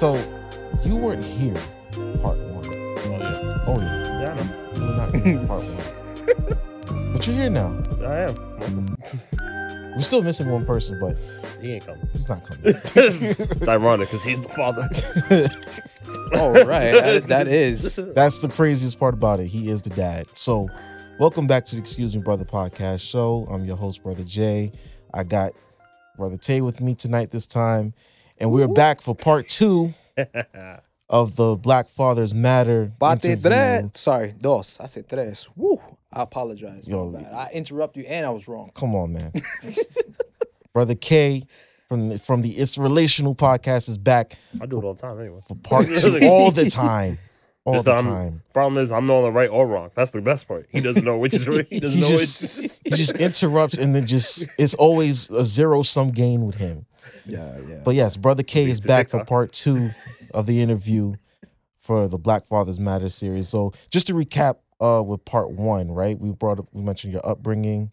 So, 0.00 0.16
you 0.82 0.96
weren't 0.96 1.22
here, 1.22 1.52
part 2.22 2.38
one. 2.38 2.64
Oh 2.64 3.18
yeah. 3.20 3.64
Oh 3.66 3.78
yeah, 3.78 4.22
Yeah, 4.22 4.30
I 4.30 4.34
know. 4.34 4.72
you 4.74 4.80
were 4.80 4.96
not 4.96 5.14
here, 5.14 5.46
part 5.46 5.62
one. 5.62 7.12
But 7.12 7.26
you're 7.26 7.36
here 7.36 7.50
now. 7.50 7.82
I 8.00 8.20
am. 8.20 8.96
We're 9.94 10.00
still 10.00 10.22
missing 10.22 10.48
one 10.48 10.64
person, 10.64 10.98
but 10.98 11.18
he 11.60 11.74
ain't 11.74 11.84
coming. 11.84 12.08
he's 12.14 12.30
not 12.30 12.42
coming. 12.48 12.62
it's 12.94 13.68
ironic 13.68 14.08
because 14.08 14.24
he's 14.24 14.40
the 14.42 14.48
father. 14.48 14.88
Oh, 16.32 16.64
right. 16.64 16.92
That, 16.92 17.24
that 17.24 17.46
is. 17.46 17.96
That's 17.96 18.40
the 18.40 18.48
craziest 18.48 18.98
part 18.98 19.12
about 19.12 19.40
it. 19.40 19.48
He 19.48 19.68
is 19.68 19.82
the 19.82 19.90
dad. 19.90 20.28
So, 20.32 20.70
welcome 21.18 21.46
back 21.46 21.66
to 21.66 21.76
the 21.76 21.82
Excuse 21.82 22.16
Me 22.16 22.22
Brother 22.22 22.46
podcast 22.46 23.02
show. 23.02 23.46
I'm 23.50 23.66
your 23.66 23.76
host, 23.76 24.02
Brother 24.02 24.24
Jay. 24.24 24.72
I 25.12 25.24
got 25.24 25.52
Brother 26.16 26.38
Tay 26.38 26.62
with 26.62 26.80
me 26.80 26.94
tonight 26.94 27.30
this 27.32 27.46
time, 27.46 27.92
and 28.40 28.50
we're 28.50 28.68
back 28.68 29.00
for 29.00 29.14
part 29.14 29.48
two 29.48 29.94
of 31.08 31.36
the 31.36 31.56
Black 31.56 31.88
Fathers 31.88 32.34
Matter 32.34 32.92
Bate 32.98 33.24
interview. 33.24 33.50
tres. 33.50 33.84
Sorry, 33.94 34.34
dos. 34.38 34.78
I 34.80 34.86
said 34.86 35.08
tres. 35.08 35.48
Woo. 35.56 35.80
I 36.12 36.22
apologize. 36.22 36.88
Yo. 36.88 37.04
Yo, 37.12 37.18
bad. 37.18 37.32
I 37.32 37.50
interrupt 37.52 37.96
you 37.96 38.04
and 38.04 38.26
I 38.26 38.30
was 38.30 38.48
wrong. 38.48 38.70
Come 38.74 38.94
on, 38.96 39.12
man. 39.12 39.32
Brother 40.72 40.94
K 40.94 41.42
from 41.88 42.16
from 42.18 42.42
the 42.42 42.50
It's 42.50 42.78
Relational 42.78 43.34
podcast 43.34 43.88
is 43.88 43.98
back 43.98 44.34
I 44.60 44.66
do 44.66 44.78
it 44.80 44.84
all 44.84 44.94
the 44.94 45.00
time 45.02 45.20
anyway. 45.20 45.40
for 45.46 45.54
part 45.56 45.86
two 45.96 46.18
all 46.24 46.50
the 46.50 46.68
time. 46.70 47.18
All 47.64 47.74
Just, 47.74 47.84
the 47.84 47.94
um, 47.96 48.04
time. 48.04 48.42
Problem 48.54 48.82
is, 48.82 48.90
I'm 48.90 49.06
not 49.06 49.16
on 49.16 49.22
the 49.24 49.32
right 49.32 49.50
or 49.50 49.66
wrong. 49.66 49.90
That's 49.94 50.12
the 50.12 50.22
best 50.22 50.48
part. 50.48 50.66
He 50.70 50.80
doesn't 50.80 51.04
know 51.04 51.18
which 51.18 51.34
is 51.34 51.46
right. 51.46 51.66
He 51.68 51.78
doesn't 51.78 51.98
He 52.00 52.04
know 52.04 52.10
just 52.16 52.62
which. 52.62 52.80
he 52.84 52.90
just 52.92 53.16
interrupts 53.20 53.76
and 53.76 53.94
then 53.94 54.06
just 54.06 54.48
it's 54.56 54.72
always 54.74 55.28
a 55.28 55.44
zero 55.44 55.82
sum 55.82 56.10
gain 56.10 56.46
with 56.46 56.54
him. 56.54 56.86
Yeah, 57.26 57.58
yeah. 57.68 57.80
But 57.84 57.94
yes, 57.94 58.16
Brother 58.16 58.42
K 58.42 58.64
is 58.68 58.80
the 58.80 58.88
back 58.88 59.08
for 59.10 59.24
part 59.24 59.52
two 59.52 59.90
of 60.34 60.46
the 60.46 60.60
interview 60.60 61.14
for 61.78 62.08
the 62.08 62.18
Black 62.18 62.46
Fathers 62.46 62.78
Matter 62.80 63.08
series. 63.08 63.48
So 63.48 63.72
just 63.90 64.06
to 64.08 64.14
recap 64.14 64.56
uh 64.80 65.02
with 65.02 65.24
part 65.24 65.50
one, 65.50 65.90
right? 65.90 66.18
We 66.18 66.30
brought 66.30 66.58
up 66.58 66.66
we 66.72 66.82
mentioned 66.82 67.12
your 67.12 67.26
upbringing, 67.28 67.90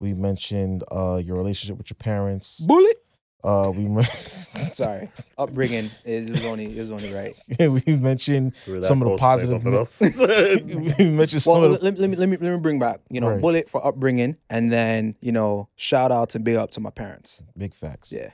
we 0.00 0.14
mentioned 0.14 0.84
uh 0.90 1.20
your 1.24 1.36
relationship 1.36 1.78
with 1.78 1.90
your 1.90 1.96
parents. 1.96 2.60
Bullet. 2.60 2.96
Uh 3.42 3.72
we 3.74 3.88
men- 3.88 4.04
Sorry. 4.72 5.10
Upbringing 5.38 5.88
is 6.04 6.28
it 6.28 6.32
was 6.32 6.44
only 6.44 6.66
it 6.76 6.80
was 6.80 6.90
only 6.92 7.12
right. 7.14 7.34
we 7.86 7.96
mentioned 7.96 8.52
We 8.66 8.74
were 8.74 8.80
that 8.80 8.86
some 8.86 9.00
of 9.00 9.08
the 9.08 9.16
close 9.16 9.40
to 9.40 9.46
say 9.48 9.58
positive 9.58 9.98
something 10.00 10.74
else. 10.84 10.98
we 10.98 11.08
mentioned 11.10 11.40
some 11.42 11.54
Well, 11.54 11.64
of 11.64 11.70
let, 11.70 11.80
the, 11.80 11.84
let, 11.86 11.94
me, 11.94 12.00
let 12.00 12.10
me 12.10 12.16
let 12.16 12.28
me 12.28 12.36
let 12.36 12.50
me 12.52 12.58
bring 12.60 12.78
back 12.78 13.00
you 13.08 13.20
know 13.22 13.30
Right. 13.30 13.40
bullet 13.40 13.70
for 13.70 13.84
upbringing 13.86 14.36
and 14.50 14.70
then 14.70 15.14
you 15.22 15.32
know 15.32 15.68
shout 15.76 16.12
out 16.12 16.34
and 16.34 16.44
big 16.44 16.56
up 16.56 16.70
to 16.72 16.80
my 16.80 16.90
parents. 16.90 17.42
big 17.56 17.72
facts. 17.72 18.12
Yeah. 18.12 18.30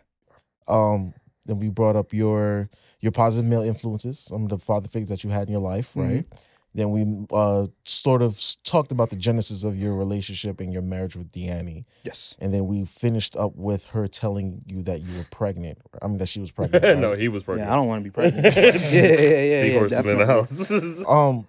Um 0.68 1.14
then 1.46 1.58
we 1.60 1.68
brought 1.68 1.96
up 1.96 2.12
your 2.12 2.68
your 3.00 3.12
positive 3.12 3.48
male 3.48 3.62
influences, 3.62 4.18
some 4.18 4.42
of 4.44 4.48
the 4.48 4.58
father 4.58 4.88
figures 4.88 5.10
that 5.10 5.22
you 5.24 5.30
had 5.30 5.46
in 5.48 5.52
your 5.52 5.60
life, 5.62 5.92
Mhm. 5.94 6.02
right? 6.08 6.26
Then 6.74 6.90
we 6.90 7.06
uh 7.32 7.68
sort 7.86 8.20
of 8.20 8.38
talked 8.64 8.92
about 8.92 9.08
the 9.10 9.16
genesis 9.16 9.62
of 9.64 9.78
your 9.78 9.94
relationship 9.94 10.60
and 10.60 10.72
your 10.72 10.82
marriage 10.82 11.16
with 11.16 11.30
Deanne. 11.30 11.84
Yes. 12.02 12.34
And 12.38 12.52
then 12.52 12.66
we 12.66 12.84
finished 12.84 13.34
up 13.36 13.56
with 13.56 13.84
her 13.86 14.06
telling 14.08 14.62
you 14.66 14.82
that 14.82 15.00
you 15.00 15.16
were 15.18 15.24
pregnant. 15.30 15.78
I 16.02 16.06
mean 16.08 16.18
that 16.18 16.26
she 16.28 16.40
was 16.40 16.50
pregnant. 16.58 16.84
right? 16.84 16.98
no, 16.98 17.14
he 17.14 17.28
was 17.28 17.44
pregnant. 17.44 17.68
Yeah, 17.68 17.72
I 17.72 17.76
don't 17.76 17.86
want 17.86 18.00
to 18.00 18.04
be 18.04 18.10
pregnant. 18.12 18.54
yeah, 18.56 18.62
yeah, 18.62 19.02
yeah, 19.02 19.42
yeah. 19.42 19.60
Seahorses 19.60 19.98
in 19.98 20.18
the 20.18 20.26
house. 20.26 21.04
Um 21.08 21.46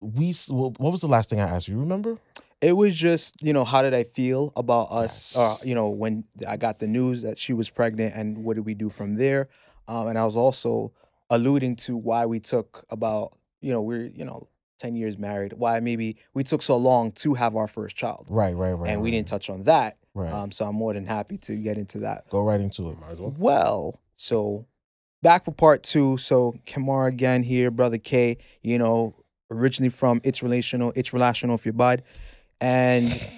we 0.00 0.32
what 0.48 0.80
was 0.92 1.02
the 1.02 1.08
last 1.08 1.28
thing 1.28 1.40
I 1.40 1.48
asked 1.48 1.68
you? 1.68 1.74
You 1.74 1.80
remember? 1.80 2.16
It 2.60 2.76
was 2.76 2.94
just, 2.94 3.42
you 3.42 3.52
know, 3.52 3.64
how 3.64 3.82
did 3.82 3.94
I 3.94 4.04
feel 4.04 4.52
about 4.54 4.90
us? 4.92 5.36
Uh, 5.36 5.56
you 5.64 5.74
know, 5.74 5.88
when 5.88 6.24
I 6.46 6.56
got 6.56 6.78
the 6.78 6.86
news 6.86 7.22
that 7.22 7.38
she 7.38 7.52
was 7.54 7.70
pregnant, 7.70 8.14
and 8.14 8.44
what 8.44 8.54
did 8.56 8.66
we 8.66 8.74
do 8.74 8.90
from 8.90 9.16
there? 9.16 9.48
Um, 9.88 10.08
and 10.08 10.18
I 10.18 10.24
was 10.24 10.36
also 10.36 10.92
alluding 11.30 11.76
to 11.76 11.96
why 11.96 12.26
we 12.26 12.38
took 12.38 12.84
about, 12.90 13.32
you 13.60 13.72
know, 13.72 13.80
we're, 13.80 14.06
you 14.06 14.24
know, 14.24 14.48
ten 14.78 14.94
years 14.94 15.16
married. 15.16 15.54
Why 15.54 15.80
maybe 15.80 16.16
we 16.34 16.44
took 16.44 16.60
so 16.62 16.76
long 16.76 17.12
to 17.12 17.34
have 17.34 17.56
our 17.56 17.66
first 17.66 17.96
child, 17.96 18.26
Right, 18.30 18.54
right, 18.54 18.72
right. 18.72 18.90
and 18.90 19.00
we 19.00 19.08
right, 19.08 19.16
didn't 19.16 19.28
touch 19.28 19.48
on 19.48 19.62
that. 19.64 19.96
Right. 20.12 20.30
Um, 20.30 20.50
so 20.52 20.66
I'm 20.66 20.74
more 20.74 20.92
than 20.92 21.06
happy 21.06 21.38
to 21.38 21.56
get 21.56 21.78
into 21.78 22.00
that. 22.00 22.28
Go 22.30 22.42
right 22.42 22.60
into 22.60 22.90
it. 22.90 22.98
Might 23.00 23.10
as 23.12 23.20
well. 23.20 23.34
Well, 23.38 24.00
so 24.16 24.66
back 25.22 25.44
for 25.44 25.52
part 25.52 25.82
two. 25.82 26.18
So 26.18 26.56
Kemar 26.66 27.08
again 27.08 27.42
here, 27.42 27.70
brother 27.70 27.98
K. 27.98 28.36
You 28.62 28.76
know, 28.78 29.14
originally 29.50 29.90
from 29.90 30.20
It's 30.24 30.42
Relational, 30.42 30.92
It's 30.96 31.12
Relational 31.12 31.54
if 31.54 31.64
you 31.64 31.72
bud, 31.72 32.02
and 32.60 33.30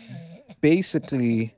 basically. 0.61 1.55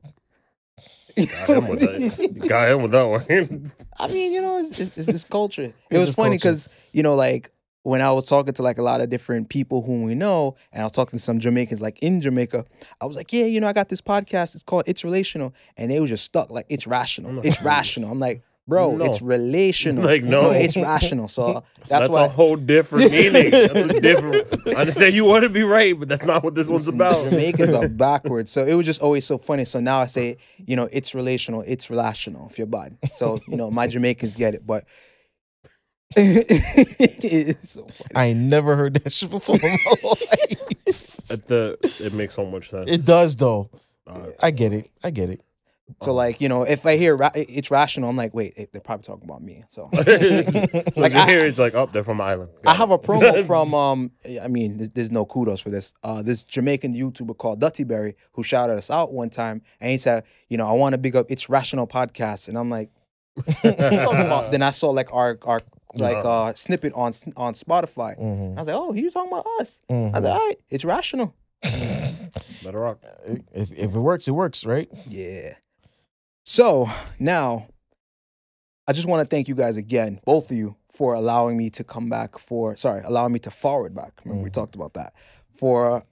Got 1.16 1.48
him 1.48 1.68
with 1.68 1.80
that. 1.80 2.48
Got 2.48 2.72
him 2.72 2.82
with 2.82 2.90
that 2.90 3.04
one. 3.04 3.72
I 3.96 4.08
mean, 4.08 4.32
you 4.32 4.42
know, 4.42 4.58
it's, 4.58 4.80
it's, 4.80 4.98
it's 4.98 5.06
this 5.06 5.24
culture. 5.24 5.72
It 5.90 5.96
It 5.96 5.98
was 5.98 6.16
funny 6.16 6.36
because 6.36 6.68
you 6.92 7.04
know, 7.04 7.14
like 7.14 7.52
when 7.84 8.00
I 8.00 8.10
was 8.12 8.26
talking 8.26 8.52
to 8.54 8.62
like 8.62 8.78
a 8.78 8.82
lot 8.82 9.00
of 9.00 9.10
different 9.10 9.48
people 9.48 9.82
whom 9.82 10.02
we 10.02 10.14
know, 10.14 10.56
and 10.72 10.80
I 10.80 10.84
was 10.84 10.92
talking 10.92 11.18
to 11.18 11.22
some 11.22 11.38
Jamaicans 11.38 11.80
like 11.80 12.00
in 12.00 12.20
Jamaica, 12.20 12.64
I 13.00 13.06
was 13.06 13.14
like, 13.14 13.32
yeah, 13.32 13.44
you 13.44 13.60
know, 13.60 13.68
I 13.68 13.72
got 13.72 13.90
this 13.90 14.00
podcast. 14.00 14.54
It's 14.54 14.64
called 14.64 14.84
It's 14.86 15.04
Relational, 15.04 15.54
and 15.76 15.90
they 15.90 16.00
were 16.00 16.08
just 16.08 16.24
stuck 16.24 16.50
like 16.50 16.66
it's 16.68 16.86
rational. 16.86 17.38
It's 17.44 17.62
rational. 17.62 18.10
I'm 18.10 18.18
like, 18.18 18.42
bro, 18.66 18.96
No. 18.96 19.04
it's 19.04 19.20
relational. 19.22 20.04
Like, 20.14 20.22
no. 20.24 20.50
it's 20.50 20.76
rational. 20.76 21.28
So 21.28 21.64
that's, 21.76 21.88
That's, 21.88 22.08
why 22.08 22.24
a 22.24 22.28
whole 22.28 22.56
different 22.56 23.12
meaning. 23.12 23.50
That's 23.50 23.86
a 23.86 24.00
different. 24.00 24.68
I 24.68 24.80
understand 24.80 25.14
you 25.14 25.24
want 25.24 25.42
to 25.44 25.48
be 25.48 25.62
right, 25.62 25.98
but 25.98 26.08
that's 26.08 26.24
not 26.24 26.42
what 26.42 26.54
this 26.54 26.68
one's 26.68 26.86
Listen, 26.86 27.00
about. 27.00 27.30
Jamaicans 27.30 27.72
are 27.72 27.88
backwards. 27.88 28.50
So 28.50 28.64
it 28.64 28.74
was 28.74 28.86
just 28.86 29.02
always 29.02 29.24
so 29.24 29.38
funny. 29.38 29.64
So 29.64 29.80
now 29.80 30.00
I 30.00 30.06
say, 30.06 30.38
you 30.58 30.76
know, 30.76 30.88
it's 30.92 31.14
relational, 31.14 31.62
it's 31.66 31.90
relational 31.90 32.48
if 32.50 32.58
you're 32.58 32.66
bad. 32.66 32.96
So, 33.14 33.40
you 33.48 33.56
know, 33.56 33.70
my 33.70 33.86
Jamaicans 33.86 34.34
get 34.36 34.54
it, 34.54 34.66
but 34.66 34.84
it's 36.16 37.70
so 37.70 37.86
funny. 37.86 38.10
I 38.14 38.32
never 38.32 38.76
heard 38.76 38.94
that 38.94 39.12
shit 39.12 39.30
before 39.30 39.56
in 39.56 39.62
my 39.62 39.94
life. 40.10 41.30
At 41.30 41.46
the, 41.46 41.78
it 42.00 42.12
makes 42.12 42.34
so 42.34 42.44
much 42.44 42.68
sense. 42.68 42.90
It 42.90 43.04
does 43.06 43.34
though. 43.36 43.70
Uh, 44.06 44.26
I 44.40 44.50
get 44.50 44.72
it. 44.72 44.90
I 45.02 45.10
get 45.10 45.30
it. 45.30 45.40
So 46.02 46.14
like, 46.14 46.40
you 46.40 46.48
know, 46.48 46.62
if 46.62 46.86
I 46.86 46.96
hear 46.96 47.14
ra- 47.16 47.30
it's 47.34 47.70
rational, 47.70 48.08
I'm 48.08 48.16
like, 48.16 48.32
wait, 48.34 48.56
they're 48.72 48.80
probably 48.80 49.04
talking 49.04 49.24
about 49.24 49.42
me. 49.42 49.62
So 49.70 49.90
so 49.94 50.00
Like, 50.00 50.96
like 50.96 51.12
you 51.12 51.18
I- 51.20 51.26
hear, 51.26 51.44
it's 51.44 51.58
like, 51.58 51.74
oh, 51.74 51.88
they're 51.92 52.02
from 52.04 52.18
the 52.18 52.24
island. 52.24 52.50
I 52.62 52.64
Got 52.72 52.76
have 52.78 52.90
it. 52.90 52.94
a 52.94 52.98
promo 52.98 53.46
from 53.50 53.74
um 53.74 54.10
I 54.42 54.48
mean 54.48 54.78
there's, 54.78 54.90
there's 54.90 55.10
no 55.12 55.24
kudos 55.26 55.60
for 55.60 55.70
this. 55.70 55.92
Uh 56.02 56.22
this 56.22 56.42
Jamaican 56.44 56.94
YouTuber 56.94 57.36
called 57.36 57.60
Dutty 57.60 57.84
Berry 57.84 58.16
who 58.32 58.42
shouted 58.42 58.76
us 58.78 58.90
out 58.90 59.12
one 59.12 59.28
time 59.30 59.62
and 59.80 59.90
he 59.90 59.98
said, 59.98 60.24
you 60.48 60.56
know, 60.56 60.66
I 60.66 60.72
want 60.72 60.94
to 60.94 60.98
big 60.98 61.16
up 61.16 61.26
it's 61.30 61.48
rational 61.50 61.86
podcast. 61.86 62.48
And 62.48 62.56
I'm 62.58 62.70
like, 62.70 62.90
what 63.34 63.46
you 63.64 63.72
talking 63.72 64.20
about? 64.20 64.52
then 64.52 64.62
I 64.62 64.70
saw 64.70 64.88
like 64.90 65.12
our 65.12 65.38
our 65.42 65.60
like 65.96 66.16
Yeah. 66.24 66.30
uh 66.30 66.54
snippet 66.54 66.92
on 66.94 67.12
on 67.36 67.52
Spotify. 67.54 68.18
Mhm, 68.18 68.56
I 68.56 68.60
was 68.60 68.66
like, 68.68 68.76
oh, 68.76 68.92
he 68.92 69.04
was 69.04 69.12
talking 69.12 69.30
about 69.32 69.46
us. 69.60 69.82
I 69.88 69.92
mhm. 69.92 70.12
was 70.14 70.22
like, 70.22 70.32
all 70.32 70.46
right, 70.48 70.56
it's 70.70 70.84
rational. 70.84 71.34
Better 72.62 72.78
rock. 72.80 72.98
If 73.52 73.70
if 73.72 73.94
it 73.94 73.98
works, 74.00 74.26
it 74.28 74.32
works, 74.32 74.64
right? 74.64 74.88
Yeah. 75.08 75.54
So 76.44 76.88
now, 77.18 77.66
I 78.86 78.92
just 78.92 79.08
want 79.08 79.26
to 79.28 79.34
thank 79.34 79.48
you 79.48 79.54
guys 79.54 79.76
again, 79.76 80.20
both 80.24 80.50
of 80.50 80.56
you, 80.56 80.76
for 80.92 81.14
allowing 81.14 81.56
me 81.56 81.70
to 81.70 81.82
come 81.82 82.08
back 82.08 82.38
for, 82.38 82.76
sorry, 82.76 83.02
allowing 83.04 83.32
me 83.32 83.38
to 83.40 83.50
forward 83.50 83.94
back. 83.94 84.12
Remember, 84.24 84.44
we 84.44 84.50
Mhm. 84.50 84.54
talked 84.54 84.74
about 84.74 84.92
that. 84.94 85.14
For 85.56 86.04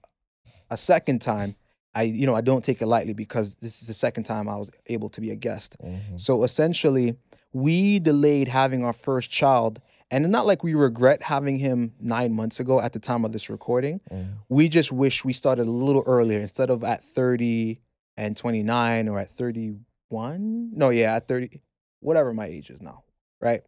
a 0.70 0.76
second 0.76 1.20
time, 1.20 1.54
I, 1.94 2.02
you 2.04 2.24
know, 2.26 2.34
I 2.34 2.40
don't 2.40 2.64
take 2.64 2.80
it 2.80 2.86
lightly 2.86 3.12
because 3.12 3.54
this 3.56 3.82
is 3.82 3.86
the 3.88 3.94
second 3.94 4.24
time 4.24 4.48
I 4.48 4.56
was 4.56 4.70
able 4.86 5.10
to 5.10 5.20
be 5.20 5.30
a 5.30 5.36
guest. 5.36 5.76
Mhm. 5.84 6.18
So 6.18 6.42
essentially, 6.44 7.16
we 7.52 7.98
delayed 7.98 8.48
having 8.48 8.82
our 8.82 8.94
first 8.94 9.30
child. 9.30 9.80
And 10.10 10.30
not 10.30 10.46
like 10.46 10.62
we 10.62 10.74
regret 10.74 11.22
having 11.22 11.58
him 11.58 11.92
nine 12.00 12.32
months 12.32 12.58
ago 12.60 12.80
at 12.80 12.92
the 12.94 12.98
time 12.98 13.24
of 13.24 13.32
this 13.32 13.48
recording 13.48 14.00
Mhm. 14.10 14.24
we 14.48 14.68
just 14.68 14.90
wish 14.92 15.24
we 15.24 15.32
started 15.32 15.66
a 15.66 15.70
little 15.70 16.02
earlier 16.06 16.38
instead 16.38 16.68
of 16.70 16.82
at 16.84 17.02
30 17.02 17.80
and 18.16 18.36
29 18.36 19.08
or 19.08 19.18
at 19.18 19.30
31 20.12 20.70
no 20.74 20.90
yeah 20.90 21.16
at 21.16 21.26
30 21.26 21.60
whatever 22.00 22.32
my 22.32 22.46
age 22.46 22.70
is 22.70 22.80
now 22.80 23.02
right? 23.42 23.62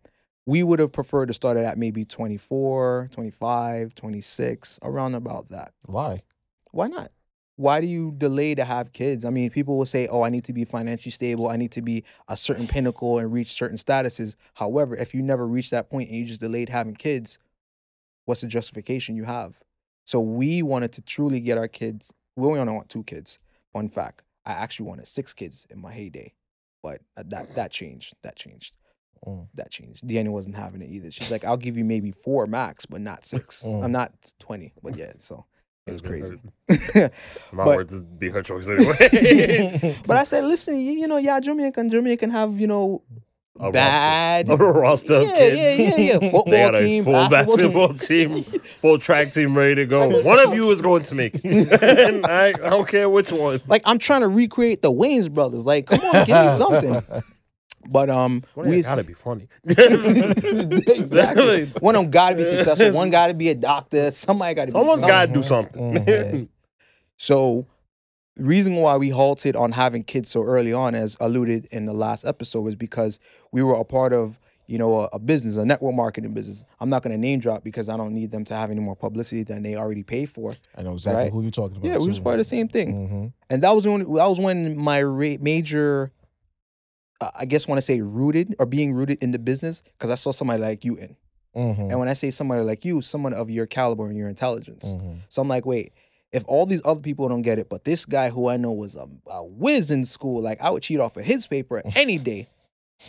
We 0.47 0.63
would 0.63 0.79
have 0.79 0.93
preferred 0.93 1.27
to 1.27 1.35
start 1.35 1.57
it 1.57 1.65
at 1.65 1.77
maybe 1.77 2.05
24 2.05 3.11
25 3.13 3.95
26 3.95 4.79
around 4.83 5.15
about 5.15 5.51
that. 5.51 5.73
Why? 5.85 6.23
why 6.71 6.89
not? 6.89 7.11
Why 7.57 7.81
do 7.81 7.87
you 7.87 8.13
delay 8.17 8.55
to 8.55 8.65
have 8.65 8.93
kids? 8.93 9.25
I 9.25 9.31
mean 9.31 9.51
people 9.51 9.77
will 9.77 9.87
say 9.87 10.07
oh 10.07 10.23
i 10.23 10.31
need 10.31 10.45
to 10.45 10.53
be 10.53 10.65
financially 10.65 11.11
stable. 11.11 11.49
I 11.49 11.57
need 11.57 11.73
to 11.73 11.83
be 11.83 12.05
a 12.29 12.37
certain 12.37 12.67
pinnacle 12.67 13.19
and 13.19 13.33
reach 13.33 13.53
certain 13.53 13.77
statuses. 13.77 14.37
However 14.55 14.97
if 14.97 15.15
you 15.15 15.23
never 15.23 15.47
reach 15.47 15.71
that 15.71 15.91
point 15.91 16.09
and 16.09 16.19
you 16.19 16.25
just 16.25 16.41
delayed 16.41 16.69
having 16.69 16.95
kids 16.95 17.39
what's 18.27 18.41
the 18.41 18.47
justification 18.47 19.17
you 19.17 19.25
have? 19.25 19.59
So 20.07 20.21
we 20.21 20.63
wanted 20.63 20.93
to 20.93 21.03
truly 21.03 21.41
get 21.41 21.59
our 21.59 21.69
kids 21.69 22.13
we 22.37 22.47
only 22.47 22.73
want 22.73 22.89
two 22.89 23.05
kids 23.05 23.39
fun 23.73 23.89
fact 23.89 24.23
i 24.47 24.53
actually 24.53 24.87
wanted 24.87 25.07
six 25.07 25.33
kids 25.33 25.67
in 25.71 25.81
my 25.81 25.93
heyday 25.93 26.33
but 26.83 27.01
uh, 27.17 27.23
that 27.29 27.55
that 27.55 27.71
changed 27.71 28.15
that 28.23 28.37
changed 28.37 28.75
Mm. 29.27 29.47
that 29.55 29.71
changed 29.71 30.07
Deanna 30.07 30.29
wasn't 30.29 30.55
having 30.55 30.83
it 30.83 30.91
either 30.91 31.11
she's 31.11 31.31
like 31.31 31.47
i'll 31.47 31.57
give 31.57 31.79
you 31.79 31.85
maybe 31.85 32.11
four 32.11 32.47
max 32.47 32.85
but 32.85 33.01
not 33.01 33.25
six 33.25 33.63
Mm. 33.63 33.83
i'm 33.85 33.93
not 33.93 34.13
20 34.39 34.75
but 34.83 34.97
yeah 34.99 35.13
so 35.17 35.47
It 35.87 35.93
was 35.93 36.03
crazy. 36.03 36.37
My 37.53 37.65
But- 37.65 37.77
words 37.77 37.93
is 37.95 38.05
be 38.05 38.29
her 38.31 38.43
choice 38.43 38.69
anyway. 38.69 39.97
But 40.07 40.17
I 40.19 40.25
said, 40.25 40.45
listen, 40.45 40.79
you, 40.81 40.93
you 40.93 41.07
know, 41.07 41.17
yeah, 41.19 41.41
Jamaican, 41.41 41.91
Jamaican 41.91 42.31
have, 42.31 42.59
you 42.61 42.67
know, 42.67 43.03
A 43.61 43.71
roster- 43.71 44.53
a 44.53 44.57
roster 44.57 45.15
of 45.15 45.23
yeah, 45.29 45.37
kids. 45.39 45.79
yeah, 45.79 45.87
yeah, 45.87 45.97
yeah. 45.97 46.19
Football 46.31 46.45
They 46.47 46.59
got 46.59 46.75
a 46.75 46.79
team, 46.81 47.05
full 47.05 47.13
basketball 47.29 47.89
basketball 47.89 47.95
team, 47.95 48.43
full 48.81 48.99
track 48.99 49.33
team 49.33 49.57
ready 49.57 49.77
to 49.77 49.87
go. 49.87 50.09
One 50.23 50.41
of 50.41 50.55
you 50.55 50.69
is 50.73 50.83
going 50.83 51.05
to 51.05 51.15
make 51.15 51.35
it. 51.45 52.25
I, 52.29 52.49
I 52.49 52.53
don't 52.53 52.89
care 52.89 53.09
which 53.09 53.31
one. 53.31 53.61
Like 53.69 53.83
I'm 53.85 53.99
trying 53.99 54.23
to 54.23 54.29
recreate 54.29 54.83
the 54.83 54.91
Wayans 54.91 55.33
brothers. 55.33 55.65
Like, 55.65 55.87
come 55.87 56.01
on, 56.01 56.27
give 56.27 56.45
me 56.45 56.51
something. 56.57 57.23
But 57.87 58.11
um, 58.11 58.43
Well, 58.57 58.67
we 58.67 58.83
gotta 58.83 59.05
be 59.05 59.15
funny. 59.15 59.47
exactly. 59.67 61.71
One 61.81 61.95
of 61.97 62.03
them 62.03 62.11
got 62.11 62.31
to 62.31 62.37
be 62.37 62.45
successful. 62.45 62.93
One 62.93 63.11
got 63.11 63.29
to 63.29 63.35
be 63.35 63.51
a 63.51 63.55
doctor. 63.55 64.11
Somebody 64.11 64.55
got 64.55 64.65
to. 64.67 64.71
Someone's 64.73 65.03
be 65.03 65.09
got 65.09 65.27
to 65.27 65.33
do 65.33 65.43
something. 65.43 66.05
Mhm. 66.05 66.49
So, 67.17 67.67
reason 68.39 68.77
why 68.77 68.97
we 68.97 69.11
halted 69.11 69.55
on 69.55 69.73
having 69.73 70.03
kids 70.03 70.31
so 70.31 70.43
early 70.45 70.73
on, 70.73 70.95
as 70.95 71.17
alluded 71.21 71.67
in 71.71 71.85
the 71.87 71.93
last 71.93 72.25
episode, 72.25 72.63
was 72.63 72.75
because 72.75 73.21
we 73.55 73.63
were 73.63 73.75
a 73.75 73.85
part 73.85 74.13
of 74.13 74.39
you 74.67 74.79
know 74.79 75.01
a, 75.03 75.05
a 75.13 75.19
business, 75.19 75.57
a 75.57 75.65
network 75.65 75.95
marketing 75.95 76.35
business. 76.35 76.65
I'm 76.81 76.91
not 76.91 77.03
going 77.03 77.13
to 77.13 77.19
name 77.19 77.39
drop 77.39 77.63
because 77.63 77.89
I 77.89 77.97
don't 77.97 78.13
need 78.13 78.31
them 78.31 78.45
to 78.47 78.55
have 78.55 78.71
any 78.71 78.81
more 78.81 78.97
publicity 78.97 79.45
than 79.45 79.63
they 79.63 79.77
already 79.77 80.03
pay 80.03 80.27
for. 80.27 80.55
I 80.77 80.83
know 80.83 80.95
exactly 80.95 81.25
Right. 81.25 81.33
who 81.33 81.43
you're 81.43 81.51
talking 81.51 81.77
about. 81.77 81.87
Yeah, 81.89 81.99
we 81.99 82.09
was 82.09 82.19
part 82.21 82.35
of 82.35 82.39
the 82.41 82.45
same 82.57 82.69
thing. 82.69 82.91
hmm 83.09 83.27
and 83.51 83.63
that 83.63 83.71
was 83.77 83.87
when 83.87 84.01
that 84.01 84.27
was 84.33 84.41
when 84.41 84.77
my 84.77 85.03
ra- 85.03 85.37
major 85.41 86.11
uh, 87.21 87.31
i 87.39 87.45
guess 87.45 87.69
want 87.69 87.77
to 87.79 87.83
say 87.83 88.01
rooted 88.01 88.57
or 88.59 88.67
being 88.67 88.93
rooted 88.95 89.23
in 89.23 89.31
the 89.33 89.39
business 89.39 89.83
because 89.83 90.11
i 90.11 90.15
saw 90.15 90.33
somebody 90.33 90.61
like 90.63 90.85
you 90.85 90.97
in 90.97 91.15
hmm 91.55 91.91
and 91.91 91.99
when 91.99 92.09
i 92.09 92.15
say 92.15 92.31
somebody 92.31 92.63
like 92.65 92.85
you 92.85 93.01
someone 93.03 93.35
of 93.35 93.51
your 93.51 93.67
caliber 93.67 94.07
and 94.09 94.17
your 94.17 94.29
intelligence 94.29 94.95
hmm 94.95 95.15
so 95.29 95.43
i'm 95.43 95.49
like 95.49 95.67
wait 95.67 95.93
if 96.33 96.43
all 96.49 96.65
these 96.67 96.81
other 96.85 97.01
people 97.01 97.29
don't 97.29 97.43
get 97.43 97.59
it 97.59 97.69
but 97.69 97.85
this 97.85 98.05
guy 98.07 98.31
who 98.31 98.49
i 98.49 98.57
know 98.57 98.73
was 98.73 98.97
a, 98.97 99.07
a 99.27 99.45
whiz 99.45 99.91
in 99.91 100.05
school 100.05 100.41
like 100.43 100.59
i 100.61 100.71
would 100.71 100.83
cheat 100.83 100.99
off 101.01 101.17
of 101.17 101.25
his 101.25 101.47
paper 101.47 101.83
any 101.95 102.17
day 102.19 102.49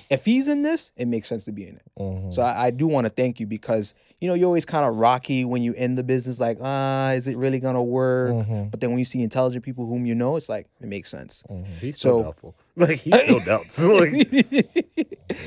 if 0.09 0.25
he's 0.25 0.47
in 0.47 0.61
this 0.61 0.91
it 0.97 1.07
makes 1.07 1.27
sense 1.27 1.45
to 1.45 1.51
be 1.51 1.67
in 1.67 1.75
it. 1.75 1.91
Hmm 1.97 2.31
so 2.31 2.41
I, 2.41 2.65
I 2.65 2.69
do 2.71 2.87
want 2.87 3.05
to 3.05 3.09
thank 3.09 3.39
you 3.39 3.45
because 3.45 3.93
you 4.21 4.27
know 4.29 4.33
you're 4.33 4.47
always 4.47 4.65
kind 4.65 4.85
of 4.85 4.95
rocky 4.95 5.43
when 5.45 5.61
you 5.61 5.73
in 5.73 5.95
the 5.95 6.03
business 6.03 6.39
like 6.39 6.57
ah 6.61 7.11
is 7.11 7.27
it 7.27 7.35
really 7.37 7.59
gonna 7.59 7.83
work 7.83 8.31
hmm 8.45 8.63
but 8.71 8.79
then 8.79 8.89
when 8.89 8.99
you 8.99 9.05
see 9.05 9.21
intelligent 9.21 9.63
people 9.63 9.85
whom 9.85 10.05
you 10.05 10.15
know, 10.15 10.35
it's 10.37 10.49
like 10.49 10.67
it 10.81 10.87
makes 10.87 11.09
sense. 11.09 11.43
He's 11.81 11.97
still 11.97 12.19
So- 12.19 12.23
doubtful. 12.23 12.55
Like 12.77 12.97
he 12.97 13.09
still 13.15 13.39
doubts. 13.39 13.81
like 13.81 14.11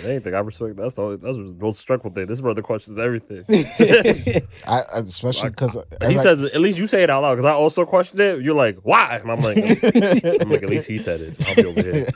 anything, 0.03 0.35
I 0.35 0.38
respect. 0.38 0.76
That's 0.76 0.94
the 0.94 1.19
that's 1.19 1.37
the 1.37 1.55
most 1.61 1.79
stressful 1.79 2.12
thing. 2.12 2.25
This 2.26 2.41
brother 2.41 2.62
questions 2.62 2.99
everything. 2.99 3.44
I, 4.67 4.81
I- 4.81 5.00
especially 5.00 5.50
because 5.50 5.76
He 6.06 6.17
says, 6.17 6.43
at 6.43 6.59
least 6.59 6.79
you 6.79 6.87
say 6.87 7.03
it 7.03 7.11
out 7.11 7.20
loud 7.20 7.35
because 7.35 7.44
I 7.44 7.53
also 7.53 7.85
questioned 7.85 8.20
it. 8.20 8.41
You're 8.41 8.55
like, 8.55 8.79
why? 8.82 9.19
And 9.20 9.31
I'm 9.31 9.41
like, 9.41 9.59
I'm 9.59 10.49
like, 10.49 10.62
at 10.62 10.70
least 10.70 10.88
he 10.88 10.97
said 10.97 11.20
it. 11.20 11.37
I'll 11.47 11.55
be 11.55 11.67
over 11.67 11.82
here. 11.82 12.06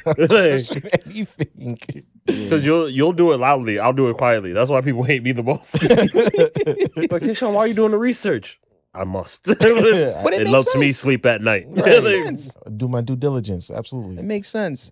anything. 1.04 1.78
Because 2.26 2.64
you'll 2.64 2.88
you'll 2.88 3.12
do 3.12 3.32
it 3.32 3.38
loudly. 3.38 3.78
I'll 3.78 3.92
do 3.92 4.08
it 4.08 4.16
quietly. 4.16 4.52
That's 4.52 4.70
why 4.70 4.80
people 4.80 5.02
hate 5.12 5.22
me 5.22 5.32
the 5.32 5.42
most. 5.42 5.74
like, 5.82 7.10
Tishan, 7.10 7.52
why 7.52 7.60
are 7.60 7.66
you 7.66 7.74
doing 7.74 7.90
the 7.90 7.98
research? 7.98 8.60
I 8.94 9.04
must. 9.04 9.46
But 9.58 9.58
it 9.62 10.42
it 10.42 10.44
makes 10.44 10.50
lets 10.50 10.76
me 10.76 10.92
sleep 10.92 11.24
at 11.26 11.40
night. 11.40 11.66
It 11.70 12.04
makes 12.26 12.54
Like. 12.54 12.76
Do 12.78 12.88
my 12.88 13.00
due 13.00 13.16
diligence. 13.16 13.70
Absolutely. 13.70 14.18
It 14.18 14.24
makes 14.24 14.48
sense. 14.48 14.90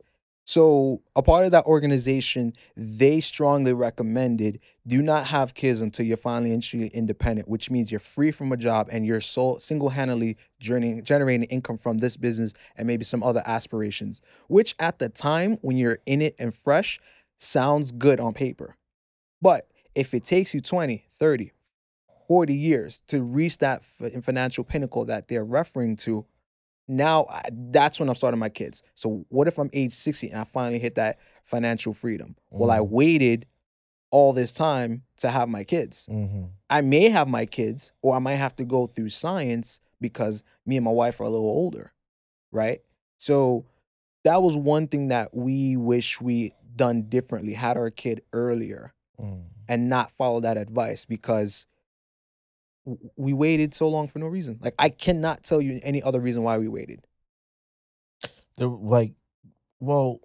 So, 0.50 1.00
a 1.15 1.23
part 1.23 1.44
of 1.44 1.53
that 1.53 1.67
organization, 1.67 2.55
they 2.77 3.21
strongly 3.21 3.73
recommended 3.73 4.59
do 4.85 5.00
not 5.00 5.26
have 5.26 5.55
kids 5.55 5.81
until 5.81 6.06
you're 6.06 6.17
financially 6.17 6.88
independent, 6.88 7.47
which 7.47 7.71
means 7.71 7.93
you're 7.93 8.00
free 8.00 8.33
from 8.33 8.50
a 8.50 8.56
job 8.56 8.88
and 8.91 9.06
you're 9.06 9.21
so 9.21 9.59
single-handedly 9.59 10.37
generating, 10.59 11.05
generating 11.05 11.44
income 11.50 11.79
from 11.79 11.99
this 11.99 12.17
business 12.17 12.53
and 12.76 12.88
maybe 12.88 13.05
some 13.05 13.23
other 13.23 13.44
aspirations, 13.47 14.23
which 14.49 14.75
at 14.81 14.99
the 14.99 15.09
time 15.09 15.56
when 15.61 15.76
you're 15.76 16.00
in 16.06 16.21
it 16.21 16.35
and 16.41 16.53
fresh 16.53 16.99
sounds 17.45 17.91
good 17.91 18.21
on 18.21 18.33
paper. 18.35 18.77
But 19.43 19.67
if 19.95 20.15
it 20.15 20.25
takes 20.25 20.55
you 20.55 20.61
20, 20.61 21.05
30, 21.19 21.53
40 22.29 22.55
years 22.55 23.01
to 23.09 23.23
reach 23.23 23.59
that 23.59 23.83
financial 23.85 24.63
pinnacle 24.63 25.07
that 25.07 25.29
they're 25.29 25.45
referring 25.45 25.97
to, 25.97 26.27
now 26.87 27.27
that's 27.51 27.99
when 27.99 28.09
I'm 28.09 28.15
starting 28.15 28.39
my 28.39 28.49
kids. 28.49 28.83
So 28.95 29.25
what 29.31 29.49
if 29.49 29.59
I'm 29.59 29.71
age 29.73 29.95
60 29.95 30.31
and 30.31 30.41
I 30.41 30.45
finally 30.45 30.79
hit 30.79 30.97
that 30.97 31.19
financial 31.45 31.95
freedom? 31.95 32.37
Well, 32.51 32.71
I 32.71 32.79
Mhm. 32.79 32.91
waited 32.91 33.47
all 34.11 34.33
this 34.33 34.53
time 34.53 35.03
to 35.19 35.31
have 35.31 35.49
my 35.49 35.65
kids. 35.65 36.07
hmm 36.07 36.45
I 36.69 36.83
may 36.83 37.09
have 37.09 37.27
my 37.27 37.47
kids, 37.47 37.91
or 38.01 38.15
I 38.15 38.21
might 38.21 38.37
have 38.37 38.55
to 38.57 38.65
go 38.65 38.87
through 38.87 39.09
science 39.09 39.81
because 40.01 40.45
me 40.65 40.77
and 40.77 40.85
my 40.85 40.93
wife 40.93 41.21
are 41.21 41.25
a 41.25 41.29
little 41.29 41.49
older, 41.49 41.93
right? 42.53 42.81
So 43.19 43.65
that 44.23 44.41
was 44.41 44.57
one 44.57 44.87
thing 44.87 45.09
that 45.09 45.35
we 45.35 45.77
wish 45.77 46.21
we 46.21 46.53
done 46.81 47.03
differently, 47.03 47.53
had 47.53 47.77
our 47.77 47.91
kid 47.91 48.23
earlier 48.32 48.93
mm 49.21 49.43
and 49.69 49.88
not 49.88 50.11
follow 50.11 50.41
that 50.41 50.56
advice 50.56 51.05
because 51.05 51.65
we 53.17 53.32
waited 53.32 53.73
so 53.73 53.88
long 53.88 54.09
for 54.09 54.19
no 54.19 54.27
reason. 54.27 54.59
Like 54.61 54.75
I 54.81 54.88
cannot 54.88 55.44
tell 55.44 55.61
you 55.62 55.79
any 55.85 56.03
other 56.03 56.19
reason 56.19 56.43
why 56.43 56.59
we 56.59 56.67
waited. 56.67 57.06
They're 58.56 58.67
like, 58.67 59.12
well, 59.79 60.23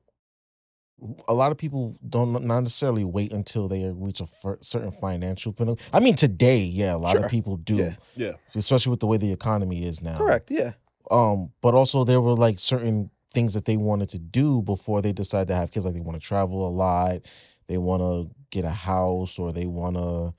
a 1.28 1.34
lot 1.36 1.52
of 1.52 1.60
people 1.60 1.96
don't 2.10 2.32
not 2.32 2.64
necessarily 2.64 3.04
wait 3.04 3.34
until 3.34 3.68
they 3.68 3.88
reach 3.94 4.20
a 4.20 4.26
fir- 4.26 4.58
certain 4.62 4.90
financial 4.92 5.54
pinnacle. 5.54 5.78
I 5.94 6.00
mean, 6.00 6.16
today, 6.16 6.62
yeah, 6.64 6.96
a 6.96 6.98
lot 6.98 7.12
Sure. 7.12 7.26
of 7.26 7.30
people 7.30 7.58
do, 7.58 7.76
Yeah. 7.76 7.96
Yeah. 8.16 8.32
especially 8.56 8.90
with 8.90 9.02
the 9.02 9.08
way 9.08 9.18
the 9.18 9.32
economy 9.32 9.84
is 9.86 10.02
now. 10.02 10.18
Correct. 10.18 10.50
Yeah. 10.50 10.72
Um, 11.12 11.52
but 11.62 11.76
also 11.76 12.04
there 12.04 12.20
were 12.20 12.34
like 12.34 12.58
certain 12.58 13.12
things 13.36 13.54
that 13.54 13.66
they 13.66 13.78
wanted 13.78 14.10
to 14.10 14.20
do 14.20 14.62
before 14.64 15.02
they 15.02 15.12
decided 15.12 15.50
to 15.50 15.56
have 15.56 15.72
kids. 15.72 15.86
Like 15.86 15.94
they 15.94 16.00
want 16.00 16.20
to 16.20 16.26
travel 16.26 16.68
a 16.68 16.70
lot, 16.70 17.22
they 17.68 17.78
want 17.78 18.02
to 18.02 18.36
get 18.50 18.66
a 18.66 18.72
house, 18.72 19.38
or 19.38 19.52
they 19.52 19.66
want 19.66 19.98
to 19.98 20.34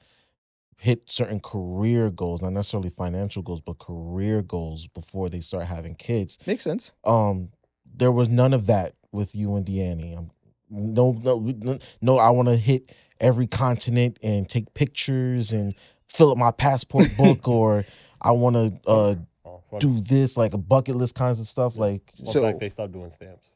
hit 0.79 1.11
certain 1.11 1.41
career 1.41 2.11
goals, 2.11 2.43
not 2.43 2.53
necessarily 2.53 2.91
financial 2.91 3.43
goals, 3.43 3.61
but 3.61 3.79
career 3.79 4.43
goals 4.43 4.87
before 4.89 5.29
they 5.29 5.41
start 5.41 5.67
having 5.67 5.95
kids. 5.95 6.39
Makes 6.47 6.65
sense. 6.65 6.93
Um, 7.05 7.51
there 7.95 8.13
was 8.13 8.29
none 8.29 8.53
of 8.53 8.67
that 8.67 8.95
with 9.13 9.35
you 9.35 9.57
and 9.57 9.65
Deanne. 9.65 10.17
Um, 10.17 10.31
no, 10.69 11.13
no, 11.23 11.39
no, 11.39 11.79
no. 12.01 12.19
I 12.19 12.31
want 12.31 12.49
to 12.49 12.57
hit 12.57 12.95
every 13.21 13.47
continent 13.47 14.19
and 14.23 14.49
take 14.49 14.75
pictures 14.75 15.53
and 15.53 15.75
fill 16.09 16.33
up 16.33 16.39
my 16.39 16.51
passport 16.51 17.17
book, 17.17 17.47
or 17.49 17.85
I 18.21 18.33
want 18.33 18.57
to 18.57 18.91
uh, 18.91 19.15
Oh, 19.47 19.79
do 19.79 20.01
this, 20.01 20.37
like 20.37 20.55
a 20.55 20.59
bucket 20.59 20.97
list 20.97 21.15
kinds 21.15 21.39
of 21.41 21.47
stuff. 21.47 21.77
Like 21.77 22.11
fun 22.17 22.27
So- 22.27 22.43
fact, 22.43 22.59
they 22.61 22.69
stopped 22.69 22.93
doing 22.93 23.11
stamps. 23.11 23.55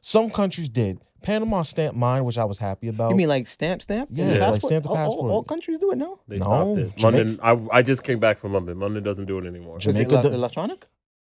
some 0.00 0.30
countries 0.30 0.68
did. 0.68 0.98
Panama 1.22 1.62
stamped 1.62 1.96
mine, 1.96 2.24
which 2.24 2.38
I 2.38 2.44
was 2.44 2.58
happy 2.58 2.88
about. 2.88 3.10
You 3.10 3.16
mean 3.16 3.28
like 3.28 3.46
stamp 3.48 3.82
stamp? 3.82 4.08
Yeah, 4.12 4.26
The 4.26 4.30
it's 4.32 4.40
like 4.40 4.52
passport? 4.52 4.70
stamp 4.70 4.82
the 4.84 4.88
All- 4.90 4.96
all- 4.96 5.02
passport. 5.10 5.32
All, 5.32 5.42
countries 5.44 5.78
do 5.78 5.90
it 5.92 5.96
now. 5.96 6.18
They 6.28 6.38
No, 6.38 6.44
stopped 6.44 6.78
it. 6.78 6.96
Jamaica- 6.96 7.24
London. 7.24 7.68
I 7.72 7.78
I 7.78 7.82
just 7.82 8.02
came 8.04 8.18
back 8.20 8.38
from 8.38 8.52
London. 8.52 8.78
London 8.78 9.02
doesn't 9.02 9.24
do 9.26 9.38
it 9.38 9.46
anymore. 9.46 9.78
Jamaica 9.78 10.18
it 10.24 10.32
electronic? 10.32 10.86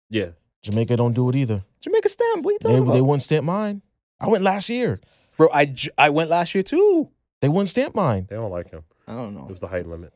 Yeah. 0.10 0.30
Jamaica 0.64 0.96
don't 0.98 1.14
do 1.14 1.30
it 1.30 1.36
either. 1.36 1.64
Jamaica 1.82 2.10
stamp. 2.10 2.44
What 2.46 2.52
are 2.52 2.54
you 2.54 2.60
They, 2.60 2.70
talking 2.70 2.76
they 2.76 2.82
about? 2.84 2.94
They 2.94 3.02
wouldn't 3.02 3.22
stamp 3.24 3.46
mine. 3.46 3.82
I 4.20 4.28
went 4.30 4.44
last 4.44 4.70
year. 4.70 5.02
Bro, 5.38 5.50
I, 5.54 5.66
j- 5.66 5.90
I 5.98 6.10
went 6.10 6.30
last 6.30 6.56
year 6.56 6.64
too. 6.64 7.10
They 7.42 7.50
wouldn't 7.50 7.70
stamp 7.70 7.94
mine. 7.96 8.28
They 8.30 8.36
don't 8.38 8.50
like 8.52 8.70
him. 8.72 8.84
I 9.08 9.14
don't 9.14 9.36
know. 9.36 9.44
It 9.46 9.50
was 9.52 9.60
the 9.60 9.68
height 9.68 9.86
limit. 9.88 10.14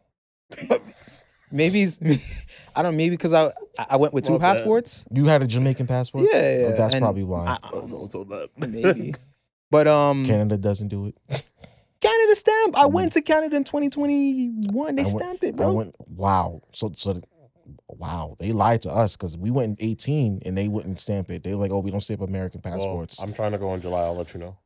Maybe 1.51 1.84
it's, 1.84 2.00
I 2.75 2.82
don't. 2.84 2.92
know, 2.94 2.98
Maybe 2.98 3.12
because 3.12 3.34
I 3.34 3.51
I 3.89 3.96
went 3.98 4.13
with 4.13 4.25
two 4.25 4.34
My 4.34 4.38
bad. 4.39 4.58
passports. 4.58 5.06
You 5.12 5.25
had 5.25 5.42
a 5.44 5.48
Jamaican 5.48 5.88
passport. 5.88 6.27
Yeah, 6.32 6.39
yeah, 6.60 6.66
Oh, 6.68 6.75
that's 6.77 6.94
and 6.94 7.01
probably 7.01 7.24
why. 7.24 7.46
I- 7.63 7.68
I 7.70 7.75
was 7.75 7.94
also 7.94 8.24
that. 8.25 8.50
maybe. 8.58 9.13
But 9.70 9.86
um, 9.86 10.24
Canada 10.25 10.58
doesn't 10.58 10.88
do 10.88 11.08
it. 11.08 11.18
Canada 12.00 12.36
stamp. 12.38 12.77
I 12.77 12.86
went 12.86 13.12
to 13.13 13.22
Canada 13.22 13.58
in 13.58 13.66
2021. 13.66 14.96
They 14.96 15.01
I 15.01 15.04
went- 15.04 15.08
stamped 15.10 15.44
it, 15.44 15.48
I 15.56 15.58
bro. 15.58 15.74
went. 15.74 15.96
Wow. 16.08 16.62
So 16.72 16.92
so. 16.94 17.20
Wow, 17.89 18.38
they 18.39 18.54
lied 18.54 18.82
to 18.84 18.92
us 18.92 19.18
because 19.18 19.36
we 19.38 19.51
went 19.51 19.80
in 19.82 19.89
18 19.89 20.42
and 20.46 20.58
they 20.58 20.70
wouldn't 20.70 21.00
stamp 21.01 21.30
it. 21.32 21.44
They 21.44 21.51
were 21.54 21.60
like, 21.60 21.72
"Oh, 21.72 21.80
we 21.80 21.92
don't 21.92 22.00
stamp 22.00 22.22
American 22.22 22.62
Well, 22.63 22.74
passports." 22.74 23.22
I'm 23.22 23.34
trying 23.34 23.51
to 23.54 23.58
go 23.58 23.74
in 23.74 23.82
July. 23.82 24.04
I'll 24.04 24.16
let 24.16 24.34
you 24.34 24.39
know. 24.39 24.58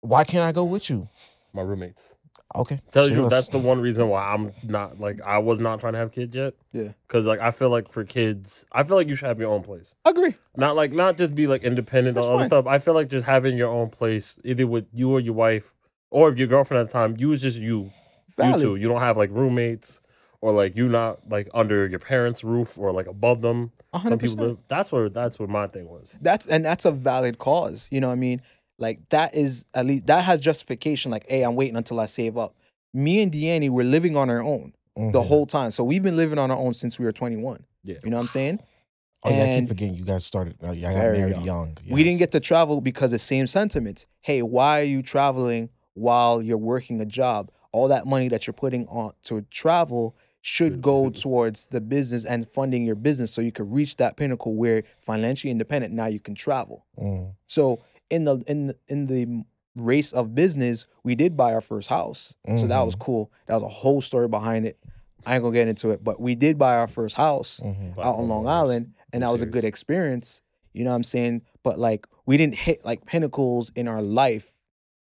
Why 0.00 0.24
can't 0.24 0.42
I 0.44 0.52
go 0.52 0.64
with 0.64 0.88
you? 0.88 1.08
My 1.52 1.60
roommates. 1.62 2.16
Okay, 2.56 2.80
Tell 2.92 3.08
you 3.08 3.22
let's- 3.22 3.34
that's 3.34 3.48
the 3.48 3.58
one 3.58 3.80
reason 3.80 4.08
why 4.08 4.32
I'm 4.32 4.52
not 4.64 4.98
like 4.98 5.20
I 5.20 5.38
was 5.38 5.60
not 5.60 5.80
trying 5.80 5.92
to 5.92 5.98
have 5.98 6.12
kids 6.12 6.34
yet. 6.34 6.54
Yeah. 6.72 6.88
Cause 7.08 7.26
like 7.26 7.40
I 7.40 7.50
feel 7.50 7.68
like 7.68 7.90
for 7.92 8.04
kids, 8.04 8.64
I 8.72 8.84
feel 8.84 8.96
like 8.96 9.06
you 9.08 9.14
should 9.14 9.28
have 9.28 9.38
your 9.38 9.52
own 9.52 9.62
place. 9.62 9.94
I 10.06 10.10
Agree. 10.10 10.34
Not 10.56 10.74
like 10.74 10.92
not 10.92 11.16
just 11.18 11.34
be 11.34 11.46
like 11.46 11.62
independent 11.62 12.14
That's 12.14 12.26
or 12.26 12.30
other 12.34 12.38
fine. 12.44 12.46
stuff. 12.48 12.66
I 12.66 12.78
feel 12.78 12.94
like 12.94 13.08
just 13.08 13.26
having 13.26 13.58
your 13.58 13.68
own 13.68 13.90
place, 13.90 14.38
either 14.44 14.66
with 14.66 14.86
you 14.94 15.10
or 15.12 15.20
your 15.20 15.34
wife, 15.34 15.74
or 16.10 16.30
if 16.30 16.38
your 16.38 16.48
girlfriend 16.48 16.80
at 16.80 16.86
the 16.88 16.92
time, 16.92 17.16
you 17.18 17.32
is 17.32 17.42
just 17.42 17.58
you. 17.58 17.90
Valid. 18.38 18.60
You 18.62 18.66
two. 18.68 18.76
You 18.76 18.88
don't 18.88 19.00
have 19.00 19.16
like 19.18 19.30
roommates 19.30 20.00
or 20.40 20.52
like 20.52 20.74
you 20.74 20.88
not 20.88 21.28
like 21.28 21.48
under 21.52 21.86
your 21.86 21.98
parents' 21.98 22.42
roof 22.44 22.78
or 22.78 22.92
like 22.92 23.06
above 23.08 23.42
them. 23.42 23.72
A 23.92 24.00
Some 24.06 24.18
people 24.18 24.36
live. 24.36 24.58
That's 24.68 24.90
where 24.90 25.08
that's 25.10 25.38
what 25.38 25.48
my 25.50 25.66
thing 25.66 25.88
was. 25.88 26.16
That's 26.22 26.46
and 26.46 26.64
that's 26.64 26.84
a 26.86 26.92
valid 26.92 27.38
cause. 27.38 27.88
You 27.90 28.00
know 28.00 28.06
what 28.08 28.14
I 28.14 28.16
mean? 28.16 28.40
Like 28.78 29.08
that 29.10 29.34
is 29.34 29.64
at 29.74 29.86
least 29.86 30.06
that 30.06 30.24
has 30.24 30.40
justification. 30.40 31.10
Like, 31.10 31.26
hey, 31.28 31.42
I'm 31.42 31.56
waiting 31.56 31.76
until 31.76 32.00
I 32.00 32.06
save 32.06 32.36
up. 32.36 32.54
Me 32.94 33.20
and 33.22 33.32
Deanne, 33.32 33.68
we're 33.70 33.84
living 33.84 34.16
on 34.16 34.30
our 34.30 34.42
own. 34.42 34.72
the 34.96 35.20
Mhm. 35.20 35.26
whole 35.26 35.46
time. 35.46 35.70
So 35.70 35.84
we've 35.84 36.02
been 36.02 36.16
living 36.16 36.38
on 36.40 36.50
our 36.50 36.56
own 36.56 36.74
since 36.74 36.98
we 36.98 37.04
were 37.04 37.12
21. 37.12 37.62
Yeah. 37.84 37.98
You 38.02 38.10
know 38.10 38.16
what 38.16 38.22
I'm 38.22 38.28
saying? 38.28 38.58
Oh 39.24 39.30
yeah, 39.30 39.44
I 39.44 39.60
keep 39.60 39.68
forgetting 39.68 39.94
you 39.94 40.04
guys 40.04 40.24
started. 40.24 40.56
Uh, 40.60 40.72
yeah, 40.72 40.90
I 40.90 40.92
got 40.94 41.00
married 41.02 41.36
young. 41.36 41.44
young. 41.44 41.76
We 41.88 42.02
didn't 42.02 42.18
get 42.18 42.32
to 42.32 42.40
travel 42.40 42.80
because 42.80 43.12
the 43.12 43.18
same 43.20 43.46
sentiments. 43.46 44.06
Hey, 44.22 44.42
why 44.42 44.80
are 44.80 44.84
you 44.84 45.02
traveling 45.02 45.68
while 45.94 46.42
you're 46.42 46.56
working 46.58 47.00
a 47.00 47.04
job? 47.04 47.50
All 47.70 47.86
that 47.88 48.06
money 48.06 48.26
that 48.28 48.46
you're 48.48 48.54
putting 48.54 48.86
on 48.88 49.12
to 49.24 49.42
travel 49.50 50.16
should 50.40 50.72
Should- 50.74 50.82
go 50.82 51.10
towards 51.10 51.66
the 51.66 51.80
business 51.80 52.24
and 52.24 52.48
funding 52.50 52.84
your 52.84 52.94
business 52.96 53.30
so 53.32 53.40
you 53.40 53.52
can 53.52 53.70
reach 53.70 53.96
that 53.98 54.16
pinnacle 54.16 54.56
where 54.56 54.82
financially 55.00 55.50
independent 55.52 55.94
now 55.94 56.06
you 56.06 56.18
can 56.20 56.34
travel. 56.34 56.86
Mm, 57.00 57.34
So 57.46 57.80
in 58.10 58.24
the 58.24 58.42
in 58.46 58.66
the, 58.68 58.76
in 58.88 59.06
the 59.06 59.44
race 59.76 60.12
of 60.12 60.34
business, 60.34 60.86
we 61.04 61.14
did 61.14 61.36
buy 61.36 61.54
our 61.54 61.60
first 61.60 61.88
house. 61.88 62.34
So 62.56 62.66
that 62.66 62.80
was 62.82 62.94
Mm-hmm. 62.94 63.04
cool. 63.04 63.32
That 63.46 63.54
was 63.54 63.62
a 63.62 63.68
whole 63.68 64.00
story 64.00 64.28
behind 64.28 64.66
it. 64.66 64.78
I 65.26 65.34
ain't 65.34 65.42
gonna 65.42 65.54
get 65.54 65.68
into 65.68 65.90
it, 65.90 66.02
but 66.02 66.20
we 66.20 66.34
did 66.34 66.58
buy 66.58 66.76
our 66.76 66.86
first 66.88 67.14
house 67.16 67.60
mhm. 67.64 67.98
out 67.98 68.16
on 68.16 68.28
Long 68.28 68.46
Island, 68.46 68.94
and 69.12 69.22
that 69.22 69.30
was 69.32 69.42
a 69.42 69.46
good 69.46 69.64
experience. 69.64 70.40
You 70.72 70.84
know 70.84 70.90
what 70.90 70.96
I'm 70.96 71.02
saying? 71.02 71.42
But 71.62 71.78
like 71.78 72.06
we 72.26 72.36
didn't 72.36 72.54
hit 72.56 72.84
like 72.84 73.04
pinnacles 73.06 73.70
in 73.74 73.88
our 73.88 74.00
life 74.02 74.52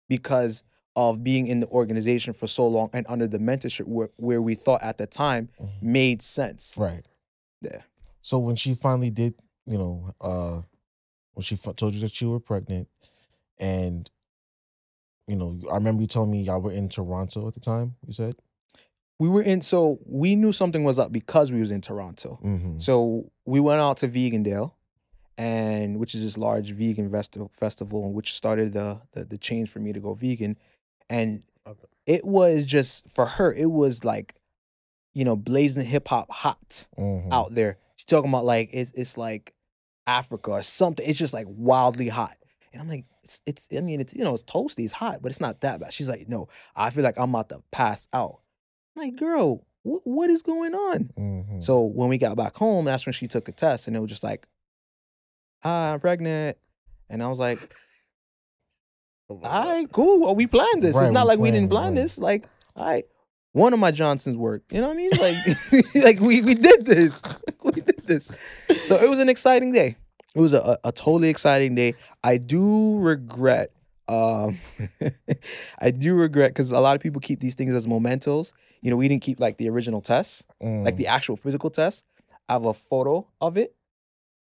because 0.10 0.64
of 0.96 1.24
being 1.24 1.48
in 1.48 1.60
the 1.60 1.68
organization 1.68 2.34
for 2.34 2.46
so 2.48 2.68
long 2.68 2.90
and 2.94 3.06
under 3.10 3.28
the 3.28 3.40
mentorship 3.40 3.88
where, 3.88 4.10
where 4.18 4.42
we 4.42 4.54
thought 4.54 4.84
at 4.84 4.98
the 5.00 5.08
time 5.08 5.50
Mhm. 5.60 5.70
made 5.82 6.22
sense. 6.22 6.76
Right. 6.78 7.04
Yeah. 7.62 7.82
So 8.22 8.38
when 8.38 8.56
she 8.56 8.76
finally 8.76 9.10
did, 9.10 9.34
you 9.66 9.78
know, 9.78 10.14
uh 10.22 10.62
when 11.34 11.44
she 11.44 11.56
f- 11.56 11.76
told 11.76 11.94
you 11.94 12.02
that 12.02 12.20
you 12.22 12.30
were 12.32 12.40
pregnant, 12.40 12.88
and 13.60 14.10
you 15.28 15.36
know, 15.36 15.58
I 15.72 15.76
remember 15.76 16.02
you 16.02 16.08
telling 16.08 16.32
me 16.32 16.42
y'all 16.42 16.60
were 16.62 16.72
in 16.72 16.90
Toronto 16.90 17.48
at 17.48 17.54
the 17.54 17.60
time. 17.60 17.96
You 18.06 18.14
said. 18.14 18.36
We 19.20 19.30
were 19.30 19.42
in 19.44 19.62
so 19.62 20.00
we 20.06 20.36
knew 20.36 20.52
something 20.52 20.84
was 20.84 21.00
up 21.00 21.12
because 21.12 21.52
we 21.52 21.60
was 21.60 21.72
in 21.72 21.82
Toronto. 21.82 22.40
Mm-hmm. 22.44 22.80
So 22.80 23.32
we 23.46 23.60
went 23.60 23.80
out 23.80 23.98
to 23.98 24.08
Vegandale, 24.10 24.74
and 25.38 25.98
which 26.00 26.14
is 26.16 26.24
this 26.24 26.38
large 26.38 26.72
vegan 26.72 27.10
festival 27.12 27.50
festival, 27.58 28.12
which 28.12 28.34
started 28.34 28.74
the, 28.74 29.00
the 29.14 29.24
the 29.26 29.38
change 29.38 29.70
for 29.70 29.80
me 29.80 29.94
to 29.94 30.00
go 30.00 30.14
vegan, 30.14 30.58
and 31.10 31.44
Okay. 31.66 31.86
it 32.06 32.26
was 32.26 32.66
just 32.66 33.08
for 33.10 33.26
her. 33.26 33.54
It 33.54 33.72
was 33.72 34.04
like, 34.04 34.36
you 35.14 35.24
know, 35.24 35.38
blazing 35.38 35.86
hip 35.86 36.08
hop 36.10 36.30
hot 36.30 36.88
Mm-hmm. 37.00 37.32
out 37.32 37.54
there. 37.56 37.78
She's 37.96 38.06
talking 38.06 38.30
about 38.30 38.44
like 38.46 38.72
it's 38.74 38.92
it's 38.96 39.18
like 39.18 39.54
Africa 40.08 40.52
or 40.52 40.64
something. 40.64 41.08
It's 41.08 41.20
just 41.20 41.34
like 41.34 41.48
wildly 41.50 42.08
hot, 42.08 42.38
and 42.72 42.82
I'm 42.82 42.90
like, 42.90 43.06
it's 43.24 43.42
it's. 43.46 43.68
I 43.76 43.82
mean, 43.82 44.00
it's 44.00 44.14
you 44.14 44.24
know, 44.24 44.34
it's 44.34 44.44
toasty, 44.44 44.84
it's 44.84 44.94
hot, 44.94 45.22
but 45.22 45.30
it's 45.30 45.42
not 45.42 45.62
that 45.62 45.80
bad. 45.80 45.94
She's 45.94 46.10
like, 46.10 46.28
no, 46.28 46.50
I 46.76 46.90
feel 46.90 47.04
like 47.04 47.18
I'm 47.18 47.30
about 47.30 47.50
to 47.50 47.62
pass 47.72 48.08
out. 48.14 48.40
I'm 48.96 49.04
like, 49.04 49.16
girl, 49.16 49.66
wh- 49.84 50.06
what 50.06 50.30
is 50.30 50.42
going 50.42 50.76
on? 50.76 51.12
Mm-hmm. 51.18 51.60
So 51.62 51.82
when 51.82 52.10
we 52.10 52.18
got 52.18 52.38
back 52.38 52.56
home, 52.56 52.86
that's 52.86 53.06
when 53.06 53.14
she 53.14 53.28
took 53.28 53.48
a 53.48 53.52
test, 53.52 53.88
and 53.88 53.96
it 53.96 54.00
was 54.00 54.10
just 54.10 54.24
like, 54.24 54.48
ah, 55.64 55.94
I'm 55.94 56.00
pregnant. 56.00 56.58
And 57.10 57.22
I 57.22 57.28
was 57.28 57.40
like, 57.40 57.60
Oh 59.30 59.40
all 59.44 59.68
right, 59.68 59.92
cool. 59.92 60.20
Well, 60.20 60.36
we 60.36 60.48
planned 60.48 60.84
this. 60.84 60.96
Right, 60.96 61.06
it's 61.06 61.14
not 61.14 61.26
we 61.26 61.30
like 61.30 61.40
we 61.40 61.52
didn't 61.52 61.70
plan 61.70 61.94
right. 61.94 61.96
this. 61.96 62.18
Like, 62.18 62.48
all 62.76 62.86
right, 62.86 63.06
one 63.54 63.74
of 63.74 63.80
my 63.80 63.92
Johnsons 63.92 64.36
worked. 64.36 64.74
You 64.74 64.82
know 64.82 64.88
what 64.88 64.94
I 64.94 64.98
mean? 64.98 65.10
Like, 65.20 65.96
like 66.04 66.20
we 66.20 66.42
we 66.42 66.56
did 66.56 66.86
this. 66.86 67.22
we 67.64 67.72
did 67.72 67.93
this. 68.08 68.32
So 68.86 68.96
it 68.96 69.10
was 69.10 69.20
an 69.20 69.30
exciting 69.30 69.72
day. 69.72 69.96
It 70.36 70.40
was 70.40 70.54
a, 70.54 70.78
a, 70.84 70.92
totally 70.92 71.30
exciting 71.30 71.76
day. 71.76 71.94
I 72.24 72.38
do 72.38 72.98
regret. 73.00 73.72
Um, 74.08 74.58
I 75.80 75.92
do 75.92 76.16
regret 76.16 76.50
because 76.52 76.72
a 76.72 76.80
lot 76.80 76.96
of 76.96 77.02
people 77.02 77.22
keep 77.22 77.40
these 77.40 77.56
things 77.56 77.74
as 77.74 77.88
mementos. 77.88 78.54
You 78.82 78.90
know, 78.90 78.98
we 78.98 79.08
didn't 79.08 79.22
keep 79.24 79.40
like 79.40 79.58
the 79.58 79.70
original 79.70 80.02
tests 80.02 80.44
Mm. 80.62 80.84
like 80.84 80.98
the 80.98 81.08
actual 81.08 81.36
physical 81.38 81.70
test. 81.70 82.06
I 82.50 82.54
have 82.54 82.66
a 82.66 82.74
photo 82.74 83.28
of 83.42 83.58
it, 83.58 83.76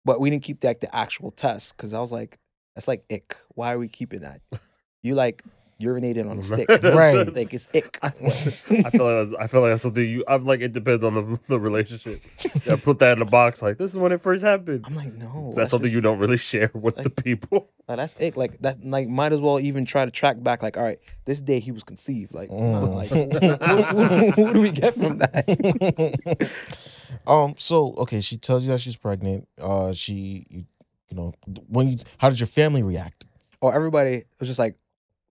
but 0.03 0.20
we 0.20 0.29
didn't 0.29 0.43
keep 0.43 0.63
like 0.63 0.79
the 0.79 0.93
actual 0.96 1.32
test 1.32 1.77
because 1.77 1.93
I 1.93 2.00
was 2.00 2.12
like, 2.12 2.39
that's 2.75 2.88
like 2.88 3.03
ick. 3.12 3.38
Why 3.55 3.74
are 3.74 3.77
we 3.79 3.88
keeping 3.88 4.22
that? 4.22 4.41
You 5.05 5.15
like 5.15 5.43
urinated 5.84 6.30
on 6.30 6.40
a 6.40 6.44
stick, 6.44 6.68
Right. 6.70 7.34
Like 7.36 7.54
it's 7.54 7.68
ick. 7.75 8.00
I, 8.02 8.08
I 8.08 8.12
feel 8.12 8.78
like 8.80 8.90
that's, 8.90 9.34
I 9.40 9.48
feel 9.48 9.62
like 9.62 9.72
that's 9.72 9.84
something 9.84 10.04
you. 10.04 10.24
I'm 10.28 10.46
like 10.46 10.62
it 10.62 10.72
depends 10.74 11.04
on 11.04 11.13
the 11.13 11.40
the 11.48 11.60
relationship. 11.60 12.22
Yeah, 12.66 12.75
put 12.78 13.00
that 13.00 13.18
in 13.18 13.22
a 13.22 13.25
box. 13.25 13.62
Like 13.62 13.78
this 13.78 13.92
is 13.92 13.98
when 13.98 14.12
it 14.12 14.22
first 14.22 14.44
happened. 14.44 14.86
I'm 14.88 14.96
like, 14.96 15.13
no. 15.13 15.52
that's 15.56 15.72
something 15.72 15.92
you 15.92 16.02
don't 16.02 16.20
really 16.20 16.38
share 16.38 16.72
with 16.74 16.96
the 16.98 17.10
people. 17.10 17.70
like, 17.88 17.98
that's 17.98 18.16
ick. 18.22 18.38
Like 18.38 18.60
that. 18.62 18.84
Like 18.86 19.08
might 19.08 19.34
as 19.34 19.42
well 19.42 19.60
even 19.60 19.86
try 19.86 20.06
to 20.06 20.12
track 20.12 20.42
back. 20.42 20.62
Like, 20.63 20.78
all 20.78 20.84
right, 20.84 21.00
this 21.25 21.42
day 21.42 21.60
he 21.60 21.72
was 21.72 21.84
conceived. 21.84 22.34
Like, 22.34 22.50
Mm. 22.50 22.96
like 22.96 23.12
what, 23.12 23.94
what- 23.96 24.38
what 24.38 24.54
do 24.54 24.62
we 24.62 24.72
get 24.72 24.94
from 24.94 25.18
that? 25.18 26.50
um. 27.28 27.56
So 27.58 27.94
okay, 27.98 28.22
she 28.22 28.38
tells 28.38 28.63
you 28.63 28.70
that 28.72 28.80
she's 28.80 28.96
pregnant. 28.96 29.48
Uh, 29.60 29.94
she, 29.94 30.46
you, 30.50 30.66
you 31.10 31.18
know, 31.18 31.34
when 31.68 31.88
you, 31.90 31.98
how 32.18 32.30
did 32.30 32.40
your 32.40 32.48
family 32.48 32.84
react? 32.84 33.25
Oh, 33.62 33.70
everybody 33.70 34.24
was 34.40 34.50
just 34.50 34.60
like, 34.60 34.75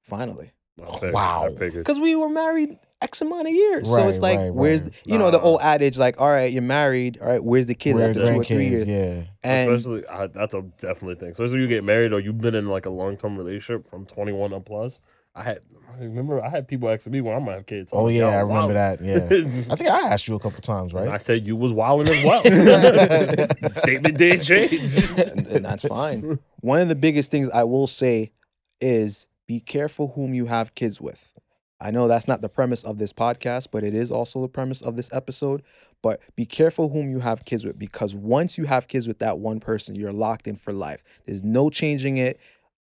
finally, 0.03 0.53
I 0.83 1.11
Wow. 1.11 1.49
Because 1.59 2.01
we 2.01 2.17
were 2.17 2.29
married 2.29 2.79
X 3.03 3.21
amount 3.21 3.49
of 3.49 3.53
years. 3.55 3.91
so 3.91 4.07
it's 4.09 4.21
like, 4.21 4.39
right, 4.39 4.55
where's 4.55 4.83
right. 4.83 4.93
the, 5.05 5.11
you 5.11 5.19
know 5.19 5.31
the 5.31 5.41
old 5.41 5.61
adage 5.61 5.99
like, 5.99 6.21
all 6.21 6.29
right, 6.29 6.53
you're 6.53 6.63
married. 6.63 7.19
All 7.21 7.29
right, 7.29 7.43
where's 7.43 7.67
the 7.67 7.75
kids 7.75 7.99
Where 7.99 8.09
after 8.11 8.25
two 8.25 8.41
or 8.41 8.45
three 8.45 8.69
grandkids, 8.69 8.71
years? 8.71 8.89
Yeah. 8.89 9.25
And 9.43 9.73
Especially, 9.73 10.07
I, 10.07 10.29
that's 10.29 10.55
a 10.55 10.63
definitely 10.79 11.17
thing. 11.17 11.35
So, 11.35 11.45
as 11.45 11.53
you 11.53 11.67
get 11.67 11.83
married 11.85 12.13
or 12.13 12.21
you've 12.21 12.41
been 12.41 12.55
in 12.55 12.69
like 12.69 12.87
a 12.87 12.91
long 12.91 13.17
term 13.17 13.37
relationship 13.37 13.89
from 13.89 14.07
21 14.07 14.53
up 14.53 14.65
plus, 14.65 15.01
I 15.35 15.43
had 15.43 15.61
I 15.95 16.05
remember 16.05 16.43
I 16.43 16.49
had 16.49 16.69
people 16.69 16.89
asking 16.89 17.13
me 17.13 17.21
when 17.21 17.35
I'm 17.35 17.45
gonna 17.45 17.57
have 17.57 17.67
kids. 17.67 17.93
Oh, 17.93 17.99
I'm 17.99 18.03
Oh 18.03 18.07
like, 18.07 18.15
yeah, 18.15 18.27
I 18.29 18.41
remember 18.41 18.75
wild." 18.75 18.75
that. 18.75 19.01
Yeah. 19.03 19.17
I 19.73 19.77
think 19.77 19.91
I 19.91 20.09
asked 20.13 20.29
you 20.29 20.37
a 20.37 20.41
couple 20.41 20.61
times, 20.63 20.95
And 20.95 21.11
I 21.11 21.17
said 21.19 21.45
you 21.47 21.57
was 21.57 21.73
wilding 21.73 22.15
as 22.15 22.25
well. 22.25 22.43
Statement 23.73 24.17
did 24.17 24.41
change. 24.41 25.11
and, 25.19 25.47
and 25.49 25.65
that's 25.65 25.83
fine. 25.87 26.39
One 26.61 26.81
of 26.81 26.89
the 26.89 26.95
biggest 26.95 27.31
things 27.31 27.51
I 27.51 27.65
will 27.65 27.87
say 27.87 28.33
is 28.81 29.27
be 29.53 29.61
careful 29.61 30.09
whom 30.09 30.33
you 30.33 30.47
have 30.47 30.75
kids 30.75 30.99
with. 30.99 31.39
I 31.79 31.91
know 31.91 32.09
that's 32.09 32.27
not 32.27 32.41
the 32.41 32.49
premise 32.49 32.85
of 32.85 32.97
this 32.97 33.13
podcast, 33.13 33.69
but 33.71 33.85
it 33.85 33.95
is 33.95 34.11
also 34.11 34.41
the 34.41 34.49
premise 34.49 34.81
of 34.81 34.97
this 34.97 35.11
episode. 35.13 35.63
But 36.01 36.21
be 36.37 36.47
careful 36.47 36.89
whom 36.89 37.11
you 37.11 37.21
have 37.21 37.45
kids 37.45 37.63
with 37.67 37.79
because 37.79 38.15
once 38.15 38.57
you 38.57 38.65
have 38.65 38.89
kids 38.89 39.07
with 39.07 39.19
that 39.19 39.41
one 39.41 39.61
person, 39.61 39.95
you're 39.95 40.11
locked 40.13 40.47
in 40.49 40.57
for 40.57 40.73
life. 40.73 41.05
There's 41.27 41.43
no 41.43 41.69
changing 41.69 42.17
it 42.17 42.41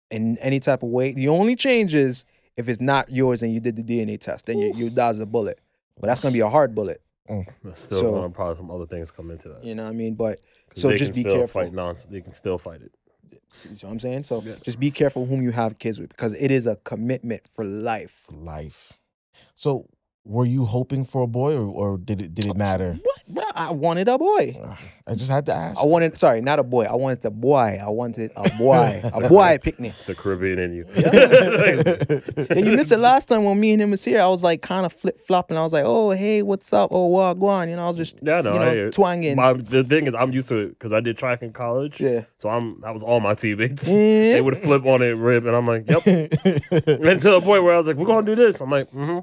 in 0.10 0.39
any 0.39 0.60
type 0.60 0.81
of 0.81 0.89
way. 0.89 1.12
The 1.13 1.27
only 1.27 1.55
change 1.55 1.93
is 1.93 2.25
if 2.57 2.67
it's 2.67 2.81
not 2.81 3.12
yours 3.12 3.43
and 3.43 3.53
you 3.53 3.60
did 3.60 3.75
the 3.75 3.84
DNA 3.84 4.19
test, 4.19 4.48
then 4.48 4.57
you, 4.57 4.72
you 4.75 4.89
dodge 4.89 5.19
a 5.19 5.25
bullet. 5.27 5.60
But 6.00 6.07
that's 6.07 6.19
gonna 6.19 6.34
be 6.34 6.39
a 6.39 6.50
hard 6.50 6.74
bullet. 6.74 7.00
Mm, 7.29 7.45
There's 7.63 7.77
still 7.77 8.00
So- 8.00 8.29
probably 8.29 8.55
some 8.55 8.72
other 8.72 8.88
things 8.88 9.12
come 9.12 9.29
into 9.29 9.50
that. 9.50 9.63
You 9.63 9.75
know 9.75 9.84
what 9.84 9.89
I 9.89 9.93
mean? 9.93 10.15
But 10.15 10.41
so 10.74 10.95
just 10.98 11.13
be 11.13 11.24
careful. 11.24 11.62
Fight 11.62 11.74
nonsense. 11.74 12.12
They 12.12 12.22
can 12.22 12.34
still 12.34 12.57
fight 12.57 12.81
it. 12.81 12.91
See 13.55 13.85
what 13.85 13.91
I'm 13.91 14.00
saying? 14.00 14.24
So 14.24 14.41
Yeah. 14.45 14.55
just 14.63 14.79
be 14.79 14.91
careful 14.91 15.25
whom 15.25 15.41
you 15.41 15.51
have 15.51 15.79
kids 15.79 16.00
with 16.00 16.09
because 16.09 16.33
it 16.35 16.51
is 16.51 16.67
a 16.67 16.75
commitment 16.77 17.43
for 17.53 17.63
life. 17.63 18.24
For 18.27 18.33
life. 18.33 18.93
So, 19.55 19.88
were 20.25 20.46
you 20.46 20.65
hoping 20.65 21.05
for 21.05 21.22
a 21.22 21.27
boy, 21.27 21.53
or, 21.55 21.67
or 21.67 21.98
did 21.98 22.22
it 22.22 22.34
did 22.36 22.48
it 22.48 22.58
matter? 22.58 22.98
What? 23.01 23.15
Bro, 23.27 23.44
I 23.55 23.72
wanted 23.72 24.08
a 24.08 24.17
boy. 24.17 24.58
I 25.08 25.13
just 25.13 25.29
had 25.29 25.46
to 25.46 25.53
ask. 25.53 25.79
I 25.84 25.86
wanted, 25.86 26.17
sorry, 26.17 26.41
not 26.41 26.58
a 26.58 26.63
boy. 26.63 26.86
I 26.86 26.96
wanted 26.96 27.24
a 27.25 27.29
boy. 27.29 27.79
I 27.79 27.89
wanted 27.89 28.32
a 28.36 28.50
boy. 28.58 29.01
a 29.13 29.29
boy 29.29 29.60
picnic. 29.62 29.91
It's 29.91 30.05
the 30.05 30.15
Caribbean 30.15 30.58
in 30.58 30.74
you. 30.74 30.86
Yeah, 30.96 32.55
you 32.60 32.75
missed 32.75 32.91
it 32.91 32.98
last 32.98 33.27
time 33.27 33.44
when 33.44 33.60
me 33.60 33.74
and 33.74 33.82
him 33.84 33.91
was 33.91 34.03
here. 34.03 34.20
I 34.20 34.27
was 34.27 34.41
like 34.41 34.63
kind 34.63 34.84
of 34.84 34.91
flip 34.91 35.25
flopping. 35.27 35.58
I 35.58 35.62
was 35.62 35.74
like, 35.74 35.86
oh, 35.86 36.10
hey, 36.10 36.41
what's 36.41 36.74
up? 36.74 36.89
Oh, 36.91 37.05
what, 37.08 37.36
go 37.36 37.48
on. 37.48 37.70
You 37.70 37.75
know, 37.75 37.84
I 37.84 37.88
was 37.88 37.98
just, 37.98 38.17
Yeah, 38.24 38.36
I 38.36 38.38
you 38.38 38.44
know, 38.44 38.72
hear 38.72 38.88
it. 38.88 38.94
twanging. 38.94 39.36
My, 39.36 39.53
the 39.53 39.84
thing 39.84 40.08
is, 40.08 40.15
I'm 40.15 40.32
used 40.32 40.48
to 40.48 40.58
it 40.58 40.70
because 40.70 40.91
I 40.91 41.01
did 41.01 41.17
track 41.17 41.44
in 41.44 41.53
college. 41.53 42.01
yeah. 42.01 42.22
So 42.39 42.50
I'm 42.50 42.82
that 42.82 42.91
was 42.91 43.03
all 43.03 43.20
my 43.20 43.36
teammates. 43.36 43.88
Yeah. 43.88 43.96
They 44.36 44.41
would 44.41 44.58
flip 44.58 44.86
on 44.86 45.01
it, 45.03 45.12
rip, 45.15 45.46
and 45.46 45.55
I'm 45.55 45.67
like, 45.67 45.88
yep. 45.89 46.05
and 46.05 47.22
to 47.22 47.29
the 47.32 47.41
point 47.44 47.63
where 47.63 47.74
I 47.74 47.77
was 47.77 47.88
like, 47.88 47.96
we're 47.96 48.05
gonna 48.08 48.25
do 48.25 48.36
this. 48.36 48.60
I'm 48.60 48.70
like, 48.72 48.91
mm-hmm. 48.91 49.20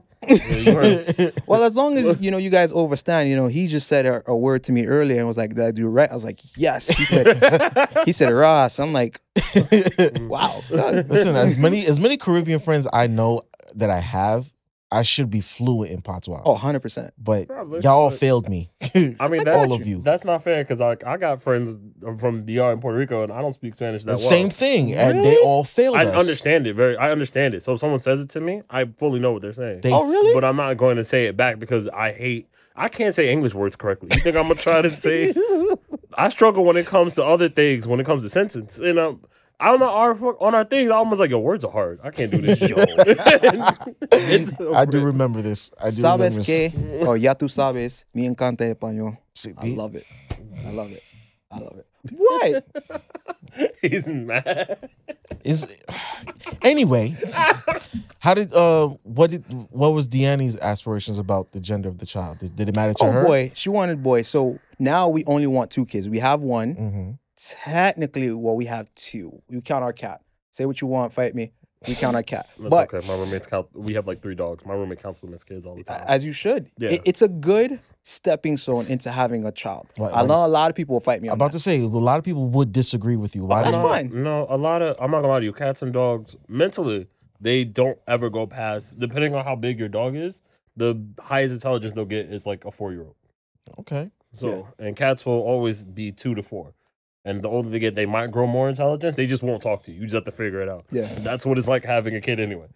Well, 1.47 1.65
as 1.65 1.77
long 1.77 1.97
as, 1.99 2.21
you 2.21 2.31
know, 2.31 2.39
you 2.39 2.51
guys 2.51 2.73
overstand, 2.73 3.29
you 3.29 3.37
know, 3.37 3.47
he 3.47 3.67
just 3.67 3.89
said 3.89 4.07
a, 4.07 4.23
a 4.27 4.37
word 4.37 4.65
to 4.65 4.73
me 4.73 4.87
earlier 4.87 5.19
and 5.19 5.27
was 5.27 5.37
like, 5.37 5.55
did 5.55 5.65
I 5.65 5.71
do 5.71 5.87
it 5.87 5.91
right? 5.91 6.11
I 6.11 6.15
was 6.15 6.25
like, 6.25 6.41
yes. 6.57 6.89
He 6.89 7.05
said, 7.05 7.89
he 8.05 8.13
said, 8.13 8.31
Ross. 8.31 8.79
I'm 8.79 8.93
like, 8.93 9.21
wow. 10.21 10.63
Listen, 10.71 11.37
as 11.37 11.57
many 11.57 11.87
as 11.87 11.99
many 12.01 12.17
Caribbean 12.17 12.61
friends 12.61 12.87
I 12.93 13.07
know 13.07 13.43
that 13.75 13.91
I 13.91 14.01
have, 14.01 14.52
I 14.93 15.03
should 15.03 15.31
be 15.31 15.41
fluent 15.41 15.91
in 15.91 16.03
patois. 16.03 16.43
Oh, 16.45 16.55
100%. 16.55 17.13
but 17.17 17.49
Probably, 17.49 17.81
y'all 17.81 18.11
but- 18.11 18.19
failed 18.19 18.49
me. 18.49 18.71
I 19.19 19.29
mean, 19.29 19.45
that's, 19.45 19.57
all 19.57 19.73
of 19.73 19.87
you. 19.87 20.03
That's 20.03 20.25
not 20.25 20.45
fair 20.45 20.63
because 20.63 20.81
like 20.81 21.03
I 21.07 21.17
got 21.17 21.41
friends 21.41 21.79
from 22.21 22.45
DR 22.45 22.73
in 22.75 22.81
Puerto 22.81 22.99
Rico, 22.99 23.23
and 23.23 23.33
I 23.33 23.41
don't 23.41 23.55
speak 23.55 23.75
Spanish 23.75 24.03
that 24.03 24.13
the 24.13 24.13
well. 24.13 24.19
same 24.19 24.51
thing, 24.51 24.93
and 24.95 25.25
they 25.25 25.39
all 25.39 25.65
failed 25.65 25.97
I 25.97 26.05
us. 26.05 26.21
understand 26.21 26.67
it 26.67 26.75
very. 26.75 26.97
I 26.99 27.11
understand 27.11 27.55
it. 27.55 27.63
So 27.63 27.73
if 27.73 27.81
someone 27.81 28.01
says 28.01 28.21
it 28.21 28.29
to 28.31 28.41
me, 28.41 28.61
I 28.69 28.85
fully 28.99 29.19
know 29.19 29.33
what 29.33 29.41
they're 29.41 29.53
saying. 29.55 29.81
They 29.81 29.91
Oh, 29.93 30.07
really? 30.09 30.35
but 30.35 30.45
I'm 30.45 30.57
not 30.57 30.77
going 30.77 30.97
to 30.97 31.05
say 31.05 31.25
it 31.27 31.37
back 31.39 31.59
because 31.59 31.89
I 31.89 32.13
hate. 32.13 32.49
I 32.77 32.89
can't 32.89 33.15
say 33.15 33.31
English 33.33 33.55
words 33.55 33.77
correctly. 33.77 34.11
You 34.15 34.21
think 34.21 34.37
I'm 34.37 34.45
gonna 34.49 34.55
try 34.57 34.83
to 34.83 34.91
say? 34.91 35.33
I 36.19 36.29
struggle 36.29 36.65
when 36.65 36.77
it 36.77 36.87
comes 36.87 37.15
to 37.15 37.25
other 37.25 37.49
things. 37.49 37.87
When 37.87 37.99
it 38.01 38.05
comes 38.07 38.23
to 38.25 38.29
sentence, 38.31 38.79
you 38.79 38.93
know, 38.93 39.19
on 39.63 39.83
our 39.83 40.13
on 40.43 40.55
our 40.55 40.65
things, 40.65 40.91
I 40.91 40.95
almost 40.97 41.21
like 41.21 41.31
your 41.31 41.43
words 41.43 41.65
are 41.65 41.71
hard. 41.73 42.01
I 42.03 42.11
can't 42.11 42.31
do 42.31 42.41
this. 42.41 42.61
Yo. 42.69 42.77
It's 44.15 44.53
I 44.75 44.85
do 44.85 45.01
remember 45.05 45.43
this. 45.43 45.71
I 45.81 45.91
do 45.91 46.03
Sabes 46.03 46.37
remember. 46.37 46.43
que, 46.45 47.07
oh, 47.07 47.15
ya 47.15 47.35
tú 47.35 47.49
sabes, 47.49 48.05
me 48.15 48.27
encanta 48.27 48.61
español. 48.75 49.17
See, 49.35 49.53
I 49.59 49.75
love 49.75 49.95
it. 49.95 50.07
I 50.67 50.71
love 50.71 50.93
it. 50.93 51.03
I 51.51 51.59
love 51.59 51.79
it. 51.79 51.87
What? 52.17 53.03
He's 53.83 54.07
mad. 54.09 54.89
is 55.45 55.67
anyway. 56.63 57.17
How 58.21 58.35
did 58.35 58.53
uh 58.55 58.89
what 59.03 59.31
did 59.31 59.45
what 59.71 59.93
was 59.93 60.09
Deanne's 60.09 60.57
aspirations 60.57 61.19
about 61.19 61.53
the 61.53 61.61
gender 61.61 61.89
of 61.89 61.99
the 61.99 62.07
child? 62.07 62.39
Did, 62.39 62.57
did 62.57 62.69
it 62.69 62.77
matter 62.77 62.95
to 62.95 63.05
Oh 63.05 63.11
her? 63.13 63.25
boy, 63.27 63.51
she 63.55 63.69
wanted 63.69 64.03
boy. 64.03 64.23
So 64.23 64.59
now 64.79 65.09
we 65.09 65.25
only 65.27 65.47
want 65.47 65.71
two 65.71 65.85
kids. 65.87 66.09
We 66.09 66.19
have 66.21 66.43
one. 66.43 66.75
hmm 66.75 67.11
Technically, 67.49 68.33
well, 68.33 68.55
we 68.57 68.67
have 68.67 68.93
two. 68.95 69.43
You 69.49 69.61
count 69.61 69.83
our 69.83 69.93
cat. 69.93 70.21
Say 70.53 70.65
what 70.67 70.81
you 70.81 70.87
want, 70.87 71.13
fight 71.13 71.35
me. 71.35 71.53
We 71.89 71.95
count 71.97 72.15
our 72.15 72.23
cat. 72.23 72.49
That's 72.59 72.71
but 72.71 72.95
okay. 72.95 73.07
My 73.09 73.15
roommates 73.15 73.49
count. 73.49 73.67
We 73.75 73.95
have 73.95 74.07
like 74.07 74.23
three 74.23 74.37
dogs. 74.37 74.65
My 74.65 74.75
roommate 74.75 75.03
counts 75.03 75.21
them 75.21 75.35
as 75.35 75.43
kids 75.43 75.67
all 75.67 75.75
the 75.75 75.83
time. 75.83 76.05
as 76.07 76.25
you 76.25 76.33
should. 76.33 76.71
Yeah. 76.79 76.91
It- 76.91 77.03
it's 77.05 77.23
a 77.23 77.27
good 77.29 77.81
stepping 78.05 78.57
stone 78.57 78.87
into 78.87 79.11
having 79.11 79.45
a 79.45 79.51
child. 79.51 79.89
Right, 79.99 80.13
I 80.13 80.21
like- 80.21 80.29
know 80.29 80.47
a 80.47 80.49
lot 80.49 80.71
of 80.71 80.77
people 80.77 80.95
will 80.95 81.01
fight 81.01 81.21
me 81.21 81.29
on 81.29 81.35
About 81.35 81.47
that. 81.51 81.59
to 81.59 81.63
say 81.63 81.81
a 81.81 81.87
lot 81.89 82.19
of 82.19 82.25
people 82.25 82.47
would 82.49 82.71
disagree 82.73 83.17
with 83.17 83.35
you. 83.35 83.43
Oh, 83.43 83.47
Why 83.47 83.63
that's 83.65 83.75
did 83.77 83.83
no, 83.83 83.89
fine. 83.89 84.23
No, 84.23 84.47
a 84.49 84.57
lot 84.57 84.81
of 84.83 84.97
I'm 85.01 85.11
not 85.11 85.23
gonna 85.23 85.33
lie 85.33 85.41
to 85.41 85.45
you. 85.45 85.53
Cats 85.53 85.83
and 85.83 85.93
dogs 85.93 86.37
mentally 86.47 87.09
they 87.41 87.65
don't 87.65 87.99
ever 88.07 88.31
go 88.31 88.47
past. 88.47 89.01
Depending 89.01 89.35
on 89.35 89.45
how 89.45 89.57
big 89.57 89.81
your 89.81 89.89
dog 89.89 90.15
is, 90.15 90.43
the 90.77 90.95
highest 91.19 91.55
intelligence 91.55 91.93
they'll 91.95 92.05
get 92.05 92.27
is 92.33 92.47
like 92.47 92.65
a 92.65 92.71
four 92.71 92.93
year 92.93 93.03
old. 93.03 93.17
Okay. 93.81 94.09
So 94.33 94.69
and 94.79 94.95
cats 94.95 95.27
will 95.27 95.41
always 95.41 95.85
be 95.85 96.13
two 96.13 96.37
to 96.37 96.43
four. 96.45 96.75
And 97.25 97.41
the 97.41 97.49
older 97.49 97.69
they 97.69 97.79
get, 97.79 97.95
they 97.95 98.07
might 98.07 98.31
grow 98.33 98.47
more 98.47 98.69
intelligence. 98.69 99.17
They 99.17 99.27
just 99.27 99.43
won't 99.45 99.63
talk 99.63 99.85
to 99.85 99.93
you. 99.93 99.99
You 100.01 100.03
just 100.05 100.15
have 100.15 100.25
to 100.25 100.33
figure 100.33 100.61
it 100.61 100.69
out. 100.69 100.87
Yeah. 100.91 101.03
And 101.05 101.25
that's 101.25 101.47
what 101.47 101.57
it's 101.57 101.69
like 101.69 101.85
having 101.85 102.17
a 102.17 102.21
kid 102.21 102.41
anyway. 102.41 102.67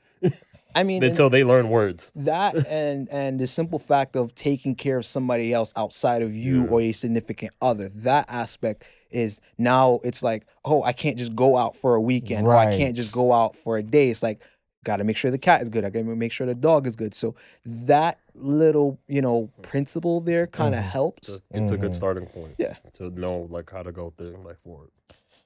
I 0.74 0.84
mean, 0.84 1.02
Until 1.10 1.28
they 1.30 1.42
learn 1.42 1.68
words. 1.68 2.12
that 2.14 2.66
and 2.68 3.08
and 3.10 3.40
the 3.40 3.46
simple 3.48 3.78
fact 3.80 4.14
of 4.14 4.34
taking 4.36 4.74
care 4.76 4.98
of 4.98 5.06
somebody 5.06 5.52
else 5.52 5.72
outside 5.76 6.22
of 6.22 6.32
you 6.34 6.62
Yeah. 6.64 6.70
or 6.70 6.80
a 6.82 6.92
significant 6.92 7.52
other. 7.60 7.88
That 7.88 8.26
aspect 8.28 8.84
is 9.10 9.40
now 9.58 9.98
it's 10.04 10.22
like, 10.22 10.46
oh, 10.64 10.82
I 10.84 10.92
can't 10.92 11.16
just 11.18 11.34
go 11.34 11.56
out 11.56 11.74
for 11.74 11.94
a 11.94 12.00
weekend 12.00 12.46
or 12.46 12.54
I 12.54 12.76
can't 12.76 12.94
just 12.94 13.12
go 13.12 13.32
out 13.32 13.56
for 13.56 13.78
a 13.78 13.82
day. 13.82 14.10
It's 14.10 14.22
like, 14.22 14.42
got 14.86 14.96
to 14.98 15.04
make 15.04 15.16
sure 15.16 15.30
the 15.32 15.36
cat 15.50 15.60
is 15.62 15.68
good. 15.68 15.84
I 15.84 15.90
got 15.90 15.98
to 16.04 16.04
make 16.16 16.32
sure 16.32 16.46
the 16.46 16.54
dog 16.54 16.86
is 16.86 16.94
good. 16.96 17.12
So 17.14 17.34
that 17.64 18.20
little, 18.34 18.98
you 19.08 19.20
know, 19.20 19.50
principle 19.62 20.20
there 20.20 20.46
kind 20.46 20.74
of 20.74 20.82
Mhm. 20.82 20.90
helps. 20.90 21.28
Just 21.28 21.44
it's 21.52 21.72
a 21.72 21.76
good 21.76 21.90
Mhm. 21.90 21.94
starting 22.02 22.26
point. 22.26 22.54
Yeah. 22.58 22.74
To 22.94 23.10
know 23.10 23.46
like 23.50 23.68
how 23.70 23.82
to 23.82 23.92
go 23.92 24.12
through 24.16 24.38
like 24.44 24.58
forward. 24.58 24.90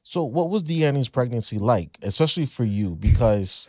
So 0.03 0.25
what 0.25 0.51
was 0.51 0.63
Deanne's 0.63 1.09
pregnancy 1.09 1.59
like, 1.59 1.99
especially 2.03 2.47
for 2.47 2.65
you? 2.65 2.97
Because 2.97 3.69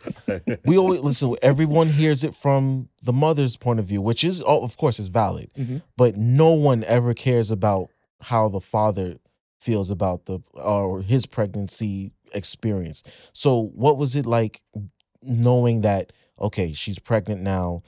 we 0.64 0.76
always 0.78 1.00
listen. 1.08 1.34
Everyone 1.42 1.88
hears 1.88 2.22
it 2.24 2.34
from 2.34 2.88
the 3.02 3.12
mother's 3.12 3.56
point 3.56 3.78
of 3.80 3.86
view, 3.86 4.00
which 4.02 4.24
is, 4.24 4.42
oh, 4.46 4.62
of 4.62 4.76
course, 4.76 4.98
is 5.00 5.08
valid. 5.08 5.50
Mhm. 5.58 5.82
But 5.96 6.16
no 6.16 6.50
one 6.52 6.84
ever 6.84 7.12
cares 7.14 7.50
about 7.50 7.88
how 8.20 8.48
the 8.48 8.60
father 8.60 9.18
feels 9.60 9.90
about 9.90 10.24
the 10.26 10.40
or 10.54 11.00
his 11.02 11.24
pregnancy 11.26 12.12
experience. 12.34 13.02
So, 13.32 13.70
what 13.74 13.96
was 13.98 14.16
it 14.16 14.26
like 14.26 14.62
knowing 15.22 15.82
that 15.82 16.12
okay, 16.40 16.72
she's 16.72 16.98
pregnant 16.98 17.40
now? 17.40 17.82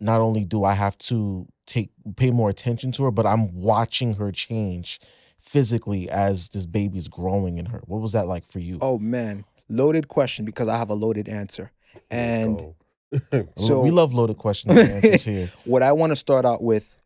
Not 0.00 0.20
only 0.20 0.44
do 0.44 0.64
I 0.64 0.74
have 0.74 0.98
to 0.98 1.46
take 1.66 1.90
pay 2.16 2.30
more 2.30 2.50
attention 2.50 2.92
to 2.92 3.04
her, 3.04 3.10
but 3.10 3.26
I'm 3.26 3.54
watching 3.54 4.14
her 4.14 4.30
change 4.32 5.00
physically 5.38 6.10
as 6.10 6.50
this 6.50 6.66
baby's 6.66 7.08
growing 7.08 7.56
in 7.58 7.66
her. 7.66 7.80
What 7.86 8.00
was 8.02 8.12
that 8.12 8.26
like 8.26 8.44
for 8.44 8.58
you? 8.58 8.78
Oh 8.82 8.98
man, 8.98 9.44
loaded 9.68 10.08
question 10.08 10.44
because 10.44 10.68
I 10.68 10.76
have 10.76 10.90
a 10.90 10.94
loaded 10.94 11.28
answer. 11.28 11.72
And 12.10 12.74
so 13.56 13.80
we 13.80 13.90
love 13.90 14.12
loaded 14.12 14.36
questions 14.36 14.76
and 14.76 14.90
answers 14.90 15.24
here. 15.24 15.50
what 15.64 15.82
I 15.82 15.92
want 15.92 16.10
to 16.10 16.16
start 16.16 16.44
out 16.44 16.62
with, 16.62 17.00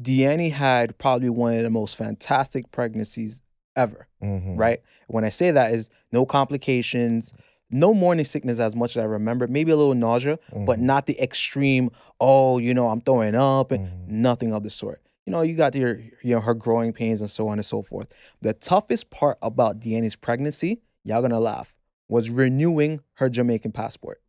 Deanne 0.00 0.50
had 0.52 0.96
probably 0.98 1.28
one 1.28 1.54
of 1.54 1.62
the 1.62 1.70
most 1.70 1.96
fantastic 1.96 2.70
pregnancies 2.70 3.42
ever, 3.74 4.06
Mhm. 4.22 4.56
right? 4.58 4.80
When 5.08 5.24
I 5.24 5.28
say 5.28 5.50
that 5.50 5.72
is 5.72 5.90
no 6.12 6.24
complications, 6.24 7.32
no 7.70 7.92
morning 7.94 8.24
sickness 8.24 8.58
as 8.60 8.76
much 8.76 8.96
as 8.96 9.02
I 9.02 9.06
remember, 9.06 9.46
maybe 9.46 9.72
a 9.72 9.76
little 9.76 9.94
nausea, 9.94 10.38
but 10.52 10.78
Mhm. 10.78 10.82
not 10.82 11.06
the 11.06 11.20
extreme, 11.20 11.90
oh, 12.20 12.58
you 12.58 12.72
know, 12.74 12.88
I'm 12.88 13.00
throwing 13.00 13.34
up 13.34 13.72
and 13.72 13.86
Mhm. 13.88 14.08
nothing 14.08 14.52
of 14.52 14.62
the 14.62 14.70
sort. 14.70 15.02
You 15.26 15.32
know, 15.32 15.42
you 15.42 15.54
got 15.54 15.74
your, 15.74 15.98
you 16.22 16.34
know, 16.36 16.40
her 16.40 16.54
growing 16.54 16.92
pains 16.92 17.20
and 17.20 17.28
so 17.30 17.48
on 17.48 17.58
and 17.58 17.66
so 17.66 17.82
forth. 17.82 18.08
The 18.42 18.52
toughest 18.52 19.10
part 19.10 19.38
about 19.42 19.80
Deanne's 19.80 20.14
pregnancy, 20.14 20.80
y'all 21.02 21.20
gonna 21.22 21.40
laugh, 21.40 21.74
was 22.08 22.30
renewing 22.30 23.00
her 23.14 23.28
Jamaican 23.28 23.72
passport. 23.72 24.20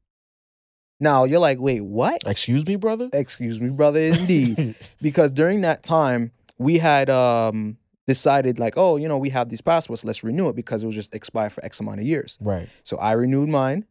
Now 1.00 1.26
you're 1.26 1.39
like, 1.39 1.60
wait, 1.60 1.82
what? 1.82 2.23
Excuse 2.26 2.65
me, 2.65 2.76
brother. 2.76 3.10
Excuse 3.13 3.62
me, 3.62 3.69
brother, 3.69 4.00
indeed. 4.00 4.76
because 5.02 5.30
during 5.30 5.62
that 5.62 5.84
time, 5.84 6.32
we 6.58 6.80
had 6.80 7.10
um 7.12 7.78
decided 8.07 8.57
like, 8.57 8.75
oh, 8.77 8.95
you 8.95 9.07
know, 9.07 9.17
we 9.17 9.29
have 9.29 9.49
these 9.49 9.61
passports, 9.61 10.03
let's 10.05 10.23
renew 10.23 10.47
it 10.49 10.55
because 10.55 10.81
it 10.83 10.85
was 10.85 10.95
just 10.95 11.13
expired 11.13 11.51
for 11.51 11.63
X 11.63 11.79
amount 11.79 11.99
of 11.99 12.05
years. 12.07 12.37
right. 12.41 12.67
So 12.83 12.97
I 12.97 13.11
renewed 13.11 13.49
mine, 13.49 13.85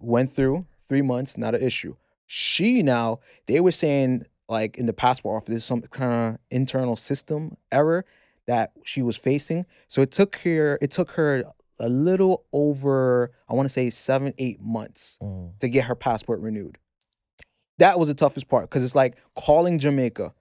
went 0.00 0.30
through 0.32 0.66
three 0.88 1.02
months, 1.02 1.38
not 1.38 1.54
an 1.54 1.62
issue. 1.62 1.94
She 2.26 2.82
now, 2.82 3.20
they 3.46 3.60
were 3.60 3.72
saying 3.72 4.26
like 4.48 4.76
in 4.76 4.86
the 4.86 4.92
passport 4.92 5.36
office, 5.42 5.48
there's 5.50 5.64
some 5.64 5.80
kind 5.82 6.34
of 6.34 6.40
internal 6.50 6.96
system 6.96 7.56
error 7.70 8.04
that 8.46 8.72
she 8.84 9.00
was 9.00 9.16
facing. 9.16 9.64
So 9.88 10.02
it 10.02 10.10
took 10.10 10.36
her, 10.38 10.78
it 10.82 10.90
took 10.90 11.12
her 11.12 11.44
a 11.78 11.88
little 11.88 12.44
over, 12.52 13.30
I 13.48 13.54
want 13.54 13.66
to 13.66 13.72
say 13.72 13.88
seven, 13.90 14.34
eight 14.38 14.60
months 14.60 15.18
Mm. 15.22 15.58
to 15.60 15.68
get 15.68 15.84
her 15.84 15.94
passport 15.94 16.40
renewed. 16.40 16.78
That 17.78 17.98
was 17.98 18.08
the 18.08 18.14
toughest 18.14 18.48
part 18.48 18.68
because 18.68 18.84
it's 18.84 18.94
like 18.94 19.16
calling 19.36 19.78
Jamaica, 19.78 20.34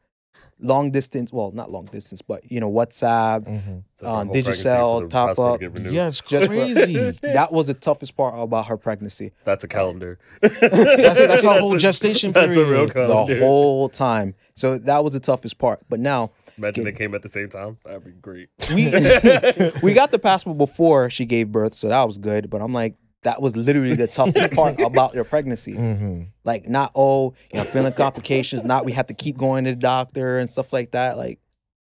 long 0.59 0.91
distance. 0.91 1.31
Well, 1.33 1.51
not 1.51 1.71
long 1.71 1.85
distance, 1.85 2.21
but 2.21 2.49
you 2.51 2.59
know 2.59 2.71
WhatsApp. 2.71 3.45
Mhm. 3.47 3.83
It's 3.93 4.03
like 4.03 4.11
um, 4.11 4.27
my 4.27 4.33
whole 4.33 4.33
pregnancy 4.33 4.63
Digicel, 4.69 5.09
top 5.09 5.39
up. 5.39 5.59
get 5.59 5.73
renewed. 5.73 5.93
Yeah, 5.93 6.07
it's 6.07 6.21
Just 6.21 6.47
crazy. 6.49 7.11
That 7.21 7.51
was 7.51 7.67
the 7.67 7.73
toughest 7.73 8.15
part 8.17 8.33
about 8.37 8.67
her 8.67 8.77
pregnancy. 8.77 9.31
That's 9.43 9.63
a 9.63 9.67
calendar. 9.67 10.19
That's- 10.41 11.17
that's 11.27 11.43
a 11.43 11.53
whole 11.59 11.77
gestation 11.77 12.31
That's 12.31 12.55
a 12.55 12.59
real 12.61 12.87
period. 12.87 12.93
calendar. 12.93 13.33
the 13.35 13.39
whole 13.39 13.89
time. 13.89 14.35
So 14.55 14.77
that 14.79 15.03
was 15.03 15.13
the 15.13 15.19
toughest 15.19 15.57
part. 15.57 15.81
But 15.89 15.99
now 15.99 16.31
Imagine 16.57 16.83
they 16.83 16.91
came 16.91 17.15
at 17.15 17.21
the 17.23 17.27
same 17.29 17.49
time. 17.49 17.77
That'd 17.85 18.03
be 18.03 18.11
great. 18.11 18.49
we 18.75 18.85
we 19.81 19.93
got 19.93 20.11
the 20.11 20.19
passport 20.21 20.57
before 20.57 21.09
she 21.09 21.25
gave 21.25 21.51
birth, 21.51 21.73
so 21.73 21.87
that 21.87 22.03
was 22.03 22.17
good. 22.17 22.49
But 22.49 22.61
I'm 22.61 22.73
like, 22.73 22.95
that 23.23 23.41
was 23.41 23.55
literally 23.55 23.95
the 23.95 24.07
toughest 24.07 24.51
part 24.55 24.79
about 24.79 25.13
your 25.13 25.23
pregnancy. 25.23 25.73
Mhm. 25.73 26.27
Like, 26.43 26.67
not 26.67 26.91
oh, 26.95 27.33
you 27.51 27.59
know, 27.59 27.63
feeling 27.65 27.93
complications. 27.93 28.63
Not 28.63 28.85
we 28.85 28.93
have 28.93 29.07
to 29.07 29.13
keep 29.13 29.37
going 29.37 29.65
to 29.65 29.71
the 29.71 29.75
doctor 29.75 30.39
and 30.39 30.49
stuff 30.49 30.73
like 30.73 30.91
that. 30.91 31.17
Like, 31.17 31.39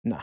nah. 0.05 0.23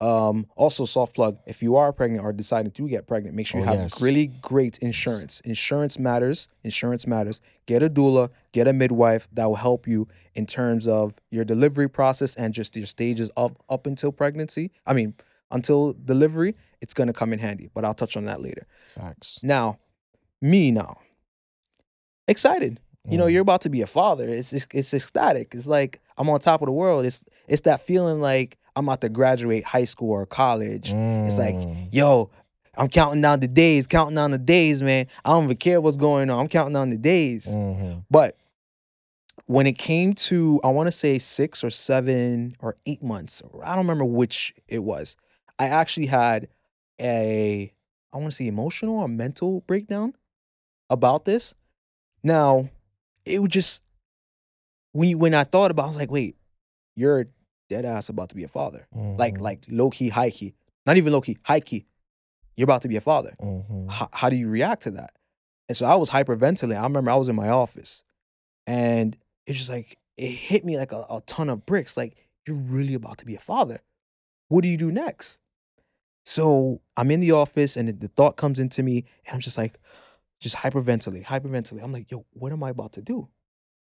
Um, 0.00 0.46
also, 0.56 0.84
soft 0.84 1.14
plug. 1.14 1.38
If 1.46 1.62
you 1.62 1.76
are 1.76 1.92
pregnant 1.92 2.24
or 2.24 2.32
deciding 2.32 2.72
to 2.72 2.88
get 2.88 3.06
pregnant, 3.06 3.36
make 3.36 3.46
sure 3.46 3.60
you 3.60 3.66
Oh, 3.66 3.70
have 3.70 3.82
yes. 3.82 4.02
really 4.02 4.26
great 4.40 4.78
insurance. 4.78 5.38
Insurance 5.44 5.96
matters. 5.96 6.48
Insurance 6.64 7.06
matters. 7.06 7.40
Get 7.66 7.84
a 7.84 7.88
doula, 7.88 8.30
get 8.50 8.66
a 8.66 8.72
midwife 8.72 9.28
that 9.34 9.44
will 9.44 9.54
help 9.54 9.86
you 9.86 10.08
in 10.34 10.44
terms 10.44 10.88
of 10.88 11.14
your 11.30 11.44
delivery 11.44 11.88
process 11.88 12.34
and 12.34 12.52
just 12.52 12.74
your 12.74 12.86
stages 12.86 13.30
up 13.36 13.62
up 13.68 13.86
until 13.86 14.10
pregnancy. 14.10 14.72
I 14.86 14.92
mean, 14.92 15.14
until 15.52 15.92
delivery, 15.92 16.56
it's 16.80 16.94
gonna 16.94 17.12
come 17.12 17.32
in 17.32 17.38
handy. 17.38 17.70
But 17.72 17.84
I'll 17.84 17.94
touch 17.94 18.16
on 18.16 18.24
that 18.24 18.40
later. 18.42 18.66
Facts. 18.88 19.38
Now, 19.44 19.78
me 20.42 20.70
now, 20.70 20.98
excited. 22.28 22.80
You 23.08 23.18
know, 23.18 23.26
Mm. 23.26 23.32
you're 23.32 23.42
about 23.42 23.62
to 23.62 23.68
be 23.70 23.82
a 23.82 23.86
father. 23.86 24.28
It's 24.28 24.52
it's, 24.52 24.66
it's 24.72 24.94
ecstatic. 24.94 25.54
It's 25.54 25.66
like 25.66 26.00
I'm 26.18 26.30
on 26.30 26.38
top 26.40 26.62
of 26.62 26.66
the 26.66 26.72
world. 26.72 27.04
It's 27.04 27.24
it's 27.48 27.62
that 27.62 27.80
feeling 27.80 28.20
like 28.20 28.58
I'm 28.76 28.86
about 28.88 29.00
to 29.00 29.08
graduate 29.08 29.64
high 29.64 29.84
school 29.86 30.10
or 30.10 30.24
college. 30.26 30.90
It's 30.92 31.36
like, 31.38 31.54
Mm. 31.56 31.88
yo, 31.90 32.30
I'm 32.76 32.88
counting 32.88 33.20
down 33.20 33.40
the 33.40 33.48
days, 33.48 33.86
counting 33.88 34.14
down 34.14 34.30
the 34.30 34.38
days, 34.38 34.82
man. 34.82 35.06
I 35.24 35.30
don't 35.30 35.44
even 35.44 35.56
care 35.56 35.80
what's 35.80 35.96
going 35.96 36.30
on. 36.30 36.38
I'm 36.38 36.48
counting 36.48 36.74
down 36.74 36.90
the 36.90 36.96
days. 36.96 37.46
Mhm. 37.48 38.04
But 38.10 38.36
when 39.46 39.66
it 39.66 39.76
came 39.76 40.14
to, 40.14 40.60
I 40.62 40.68
want 40.68 40.86
to 40.86 40.92
say 40.92 41.18
six 41.18 41.64
or 41.64 41.70
seven 41.70 42.56
or 42.60 42.76
eight 42.86 43.02
months, 43.02 43.42
or 43.50 43.64
I 43.64 43.70
don't 43.70 43.84
remember 43.84 44.04
which 44.04 44.54
it 44.68 44.78
was. 44.84 45.16
I 45.58 45.66
actually 45.68 46.06
had 46.06 46.48
a, 47.00 47.72
I 48.12 48.16
want 48.16 48.30
to 48.30 48.36
say 48.36 48.46
emotional 48.46 49.00
or 49.00 49.08
mental 49.08 49.62
breakdown 49.66 50.14
about 50.92 51.24
this. 51.24 51.54
Now, 52.22 52.68
it 53.24 53.40
was 53.40 53.50
just 53.50 53.82
when 54.92 55.08
you, 55.08 55.18
when 55.18 55.34
I 55.34 55.44
thought 55.44 55.70
about, 55.70 55.82
it, 55.82 55.86
I 55.86 55.88
was 55.88 55.96
like, 55.96 56.10
wait, 56.10 56.36
you're 56.94 57.26
dead 57.68 57.84
ass 57.84 58.08
about 58.08 58.28
to 58.30 58.34
be 58.36 58.44
a 58.44 58.48
father, 58.48 58.86
like 58.92 59.34
Mhm. 59.36 59.40
like 59.40 59.64
low 59.68 59.88
key, 59.90 60.08
high 60.10 60.30
key, 60.30 60.54
not 60.86 60.96
even 60.98 61.12
low 61.12 61.20
key, 61.22 61.38
high 61.42 61.60
key. 61.60 61.86
You're 62.56 62.64
about 62.64 62.82
to 62.82 62.88
be 62.88 62.96
a 62.96 63.00
father 63.00 63.34
Mhm. 63.40 63.90
how, 63.90 64.08
how 64.12 64.28
do 64.30 64.36
you 64.36 64.48
react 64.48 64.82
to 64.84 64.90
that? 64.92 65.14
And 65.68 65.76
so 65.76 65.86
I 65.86 65.94
was 65.94 66.10
hyperventilating. 66.10 66.78
I 66.78 66.82
remember 66.82 67.10
I 67.10 67.16
was 67.16 67.30
in 67.30 67.36
my 67.36 67.48
office 67.48 68.04
and 68.66 69.16
it's 69.46 69.58
just 69.58 69.70
like, 69.70 69.98
it 70.18 70.28
hit 70.28 70.64
me 70.64 70.76
like 70.76 70.92
a, 70.92 71.06
a 71.08 71.22
ton 71.26 71.48
of 71.48 71.64
bricks. 71.64 71.96
Like, 71.96 72.14
you're 72.46 72.56
really 72.58 72.94
about 72.94 73.18
to 73.18 73.24
be 73.24 73.34
a 73.34 73.40
father. 73.40 73.80
What 74.48 74.62
do 74.62 74.68
you 74.68 74.76
do 74.76 74.92
next? 74.92 75.38
So 76.26 76.80
I'm 76.96 77.10
in 77.10 77.20
the 77.20 77.32
office 77.32 77.76
and 77.76 77.88
the 77.88 78.08
thought 78.08 78.36
comes 78.36 78.58
into 78.60 78.82
me, 78.82 79.04
and 79.26 79.34
I'm 79.34 79.40
just 79.40 79.56
like, 79.58 79.78
just 80.42 80.56
hyperventilate, 80.56 81.24
hyperventilate. 81.24 81.82
I'm 81.82 81.92
like, 81.92 82.10
yo, 82.10 82.26
what 82.32 82.52
am 82.52 82.62
I 82.62 82.70
about 82.70 82.92
to 82.94 83.02
do? 83.02 83.28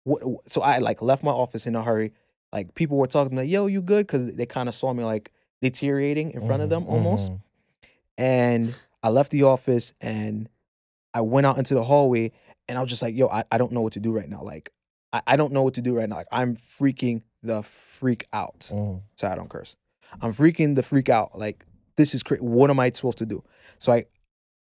What? 0.04 0.22
wh- 0.22 0.48
So 0.50 0.60
I 0.62 0.78
like 0.78 1.00
left 1.00 1.22
my 1.22 1.30
office 1.30 1.66
in 1.66 1.74
a 1.76 1.82
hurry. 1.82 2.12
Like 2.52 2.74
people 2.74 2.98
were 2.98 3.06
talking 3.06 3.36
like, 3.36 3.48
yo, 3.48 3.66
you 3.66 3.80
good? 3.80 4.06
Because 4.06 4.32
they 4.34 4.46
kind 4.46 4.68
of 4.68 4.74
saw 4.74 4.92
me 4.92 5.04
like 5.04 5.30
deteriorating 5.62 6.32
in 6.32 6.40
front 6.46 6.62
of 6.62 6.68
Mhm, 6.68 6.70
them 6.70 6.86
almost. 6.88 7.30
mhm. 7.30 7.40
And 8.18 8.86
I 9.02 9.08
left 9.10 9.30
the 9.30 9.44
office 9.44 9.94
and 10.00 10.48
I 11.14 11.20
went 11.22 11.46
out 11.46 11.58
into 11.58 11.74
the 11.74 11.84
hallway 11.84 12.32
and 12.68 12.76
I 12.76 12.80
was 12.80 12.90
just 12.90 13.02
like, 13.02 13.16
yo, 13.16 13.28
I, 13.28 13.44
I 13.50 13.58
don't 13.58 13.72
know 13.72 13.80
what 13.80 13.94
to 13.94 14.00
do 14.00 14.12
right 14.12 14.28
now. 14.28 14.42
Like, 14.42 14.70
I, 15.12 15.22
I 15.26 15.36
don't 15.36 15.52
know 15.52 15.62
what 15.62 15.74
to 15.74 15.82
do 15.82 15.94
right 15.96 16.08
now. 16.08 16.16
Like, 16.16 16.26
I'm 16.32 16.56
freaking 16.56 17.22
the 17.42 17.62
freak 17.62 18.26
out. 18.32 18.68
So 19.16 19.28
I 19.28 19.34
don't 19.34 19.48
curse. 19.48 19.76
I'm 20.20 20.32
freaking 20.32 20.74
the 20.74 20.82
freak 20.82 21.08
out. 21.08 21.38
Like, 21.38 21.64
this 21.96 22.14
is 22.14 22.22
crazy. 22.22 22.42
What 22.42 22.70
am 22.70 22.78
I 22.80 22.90
supposed 22.90 23.18
to 23.18 23.26
do? 23.26 23.42
So 23.78 23.92
I, 23.92 24.04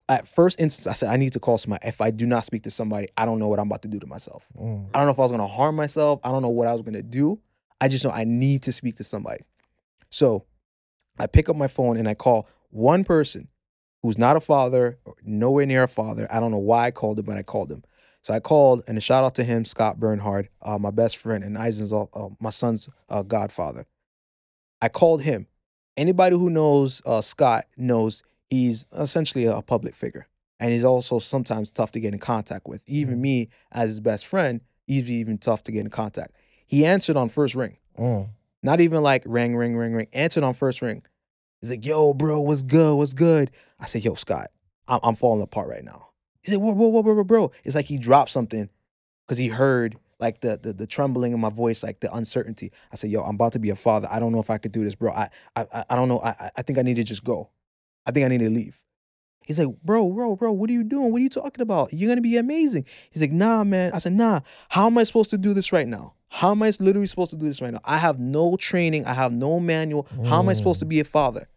at 0.08 0.26
first 0.26 0.58
instance, 0.58 0.86
I 0.86 0.92
said, 0.94 1.10
I 1.10 1.16
need 1.16 1.32
to 1.34 1.40
call 1.40 1.58
somebody. 1.58 1.86
If 1.86 2.00
I 2.00 2.10
do 2.10 2.26
not 2.26 2.44
speak 2.44 2.62
to 2.64 2.70
somebody, 2.70 3.08
I 3.16 3.26
don't 3.26 3.38
know 3.38 3.48
what 3.48 3.58
I'm 3.58 3.66
about 3.66 3.82
to 3.82 3.88
do 3.88 3.98
to 3.98 4.06
myself. 4.06 4.46
Mhm. 4.58 4.88
I 4.94 4.98
don't 4.98 5.06
know 5.06 5.12
if 5.12 5.18
I 5.18 5.22
was 5.22 5.30
gonna 5.30 5.46
harm 5.46 5.76
myself. 5.76 6.20
I 6.24 6.30
don't 6.30 6.42
know 6.42 6.48
what 6.48 6.66
I 6.66 6.72
was 6.72 6.82
gonna 6.82 7.02
do. 7.02 7.38
I 7.80 7.88
just 7.88 8.04
know 8.04 8.10
I 8.10 8.24
need 8.24 8.62
to 8.64 8.72
speak 8.72 8.96
to 8.96 9.04
somebody. 9.04 9.44
So 10.10 10.44
I 11.18 11.26
pick 11.26 11.48
up 11.48 11.56
my 11.56 11.68
phone 11.68 11.96
and 11.96 12.08
I 12.08 12.14
call 12.14 12.48
one 12.70 13.04
person 13.04 13.48
who's 14.02 14.16
not 14.16 14.36
a 14.36 14.40
father, 14.40 14.98
or 15.04 15.14
nowhere 15.24 15.66
near 15.66 15.82
a 15.82 15.88
father. 15.88 16.26
I 16.30 16.38
don't 16.40 16.52
know 16.52 16.58
why 16.58 16.86
I 16.86 16.90
called 16.92 17.18
him, 17.18 17.24
but 17.24 17.36
I 17.36 17.42
called 17.42 17.70
him. 17.70 17.82
So 18.22 18.32
I 18.32 18.40
called 18.40 18.82
and 18.86 18.96
a 18.96 19.00
shout 19.00 19.24
out 19.24 19.34
to 19.36 19.44
him, 19.44 19.64
Scott 19.64 19.98
Bernhard, 19.98 20.48
uh, 20.62 20.78
my 20.78 20.90
best 20.90 21.16
friend 21.16 21.42
and 21.42 21.58
Eisen's 21.58 21.92
uh, 21.92 22.06
my 22.40 22.50
son's 22.50 22.88
uh, 23.08 23.22
godfather. 23.22 23.86
I 24.80 24.88
called 24.88 25.22
him. 25.22 25.46
Anybody 25.96 26.36
who 26.36 26.48
knows 26.50 27.02
uh, 27.04 27.20
Scott 27.20 27.66
knows 27.76 28.22
he's 28.50 28.84
essentially 28.96 29.44
a, 29.46 29.60
public 29.62 29.94
figure, 29.94 30.26
and 30.60 30.72
he's 30.72 30.84
also 30.84 31.18
sometimes 31.18 31.70
tough 31.70 31.92
to 31.92 32.00
get 32.00 32.12
in 32.14 32.18
contact 32.20 32.66
with. 32.66 32.82
Even 32.86 33.16
Mhm. 33.18 33.20
me, 33.20 33.48
as 33.72 33.90
his 33.90 34.00
best 34.00 34.26
friend, 34.26 34.60
he's 34.86 35.10
even 35.10 35.38
tough 35.38 35.64
to 35.64 35.72
get 35.72 35.80
in 35.80 35.90
contact. 35.90 36.32
He 36.66 36.84
answered 36.84 37.16
on 37.16 37.28
first 37.28 37.54
ring. 37.54 37.76
Mm. 37.98 38.28
Not 38.62 38.80
even 38.80 39.02
like 39.02 39.22
ring, 39.26 39.56
ring, 39.56 39.76
ring, 39.76 39.92
ring. 39.94 40.08
Answered 40.12 40.44
on 40.44 40.54
first 40.54 40.82
ring. 40.82 41.02
He's 41.60 41.70
like, 41.70 41.84
yo, 41.84 42.14
bro, 42.14 42.40
what's 42.40 42.62
good? 42.62 42.96
What's 42.96 43.14
good? 43.14 43.50
I 43.80 43.86
said, 43.86 44.04
yo, 44.04 44.14
Scott, 44.14 44.50
I'm, 44.86 45.00
I'm 45.02 45.14
falling 45.14 45.42
apart 45.42 45.68
right 45.68 45.84
now. 45.84 46.10
He 46.42 46.50
said, 46.52 46.60
whoa, 46.60 46.72
whoa, 46.72 46.88
whoa, 46.88 47.00
whoa, 47.02 47.14
whoa, 47.14 47.24
bro. 47.24 47.52
It's 47.64 47.74
like 47.74 47.86
he 47.86 47.98
dropped 47.98 48.30
something 48.30 48.68
because 49.26 49.38
he 49.38 49.48
heard 49.48 49.96
like 50.20 50.40
the, 50.40 50.58
the 50.60 50.72
the 50.72 50.86
trembling 50.86 51.32
in 51.32 51.38
my 51.40 51.50
voice, 51.50 51.82
like 51.84 52.00
the 52.00 52.12
uncertainty. 52.12 52.72
I 52.92 52.96
said, 52.96 53.10
yo, 53.10 53.22
I'm 53.22 53.36
about 53.36 53.52
to 53.52 53.58
be 53.60 53.70
a 53.70 53.76
father. 53.76 54.08
I 54.10 54.18
don't 54.18 54.32
know 54.32 54.40
if 54.40 54.50
I 54.50 54.58
could 54.58 54.72
do 54.72 54.82
this, 54.84 54.94
bro. 54.96 55.12
I 55.12 55.28
I 55.54 55.84
I- 55.90 55.96
don't 55.96 56.08
know. 56.08 56.20
I- 56.20 56.50
I 56.56 56.62
think 56.62 56.78
I 56.78 56.82
need 56.82 56.94
to 56.96 57.04
just 57.04 57.22
go. 57.24 57.50
I 58.06 58.10
think 58.10 58.24
I 58.24 58.28
need 58.28 58.38
to 58.38 58.50
leave. 58.50 58.80
He's 59.48 59.58
like, 59.58 59.74
bro, 59.82 60.12
bro, 60.12 60.36
bro, 60.36 60.52
what 60.52 60.68
are 60.68 60.74
you 60.74 60.84
doing? 60.84 61.10
What 61.10 61.20
are 61.20 61.22
you 61.22 61.30
talking 61.30 61.62
about? 61.62 61.92
You're 61.92 62.10
gonna 62.10 62.20
be 62.20 62.36
amazing. 62.36 62.84
He's 63.10 63.22
like, 63.22 63.32
nah, 63.32 63.64
man. 63.64 63.92
I 63.94 63.98
said, 63.98 64.12
nah. 64.12 64.40
How 64.68 64.86
am 64.86 64.98
I 64.98 65.04
supposed 65.04 65.30
to 65.30 65.38
do 65.38 65.54
this 65.54 65.72
right 65.72 65.88
now? 65.88 66.12
How 66.28 66.50
am 66.50 66.62
I 66.62 66.70
literally 66.78 67.06
supposed 67.06 67.30
to 67.30 67.36
do 67.36 67.46
this 67.46 67.62
right 67.62 67.72
now? 67.72 67.80
I 67.82 67.96
have 67.96 68.18
no 68.18 68.56
training. 68.56 69.06
I 69.06 69.14
have 69.14 69.32
no 69.32 69.58
manual. 69.58 70.06
How 70.26 70.40
am 70.40 70.50
I 70.50 70.52
supposed 70.52 70.80
to 70.80 70.86
mm. 70.86 70.90
be 70.90 71.00
a 71.00 71.04
father? 71.04 71.48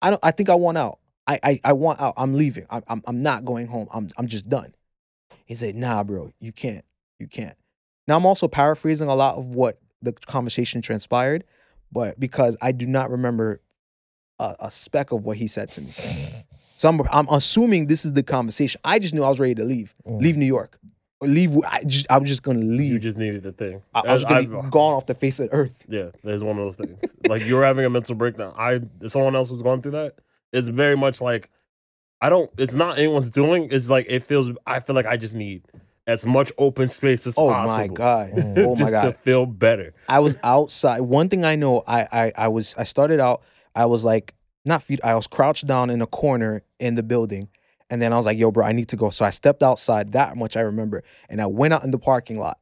I 0.00 0.10
don't. 0.10 0.18
I 0.22 0.32
think 0.32 0.50
I 0.50 0.56
want 0.56 0.78
out. 0.78 0.98
I 1.28 1.38
I, 1.44 1.60
I 1.62 1.72
want 1.74 2.00
out. 2.00 2.14
I'm 2.16 2.34
leaving. 2.34 2.66
I, 2.70 2.82
I'm 2.88 3.02
I'm 3.06 3.22
not 3.22 3.44
going 3.44 3.68
home. 3.68 3.88
I'm 3.92 4.10
I'm 4.16 4.26
just 4.26 4.48
done. 4.48 4.74
He 5.44 5.54
said, 5.54 5.76
nah, 5.76 6.02
bro, 6.02 6.32
you 6.40 6.50
can't. 6.50 6.84
You 7.20 7.28
can't. 7.28 7.56
Now 8.08 8.16
I'm 8.16 8.26
also 8.26 8.48
paraphrasing 8.48 9.08
a 9.08 9.14
lot 9.14 9.36
of 9.36 9.54
what 9.54 9.78
the 10.02 10.12
conversation 10.12 10.82
transpired, 10.82 11.44
but 11.92 12.18
because 12.18 12.56
I 12.60 12.72
do 12.72 12.86
not 12.86 13.10
remember 13.10 13.60
a, 14.42 14.56
a 14.66 14.70
speck 14.70 15.12
of 15.12 15.24
what 15.24 15.36
he 15.36 15.46
said 15.46 15.70
to 15.72 15.80
me. 15.80 15.92
So 16.76 16.88
I'm 16.88 17.00
I'm 17.12 17.28
assuming 17.30 17.86
this 17.86 18.04
is 18.04 18.12
the 18.12 18.22
conversation. 18.22 18.80
I 18.84 18.98
just 18.98 19.14
knew 19.14 19.22
I 19.22 19.28
was 19.28 19.38
ready 19.40 19.54
to 19.56 19.64
leave. 19.64 19.94
Mm. 20.06 20.20
Leave 20.20 20.36
New 20.36 20.46
York. 20.46 20.78
Or 21.20 21.28
leave. 21.28 21.56
I 21.64 21.84
just 21.84 22.06
I 22.10 22.18
was 22.18 22.28
just 22.28 22.42
gonna 22.42 22.58
leave. 22.58 22.92
You 22.92 22.98
just 22.98 23.16
needed 23.16 23.42
the 23.44 23.52
thing. 23.52 23.82
I, 23.94 24.00
I 24.00 24.12
was 24.14 24.24
As 24.24 24.28
gonna 24.28 24.40
I've- 24.40 24.46
be 24.66 24.70
gone 24.70 24.94
off 24.94 25.06
the 25.06 25.14
face 25.14 25.38
of 25.38 25.48
the 25.50 25.54
earth. 25.54 25.84
Yeah, 25.88 26.10
there's 26.24 26.42
one 26.42 26.58
of 26.58 26.64
those 26.64 26.76
things. 26.76 27.14
like 27.28 27.46
you're 27.46 27.62
having 27.64 27.84
a 27.84 27.90
mental 27.90 28.16
breakdown. 28.16 28.52
I 28.58 28.80
someone 29.06 29.36
else 29.36 29.50
was 29.50 29.62
going 29.62 29.82
through 29.82 29.92
that. 29.92 30.16
It's 30.52 30.66
very 30.66 30.96
much 30.96 31.20
like 31.20 31.48
I 32.20 32.28
don't. 32.28 32.50
It's 32.58 32.74
not 32.74 32.98
anyone's 32.98 33.30
doing. 33.30 33.68
It's 33.70 33.88
like 33.88 34.06
it 34.08 34.24
feels. 34.24 34.50
I 34.66 34.80
feel 34.80 34.96
like 34.96 35.06
I 35.06 35.16
just 35.16 35.34
need 35.34 35.62
as 36.08 36.26
much 36.26 36.50
open 36.58 36.88
space 36.88 37.28
as 37.28 37.38
Oh 37.38 37.48
possible. 37.48 37.84
Oh 37.84 37.88
my 37.88 37.94
god. 37.94 38.30
Mm. 38.36 38.58
Oh 38.66 38.68
my 38.70 38.74
just 38.74 38.92
to 39.04 39.12
feel 39.12 39.46
better. 39.46 39.94
I 40.08 40.18
was 40.18 40.36
outside. 40.42 41.00
One 41.02 41.28
thing 41.28 41.44
I 41.44 41.54
know, 41.54 41.84
I 41.86 42.08
I 42.12 42.32
I 42.36 42.48
was 42.48 42.74
I 42.76 42.82
started 42.82 43.20
out. 43.20 43.42
I 43.74 43.86
was 43.86 44.04
like 44.04 44.34
not 44.64 44.82
feet. 44.82 45.00
I 45.02 45.14
was 45.14 45.26
crouched 45.26 45.66
down 45.66 45.90
in 45.90 46.02
a 46.02 46.06
corner 46.06 46.62
in 46.78 46.94
the 46.94 47.02
building, 47.02 47.48
and 47.90 48.00
then 48.00 48.12
I 48.12 48.16
was 48.16 48.26
like, 48.26 48.38
"Yo, 48.38 48.50
bro, 48.50 48.64
I 48.64 48.72
need 48.72 48.88
to 48.88 48.96
go." 48.96 49.10
So 49.10 49.24
I 49.24 49.30
stepped 49.30 49.62
outside. 49.62 50.12
That 50.12 50.36
much 50.36 50.56
I 50.56 50.60
remember, 50.60 51.02
and 51.28 51.40
I 51.40 51.46
went 51.46 51.74
out 51.74 51.84
in 51.84 51.90
the 51.90 51.98
parking 51.98 52.38
lot. 52.38 52.58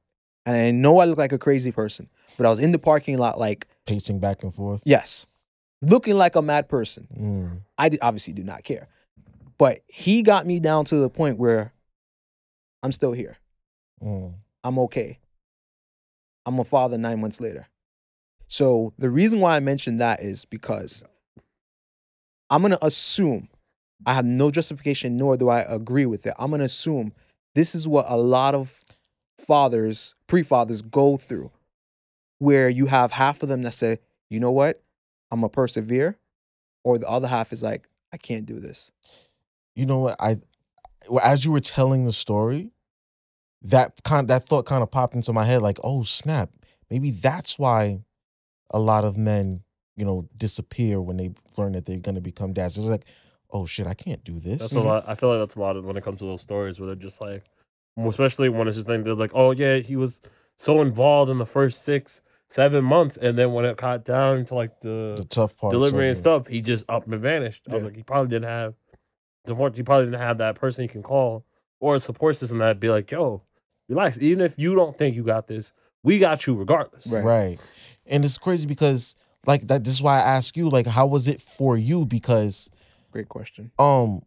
And 0.46 0.56
I 0.56 0.70
know 0.70 0.98
I 0.98 1.04
look 1.04 1.18
like 1.18 1.32
a 1.32 1.38
crazy 1.38 1.70
person, 1.70 2.08
but 2.38 2.46
I 2.46 2.50
was 2.50 2.58
in 2.60 2.72
the 2.72 2.78
parking 2.78 3.18
lot, 3.18 3.38
like 3.38 3.66
Pacing 3.86 4.18
back 4.20 4.42
and 4.42 4.52
forth. 4.52 4.82
yes, 4.86 5.26
looking 5.82 6.14
like 6.14 6.34
a 6.34 6.42
mad 6.42 6.68
person. 6.68 7.06
Mm. 7.14 7.60
I 7.76 7.90
did, 7.90 8.00
obviously 8.02 8.32
do 8.32 8.42
not 8.42 8.64
care, 8.64 8.88
but 9.58 9.82
he 9.86 10.22
got 10.22 10.46
me 10.46 10.58
down 10.58 10.86
to 10.86 10.96
the 10.96 11.10
point 11.10 11.38
where 11.38 11.74
I'm 12.82 12.92
still 12.92 13.12
here. 13.12 13.36
Mm. 14.02 14.32
I'm 14.64 14.78
okay. 14.80 15.18
I'm 16.46 16.58
a 16.58 16.64
father 16.64 16.96
nine 16.96 17.20
months 17.20 17.40
later. 17.40 17.66
So 18.50 18.92
the 18.98 19.08
reason 19.08 19.40
why 19.40 19.56
I 19.56 19.60
mentioned 19.60 20.00
that 20.00 20.22
is 20.22 20.44
because 20.44 21.04
I'm 22.50 22.62
gonna 22.62 22.78
assume 22.82 23.48
I 24.04 24.12
have 24.12 24.24
no 24.24 24.50
justification, 24.50 25.16
nor 25.16 25.36
do 25.36 25.48
I 25.48 25.60
agree 25.60 26.04
with 26.04 26.26
it. 26.26 26.34
I'm 26.36 26.50
gonna 26.50 26.64
assume 26.64 27.12
this 27.54 27.76
is 27.76 27.86
what 27.86 28.06
a 28.08 28.16
lot 28.16 28.56
of 28.56 28.80
fathers, 29.38 30.16
pre-fathers, 30.26 30.82
go 30.82 31.16
through, 31.16 31.52
where 32.38 32.68
you 32.68 32.86
have 32.86 33.12
half 33.12 33.42
of 33.44 33.48
them 33.48 33.62
that 33.62 33.72
say, 33.72 33.98
"You 34.28 34.40
know 34.40 34.50
what? 34.50 34.82
I'm 35.30 35.40
gonna 35.40 35.48
persevere," 35.48 36.18
or 36.82 36.98
the 36.98 37.08
other 37.08 37.28
half 37.28 37.52
is 37.52 37.62
like, 37.62 37.88
"I 38.12 38.16
can't 38.16 38.46
do 38.46 38.58
this." 38.58 38.90
You 39.76 39.86
know 39.86 40.00
what? 40.00 40.16
I 40.18 40.40
as 41.22 41.44
you 41.44 41.52
were 41.52 41.60
telling 41.60 42.04
the 42.04 42.12
story, 42.12 42.72
that 43.62 44.02
kind 44.02 44.26
that 44.26 44.44
thought 44.44 44.66
kind 44.66 44.82
of 44.82 44.90
popped 44.90 45.14
into 45.14 45.32
my 45.32 45.44
head. 45.44 45.62
Like, 45.62 45.78
oh 45.84 46.02
snap! 46.02 46.50
Maybe 46.90 47.12
that's 47.12 47.56
why 47.56 48.02
a 48.70 48.78
lot 48.78 49.04
of 49.04 49.16
men, 49.16 49.62
you 49.96 50.04
know, 50.04 50.28
disappear 50.36 51.00
when 51.00 51.16
they 51.16 51.30
learn 51.56 51.72
that 51.72 51.86
they're 51.86 51.98
going 51.98 52.14
to 52.14 52.20
become 52.20 52.52
dads. 52.52 52.78
It's 52.78 52.86
like, 52.86 53.06
oh 53.50 53.66
shit, 53.66 53.86
I 53.86 53.94
can't 53.94 54.22
do 54.24 54.38
this. 54.38 54.60
That's 54.60 54.74
a 54.74 54.82
lot. 54.82 55.04
I 55.06 55.14
feel 55.14 55.30
like 55.30 55.40
that's 55.40 55.56
a 55.56 55.60
lot 55.60 55.76
of 55.76 55.84
when 55.84 55.96
it 55.96 56.04
comes 56.04 56.20
to 56.20 56.26
those 56.26 56.42
stories 56.42 56.80
where 56.80 56.86
they're 56.86 56.96
just 56.96 57.20
like, 57.20 57.44
especially 57.98 58.48
when 58.48 58.68
it's 58.68 58.76
just 58.76 58.88
like 58.88 59.04
they're 59.04 59.14
like, 59.14 59.32
oh 59.34 59.50
yeah, 59.50 59.78
he 59.78 59.96
was 59.96 60.20
so 60.56 60.80
involved 60.80 61.30
in 61.30 61.38
the 61.38 61.46
first 61.46 61.84
six, 61.84 62.22
seven 62.48 62.84
months, 62.84 63.16
and 63.16 63.36
then 63.36 63.52
when 63.52 63.64
it 63.64 63.76
got 63.76 64.04
down 64.04 64.44
to 64.46 64.54
like 64.54 64.80
the 64.80 65.14
the 65.16 65.24
tough 65.24 65.56
part. 65.56 65.72
delivery 65.72 66.08
and 66.08 66.16
stuff, 66.16 66.46
he 66.46 66.60
just 66.60 66.88
up 66.88 67.06
and 67.06 67.20
vanished. 67.20 67.64
I 67.70 67.74
was 67.74 67.84
like, 67.84 67.96
he 67.96 68.02
probably 68.02 68.28
didn't 68.28 68.48
have, 68.48 68.74
unfortunately, 69.46 69.80
he 69.80 69.84
probably 69.84 70.06
didn't 70.06 70.20
have 70.20 70.38
that 70.38 70.54
person 70.54 70.82
he 70.82 70.88
can 70.88 71.02
call 71.02 71.44
or 71.80 71.94
a 71.94 71.98
support 71.98 72.36
system 72.36 72.58
that'd 72.58 72.78
be 72.78 72.90
like, 72.90 73.10
yo, 73.10 73.42
relax. 73.88 74.18
Even 74.20 74.44
if 74.44 74.58
you 74.58 74.74
don't 74.74 74.96
think 74.96 75.16
you 75.16 75.24
got 75.24 75.46
this, 75.46 75.72
we 76.02 76.18
got 76.18 76.46
you 76.46 76.54
regardless. 76.54 77.06
Right. 77.12 77.24
Right. 77.24 77.72
And 78.06 78.24
it's 78.24 78.38
crazy 78.38 78.66
because 78.66 79.14
like 79.46 79.66
that 79.68 79.84
this 79.84 79.94
is 79.94 80.02
why 80.02 80.16
I 80.18 80.22
ask 80.22 80.56
you 80.56 80.68
like 80.68 80.86
how 80.86 81.06
was 81.06 81.28
it 81.28 81.40
for 81.40 81.76
you 81.76 82.04
because 82.06 82.70
Great 83.10 83.28
question. 83.28 83.70
um 83.78 84.22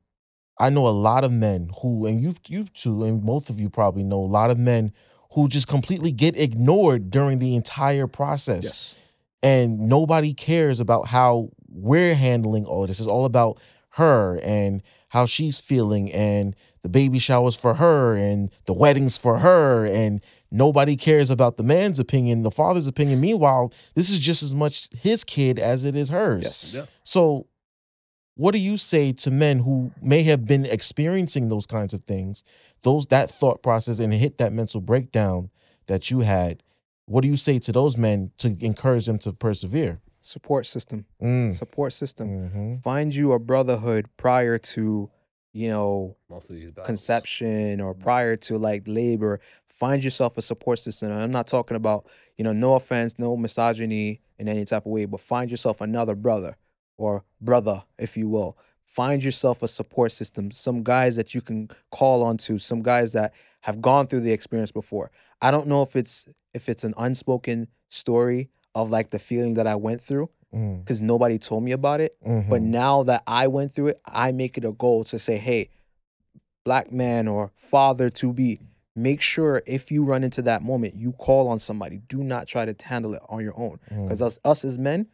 I 0.59 0.69
know 0.69 0.87
a 0.87 0.89
lot 0.89 1.23
of 1.23 1.31
men 1.31 1.71
who 1.81 2.05
and 2.05 2.19
you 2.21 2.35
you 2.47 2.65
two, 2.73 3.03
and 3.03 3.21
both 3.23 3.49
of 3.49 3.59
you 3.59 3.69
probably 3.69 4.03
know 4.03 4.19
a 4.19 4.25
lot 4.39 4.49
of 4.51 4.57
men 4.59 4.93
who 5.31 5.47
just 5.47 5.67
completely 5.67 6.11
get 6.11 6.37
ignored 6.37 7.09
during 7.09 7.39
the 7.39 7.55
entire 7.55 8.05
process 8.07 8.63
Yes. 8.63 8.95
and 9.41 9.79
nobody 9.89 10.33
cares 10.33 10.79
about 10.79 11.07
how 11.07 11.49
we're 11.67 12.13
handling 12.15 12.65
all 12.65 12.83
of 12.83 12.87
this. 12.87 12.99
It's 12.99 13.07
all 13.09 13.25
about 13.25 13.59
her 13.91 14.39
and 14.43 14.83
how 15.09 15.25
she's 15.25 15.59
feeling 15.59 16.11
and 16.11 16.55
the 16.83 16.89
baby 16.89 17.17
showers 17.19 17.55
for 17.55 17.75
her 17.75 18.15
and 18.15 18.51
the 18.65 18.73
weddings 18.73 19.17
for 19.17 19.39
her 19.39 19.85
and 19.85 20.21
nobody 20.53 20.95
cares 20.95 21.29
about 21.29 21.57
the 21.57 21.63
man's 21.63 21.99
opinion, 21.99 22.43
the 22.43 22.51
father's 22.51 22.87
opinion. 22.87 23.19
Meanwhile, 23.19 23.73
this 23.95 24.09
is 24.09 24.19
just 24.19 24.43
as 24.43 24.53
much 24.55 24.87
his 24.93 25.23
kid 25.23 25.59
as 25.59 25.83
it 25.83 25.95
is 25.95 26.09
hers. 26.09 26.43
Yes. 26.43 26.73
Yeah. 26.73 26.85
So 27.03 27.47
what 28.35 28.53
do 28.53 28.59
you 28.59 28.77
say 28.77 29.11
to 29.11 29.31
men 29.31 29.59
who 29.59 29.91
may 30.01 30.23
have 30.23 30.45
been 30.45 30.65
experiencing 30.65 31.49
those 31.49 31.65
kinds 31.65 31.93
of 31.93 32.03
things, 32.03 32.43
those 32.83 33.07
that 33.07 33.29
thought 33.29 33.61
process 33.61 33.99
and 33.99 34.13
hit 34.13 34.37
that 34.37 34.53
mental 34.53 34.79
breakdown 34.79 35.49
that 35.87 36.09
you 36.09 36.21
had? 36.21 36.63
What 37.05 37.21
do 37.21 37.27
you 37.27 37.37
say 37.37 37.59
to 37.59 37.71
those 37.71 37.97
men 37.97 38.31
to 38.37 38.55
encourage 38.61 39.05
them 39.05 39.17
to 39.19 39.33
persevere? 39.33 40.01
Support 40.21 40.65
system. 40.65 41.05
Mm. 41.21 41.53
Support 41.53 41.91
system. 41.91 42.29
Mm-hmm. 42.29 42.75
find 42.77 43.13
you 43.13 43.33
a 43.33 43.39
brotherhood 43.39 44.07
prior 44.15 44.57
to 44.57 45.11
you 45.51 45.67
know 45.67 46.15
Most 46.29 46.49
of 46.49 46.55
these 46.55 46.71
conception 46.83 47.81
or 47.81 47.93
prior 47.93 48.37
to 48.37 48.57
like 48.57 48.83
labor 48.87 49.41
find 49.79 50.03
yourself 50.03 50.37
a 50.37 50.41
support 50.41 50.79
system 50.79 51.11
and 51.11 51.21
i'm 51.21 51.31
not 51.31 51.47
talking 51.47 51.77
about 51.77 52.05
you 52.37 52.43
know 52.43 52.53
no 52.53 52.75
offense 52.75 53.17
no 53.17 53.35
misogyny 53.35 54.19
in 54.39 54.47
any 54.47 54.65
type 54.65 54.85
of 54.85 54.91
way 54.91 55.05
but 55.05 55.19
find 55.19 55.49
yourself 55.51 55.81
another 55.81 56.15
brother 56.15 56.55
or 56.97 57.23
brother, 57.41 57.83
if 57.97 58.15
you 58.15 58.29
will. 58.29 58.57
Find 58.85 59.23
yourself 59.23 59.63
a 59.63 59.67
support 59.67 60.11
system, 60.11 60.51
some 60.51 60.83
guys 60.83 61.15
that 61.15 61.33
you 61.33 61.41
can 61.41 61.69
call 61.91 62.21
onto, 62.23 62.59
some 62.59 62.83
guys 62.83 63.13
that 63.13 63.33
have 63.61 63.81
gone 63.81 64.07
through 64.07 64.19
the 64.19 64.31
experience 64.31 64.71
before. 64.71 65.09
I 65.41 65.49
don't 65.51 65.67
know 65.67 65.81
if 65.81 65.95
it's 65.95 66.27
if 66.53 66.69
it's 66.69 66.83
an 66.83 66.93
unspoken 66.97 67.67
story 67.89 68.49
of 68.75 68.91
like 68.91 69.09
the 69.09 69.19
feeling 69.19 69.55
that 69.55 69.67
I 69.67 69.75
went 69.75 70.01
through 70.01 70.29
Mm, 70.53 70.81
because 70.81 71.01
nobody 71.01 71.39
told 71.39 71.63
me 71.63 71.71
about 71.71 71.99
it. 71.99 72.15
But 72.23 72.61
mhm, 72.61 72.65
now 72.65 73.01
that 73.03 73.23
I 73.25 73.47
went 73.47 73.73
through 73.73 73.87
it, 73.87 74.01
I 74.05 74.31
make 74.31 74.55
it 74.55 74.65
a 74.65 74.71
goal 74.71 75.03
to 75.05 75.17
say, 75.17 75.37
hey, 75.37 75.69
black 76.63 76.91
man 76.91 77.27
or 77.27 77.51
father 77.55 78.11
to 78.11 78.31
be, 78.31 78.59
make 78.95 79.21
sure 79.21 79.61
if 79.65 79.91
you 79.91 80.03
run 80.03 80.23
into 80.23 80.41
that 80.43 80.61
moment, 80.61 80.95
you 80.95 81.13
call 81.13 81.47
on 81.47 81.59
somebody. 81.59 81.97
Do 82.07 82.23
not 82.23 82.47
try 82.47 82.65
to 82.65 82.75
handle 82.85 83.13
it 83.15 83.21
on 83.29 83.43
your 83.43 83.57
own. 83.59 83.79
mm, 83.91 84.03
Because 84.05 84.21
us, 84.21 84.37
us 84.45 84.63
as 84.65 84.77
men, 84.77 85.07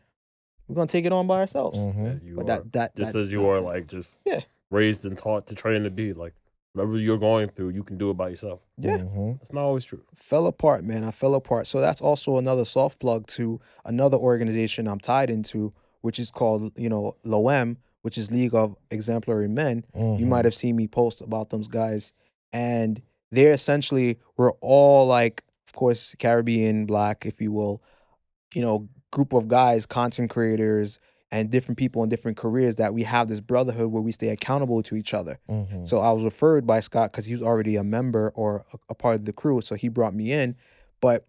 we're 0.67 0.75
gonna 0.75 0.87
take 0.87 1.05
it 1.05 1.11
on 1.13 1.27
by 1.27 1.39
ourselves. 1.39 1.79
mhm. 1.79 2.15
As 2.15 2.23
you 2.23 2.35
But 2.35 2.43
are, 2.43 2.45
that 2.47 2.71
that 2.73 2.95
just 2.95 3.15
as 3.15 3.31
you 3.31 3.47
are 3.47 3.59
like 3.61 3.87
just 3.87 4.21
Yeah. 4.25 4.41
raised 4.69 5.05
and 5.05 5.17
taught 5.17 5.47
to 5.47 5.55
train 5.55 5.83
to 5.83 5.89
be 5.89 6.13
like 6.13 6.33
whatever 6.73 6.97
you're 6.97 7.17
going 7.17 7.49
through, 7.49 7.69
you 7.69 7.83
can 7.83 7.97
do 7.97 8.11
it 8.11 8.13
by 8.13 8.29
yourself. 8.29 8.59
Yeah. 8.77 8.97
mhm. 8.97 9.39
That's 9.39 9.51
not 9.53 9.61
always 9.63 9.83
true. 9.85 10.03
fell 10.13 10.45
apart, 10.45 10.83
man. 10.83 11.03
I 11.03 11.11
fell 11.11 11.33
apart. 11.35 11.65
So 11.67 11.79
that's 11.81 12.01
also 12.01 12.37
another 12.37 12.65
soft 12.65 12.99
plug 12.99 13.25
to 13.27 13.59
another 13.85 14.17
organization 14.17 14.87
I'm 14.87 14.99
tied 14.99 15.29
into, 15.31 15.73
which 16.01 16.19
is 16.19 16.29
called, 16.31 16.71
you 16.77 16.87
know, 16.89 17.15
LOEM, 17.23 17.77
which 18.03 18.17
is 18.17 18.29
League 18.31 18.53
of 18.53 18.75
Exemplary 18.91 19.47
Men. 19.47 19.83
You 19.95 20.01
Mhm. 20.01 20.27
might 20.27 20.45
have 20.45 20.53
seen 20.55 20.75
me 20.75 20.87
post 20.87 21.21
about 21.21 21.49
those 21.49 21.67
guys. 21.67 22.13
And 22.53 23.01
they're 23.31 23.53
essentially, 23.53 24.17
we're 24.37 24.51
all 24.61 25.05
like, 25.07 25.43
of 25.67 25.73
course, 25.73 26.15
Caribbean, 26.19 26.85
black, 26.85 27.25
if 27.25 27.39
you 27.41 27.51
will, 27.51 27.81
you 28.53 28.61
know, 28.61 28.87
group 29.11 29.33
of 29.33 29.47
guys, 29.47 29.85
content 29.85 30.29
creators, 30.29 30.99
and 31.31 31.51
different 31.51 31.77
people 31.77 32.01
in 32.01 32.09
different 32.09 32.37
careers 32.37 32.77
that 32.77 32.91
we 32.93 33.03
have 33.03 33.27
this 33.27 33.39
brotherhood 33.39 33.91
where 33.91 34.01
we 34.01 34.11
stay 34.11 34.29
accountable 34.29 34.81
to 34.81 34.95
each 34.95 35.13
other. 35.13 35.37
Mhm. 35.47 35.87
So 35.87 35.99
I 35.99 36.11
was 36.11 36.23
referred 36.23 36.65
by 36.65 36.79
Scott 36.79 37.11
because 37.11 37.25
he 37.27 37.33
was 37.33 37.43
already 37.43 37.75
a 37.75 37.83
member 37.83 38.31
or 38.35 38.65
a, 38.73 38.77
a 38.89 38.95
part 38.95 39.15
of 39.15 39.25
the 39.25 39.33
crew. 39.33 39.61
So 39.61 39.75
he 39.75 39.89
brought 39.89 40.15
me 40.15 40.31
in. 40.31 40.55
But 41.01 41.27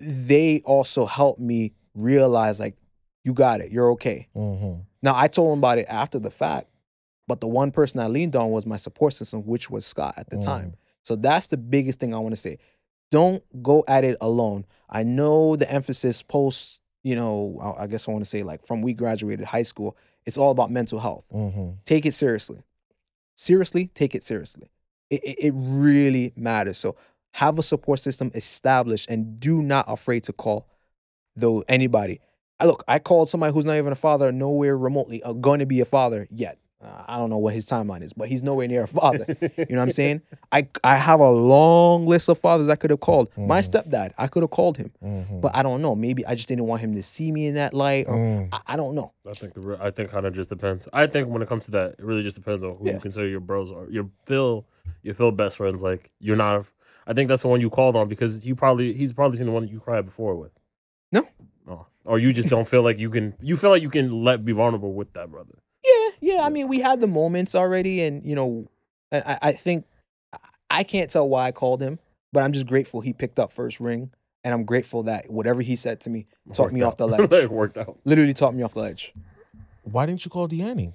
they 0.00 0.62
also 0.64 1.06
helped 1.06 1.40
me 1.40 1.72
realize, 1.94 2.60
like, 2.60 2.76
you 3.24 3.32
got 3.34 3.60
it. 3.60 3.70
You're 3.72 3.90
okay. 3.92 4.28
Mhm. 4.34 4.82
Now, 5.02 5.14
I 5.16 5.28
told 5.28 5.52
him 5.52 5.58
about 5.60 5.78
it 5.78 5.86
after 5.88 6.18
the 6.18 6.30
fact, 6.30 6.66
but 7.26 7.40
the 7.40 7.48
one 7.48 7.70
person 7.70 8.00
I 8.00 8.06
leaned 8.08 8.34
on 8.36 8.50
was 8.50 8.66
my 8.66 8.76
support 8.76 9.12
system, 9.14 9.42
which 9.44 9.70
was 9.70 9.86
Scott 9.86 10.14
at 10.16 10.30
the 10.30 10.36
Mm. 10.36 10.44
time. 10.44 10.74
So 11.02 11.16
that's 11.16 11.46
the 11.48 11.56
biggest 11.56 12.00
thing 12.00 12.14
I 12.14 12.18
want 12.18 12.32
to 12.32 12.40
say. 12.40 12.58
Don't 13.10 13.42
go 13.62 13.84
at 13.88 14.04
it 14.04 14.16
alone. 14.20 14.66
I 14.90 15.02
know 15.02 15.56
the 15.56 15.70
emphasis 15.70 16.22
post, 16.22 16.80
you 17.02 17.16
know, 17.16 17.74
I 17.78 17.86
guess 17.86 18.06
I 18.08 18.12
want 18.12 18.24
to 18.24 18.28
say 18.28 18.42
like 18.42 18.66
from 18.66 18.82
we 18.82 18.92
graduated 18.94 19.46
high 19.46 19.62
school, 19.62 19.96
it's 20.26 20.36
all 20.36 20.50
about 20.50 20.70
mental 20.70 20.98
health 20.98 21.24
Mhm. 21.32 21.76
take 21.86 22.04
it 22.04 22.12
seriously. 22.12 22.62
Seriously, 23.34 23.86
take 23.94 24.14
it 24.14 24.22
seriously. 24.22 24.70
It, 25.10 25.22
it, 25.24 25.36
it 25.46 25.52
really 25.56 26.32
matters. 26.36 26.76
So 26.76 26.96
have 27.32 27.58
a 27.58 27.62
support 27.62 28.00
system 28.00 28.30
established 28.34 29.08
and 29.08 29.38
do 29.40 29.62
not 29.62 29.84
afraid 29.88 30.24
to 30.24 30.32
call 30.32 30.68
though 31.36 31.62
anybody. 31.68 32.20
I 32.60 32.66
look, 32.66 32.82
I 32.88 32.98
called 32.98 33.28
somebody 33.28 33.52
who's 33.52 33.64
not 33.64 33.76
even 33.76 33.92
a 33.92 33.96
father, 33.96 34.32
nowhere 34.32 34.76
remotely 34.76 35.22
uh, 35.22 35.32
going 35.34 35.60
to 35.60 35.66
be 35.66 35.80
a 35.80 35.84
father 35.84 36.26
yet. 36.30 36.58
Uh, 36.80 37.02
I 37.08 37.18
don't 37.18 37.28
know 37.28 37.38
what 37.38 37.54
his 37.54 37.66
timeline 37.66 38.02
is, 38.02 38.12
but 38.12 38.28
he's 38.28 38.44
nowhere 38.44 38.68
near 38.68 38.84
a 38.84 38.86
father. 38.86 39.24
You 39.40 39.48
know 39.70 39.78
what 39.78 39.78
I'm 39.82 39.90
saying? 39.90 40.22
I 40.52 40.68
I 40.84 40.94
have 40.96 41.18
a 41.18 41.28
long 41.30 42.06
list 42.06 42.28
of 42.28 42.38
fathers 42.38 42.68
I 42.68 42.76
could 42.76 42.90
have 42.90 43.00
called. 43.00 43.30
My 43.36 43.60
Mhm. 43.60 43.68
stepdad, 43.70 44.12
I 44.16 44.28
could 44.28 44.44
have 44.44 44.50
called 44.50 44.76
him, 44.76 44.92
Mhm. 45.04 45.40
but 45.40 45.56
I 45.56 45.64
don't 45.64 45.82
know. 45.82 45.96
Maybe 45.96 46.24
I 46.24 46.36
just 46.36 46.46
didn't 46.48 46.66
want 46.66 46.80
him 46.80 46.94
to 46.94 47.02
see 47.02 47.32
me 47.32 47.46
in 47.48 47.54
that 47.54 47.74
light, 47.74 48.06
or 48.06 48.14
Mm. 48.14 48.48
I, 48.52 48.60
I 48.68 48.76
don't 48.76 48.94
know. 48.94 49.10
I 49.28 49.32
think 49.32 49.54
the 49.54 49.76
I 49.80 49.90
think 49.90 50.10
kind 50.10 50.24
of 50.24 50.32
just 50.34 50.50
depends. 50.50 50.88
I 50.92 51.08
think 51.08 51.28
when 51.28 51.42
it 51.42 51.48
comes 51.48 51.64
to 51.64 51.72
that, 51.72 51.96
it 51.98 52.04
really 52.04 52.22
just 52.22 52.36
depends 52.36 52.62
on 52.62 52.76
who 52.76 52.86
Yeah. 52.86 52.94
you 52.94 53.00
consider 53.00 53.26
your 53.26 53.40
bros 53.40 53.72
or 53.72 53.88
your 53.90 54.08
Phil, 54.26 54.64
your 55.02 55.14
Phil 55.14 55.32
best 55.32 55.56
friends. 55.56 55.82
Like 55.82 56.10
you're 56.20 56.36
not. 56.36 56.60
a- 56.60 56.70
I 57.08 57.12
think 57.12 57.28
that's 57.28 57.42
the 57.42 57.48
one 57.48 57.60
you 57.60 57.70
called 57.70 57.96
on 57.96 58.06
because 58.08 58.46
you 58.46 58.54
probably 58.54 58.92
he's 58.92 59.12
probably 59.12 59.36
seen 59.38 59.46
the 59.46 59.52
one 59.52 59.64
that 59.64 59.72
you 59.72 59.80
cried 59.80 60.04
before 60.04 60.36
with. 60.36 60.52
No. 61.10 61.26
Oh. 61.68 61.86
Or 62.04 62.20
you 62.20 62.32
just 62.32 62.48
don't 62.48 62.68
feel 62.68 62.82
like 62.82 63.00
you 63.00 63.10
can. 63.10 63.34
You 63.40 63.56
feel 63.56 63.70
like 63.70 63.82
you 63.82 63.90
can 63.90 64.22
let 64.22 64.44
be 64.44 64.52
vulnerable 64.52 64.92
with 64.92 65.12
that 65.14 65.28
brother. 65.30 65.54
Yeah, 65.84 66.08
yeah. 66.20 66.42
I 66.42 66.48
mean, 66.50 66.68
we 66.68 66.80
had 66.80 67.00
the 67.00 67.06
moments 67.06 67.54
already, 67.54 68.02
and 68.02 68.24
you 68.24 68.34
know, 68.34 68.68
and 69.12 69.22
I, 69.26 69.38
I 69.42 69.52
think 69.52 69.84
I 70.70 70.82
can't 70.82 71.08
tell 71.10 71.28
why 71.28 71.46
I 71.46 71.52
called 71.52 71.80
him, 71.80 71.98
but 72.32 72.42
I'm 72.42 72.52
just 72.52 72.66
grateful 72.66 73.00
he 73.00 73.12
picked 73.12 73.38
up 73.38 73.52
first 73.52 73.80
ring, 73.80 74.10
and 74.44 74.52
I'm 74.52 74.64
grateful 74.64 75.04
that 75.04 75.30
whatever 75.30 75.62
he 75.62 75.76
said 75.76 76.00
to 76.00 76.10
me 76.10 76.26
talked 76.52 76.72
me 76.72 76.80
Worked 76.82 77.00
off 77.00 77.10
the 77.10 77.18
ledge. 77.28 77.32
it 77.32 77.50
worked 77.50 77.78
out. 77.78 77.98
Literally 78.04 78.34
talked 78.34 78.54
me 78.54 78.62
off 78.62 78.74
the 78.74 78.80
ledge. 78.80 79.14
Why 79.82 80.04
didn't 80.06 80.24
you 80.24 80.30
call 80.30 80.48
Deanne? 80.48 80.92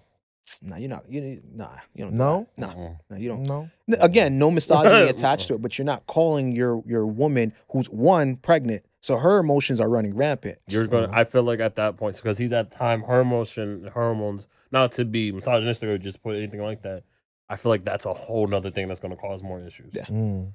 Nah, 0.62 0.76
you're 0.78 0.90
not. 0.90 1.06
You 1.10 1.42
nah. 1.54 1.70
You 1.96 2.06
don't. 2.06 2.14
No? 2.14 2.48
Nah. 2.58 2.74
Mm-mm. 2.74 3.00
No, 3.10 3.18
you 3.18 3.30
don't. 3.30 3.44
No. 3.44 3.70
Again, 4.00 4.38
no 4.38 4.52
misogyny 4.52 5.10
attached 5.10 5.48
to 5.48 5.56
it, 5.56 5.62
but 5.62 5.78
you're 5.78 5.86
not 5.86 6.06
calling 6.06 6.52
your 6.52 6.84
your 6.86 7.08
woman 7.08 7.54
who's 7.72 7.90
one 7.90 8.36
pregnant, 8.36 8.84
so 9.04 9.18
her 9.18 9.38
emotions 9.38 9.82
are 9.82 9.90
running 9.90 10.16
rampant. 10.16 10.60
You're 10.68 10.88
gonna. 10.88 11.10
I 11.12 11.26
feel 11.26 11.44
like 11.44 11.60
at 11.60 11.76
that 11.76 11.98
point, 11.98 12.16
because 12.16 12.38
he's 12.38 12.54
at 12.54 12.72
time, 12.72 13.02
her 13.04 13.20
emotion, 13.20 13.90
hormones, 13.94 14.48
not 14.72 14.94
to 14.94 15.04
be 15.04 15.32
misogynistic 15.34 15.90
or 15.90 15.98
just 15.98 16.24
put 16.24 16.38
anything 16.38 16.62
like 16.62 16.84
that. 16.84 17.04
I 17.50 17.58
feel 17.58 17.70
like 17.70 17.84
that's 17.84 18.06
a 18.06 18.14
whole 18.14 18.48
nother 18.48 18.72
thing 18.72 18.88
that's 18.88 19.02
gonna 19.02 19.18
cause 19.18 19.44
more 19.44 19.60
issues. 19.60 19.92
Yeah. 19.94 20.06
Mm. 20.06 20.54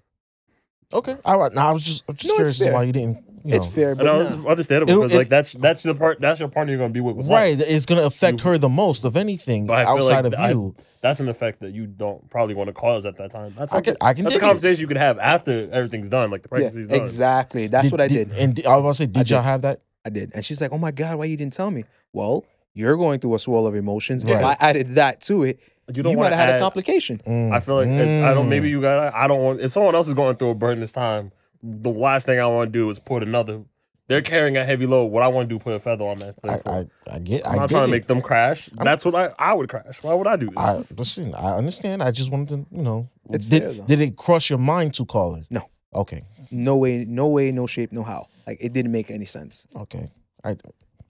Okay. 0.93 1.17
All 1.25 1.39
right. 1.39 1.53
Now 1.53 1.69
I 1.71 1.73
was 1.73 1.83
just, 1.83 2.05
I'm 2.09 2.15
just 2.17 2.27
No, 2.27 2.31
it's 2.31 2.37
curious 2.37 2.51
as 2.53 2.59
to 2.59 2.65
fair. 2.65 2.73
why 2.75 2.83
you 2.85 2.93
didn't. 2.93 3.25
You 3.45 3.55
It's 3.55 3.67
know. 3.67 3.73
fair, 3.73 3.95
but 3.95 4.01
And 4.07 4.09
I 4.11 4.13
nah. 4.19 4.25
was 4.37 4.47
understandable 4.47 4.93
It- 4.93 4.97
because 4.97 5.13
it- 5.15 5.19
like 5.19 5.29
that's 5.29 5.53
that's 5.55 5.83
the 5.83 5.95
part 5.95 6.21
that's 6.21 6.41
your 6.41 6.49
partner 6.49 6.73
you're 6.73 6.81
gonna 6.81 6.93
be 6.93 7.01
with. 7.01 7.17
with 7.17 7.27
life. 7.27 7.59
Right. 7.59 7.61
It's 7.61 7.87
gonna 7.87 8.03
affect 8.03 8.41
You- 8.45 8.51
her 8.51 8.59
the 8.59 8.69
most 8.69 9.05
of 9.05 9.17
anything 9.17 9.67
But 9.67 9.77
I 9.79 9.85
feel 9.85 9.95
outside 9.95 10.25
like 10.25 10.33
of 10.35 10.41
I- 10.41 10.51
you. 10.51 10.75
That's 11.01 11.21
an 11.21 11.29
effect 11.29 11.61
that 11.61 11.73
you 11.73 11.87
don't 11.87 12.29
probably 12.31 12.55
want 12.57 12.67
to 12.69 12.73
cause 12.75 13.07
at 13.07 13.17
that 13.19 13.31
time. 13.31 13.55
That's 13.57 13.73
I 13.73 13.81
can. 13.81 13.95
something- 13.95 13.97
I 14.07 14.13
can. 14.15 14.25
that's 14.25 14.35
a 14.35 14.39
dig 14.39 14.45
it. 14.45 14.47
conversation 14.49 14.81
you 14.81 14.87
could 14.89 14.97
have 14.97 15.19
after 15.21 15.69
everything's 15.73 16.09
done, 16.09 16.31
like 16.31 16.43
the 16.43 16.49
yeah, 16.53 16.69
pregnancy's 16.69 16.89
done. 16.89 17.01
exactly. 17.01 17.67
That's 17.69 17.93
what 17.93 18.01
I 18.01 18.09
did. 18.09 18.33
And 18.33 18.55
di- 18.57 18.67
I 18.67 18.77
was 18.77 18.81
about 18.81 18.89
to 18.89 18.95
say, 18.95 19.07
did 19.07 19.13
did. 19.15 19.31
y'all 19.31 19.43
have 19.43 19.63
that? 19.63 19.81
I 20.05 20.11
did. 20.11 20.33
And 20.35 20.45
she's 20.45 20.61
like, 20.61 20.73
oh 20.73 20.79
my 20.79 20.91
God, 20.91 21.17
why 21.19 21.27
you 21.27 21.37
didn't 21.37 21.53
tell 21.53 21.71
me? 21.71 21.85
Well, 22.13 22.45
you're 22.75 22.97
going 22.97 23.21
through 23.21 23.35
a 23.35 23.39
swirl 23.39 23.67
of 23.67 23.77
emotions. 23.77 24.25
If 24.25 24.31
Right. 24.31 24.45
I 24.45 24.57
added 24.59 24.97
that 24.97 25.21
to 25.23 25.45
it, 25.45 25.61
You 25.89 25.95
you, 25.97 26.03
don't 26.03 26.15
might 26.17 26.21
want 26.21 26.33
to 26.33 26.37
have 26.37 26.49
had 26.49 26.57
a 26.57 26.61
complication. 26.61 27.21
Mm, 27.27 27.53
I 27.53 27.61
feel 27.61 27.77
like 27.77 27.89
if, 27.89 28.25
I 28.25 28.35
don't. 28.35 28.49
Maybe 28.49 28.69
mm. 28.69 28.73
you 28.73 28.81
got. 28.81 29.15
I 29.15 29.27
don't 29.27 29.41
want. 29.41 29.61
If 29.61 29.73
someone 29.73 29.95
else 29.95 30.07
is 30.07 30.15
going 30.15 30.37
through 30.37 30.51
a 30.51 30.55
burden 30.55 30.81
this 30.81 30.93
time, 30.93 31.33
the 31.63 31.91
last 31.91 32.27
thing 32.27 32.39
I 32.39 32.47
want 32.47 32.73
to 32.73 32.79
do 32.79 32.89
is 32.91 32.99
put 32.99 33.23
another. 33.23 33.63
They're 34.07 34.23
carrying 34.23 34.57
a 34.57 34.65
heavy 34.65 34.87
load. 34.87 35.07
What 35.07 35.23
I 35.23 35.29
want 35.29 35.49
to 35.49 35.55
do, 35.55 35.59
put 35.59 35.75
a 35.75 35.79
feather 35.79 36.05
on 36.05 36.19
that. 36.19 36.35
I, 36.43 36.71
I, 36.71 36.87
I 37.15 37.19
get. 37.19 37.47
I'm 37.47 37.57
not 37.57 37.69
get 37.69 37.71
trying 37.71 37.83
it. 37.85 37.87
to 37.87 37.93
make 37.93 38.07
them 38.07 38.23
crash. 38.23 38.69
I'm- 38.79 38.85
That's 38.85 39.05
what 39.05 39.15
I. 39.15 39.31
I 39.39 39.55
would 39.55 39.69
crash. 39.69 40.03
Why 40.03 40.15
would 40.15 40.27
I 40.27 40.37
do 40.37 40.51
I, 40.57 40.75
this? 40.75 40.99
listen, 40.99 41.35
I 41.35 41.57
understand. 41.57 42.03
I 42.03 42.11
just 42.11 42.31
wanted 42.33 42.49
to, 42.49 42.77
you 42.77 42.83
know, 42.83 43.09
It's 43.31 43.45
did, 43.45 43.63
fair, 43.63 43.73
though. 43.73 43.85
did 43.85 44.01
it 44.01 44.17
cross 44.17 44.49
your 44.49 44.59
mind 44.59 44.95
to 44.95 45.05
call 45.05 45.35
her? 45.35 45.43
No. 45.51 45.69
Okay. 45.95 46.25
No 46.51 46.77
way, 46.77 47.05
no 47.07 47.29
way, 47.29 47.53
no 47.53 47.67
shape, 47.67 47.93
no 47.93 48.03
how. 48.03 48.29
Like 48.47 48.59
it 48.61 48.73
didn't 48.73 48.93
make 48.93 49.11
any 49.11 49.27
sense. 49.27 49.67
Okay. 49.77 50.11
I 50.45 50.57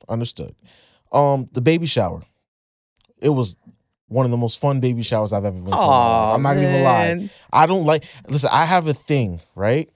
understood. 0.08 0.54
Um, 1.12 1.48
the 1.52 1.60
baby 1.60 1.86
shower. 1.86 2.22
It 3.20 3.30
was 3.30 3.56
one 4.08 4.24
of 4.24 4.30
the 4.30 4.36
most 4.36 4.58
fun 4.60 4.80
baby 4.80 5.02
showers 5.02 5.32
I've 5.32 5.44
ever 5.44 5.56
been 5.56 5.66
to. 5.66 5.72
in 5.72 5.76
my 5.78 6.26
life. 6.26 6.34
I'm 6.34 6.42
not 6.42 6.56
even 6.56 6.70
gonna 6.72 6.82
lie. 6.82 7.28
I 7.52 7.66
don't 7.66 7.84
like. 7.84 8.04
Listen, 8.28 8.50
I 8.52 8.64
have 8.64 8.86
a 8.86 8.94
thing, 8.94 9.40
right? 9.54 9.88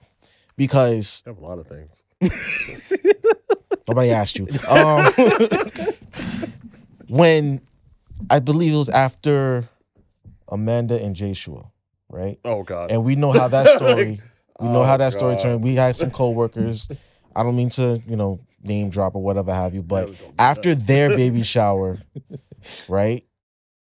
Because 0.55 1.23
I 1.25 1.29
have 1.29 1.39
a 1.39 1.41
lot 1.41 1.59
of 1.59 1.67
things. 1.67 2.03
nobody 3.87 4.11
asked 4.11 4.37
you. 4.39 4.47
Um, 4.67 5.07
when 7.07 7.61
I 8.29 8.39
believe 8.39 8.73
it 8.73 8.77
was 8.77 8.89
after 8.89 9.67
Amanda 10.47 11.01
and 11.01 11.15
Joshua, 11.15 11.65
right? 12.09 12.39
Oh 12.45 12.63
God. 12.63 12.91
And 12.91 13.03
we 13.03 13.15
know 13.15 13.31
how 13.31 13.47
that 13.47 13.67
story. 13.77 14.21
We 14.59 14.67
know 14.67 14.83
how 14.83 14.95
Oh, 14.95 14.97
that 14.97 15.13
story 15.13 15.35
turned. 15.35 15.63
We 15.63 15.75
had 15.75 15.95
some 15.95 16.11
coworkers. 16.11 16.87
I 17.35 17.41
don't 17.43 17.55
mean 17.55 17.69
to, 17.71 18.01
you 18.07 18.15
know, 18.15 18.39
name 18.61 18.89
drop 18.89 19.15
or 19.15 19.23
whatever 19.23 19.53
have 19.53 19.73
you, 19.73 19.81
but 19.81 20.01
Never 20.01 20.13
told 20.13 20.29
me 20.31 20.35
after 20.39 20.75
that. 20.75 20.87
their 20.87 21.09
baby 21.09 21.41
shower, 21.41 21.97
right? 22.87 23.25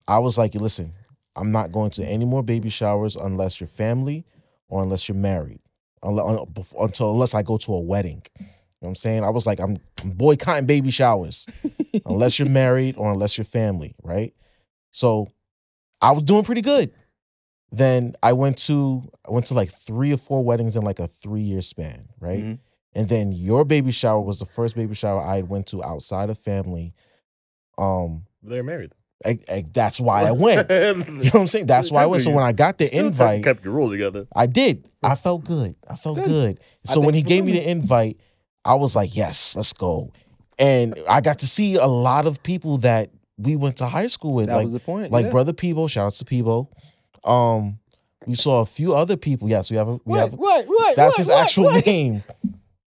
I 0.07 0.19
was 0.19 0.37
like, 0.37 0.55
listen, 0.55 0.91
I'm 1.35 1.51
not 1.51 1.71
going 1.71 1.91
to 1.91 2.05
any 2.05 2.25
more 2.25 2.43
baby 2.43 2.69
showers 2.69 3.15
unless 3.15 3.59
you're 3.59 3.67
family 3.67 4.25
or 4.67 4.83
unless 4.83 5.09
you're 5.09 5.17
married. 5.17 5.59
Unless, 6.03 6.39
until 6.79 7.11
unless 7.11 7.33
I 7.33 7.41
go 7.41 7.57
to 7.57 7.73
a 7.73 7.79
wedding. 7.79 8.21
You 8.39 8.45
know 8.45 8.47
what 8.79 8.89
I'm 8.89 8.95
saying? 8.95 9.23
I 9.23 9.29
was 9.29 9.47
like, 9.47 9.59
I'm, 9.59 9.77
I'm 10.03 10.11
boycotting 10.11 10.67
baby 10.67 10.91
showers 10.91 11.47
unless 12.05 12.37
you're 12.37 12.49
married 12.49 12.95
or 12.97 13.11
unless 13.11 13.37
you're 13.37 13.45
family, 13.45 13.95
right? 14.03 14.33
So 14.91 15.29
I 16.01 16.11
was 16.11 16.23
doing 16.23 16.43
pretty 16.43 16.61
good. 16.61 16.91
Then 17.71 18.15
I 18.21 18.33
went 18.33 18.57
to 18.59 19.09
I 19.27 19.31
went 19.31 19.47
to 19.47 19.53
like 19.55 19.71
three 19.71 20.13
or 20.13 20.17
four 20.17 20.43
weddings 20.43 20.75
in 20.75 20.83
like 20.83 20.99
a 20.99 21.07
three 21.07 21.41
year 21.41 21.61
span, 21.61 22.07
right? 22.19 22.43
Mhm. 22.43 22.59
And 22.93 23.09
then 23.09 23.31
your 23.33 23.65
baby 23.65 23.91
shower 23.91 24.21
was 24.21 24.39
the 24.39 24.45
first 24.45 24.75
baby 24.75 24.93
shower 24.95 25.19
I 25.19 25.41
went 25.41 25.67
to 25.67 25.83
outside 25.83 26.29
of 26.29 26.37
family. 26.37 26.93
Um, 27.77 28.25
They're 28.41 28.63
married. 28.63 28.93
I- 29.23 29.39
I- 29.49 29.65
that's 29.71 29.99
why 29.99 30.23
I 30.23 30.31
went. 30.45 30.69
You 30.69 30.75
know 30.75 30.93
what 31.19 31.35
I'm 31.35 31.47
saying? 31.47 31.67
That's 31.67 31.91
why 31.91 32.03
I 32.03 32.05
went. 32.07 32.23
So 32.23 32.31
when 32.31 32.43
I 32.43 32.51
got 32.51 32.77
the 32.77 32.93
invite, 32.95 33.43
kept 33.43 33.63
your 33.63 33.73
rule 33.73 33.89
together. 33.91 34.27
I 34.35 34.45
did. 34.47 34.89
I 35.03 35.15
felt 35.15 35.43
good. 35.45 35.75
I 35.87 35.95
felt 35.95 36.17
Good. 36.17 36.25
good. 36.25 36.59
So 36.85 36.99
when 36.99 37.13
he 37.13 37.21
gave 37.21 37.45
me 37.45 37.53
the 37.53 37.69
invite, 37.69 38.19
I 38.65 38.75
was 38.75 38.95
like, 38.95 39.15
yes, 39.15 39.55
let's 39.55 39.73
go. 39.73 40.11
and 40.57 40.97
I 41.07 41.21
got 41.21 41.39
to 41.39 41.47
see 41.47 41.75
a 41.75 41.85
lot 41.87 42.25
of 42.25 42.41
people 42.41 42.77
that 42.79 43.11
we 43.37 43.55
went 43.55 43.75
to 43.77 43.85
high 43.85 44.07
school 44.07 44.33
with, 44.33 44.47
That 44.47 44.55
like 44.55 44.63
was 44.63 44.73
the 44.73 44.79
point. 44.79 45.11
like 45.11 45.25
yeah. 45.25 45.31
brother 45.31 45.53
Peebo. 45.53 45.89
Shout 45.89 46.07
out 46.07 46.13
to 46.13 46.25
Peebo. 46.25 46.67
Um, 47.23 47.79
we 48.25 48.33
saw 48.33 48.61
a 48.61 48.65
few 48.65 48.95
other 48.95 49.17
people. 49.17 49.49
Yes, 49.49 49.69
we 49.69 49.77
have. 49.77 49.87
A, 49.87 49.91
we 49.93 49.99
What? 50.05 50.19
have. 50.19 50.33
What? 50.33 50.65
What? 50.65 50.95
That's 50.95 51.17
his 51.17 51.29
actual 51.29 51.69
name. 51.85 52.23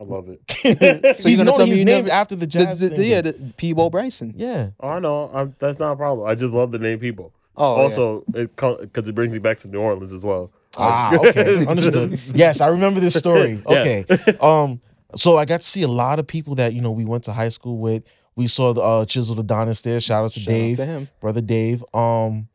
I 0.00 0.04
love 0.04 0.28
it. 0.28 0.40
So 1.20 1.28
he's 1.28 1.36
you're 1.36 1.44
gonna 1.44 1.50
no, 1.52 1.56
tell 1.56 1.66
me 1.66 1.70
he's 1.72 1.78
you 1.80 1.84
named 1.84 2.06
never- 2.08 2.20
after 2.20 2.34
the 2.34 2.40
The, 2.40 2.46
jazz. 2.46 2.80
the, 2.80 2.88
the, 2.88 2.96
singer. 2.96 3.08
yeah, 3.08 3.20
the 3.20 3.32
Peabo 3.56 3.90
Bryson. 3.90 4.34
yeah. 4.36 4.70
Oh, 4.80 4.88
I 4.88 4.98
know. 4.98 5.30
I'm, 5.32 5.54
that's 5.58 5.78
not 5.78 5.92
a 5.92 5.96
problem. 5.96 6.26
I 6.28 6.34
just 6.34 6.52
love 6.52 6.72
the 6.72 6.78
name 6.78 6.98
people. 6.98 7.32
Oh, 7.56 7.76
yeah. 7.76 7.82
also, 7.82 8.24
it 8.34 8.56
because 8.56 9.08
it 9.08 9.14
brings 9.14 9.32
me 9.32 9.38
back 9.38 9.58
to 9.58 9.68
New 9.68 9.78
Orleans 9.80 10.12
as 10.12 10.24
well. 10.24 10.50
Ah, 10.76 11.14
okay, 11.16 11.64
understood. 11.68 12.18
Yes, 12.34 12.60
I 12.60 12.66
remember 12.68 12.98
this 12.98 13.14
story. 13.14 13.62
Yeah. 13.68 14.02
Okay, 14.10 14.36
um, 14.40 14.80
so 15.14 15.36
I 15.36 15.44
got 15.44 15.60
to 15.60 15.66
see 15.66 15.82
a 15.82 15.88
lot 15.88 16.18
of 16.18 16.26
people 16.26 16.56
that 16.56 16.72
you 16.74 16.80
know 16.80 16.90
we 16.90 17.04
went 17.04 17.22
to 17.24 17.32
high 17.32 17.50
school 17.50 17.78
with. 17.78 18.02
We 18.34 18.48
saw 18.48 18.72
the 18.72 18.80
uh, 18.82 19.04
Chisel 19.04 19.38
Adonis 19.38 19.82
there. 19.82 20.00
Shout 20.00 20.24
out 20.24 20.30
to 20.32 20.40
Shout 20.40 20.48
out 20.52 20.58
Dave, 20.58 20.76
to 20.78 20.84
him. 20.84 21.08
brother 21.20 21.40
Dave. 21.40 21.84
Um, 21.94 22.48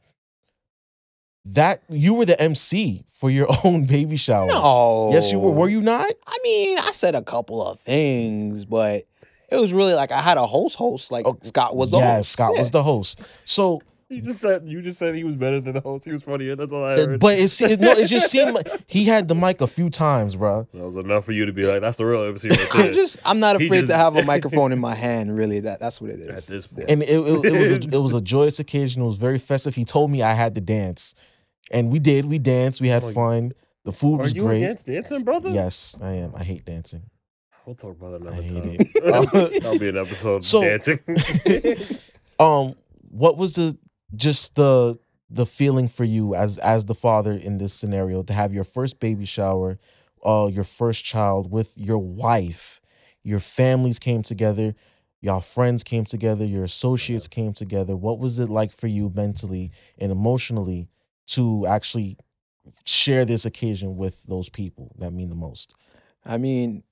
that 1.45 1.82
you 1.89 2.13
were 2.13 2.25
the 2.25 2.39
MC 2.41 3.06
for 3.08 3.30
your 3.30 3.47
own 3.63 3.86
baby 3.86 4.17
shower. 4.17 4.47
No. 4.47 5.10
Yes, 5.13 5.32
you 5.32 5.39
were. 5.39 5.52
Were 5.52 5.69
you 5.69 5.82
not? 5.82 6.12
I 6.28 6.38
mean, 6.43 6.80
I 6.80 6.91
said 6.91 7.15
a 7.15 7.21
couple 7.21 7.65
of 7.65 7.80
things, 7.82 8.65
but 8.65 9.04
it 9.52 9.56
was 9.60 9.73
really 9.73 9.93
like 9.93 10.12
I 10.12 10.21
had 10.21 10.38
a 10.38 10.45
host 10.45 10.75
host. 10.75 11.12
Like 11.12 11.25
Oh, 11.28 11.38
Scott 11.41 11.75
was 11.75 11.91
the 11.91 11.97
yes, 11.97 12.17
host. 12.17 12.32
Scott 12.34 12.52
Yeah. 12.56 12.60
was 12.62 12.71
the 12.71 12.84
host. 12.84 13.21
So, 13.45 13.82
You 14.10 14.21
just 14.21 14.41
said 14.41 14.63
you 14.67 14.82
just 14.82 14.97
said 14.99 15.15
he 15.15 15.23
was 15.23 15.36
better 15.36 15.60
than 15.62 15.73
the 15.73 15.82
host. 15.82 16.06
He 16.06 16.12
was 16.12 16.23
funnier. 16.23 16.56
That's 16.56 16.71
all 16.73 16.84
I 16.84 16.95
heard. 16.95 17.19
but 17.19 17.38
it's 17.38 17.60
it, 17.62 17.80
no, 17.80 17.91
it 17.91 18.06
just 18.08 18.30
seemed 18.32 18.54
like 18.56 18.67
he 18.88 19.06
had 19.06 19.28
the 19.28 19.36
mic 19.36 19.62
a 19.62 19.67
few 19.67 19.89
times, 19.89 20.36
bro. 20.36 20.67
that 20.73 20.84
was 20.84 20.97
enough 20.97 21.25
for 21.25 21.32
you 21.32 21.45
to 21.45 21.54
be 21.54 21.63
like, 21.63 21.82
"That's 21.82 21.97
the 21.97 22.06
real 22.06 22.23
MC 22.23 22.49
right 22.49 22.67
I'm 22.75 22.93
just 22.93 23.17
I'm 23.25 23.39
not 23.39 23.56
afraid 23.56 23.69
just- 23.80 23.89
to 23.89 23.97
have 23.97 24.15
a 24.15 24.23
microphone 24.34 24.71
in 24.71 24.80
my 24.80 24.93
hand. 24.95 25.36
Really, 25.36 25.60
that 25.62 25.80
that's 25.80 25.99
what 26.02 26.10
it 26.12 26.19
is. 26.21 26.28
At 26.28 26.43
this 26.52 26.67
point, 26.67 26.89
and 26.89 27.04
it, 27.04 27.10
it, 27.10 27.45
it 27.45 27.58
was 27.58 27.71
a, 27.71 27.75
it 27.75 28.02
was 28.02 28.13
a 28.13 28.21
joyous 28.21 28.60
occasion. 28.60 29.02
It 29.02 29.06
was 29.06 29.17
very 29.17 29.38
festive. 29.39 29.75
He 29.75 29.86
told 29.86 30.10
me 30.12 30.21
I 30.23 30.34
had 30.34 30.56
to 30.56 30.62
dance, 30.62 31.13
and 31.72 31.92
we 31.92 32.00
did. 32.00 32.26
We 32.26 32.40
danced. 32.40 32.82
We 32.82 32.88
had 32.90 33.04
Oh, 33.04 33.12
fun. 33.12 33.54
The 33.86 33.92
food 33.92 34.16
are 34.20 34.24
was 34.24 34.36
you 34.36 34.44
great. 34.44 34.58
against 34.64 34.86
dancing, 34.88 35.24
brother? 35.24 35.50
Yes, 35.50 35.98
I 36.02 36.14
am. 36.14 36.34
I 36.36 36.44
hate 36.44 36.66
dancing. 36.66 37.04
We'll 37.66 37.76
talk 37.76 37.98
about 37.98 38.22
it 38.22 38.28
I 38.28 38.34
hate 38.42 38.64
time. 38.64 38.76
it. 38.80 39.62
That'll 39.64 39.80
be 39.80 39.90
an 39.90 39.98
episode. 39.98 40.44
So- 40.44 40.62
dancing. 40.64 41.00
Um, 42.40 42.76
what 43.10 43.36
was 43.38 43.56
the 43.56 43.78
just 44.16 44.56
the 44.56 44.98
the 45.30 45.46
feeling 45.46 45.88
for 45.90 46.06
you 46.06 46.36
as 46.36 46.58
as 46.60 46.86
the 46.86 46.96
father 46.96 47.34
in 47.34 47.58
this 47.58 47.74
scenario 47.74 48.24
to 48.24 48.34
have 48.34 48.54
your 48.54 48.64
first 48.64 49.00
baby 49.02 49.26
shower, 49.26 49.78
uh, 50.24 50.50
your 50.52 50.64
first 50.64 51.04
child 51.04 51.52
with 51.52 51.78
your 51.78 51.98
wife, 51.98 52.80
your 53.24 53.40
families 53.42 54.00
came 54.00 54.24
together, 54.24 54.74
y'all 55.22 55.42
friends 55.42 55.84
came 55.84 56.06
together, 56.06 56.46
your 56.46 56.64
associates 56.64 57.28
came 57.28 57.52
together. 57.54 57.96
What 57.98 58.20
was 58.20 58.40
it 58.40 58.50
like 58.50 58.72
for 58.72 58.88
you 58.88 59.12
mentally 59.14 59.72
and 59.98 60.10
emotionally 60.12 60.88
to 61.30 61.65
actually 61.68 62.18
share 62.86 63.26
this 63.26 63.46
occasion 63.46 63.98
with 63.98 64.24
those 64.24 64.50
people 64.50 64.96
that 65.00 65.12
mean 65.12 65.30
the 65.30 65.36
most? 65.36 65.76
I 66.26 66.38
mean, 66.38 66.84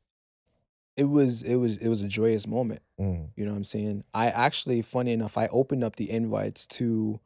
it 0.95 1.05
was 1.05 1.43
it 1.43 1.55
was 1.55 1.77
it 1.77 1.87
was 1.87 2.01
a 2.01 2.07
joyous 2.07 2.47
moment. 2.47 2.81
Mm, 2.99 3.29
You 3.35 3.45
know 3.45 3.51
what 3.51 3.57
I'm 3.57 3.63
saying? 3.63 4.03
I 4.13 4.27
actually, 4.27 4.81
funny 4.81 5.11
enough, 5.13 5.37
I 5.37 5.47
opened 5.47 5.83
up 5.83 5.95
the 5.95 6.09
invites 6.09 6.65
to 6.67 7.19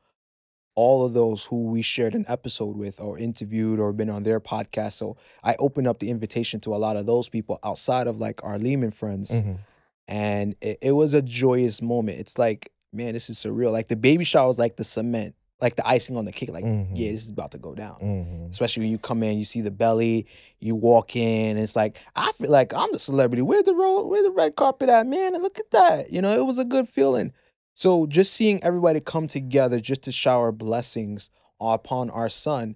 all 0.75 1.05
of 1.05 1.13
those 1.13 1.45
who 1.45 1.65
we 1.65 1.81
shared 1.81 2.15
an 2.15 2.25
episode 2.27 2.75
with 2.77 2.99
or 3.01 3.17
interviewed 3.17 3.79
or 3.79 3.91
been 3.93 4.09
on 4.09 4.23
their 4.23 4.39
podcast. 4.39 4.93
So 4.93 5.17
I 5.43 5.55
opened 5.59 5.87
up 5.87 5.99
the 5.99 6.09
invitation 6.09 6.59
to 6.61 6.73
a 6.73 6.77
lot 6.77 6.95
of 6.97 7.05
those 7.05 7.27
people 7.29 7.59
outside 7.63 8.07
of 8.07 8.17
like 8.19 8.43
our 8.43 8.57
Lehman 8.57 8.91
friends. 8.91 9.31
mhm, 9.31 9.59
And 10.07 10.55
it, 10.61 10.77
it 10.81 10.91
was 10.93 11.13
a 11.13 11.21
joyous 11.21 11.81
moment. 11.81 12.19
It's 12.19 12.37
like, 12.37 12.71
man, 12.93 13.13
this 13.13 13.29
is 13.29 13.37
surreal. 13.37 13.71
Like 13.71 13.89
the 13.89 13.95
baby 13.97 14.23
shower 14.23 14.47
was 14.47 14.59
like 14.59 14.77
the 14.77 14.85
cement, 14.85 15.35
like 15.61 15.75
the 15.75 15.87
icing 15.87 16.17
on 16.17 16.25
the 16.25 16.31
cake. 16.31 16.51
Like, 16.51 16.65
Mhm. 16.65 16.89
yeah, 16.95 17.11
this 17.11 17.23
is 17.23 17.29
about 17.29 17.51
to 17.51 17.57
go 17.59 17.73
down 17.75 17.97
mhm. 18.01 18.49
especially 18.49 18.81
when 18.83 18.91
you 18.91 18.97
come 18.97 19.21
in, 19.23 19.37
you 19.37 19.45
see 19.45 19.61
the 19.61 19.71
belly, 19.71 20.25
you 20.59 20.75
walk 20.75 21.15
in, 21.15 21.51
and 21.57 21.59
it's 21.59 21.75
like 21.75 21.99
I 22.15 22.31
feel 22.33 22.49
like 22.49 22.73
I'm 22.73 22.91
the 22.91 22.99
celebrity. 22.99 23.41
Where 23.43 23.63
the 23.63 23.75
road, 23.75 24.07
where 24.07 24.23
the 24.23 24.31
red 24.31 24.55
carpet 24.55 24.89
at, 24.89 25.05
man? 25.07 25.33
And 25.35 25.43
look 25.43 25.59
at 25.59 25.71
that. 25.71 26.11
You 26.11 26.21
know, 26.21 26.31
it 26.31 26.45
was 26.45 26.57
a 26.57 26.65
good 26.65 26.89
feeling. 26.89 27.31
So 27.75 28.05
just 28.07 28.33
seeing 28.33 28.61
everybody 28.63 28.99
come 28.99 29.27
together 29.27 29.79
just 29.79 30.01
to 30.03 30.11
shower 30.11 30.51
blessings 30.51 31.29
upon 31.59 32.09
our 32.09 32.27
son. 32.29 32.75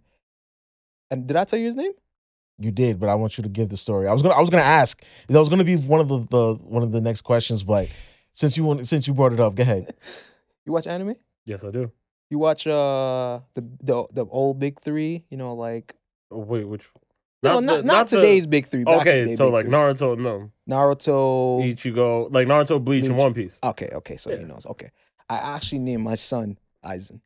And 1.11 1.27
did 1.27 1.37
I 1.37 1.43
tell 1.43 1.59
you 1.59 1.65
his 1.67 1.75
name? 1.75 1.91
You 2.57 2.71
did, 2.71 2.99
but 2.99 3.09
I 3.09 3.15
want 3.15 3.37
you 3.37 3.41
to 3.43 3.49
give 3.49 3.69
the 3.69 3.77
story. 3.77 4.07
I 4.07 4.13
was 4.13 4.21
gonna 4.21 4.35
I 4.35 4.39
was 4.39 4.49
gonna 4.49 4.63
ask. 4.63 5.03
That 5.27 5.39
was 5.39 5.49
gonna 5.49 5.65
be 5.65 5.75
one 5.75 5.99
of 5.99 6.07
the, 6.07 6.19
the 6.29 6.53
one 6.63 6.83
of 6.83 6.91
the 6.93 7.01
next 7.01 7.21
questions, 7.21 7.63
but 7.63 7.89
since 8.31 8.55
you 8.57 8.63
want 8.63 8.87
since 8.87 9.07
you 9.07 9.13
brought 9.13 9.33
it 9.33 9.39
up, 9.39 9.55
go 9.55 9.63
ahead. 9.63 9.93
You 10.65 10.71
watch 10.71 10.87
anime? 10.87 11.15
yes, 11.45 11.63
I 11.63 11.69
do. 11.69 11.91
You 12.29 12.39
watch 12.39 12.65
uh 12.67 13.39
the 13.53 13.61
the 13.83 14.05
the 14.11 14.25
old 14.25 14.59
big 14.59 14.79
three? 14.81 15.23
You 15.29 15.37
know, 15.37 15.53
like 15.53 15.93
wait, 16.31 16.65
which? 16.67 16.89
no, 17.43 17.55
the- 17.55 17.61
not, 17.61 17.85
not, 17.85 18.07
the- 18.07 18.17
today's 18.17 18.47
big 18.47 18.65
three. 18.67 18.83
back 18.83 18.93
in 18.93 18.97
the 19.05 19.11
Okay, 19.11 19.25
day 19.25 19.35
so 19.35 19.49
like 19.49 19.65
three. 19.65 19.73
Naruto, 19.73 20.17
no. 20.17 20.51
Naruto. 20.67 21.61
Ichigo, 21.63 22.31
like 22.33 22.47
Naruto, 22.47 22.83
Bleach, 22.83 23.05
and 23.05 23.17
One 23.17 23.33
Piece. 23.33 23.59
Okay, 23.63 23.89
okay, 23.93 24.17
so 24.17 24.35
he 24.35 24.43
knows. 24.43 24.65
Okay. 24.65 24.89
I 25.29 25.37
actually 25.37 25.79
named 25.79 26.03
my 26.03 26.15
son 26.15 26.57
Aizen. 26.83 27.19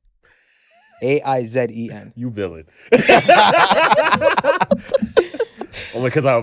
A 1.02 1.22
I 1.22 1.46
Z 1.46 1.68
E 1.70 1.90
N. 1.92 2.12
You 2.16 2.30
villain. 2.30 2.66
Only 5.96 6.10
because 6.10 6.26
I, 6.26 6.36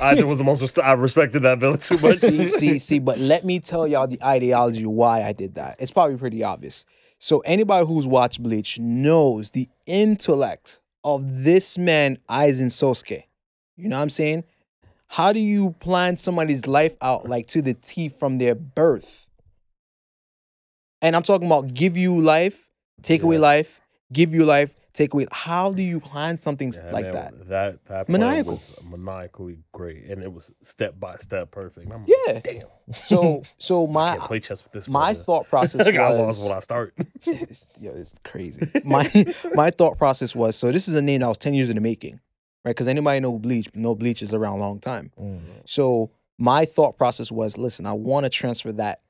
I 0.00 0.22
was 0.24 0.38
the 0.38 0.44
most. 0.44 0.78
I 0.78 0.92
respected 0.94 1.42
that 1.42 1.58
villain 1.58 1.78
too 1.78 1.98
much. 1.98 2.18
see, 2.18 2.48
see, 2.48 2.78
see, 2.78 2.98
but 2.98 3.18
let 3.18 3.44
me 3.44 3.60
tell 3.60 3.86
y'all 3.86 4.06
the 4.08 4.22
ideology 4.22 4.86
why 4.86 5.22
I 5.22 5.32
did 5.32 5.54
that. 5.54 5.76
It's 5.78 5.90
probably 5.92 6.16
pretty 6.16 6.42
obvious. 6.42 6.84
So 7.22 7.38
anybody 7.42 7.86
who's 7.86 8.04
watched 8.04 8.42
Bleach 8.42 8.80
knows 8.80 9.50
the 9.50 9.68
intellect 9.86 10.80
of 11.04 11.44
this 11.44 11.78
man, 11.78 12.18
Aizen 12.28 12.66
Sosuke. 12.66 13.22
You 13.76 13.88
know 13.88 13.96
what 13.96 14.02
I'm 14.02 14.10
saying? 14.10 14.42
How 15.06 15.32
do 15.32 15.38
you 15.38 15.70
plan 15.78 16.16
somebody's 16.16 16.66
life 16.66 16.96
out 17.00 17.28
like 17.28 17.46
to 17.48 17.62
the 17.62 17.74
T 17.74 18.08
from 18.08 18.38
their 18.38 18.56
birth? 18.56 19.28
And 21.00 21.14
I'm 21.14 21.22
talking 21.22 21.46
about 21.46 21.72
give 21.72 21.96
you 21.96 22.20
life, 22.20 22.68
take 23.02 23.22
away 23.22 23.38
life, 23.38 23.80
give 24.12 24.34
you 24.34 24.44
life, 24.44 24.74
take 24.92 25.14
away. 25.14 25.26
How 25.32 25.72
do 25.72 25.82
you 25.82 26.00
plan 26.00 26.36
something 26.36 26.72
Yeah, 26.72 26.90
like 26.92 27.12
that? 27.12 27.48
That 27.48 27.84
that 27.86 28.08
Maniacal. 28.08 28.52
was 28.52 28.74
maniacally 28.82 29.58
great, 29.72 30.04
and 30.06 30.22
it 30.22 30.32
was 30.32 30.52
step 30.60 30.98
by 31.00 31.16
step 31.16 31.50
perfect. 31.50 31.90
I'm 31.92 32.04
Yeah. 32.06 32.34
like, 32.34 32.42
damn. 32.42 32.62
So, 32.94 33.42
so 33.58 33.86
I 33.88 33.90
my 33.90 34.10
can't 34.16 34.22
play 34.24 34.40
chess 34.40 34.62
with 34.62 34.72
this. 34.72 34.88
my 34.88 35.12
brother. 35.12 35.24
thought 35.24 35.48
process 35.50 35.86
I 35.86 36.08
lost 36.10 36.40
was 36.40 36.48
when 36.48 36.52
I 36.52 36.58
start. 36.58 36.94
it's, 37.26 37.66
yo, 37.80 37.92
it's 37.92 38.14
crazy. 38.24 38.68
My 38.84 39.10
my 39.54 39.70
thought 39.70 39.98
process 39.98 40.34
was 40.34 40.56
so 40.56 40.70
this 40.72 40.88
is 40.88 40.94
a 40.94 41.02
name 41.02 41.20
that 41.20 41.28
was 41.28 41.38
ten 41.38 41.54
years 41.54 41.70
in 41.70 41.76
the 41.76 41.80
making, 41.80 42.20
right? 42.64 42.70
Because 42.72 42.88
anybody 42.88 43.20
know 43.20 43.38
Bleach, 43.38 43.68
know 43.74 43.94
Bleach 43.94 44.20
is 44.22 44.34
around 44.34 44.58
a 44.58 44.60
long 44.60 44.78
time. 44.80 45.10
Mm, 45.20 45.40
So 45.64 46.10
my 46.38 46.64
thought 46.64 46.98
process 46.98 47.30
was, 47.30 47.56
listen, 47.56 47.86
I 47.86 47.92
want 47.92 48.24
to 48.24 48.30
transfer 48.30 48.72
that 48.72 49.00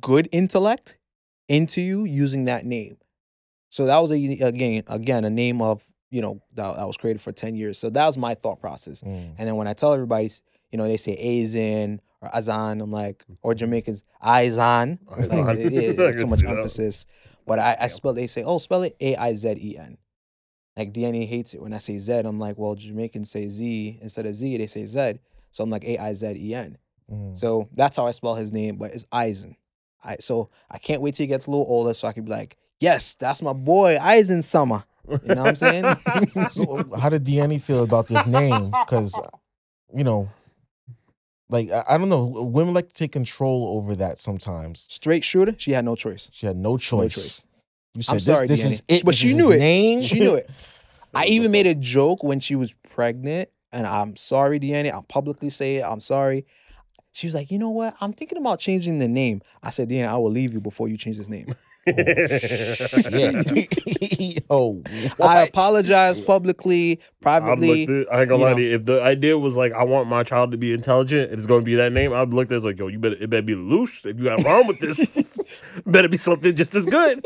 good 0.00 0.28
intellect 0.30 0.96
into 1.48 1.80
you 1.80 2.04
using 2.04 2.44
that 2.44 2.64
name. 2.64 2.96
So 3.76 3.84
that 3.84 3.98
was 3.98 4.10
a 4.10 4.38
again 4.40 4.84
again 4.86 5.26
a 5.26 5.28
name 5.28 5.60
of 5.60 5.86
you 6.08 6.22
know 6.22 6.40
that, 6.54 6.76
that 6.76 6.86
was 6.86 6.96
created 6.96 7.20
for 7.20 7.30
ten 7.30 7.54
years. 7.54 7.76
So 7.76 7.90
that 7.90 8.06
was 8.06 8.16
my 8.16 8.32
thought 8.34 8.58
process. 8.58 9.02
mm. 9.02 9.34
And 9.36 9.46
then 9.46 9.54
when 9.56 9.68
I 9.68 9.74
tell 9.74 9.92
everybody, 9.92 10.32
you 10.70 10.78
know, 10.78 10.88
they 10.88 10.96
say 10.96 11.12
Azan 11.12 12.00
or 12.22 12.34
Azan, 12.34 12.80
I'm 12.80 12.90
like, 12.90 13.22
or 13.42 13.54
Jamaicans, 13.54 14.02
Aizan. 14.24 14.98
Aizan. 15.10 15.44
Like, 15.44 15.58
yeah, 15.98 16.04
I 16.06 16.10
yeah, 16.10 16.16
so 16.16 16.26
much 16.26 16.38
that. 16.38 16.56
emphasis. 16.56 17.04
But 17.46 17.58
I, 17.58 17.76
I 17.82 17.86
spell 17.88 18.14
they 18.14 18.28
say, 18.28 18.44
oh, 18.44 18.56
spell 18.56 18.82
it 18.82 18.96
A 18.98 19.14
I 19.14 19.34
Z 19.34 19.56
E 19.58 19.76
N. 19.76 19.98
Like 20.74 20.94
DNA 20.94 21.26
hates 21.26 21.52
it 21.52 21.60
when 21.60 21.74
I 21.74 21.78
say 21.78 21.98
Z. 21.98 22.20
I'm 22.24 22.40
like, 22.40 22.56
well, 22.56 22.76
Jamaicans 22.76 23.30
say 23.30 23.46
Z 23.46 23.98
instead 24.00 24.24
of 24.24 24.32
Z, 24.32 24.56
they 24.56 24.68
say 24.68 24.86
Z. 24.86 25.18
So 25.50 25.62
I'm 25.62 25.68
like 25.68 25.84
A 25.84 25.98
I 25.98 26.14
Z 26.14 26.34
E 26.34 26.54
N. 26.54 26.78
Mm. 27.12 27.36
So 27.36 27.68
that's 27.74 27.98
how 27.98 28.06
I 28.06 28.12
spell 28.12 28.36
his 28.36 28.52
name, 28.52 28.76
but 28.76 28.92
it's 28.92 29.04
Aizen. 29.12 29.56
I 30.02 30.16
so 30.20 30.48
I 30.70 30.78
can't 30.78 31.02
wait 31.02 31.14
till 31.14 31.24
he 31.24 31.28
gets 31.28 31.46
a 31.46 31.50
little 31.50 31.66
older 31.68 31.92
so 31.92 32.08
I 32.08 32.14
can 32.14 32.24
be 32.24 32.30
like, 32.30 32.56
yes, 32.80 33.14
that's 33.14 33.42
my 33.42 33.52
boy, 33.52 33.96
Aizen 34.00 34.42
Summer. 34.42 34.84
You 35.22 35.34
know 35.34 35.42
what 35.42 35.48
I'm 35.48 35.56
saying? 35.56 35.96
So 36.48 36.84
how 36.98 37.08
did 37.08 37.24
Deanne 37.24 37.60
feel 37.60 37.82
about 37.82 38.08
this 38.08 38.26
name? 38.26 38.70
Because 38.70 39.18
you 39.94 40.04
know, 40.04 40.28
like 41.48 41.70
I, 41.70 41.84
I 41.90 41.98
don't 41.98 42.08
know, 42.08 42.24
women 42.24 42.74
like 42.74 42.88
to 42.88 42.94
take 42.94 43.12
control 43.12 43.76
over 43.78 43.94
that 43.96 44.18
sometimes. 44.18 44.86
Straight 44.90 45.24
shooter, 45.24 45.54
she 45.56 45.72
had 45.72 45.84
no 45.84 45.94
choice. 45.96 46.30
She 46.32 46.46
had 46.46 46.56
no 46.56 46.76
choice. 46.76 47.14
choice. 47.14 47.44
You 47.94 48.02
said 48.02 48.22
sorry, 48.22 48.46
this, 48.46 48.62
this 48.62 48.66
Deanne. 48.66 48.72
is 48.72 48.82
it. 48.88 49.04
But 49.04 49.14
she 49.14 49.34
knew 49.34 49.50
it. 49.52 49.58
Name. 49.58 50.02
She 50.02 50.18
knew 50.18 50.34
it. 50.34 50.50
I 51.14 51.26
even 51.26 51.50
made 51.50 51.66
a 51.66 51.74
joke 51.74 52.22
when 52.22 52.40
she 52.40 52.56
was 52.56 52.74
pregnant, 52.90 53.48
and 53.72 53.86
I'm 53.86 54.16
sorry, 54.16 54.60
Deanna. 54.60 54.92
I'll 54.92 55.02
publicly 55.02 55.50
say 55.50 55.76
it. 55.76 55.82
I'm 55.82 56.00
sorry. 56.00 56.46
She 57.12 57.26
was 57.26 57.34
like, 57.34 57.50
you 57.50 57.58
know 57.58 57.70
what? 57.70 57.96
I'm 58.00 58.12
thinking 58.12 58.36
about 58.36 58.58
changing 58.58 58.98
the 58.98 59.08
name. 59.08 59.40
I 59.62 59.70
said, 59.70 59.88
Deanna, 59.88 60.08
I 60.08 60.16
will 60.16 60.30
leave 60.30 60.52
you 60.52 60.60
before 60.60 60.88
you 60.88 60.98
change 60.98 61.16
this 61.16 61.28
name. 61.28 61.46
Yeah. 61.86 63.42
oh, 64.50 64.82
I 65.22 65.42
apologize 65.42 66.20
publicly, 66.20 66.98
I'm 67.00 67.22
privately. 67.22 67.86
looked 67.86 68.08
at, 68.08 68.14
I 68.14 68.20
ain't 68.20 68.28
gonna 68.28 68.40
you 68.40 68.44
lie 68.44 68.50
know. 68.50 68.56
to 68.56 68.62
you. 68.62 68.74
If 68.74 68.84
the 68.86 69.02
idea 69.02 69.38
was 69.38 69.56
like, 69.56 69.72
I 69.72 69.84
want 69.84 70.08
my 70.08 70.24
child 70.24 70.50
to 70.50 70.56
be 70.56 70.72
intelligent, 70.72 71.32
it's 71.32 71.46
gonna 71.46 71.62
be 71.62 71.76
that 71.76 71.92
name. 71.92 72.12
I'd 72.12 72.30
look 72.30 72.46
at 72.46 72.52
it 72.52 72.64
like, 72.64 72.78
yo, 72.78 72.88
you 72.88 72.98
better 72.98 73.16
it 73.20 73.30
better 73.30 73.42
be 73.42 73.54
Loosh. 73.54 74.04
If 74.04 74.18
you 74.18 74.24
got 74.24 74.42
wrong 74.44 74.66
with 74.66 74.80
this, 74.80 75.38
better 75.86 76.08
be 76.08 76.16
something 76.16 76.54
just 76.54 76.74
as 76.74 76.86
good. 76.86 77.24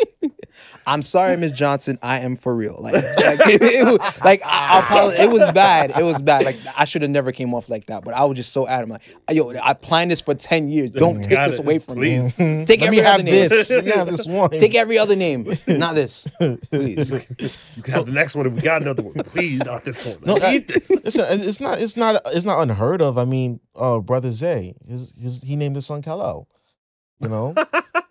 I'm 0.87 1.03
sorry, 1.03 1.37
Miss 1.37 1.53
Johnson. 1.53 1.99
I 2.03 2.21
am 2.21 2.37
for 2.37 2.55
real. 2.55 2.77
Like, 2.79 2.95
like, 2.95 3.41
it, 3.47 3.63
it 3.63 3.87
was, 3.87 3.99
like 4.25 4.43
I, 4.45 4.87
I. 4.91 5.25
It 5.25 5.31
was 5.31 5.51
bad. 5.53 5.93
It 5.97 6.03
was 6.03 6.21
bad. 6.21 6.45
Like 6.45 6.57
I 6.77 6.85
should 6.85 7.03
have 7.03 7.11
never 7.11 7.33
came 7.33 7.55
off 7.55 7.69
like 7.69 7.87
that. 7.87 8.05
But 8.05 8.15
I 8.15 8.25
was 8.25 8.37
just 8.37 8.53
so 8.53 8.67
adamant. 8.67 9.03
Yo, 9.31 9.53
I 9.63 9.75
planned 9.75 10.11
this 10.11 10.21
for 10.21 10.35
ten 10.35 10.69
years. 10.69 10.91
Don't 10.91 11.23
take 11.23 11.39
this 11.39 11.59
it. 11.59 11.61
away 11.61 11.79
from 11.79 11.97
Please. 11.97 12.39
me. 12.39 12.65
Take 12.67 12.81
Let 12.81 12.91
me 12.91 12.99
have 12.99 13.25
this. 13.25 13.71
Let 13.71 13.85
me 13.85 13.91
have 13.93 14.09
this 14.09 14.27
one. 14.27 14.49
Take 14.61 14.74
every 14.74 14.98
other 14.98 15.16
name, 15.16 15.51
not 15.68 15.94
this, 15.94 16.26
please. 16.70 17.11
You 17.76 17.82
can 17.82 17.94
have 17.94 18.07
the 18.07 18.12
next 18.12 18.34
one 18.34 18.46
if 18.46 18.53
we 18.55 18.61
got 18.61 18.82
another 18.82 19.03
one. 19.03 19.14
Please, 19.24 19.59
not 19.64 19.84
this 19.84 20.05
one. 20.05 20.18
No, 20.24 20.36
I- 20.36 20.55
eat 20.57 20.66
this. 20.68 20.90
Listen, 20.90 21.24
it's 21.40 21.61
not. 21.61 21.80
It's 21.80 21.96
not. 21.96 22.20
It's 22.26 22.44
not 22.44 22.61
unheard 22.61 23.01
of. 23.03 23.16
I 23.18 23.24
mean, 23.24 23.61
uh, 23.74 24.01
brother 24.01 24.30
Zay, 24.30 24.74
his, 24.88 25.14
his 25.20 25.42
he 25.42 25.57
named 25.57 25.76
his 25.76 25.86
son 25.86 26.03
Kal-El. 26.03 26.48
You 27.22 27.28
know, 27.28 27.55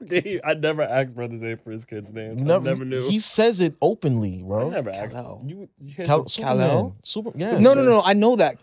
Dude, 0.05 0.39
I 0.43 0.53
never 0.53 0.83
asked 0.83 1.15
Brother 1.15 1.35
Zay 1.35 1.55
for 1.55 1.71
his 1.71 1.83
kid's 1.83 2.13
name. 2.13 2.35
never, 2.37 2.59
I 2.69 2.71
never 2.71 2.85
knew. 2.85 3.01
He 3.09 3.17
says 3.17 3.59
it 3.59 3.73
openly, 3.81 4.41
I 4.45 4.47
bro. 4.47 4.69
never 4.69 4.91
asked. 4.91 5.13
Kal-El. 5.13 5.43
You, 5.47 5.67
you 5.79 6.05
Kal- 6.05 6.27
Superman. 6.27 6.93
Super. 7.01 7.31
Yes. 7.35 7.59
No, 7.59 7.73
no, 7.73 7.81
no. 7.83 8.03
I 8.05 8.13
know 8.13 8.35
that. 8.35 8.59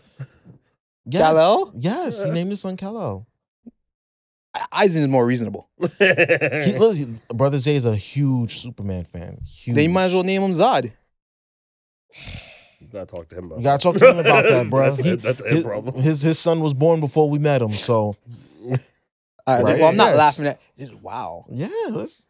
Yes. 1.05 1.21
Kal-El? 1.21 1.73
Yes, 1.77 2.23
he 2.23 2.29
named 2.31 2.49
his 2.51 2.61
son 2.61 2.77
Kal-El. 2.77 3.27
Aizen 4.73 4.97
is 5.01 5.07
more 5.07 5.25
reasonable. 5.25 5.69
He, 5.99 6.77
listen, 6.77 7.21
brother 7.33 7.59
Zay 7.59 7.75
is 7.75 7.85
a 7.85 7.95
huge 7.95 8.57
Superman 8.57 9.03
fan. 9.05 9.39
Huge. 9.45 9.75
Then 9.75 9.83
you 9.85 9.89
might 9.89 10.05
as 10.05 10.13
well 10.13 10.23
name 10.23 10.41
him 10.41 10.51
Zod. 10.51 10.91
You 12.79 12.87
gotta 12.91 13.05
talk 13.05 13.27
to 13.29 13.37
him 13.37 13.45
about 13.45 13.57
You 13.59 13.63
gotta 13.63 13.83
talk 13.83 13.95
to 13.97 14.09
him 14.09 14.19
about 14.19 14.43
that, 14.45 14.69
bro. 14.69 14.89
that's, 14.89 14.99
He- 15.03 15.15
that's 15.15 15.41
a 15.41 15.47
his, 15.49 15.63
problem. 15.63 15.95
his 15.95 16.21
his 16.21 16.39
son 16.39 16.59
was 16.61 16.73
born 16.73 16.99
before 16.99 17.29
we 17.29 17.39
met 17.39 17.61
him, 17.61 17.73
so 17.73 18.15
All 18.65 18.75
right, 19.47 19.63
Right. 19.63 19.79
Well, 19.79 19.89
I'm 19.89 19.95
not 19.95 20.09
Yes. 20.09 20.17
laughing 20.17 20.47
at. 20.47 20.59
Just, 20.77 20.93
wow. 21.01 21.45
yeah. 21.49 21.67
Let's. 21.89 22.27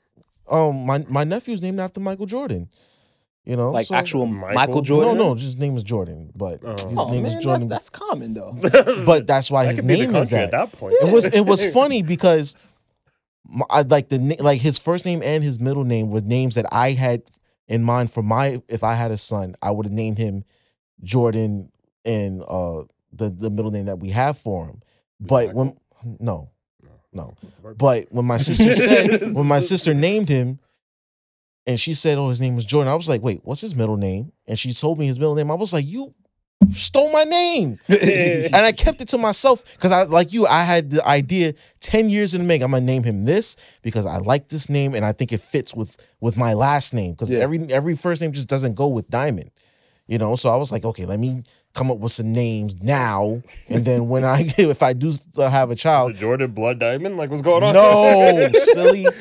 Um, 0.49 0.86
my 0.86 0.99
my 1.09 1.24
nephew's 1.26 1.61
named 1.61 1.80
after 1.80 1.99
Michael 1.99 2.26
Jordan. 2.26 2.70
You 3.47 3.55
know, 3.55 3.71
Like 3.71 3.87
so- 3.87 3.95
actual 3.95 4.25
Michael? 4.25 4.55
Michael, 4.55 4.75
No, 4.75 4.81
Jordan. 4.81 5.17
no, 5.17 5.33
just 5.35 5.45
his 5.45 5.57
name 5.57 5.77
is 5.77 5.83
Jordan, 5.83 6.31
but 6.35 6.59
Oh. 6.65 6.71
his 6.71 6.85
Oh 6.97 7.09
name 7.11 7.23
man, 7.23 7.37
is 7.37 7.43
Jordan. 7.43 7.67
that's 7.69 7.89
common 7.89 8.33
though. 8.33 8.51
but 9.05 9.25
that's 9.25 9.49
why 9.49 9.63
That 9.63 9.69
his 9.71 9.79
could 9.79 9.87
be 9.87 9.95
the 9.95 10.07
name 10.07 10.15
is 10.17 10.29
that. 10.31 10.43
at 10.45 10.51
that 10.51 10.71
point. 10.73 10.95
It 11.01 11.11
was 11.13 11.23
it 11.25 11.45
was 11.45 11.71
funny 11.79 12.01
because 12.01 12.55
I, 13.69 13.83
like 13.83 14.09
the 14.09 14.35
like 14.41 14.59
his 14.59 14.77
first 14.77 15.05
name 15.05 15.21
and 15.23 15.41
his 15.43 15.59
middle 15.61 15.85
name 15.85 16.09
were 16.11 16.19
names 16.19 16.55
that 16.55 16.65
I 16.73 16.91
had 16.91 17.21
in 17.69 17.83
mind 17.83 18.11
for 18.11 18.21
my 18.21 18.61
if 18.67 18.83
I 18.83 18.95
had 18.95 19.11
a 19.11 19.17
son, 19.17 19.55
I 19.61 19.71
would 19.71 19.85
have 19.85 19.93
named 19.93 20.17
him 20.17 20.43
Jordan 21.03 21.71
and 22.03 22.43
uh 22.45 22.83
the 23.13 23.29
the 23.29 23.49
middle 23.49 23.71
name 23.71 23.85
that 23.85 23.99
we 23.99 24.09
have 24.09 24.37
for 24.37 24.65
him. 24.65 24.81
But 25.21 25.53
when 25.53 25.77
no, 26.19 26.49
no. 27.13 27.33
But 27.77 28.07
when 28.11 28.25
my 28.25 28.37
sister 28.47 28.73
said 28.73 29.33
when 29.33 29.47
my 29.47 29.61
sister 29.61 29.93
named 29.93 30.27
him 30.27 30.59
and 31.68 31.80
she 31.80 31.93
said, 31.93 32.18
Oh, 32.18 32.30
his 32.30 32.41
name 32.41 32.55
was 32.55 32.65
Jordan, 32.65 32.91
I 32.91 32.95
was 32.95 33.07
like, 33.09 33.22
wait, 33.22 33.41
what's 33.43 33.61
his 33.61 33.76
middle 33.76 33.97
name? 33.97 34.32
And 34.47 34.57
she 34.57 34.74
told 34.74 34.97
me 34.97 35.05
his 35.05 35.20
middle 35.20 35.36
name. 35.36 35.51
I 35.51 35.55
was 35.55 35.74
like, 35.74 35.86
You 35.86 36.13
stole 36.72 37.11
my 37.11 37.24
name. 37.24 37.80
and 37.88 38.55
I 38.55 38.72
kept 38.72 39.01
it 39.01 39.09
to 39.09 39.18
myself 39.18 39.63
because 39.76 39.91
I 39.91 40.03
like 40.03 40.34
you, 40.34 40.47
I 40.47 40.63
had 40.63 40.89
the 40.89 41.05
idea 41.07 41.53
10 41.82 42.09
years 42.09 42.34
in 42.34 42.41
the 42.41 42.47
make. 42.47 42.61
I'm 42.63 42.72
gonna 42.72 42.84
name 42.86 43.03
him 43.03 43.26
this 43.26 43.55
because 43.84 44.05
I 44.05 44.18
like 44.18 44.47
this 44.49 44.70
name 44.70 44.95
and 44.95 45.05
I 45.05 45.11
think 45.11 45.32
it 45.32 45.41
fits 45.41 45.76
with 45.76 45.97
with 46.20 46.38
my 46.38 46.53
last 46.53 46.93
name. 46.93 47.11
Because 47.11 47.30
Yeah. 47.30 47.39
every 47.39 47.59
every 47.72 47.95
first 47.95 48.22
name 48.22 48.32
just 48.32 48.47
doesn't 48.47 48.74
go 48.76 48.88
with 48.88 49.09
Diamond. 49.09 49.51
You 50.08 50.18
know, 50.18 50.36
so 50.38 50.49
I 50.49 50.55
was 50.55 50.72
like, 50.72 50.86
okay, 50.86 51.05
let 51.05 51.20
me 51.20 51.43
come 51.74 51.91
up 51.91 51.97
with 51.97 52.12
some 52.14 52.32
names 52.32 52.82
now, 52.82 53.41
and 53.68 53.84
then 53.86 54.08
when 54.08 54.24
I 54.24 54.41
if 54.58 54.82
I 54.82 54.93
do 54.93 55.12
still 55.12 55.49
have 55.49 55.70
a 55.70 55.76
The 55.76 55.80
child, 55.80 56.16
Jordan 56.16 56.51
Blood 56.51 56.80
Diamond? 56.80 57.18
Like, 57.18 57.30
what's 57.30 57.41
going 57.41 57.62
on? 57.64 57.74
no, 57.74 58.49
silly, 58.53 59.03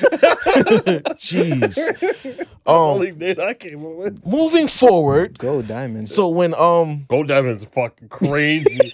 jeez. 1.19 1.75
That's 2.01 2.41
Um, 2.67 2.75
only 2.75 3.11
name 3.13 3.37
I 3.41 3.55
came 3.55 3.85
up 3.85 3.93
with. 3.97 4.27
moving 4.27 4.69
forward, 4.69 5.39
gold 5.39 5.69
Diamond. 5.69 6.09
so 6.09 6.29
when 6.29 6.55
um 6.59 7.05
Gold 7.09 7.29
Diamond 7.29 7.57
is 7.57 7.65
fucking 7.65 8.09
crazy. 8.09 8.91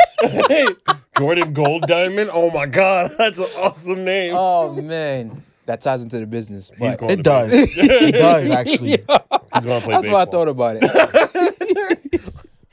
Jordan 1.19 1.53
Gold 1.53 1.87
Diamond? 1.87 2.31
Oh 2.33 2.51
my 2.51 2.67
God. 2.67 3.15
That's 3.19 3.39
an 3.39 3.47
awesome 3.59 4.05
name. 4.05 4.35
oh 4.37 4.73
man, 4.81 5.43
that 5.67 5.81
ties 5.83 6.03
into 6.03 6.19
the 6.19 6.27
business. 6.27 6.71
But 6.79 7.01
it 7.03 7.23
does, 7.23 7.51
it 7.55 8.13
does 8.13 8.51
actually. 8.51 8.91
He's 9.55 9.65
going 9.67 9.81
to 9.81 9.87
play 9.87 9.93
that's 9.93 10.07
what 10.09 10.29
I 10.29 10.31
thought 10.31 10.49
about 10.49 10.77
it. 10.81 11.72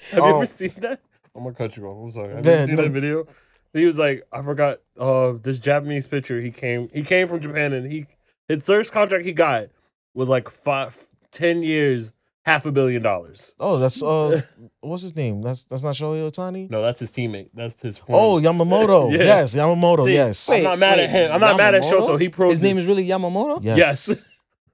Have 0.12 0.24
you 0.24 0.36
ever 0.36 0.45
seen 0.45 0.74
that? 0.78 0.99
I'm 1.36 1.43
gonna 1.43 1.55
cut 1.55 1.78
you 1.78 1.86
off. 1.88 2.03
I'm 2.03 2.12
sorry. 2.12 2.36
Have 2.36 2.45
Man, 2.45 2.62
you 2.62 2.66
seen 2.68 2.76
no. 2.76 2.82
that 2.84 2.91
video? 2.91 3.28
He 3.74 3.86
was 3.86 3.99
like, 3.99 4.24
I 4.32 4.41
forgot. 4.41 4.80
Uh, 4.99 5.34
this 5.41 5.60
Japanese 5.60 6.05
pitcher. 6.07 6.41
He 6.41 6.51
came. 6.51 6.89
He 6.93 7.03
came 7.03 7.28
from 7.28 7.39
Japan, 7.39 7.74
and 7.74 7.91
he 7.91 8.05
his 8.47 8.66
first 8.66 8.91
contract 8.91 9.26
he 9.26 9.32
got 9.32 9.68
was 10.14 10.28
like 10.28 10.49
five, 10.49 10.97
ten 11.32 11.62
years, 11.62 12.12
half 12.45 12.66
a 12.66 12.72
billion 12.72 13.01
dollars. 13.03 13.55
Oh, 13.60 13.78
that's 13.78 14.01
uh, 14.01 14.41
what's 14.82 15.03
his 15.03 15.16
name? 15.16 15.41
That's 15.43 15.66
that's 15.66 15.84
not 15.84 15.93
Shohei 15.93 16.30
Ohtani. 16.30 16.70
No, 16.70 16.82
that's 16.82 16.99
his 16.99 17.12
teammate. 17.12 17.49
That's 17.53 17.80
his. 17.82 17.99
Friend. 17.99 18.20
Oh, 18.20 18.39
Yamamoto. 18.41 19.12
Yeah. 19.16 19.24
Yes, 19.24 19.55
Yamamoto. 19.55 20.05
See, 20.05 20.14
yes. 20.14 20.49
I'm 20.49 20.55
Wait, 20.55 20.64
not 20.64 20.80
mad 20.80 20.97
wait, 20.97 21.03
at 21.03 21.10
him. 21.12 21.32
I'm 21.32 21.39
not 21.41 21.57
mad 21.57 21.76
at 21.76 21.84
Yamamoto? 21.84 22.07
Shoto. 22.07 22.20
He 22.22 22.30
proved 22.30 22.51
His 22.51 22.62
name 22.62 22.78
is 22.80 22.88
really 22.88 23.07
Yamamoto. 23.07 23.60
yes. 23.64 23.78
yes. 24.07 24.26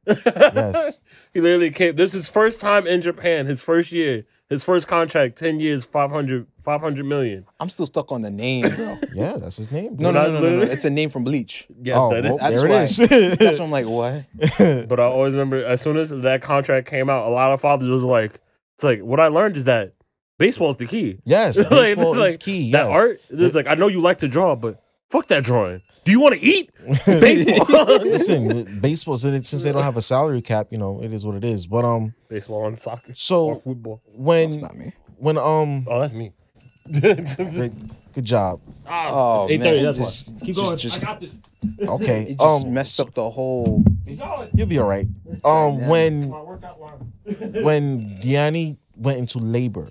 Yes. 0.08 1.00
he 1.34 1.42
literally 1.42 1.72
came. 1.72 1.96
This 1.96 2.10
is 2.10 2.26
his 2.26 2.30
first 2.30 2.62
time 2.62 2.88
in 2.88 3.02
Japan. 3.02 3.46
His 3.46 3.62
first 3.62 3.92
year. 3.92 4.26
His 4.50 4.64
first 4.64 4.88
contract. 4.88 5.38
Ten 5.38 5.60
years. 5.60 5.86
500, 5.86 6.46
500 6.60 7.06
million. 7.06 7.46
I'm 7.60 7.70
still 7.70 7.86
stuck 7.88 8.12
on 8.12 8.22
the 8.22 8.30
name, 8.32 8.70
bro. 8.76 8.98
Yeah, 9.14 9.38
that's 9.38 9.58
his 9.58 9.72
name. 9.72 9.96
No, 9.98 10.12
no, 10.12 10.30
no, 10.32 10.40
no, 10.40 10.50
no, 10.50 10.58
no. 10.58 10.62
It's 10.64 10.86
a 10.86 10.90
name 10.90 11.10
from 11.10 11.24
Bleach. 11.24 11.68
Yes, 11.82 11.98
oh, 12.00 12.10
that 12.10 12.26
is. 12.26 12.32
well, 12.32 12.38
That's 12.38 12.56
there 12.56 12.70
why. 12.70 12.76
it 12.84 13.12
is. 13.32 13.38
That's 13.38 13.60
what 13.60 13.66
I'm 13.66 13.72
like. 13.72 13.88
What? 13.88 14.88
But 14.90 15.00
I 15.00 15.04
always 15.04 15.34
remember 15.34 15.64
as 15.66 15.82
soon 15.82 15.98
as 15.98 16.10
that 16.10 16.42
contract 16.42 16.88
came 16.88 17.10
out, 17.10 17.28
a 17.28 17.30
lot 17.30 17.54
of 17.54 17.62
fathers 17.62 17.88
was 17.88 18.04
like, 18.04 18.40
"It's 18.76 18.84
like 18.84 19.00
what 19.02 19.20
I 19.20 19.28
learned 19.30 19.58
is 19.58 19.66
that 19.66 19.94
baseball 20.38 20.70
is 20.70 20.76
the 20.78 20.86
key. 20.86 21.20
yes, 21.26 21.58
Like, 21.58 21.70
baseball 21.70 22.14
is 22.14 22.32
like, 22.34 22.40
key. 22.40 22.72
That 22.72 22.88
yes. 22.90 22.96
art 22.96 23.20
is 23.30 23.56
like 23.56 23.68
I 23.68 23.76
know 23.76 23.88
you 23.88 24.02
like 24.02 24.18
to 24.18 24.28
draw, 24.28 24.56
but 24.56 24.82
fuck 25.10 25.28
that 25.28 25.44
drawing. 25.44 25.82
Do 26.04 26.12
you 26.12 26.20
want 26.20 26.36
to 26.36 26.42
eat 26.42 26.72
baseball? 27.06 27.86
Listen, 28.00 28.80
baseball 28.80 29.18
since 29.18 29.50
since 29.50 29.64
they 29.64 29.72
don't 29.72 29.84
have 29.84 29.98
a 29.98 30.02
salary 30.02 30.42
cap, 30.42 30.68
you 30.72 30.78
know, 30.78 31.02
it 31.02 31.14
is 31.14 31.26
what 31.26 31.36
it 31.36 31.44
is. 31.44 31.68
But 31.68 31.86
um, 31.86 32.14
baseball 32.30 32.68
and 32.68 32.80
soccer 32.80 33.12
or 33.12 33.16
so 33.16 33.56
football. 33.56 34.02
That's 34.08 34.18
when 34.18 34.62
not 34.62 34.76
me. 34.78 34.94
when 35.18 35.38
um, 35.38 35.86
Oh, 35.90 36.00
that's 36.00 36.14
me. 36.14 36.32
great, 37.02 37.72
good 38.14 38.26
job. 38.26 38.62
ah, 38.86 39.10
Oh, 39.10 39.48
eight 39.50 39.60
thirty. 39.62 39.78
man, 39.84 39.86
That's 39.86 39.98
just- 39.98 40.28
why. 40.30 40.40
Keep 40.46 40.56
going. 40.56 40.78
just- 40.78 41.02
I 41.02 41.06
got 41.06 41.20
this. 41.20 41.42
Okay, 41.82 42.22
It 42.24 42.38
just 42.38 42.42
um, 42.66 42.74
messed 42.74 43.00
up 43.00 43.12
the 43.16 43.28
whole. 43.28 43.84
You'll 44.54 44.68
be 44.68 44.78
all 44.78 44.88
right. 44.88 45.08
Um, 45.44 45.80
Yeah. 45.80 45.88
when 45.90 46.30
My 46.30 46.42
workout 46.42 46.80
line. 46.80 47.64
when 47.64 48.20
Diani 48.22 48.78
went 48.96 49.18
into 49.18 49.40
labor, 49.40 49.90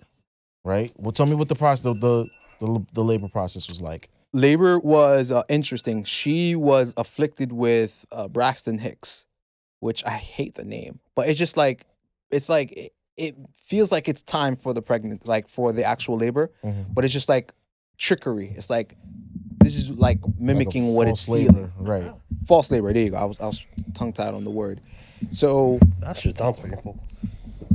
right? 0.65 0.93
Well, 0.97 1.11
tell 1.11 1.27
me 1.27 1.35
what 1.35 1.49
the 1.49 1.57
process, 1.57 1.83
the 1.83 1.95
the, 1.95 2.27
the, 2.61 2.87
the 2.93 3.03
labor 3.03 3.27
process 3.29 3.69
was 3.69 3.81
like. 3.83 4.09
Labor 4.39 4.80
was 4.80 5.30
uh, 5.30 5.45
interesting. 5.49 6.03
She 6.03 6.57
was 6.57 6.93
afflicted 6.97 7.53
with 7.53 8.05
uh, 8.11 8.26
Braxton 8.26 8.78
Hicks, 8.78 9.26
which 9.78 10.05
I 10.05 10.11
hate 10.11 10.57
the 10.57 10.64
name, 10.64 10.99
but 11.14 11.28
it's 11.28 11.39
just 11.39 11.57
like 11.57 11.87
it's 12.32 12.49
like 12.49 12.72
it, 12.72 12.93
it 13.16 13.37
feels 13.53 13.93
like 13.93 14.09
it's 14.09 14.22
time 14.22 14.57
for 14.57 14.74
the 14.74 14.82
pregnant, 14.82 15.28
like 15.28 15.49
for 15.49 15.72
the 15.72 15.85
actual 15.85 16.16
labor, 16.16 16.51
Mhm. 16.64 16.93
but 16.93 17.05
it's 17.05 17.12
just 17.12 17.28
like 17.28 17.55
trickery. 17.97 18.53
It's 18.57 18.68
like 18.68 18.97
this 19.62 19.76
is 19.76 19.91
like 19.91 20.20
Like 20.24 20.39
mimicking 20.41 20.95
what 20.95 21.07
it's 21.07 21.24
false 21.24 21.39
feeling. 21.41 21.70
right? 21.78 22.12
False 22.45 22.72
labor. 22.72 22.93
There 22.93 23.05
you 23.05 23.11
go. 23.11 23.16
I 23.18 23.24
was 23.24 23.39
I 23.39 23.47
was 23.47 23.64
tongue 23.95 24.12
tied 24.12 24.35
on 24.35 24.43
the 24.43 24.51
word. 24.51 24.80
So 25.30 25.78
That 26.01 26.16
shit 26.16 26.37
sounds 26.37 26.59
painful. 26.59 26.99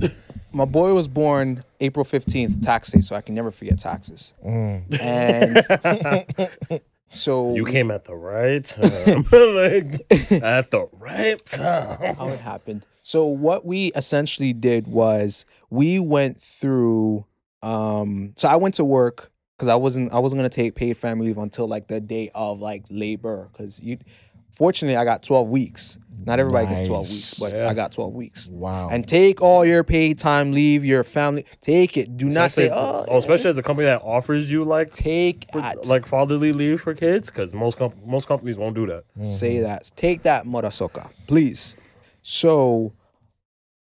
my 0.52 0.66
boy 0.66 0.94
was 0.94 1.08
born 1.08 1.64
April 1.80 2.04
fifteenth, 2.06 2.62
tax 2.62 2.92
day, 2.92 3.02
so 3.02 3.16
I 3.16 3.22
can 3.22 3.36
never 3.36 3.52
forget 3.52 3.80
taxes. 3.80 4.34
Mm. 4.46 5.02
And 5.02 6.82
so 7.12 7.56
You 7.56 7.66
came 7.66 7.92
at 7.92 8.06
the 8.06 8.16
right 8.16 8.64
time. 8.66 8.84
like, 9.32 10.42
at 10.42 10.72
the 10.72 10.88
right 10.94 11.44
time. 11.46 12.16
how 12.16 12.28
it 12.30 12.40
happened. 12.40 12.86
So 13.02 13.26
what 13.26 13.66
we 13.66 13.88
essentially 13.96 14.54
did 14.54 14.88
was 14.88 15.46
we 15.70 16.00
went 16.00 16.38
through 16.38 17.26
um 17.62 18.34
so 18.38 18.48
I 18.48 18.56
went 18.56 18.76
to 18.76 18.86
work 18.86 19.32
because 19.58 19.68
I 19.68 19.76
wasn't 19.76 20.14
I 20.14 20.20
wasn't 20.20 20.40
gonna 20.40 20.50
take 20.50 20.76
paid 20.76 20.96
family 20.96 21.28
leave 21.28 21.38
until 21.38 21.68
like 21.68 21.88
the 21.88 22.00
day 22.00 22.30
of 22.34 22.60
like 22.62 22.86
labor 22.90 23.50
because 23.52 23.82
you 23.82 23.98
fortunately 24.60 24.98
I 24.98 25.06
got 25.06 25.24
12 25.24 25.50
weeks. 25.50 25.98
Not 26.26 26.38
everybody 26.38 26.68
gets 26.68 26.88
12 26.90 27.08
weeks, 27.08 27.40
but 27.40 27.54
Yeah. 27.54 27.70
I 27.70 27.74
got 27.74 27.94
12 27.94 28.14
weeks. 28.14 28.50
Wow. 28.50 28.90
And 28.90 29.08
take 29.08 29.42
all 29.42 29.64
your 29.66 29.86
paid 29.86 30.20
time 30.20 30.52
leave, 30.52 30.84
your 30.84 31.06
family, 31.06 31.46
take 31.62 31.96
it. 31.96 32.18
Do 32.18 32.26
not 32.26 32.52
say, 32.52 32.66
Especially- 32.66 32.72
oh, 33.10 33.18
especially 33.18 33.50
as 33.52 33.58
a 33.58 33.64
company 33.64 33.86
that 33.86 34.02
offers 34.04 34.52
you 34.52 34.66
like 34.66 34.94
take 34.94 35.46
for- 35.52 35.62
that. 35.62 35.86
like 35.88 36.06
fatherly 36.06 36.52
leave 36.52 36.82
for 36.82 36.94
kids, 36.94 37.32
because 37.32 37.54
most 37.54 37.78
com- 37.80 37.94
most 38.06 38.28
companies 38.28 38.58
won't 38.60 38.76
do 38.76 38.86
that. 38.88 39.06
say 39.24 39.60
that. 39.62 39.90
Take 39.96 40.24
that, 40.24 40.46
Murasoka, 40.46 41.10
please. 41.26 41.76
So, 42.22 42.94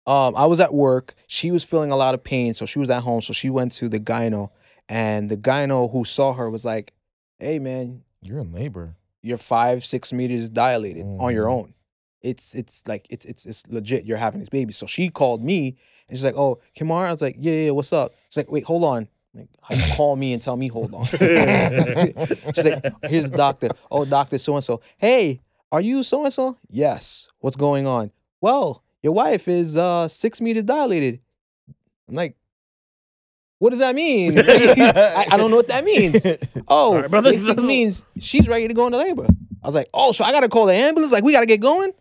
um, 0.05 0.35
I 0.37 0.45
was 0.45 0.59
at 0.59 0.73
work. 0.73 1.15
She 1.25 1.49
was 1.51 1.63
feeling 1.63 1.91
a 1.91 1.97
lot 1.97 2.13
of 2.13 2.23
pain, 2.23 2.53
so 2.53 2.65
she 2.67 2.77
was 2.79 2.89
at 2.91 3.01
home. 3.01 3.21
So 3.21 3.33
she 3.33 3.49
went 3.49 3.71
to 3.73 3.89
the 3.89 3.99
gyno, 3.99 4.51
and 4.87 5.29
the 5.29 5.37
gyno 5.37 5.91
who 5.91 6.05
saw 6.05 6.33
her 6.33 6.49
was 6.51 6.63
like, 6.63 6.93
"Hey, 7.39 7.57
man, 7.59 8.03
You're 8.21 8.39
in 8.39 8.51
labor. 8.53 8.95
You're 9.27 9.37
five, 9.37 9.83
six 9.85 10.11
meters 10.13 10.49
dilated 10.49 11.05
on 11.19 11.33
your 11.33 11.45
Mhm. 11.47 11.51
own. 11.51 11.73
It's 12.21 12.53
it's 12.55 12.83
like 12.87 13.05
it's 13.09 13.25
it's 13.25 13.45
it's 13.45 13.63
legit. 13.67 14.05
You're 14.05 14.17
having 14.17 14.39
this 14.39 14.49
baby." 14.49 14.73
So 14.73 14.85
she 14.87 15.09
called 15.09 15.43
me, 15.43 15.77
and 16.09 16.17
she's 16.17 16.25
like, 16.25 16.35
"Oh, 16.35 16.59
Kemar," 16.77 17.05
I 17.07 17.11
was 17.11 17.21
like, 17.21 17.35
"Yeah, 17.39 17.53
yeah, 17.65 17.71
what's 17.71 17.93
up?" 17.93 18.13
She's 18.29 18.37
like, 18.37 18.51
"Wait, 18.51 18.63
hold 18.63 18.83
on." 18.83 19.07
Like, 19.35 19.49
how 19.61 19.75
you 19.75 19.93
call 19.95 20.15
me 20.15 20.33
and 20.33 20.41
tell 20.41 20.57
me, 20.57 20.67
hold 20.67 20.95
on. 20.95 21.05
She's 22.55 22.65
like, 22.65 22.83
here's 23.03 23.29
the 23.29 23.37
doctor. 23.37 23.69
Oh, 23.91 24.03
doctor 24.03 24.39
so 24.39 24.55
and 24.55 24.63
so. 24.63 24.81
Hey, 24.97 25.41
are 25.71 25.81
you 25.81 26.01
so 26.01 26.23
and 26.23 26.33
so? 26.33 26.57
Yes. 26.69 27.27
What's 27.39 27.55
going 27.55 27.85
on? 27.85 28.09
Well, 28.41 28.83
your 29.03 29.13
wife 29.13 29.47
is 29.47 29.77
uh 29.77 30.07
six 30.07 30.41
meters 30.41 30.63
dilated. 30.63 31.19
I'm 32.09 32.15
like, 32.15 32.35
what 33.59 33.71
does 33.71 33.79
that 33.79 33.95
mean? 33.95 34.37
I, 34.47 35.25
I 35.31 35.37
don't 35.37 35.49
know 35.51 35.57
what 35.57 35.67
that 35.69 35.83
means. 35.83 36.25
Oh, 36.69 36.95
All 36.95 37.01
right, 37.01 37.09
brother. 37.09 37.31
it 37.33 37.57
means 37.59 38.03
she's 38.19 38.47
ready 38.47 38.67
to 38.67 38.73
go 38.73 38.85
into 38.87 38.97
labor. 38.97 39.25
I 39.63 39.67
was 39.67 39.73
like, 39.75 39.87
oh, 39.93 40.11
so 40.11 40.25
I 40.25 40.31
gotta 40.33 40.49
call 40.49 40.65
the 40.65 40.73
ambulance. 40.73 41.13
Like, 41.13 41.23
we 41.23 41.31
gotta 41.33 41.45
get 41.45 41.61
going. 41.61 41.91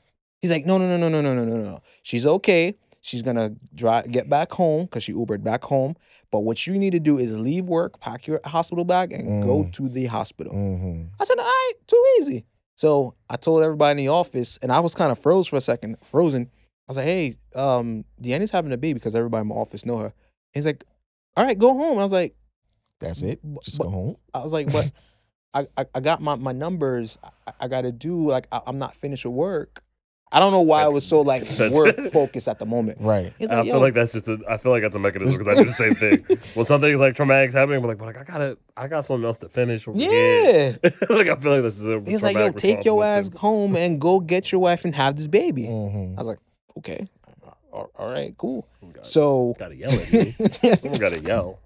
He's 0.42 0.50
like, 0.50 0.66
no, 0.66 0.76
no, 0.78 0.86
no, 0.88 0.96
no, 0.96 1.08
no, 1.08 1.20
no, 1.34 1.44
no, 1.44 1.44
no, 1.44 1.62
no. 1.64 1.82
She's 2.02 2.26
okay. 2.26 2.74
She's 3.00 3.22
gonna 3.22 3.54
drive, 3.74 4.10
get 4.10 4.28
back 4.28 4.50
home 4.52 4.86
because 4.86 5.04
she 5.04 5.12
Ubered 5.12 5.44
back 5.44 5.62
home. 5.62 5.94
But 6.32 6.40
what 6.40 6.66
you 6.66 6.76
need 6.76 6.90
to 6.90 6.98
do 7.00 7.18
is 7.18 7.38
leave 7.38 7.66
work, 7.66 8.00
pack 8.00 8.26
your 8.26 8.40
hospital 8.44 8.84
bag, 8.84 9.12
and 9.12 9.44
go 9.44 9.62
Mm. 9.62 9.72
to 9.74 9.88
the 9.88 10.06
hospital. 10.06 10.52
hmm 10.52 11.04
I 11.20 11.24
said, 11.24 11.38
all 11.38 11.44
right, 11.44 11.72
too 11.86 12.04
easy. 12.18 12.44
So 12.74 13.14
I 13.30 13.36
told 13.36 13.62
everybody 13.62 13.92
in 14.00 14.06
the 14.06 14.12
office, 14.12 14.58
and 14.60 14.72
I 14.72 14.80
was 14.80 14.94
kind 14.96 15.12
of 15.12 15.18
froze 15.20 15.46
for 15.46 15.56
a 15.56 15.60
second, 15.60 15.96
frozen. 16.02 16.50
I 16.52 16.84
was 16.88 16.96
like, 16.96 17.06
hey, 17.06 17.36
um, 17.54 18.04
Deanna's 18.20 18.50
having 18.50 18.72
a 18.72 18.76
baby 18.76 18.94
because 18.94 19.14
everybody 19.14 19.42
in 19.42 19.46
my 19.48 19.54
office 19.54 19.86
know 19.86 19.98
her. 19.98 20.12
He's 20.52 20.66
like, 20.66 20.82
all 21.36 21.44
right, 21.44 21.58
go 21.58 21.74
home. 21.74 21.98
I 21.98 22.02
was 22.02 22.12
like, 22.12 22.34
That's 23.00 23.22
it. 23.22 23.40
Just 23.62 23.78
but- 23.78 23.84
go 23.84 23.90
home. 23.90 24.16
I 24.34 24.40
was 24.40 24.52
like, 24.52 24.72
but 24.72 24.90
I, 25.54 25.66
I, 25.76 25.86
I 25.94 26.00
got 26.00 26.20
my, 26.20 26.34
my 26.34 26.52
numbers. 26.52 27.18
I, 27.46 27.52
I 27.60 27.68
got 27.68 27.82
to 27.82 27.92
do, 27.92 28.30
like, 28.30 28.46
I, 28.52 28.60
I'm 28.66 28.78
not 28.78 28.94
finished 28.94 29.24
with 29.24 29.34
work. 29.34 29.82
I 30.32 30.40
don't 30.40 30.50
know 30.50 30.60
why 30.60 30.82
I 30.82 30.88
was 30.88 31.06
so, 31.06 31.20
like, 31.20 31.48
work 31.70 31.96
focused 32.12 32.48
at 32.48 32.58
the 32.58 32.66
moment. 32.66 32.98
Right. 33.00 33.32
He's 33.38 33.48
I 33.48 33.62
feel 33.62 33.80
like 33.80 33.94
that's 33.94 34.12
just 34.12 34.26
a. 34.28 34.38
I 34.48 34.56
feel 34.56 34.72
like 34.72 34.82
that's 34.82 34.96
a 34.96 34.98
mechanism 34.98 35.38
because 35.38 35.46
I 35.46 35.54
do 35.54 35.64
the 35.64 35.72
same 35.72 35.94
thing. 35.94 36.38
well, 36.56 36.64
something's 36.64 36.98
like 36.98 37.14
traumatic's 37.14 37.54
happening, 37.54 37.80
I'm 37.80 37.86
like, 37.86 37.96
but 37.96 38.06
like 38.06 38.18
I 38.18 38.24
gotta, 38.24 38.58
I 38.76 38.88
got 38.88 39.04
something 39.04 39.24
else 39.24 39.36
to 39.38 39.48
finish. 39.48 39.86
over 39.86 39.96
here." 39.96 40.78
yeah. 40.82 40.90
like 41.08 41.28
I 41.28 41.36
feel 41.36 41.52
like 41.52 41.62
this 41.62 41.78
is 41.78 41.88
a. 41.88 42.02
He's 42.04 42.24
like, 42.24 42.36
yo, 42.36 42.50
take 42.50 42.84
your 42.84 43.04
ass 43.04 43.30
home 43.36 43.76
and 43.76 44.00
go 44.00 44.18
get 44.18 44.50
your 44.50 44.60
wife 44.60 44.84
and 44.84 44.94
have 44.96 45.14
this 45.14 45.28
baby. 45.28 45.66
hmm 45.66 46.14
I 46.16 46.20
was 46.20 46.26
like, 46.26 46.38
okay, 46.78 47.06
all 47.96 48.10
right, 48.10 48.34
cool. 48.38 48.66
God, 48.92 49.04
So, 49.06 49.54
gotta 49.58 49.76
yell 49.76 49.92
at 49.92 50.12
me. 50.12 50.36
Gotta 50.98 51.20
yell. 51.20 51.58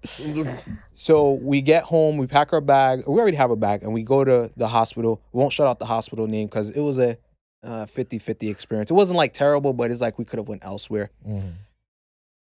so 0.93 1.33
we 1.41 1.61
get 1.61 1.83
home, 1.83 2.17
we 2.17 2.27
pack 2.27 2.53
our 2.53 2.61
bag. 2.61 3.03
We 3.07 3.19
already 3.19 3.37
have 3.37 3.51
a 3.51 3.55
bag, 3.55 3.83
and 3.83 3.93
we 3.93 4.03
go 4.03 4.23
to 4.23 4.51
the 4.57 4.67
hospital. 4.67 5.21
We 5.31 5.39
won't 5.39 5.53
shout 5.53 5.67
out 5.67 5.79
the 5.79 5.85
hospital 5.85 6.27
name 6.27 6.47
because 6.47 6.69
it 6.71 6.81
was 6.81 6.97
a 6.99 7.17
uh, 7.63 7.85
50-50 7.85 8.49
experience. 8.49 8.89
It 8.91 8.95
wasn't 8.95 9.17
like 9.17 9.33
terrible, 9.33 9.73
but 9.73 9.91
it's 9.91 10.01
like 10.01 10.17
we 10.17 10.25
could 10.25 10.39
have 10.39 10.47
went 10.47 10.63
elsewhere. 10.65 11.09
hmm 11.25 11.49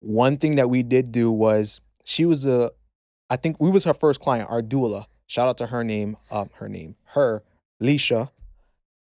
One 0.00 0.36
thing 0.38 0.57
that 0.57 0.68
we 0.70 0.82
did 0.82 1.12
do 1.12 1.30
was 1.30 1.80
she 2.05 2.24
was 2.24 2.46
a, 2.46 2.70
I 3.30 3.36
think 3.36 3.57
we 3.61 3.70
was 3.70 3.84
her 3.84 3.94
first 3.94 4.20
client, 4.20 4.48
our 4.50 4.62
doula. 4.62 5.07
Shout 5.26 5.48
out 5.48 5.59
to 5.59 5.66
her 5.66 5.82
name, 5.84 6.16
um, 6.30 6.50
her 6.55 6.68
name, 6.68 6.96
her, 7.14 7.42
Leisha, 7.82 8.30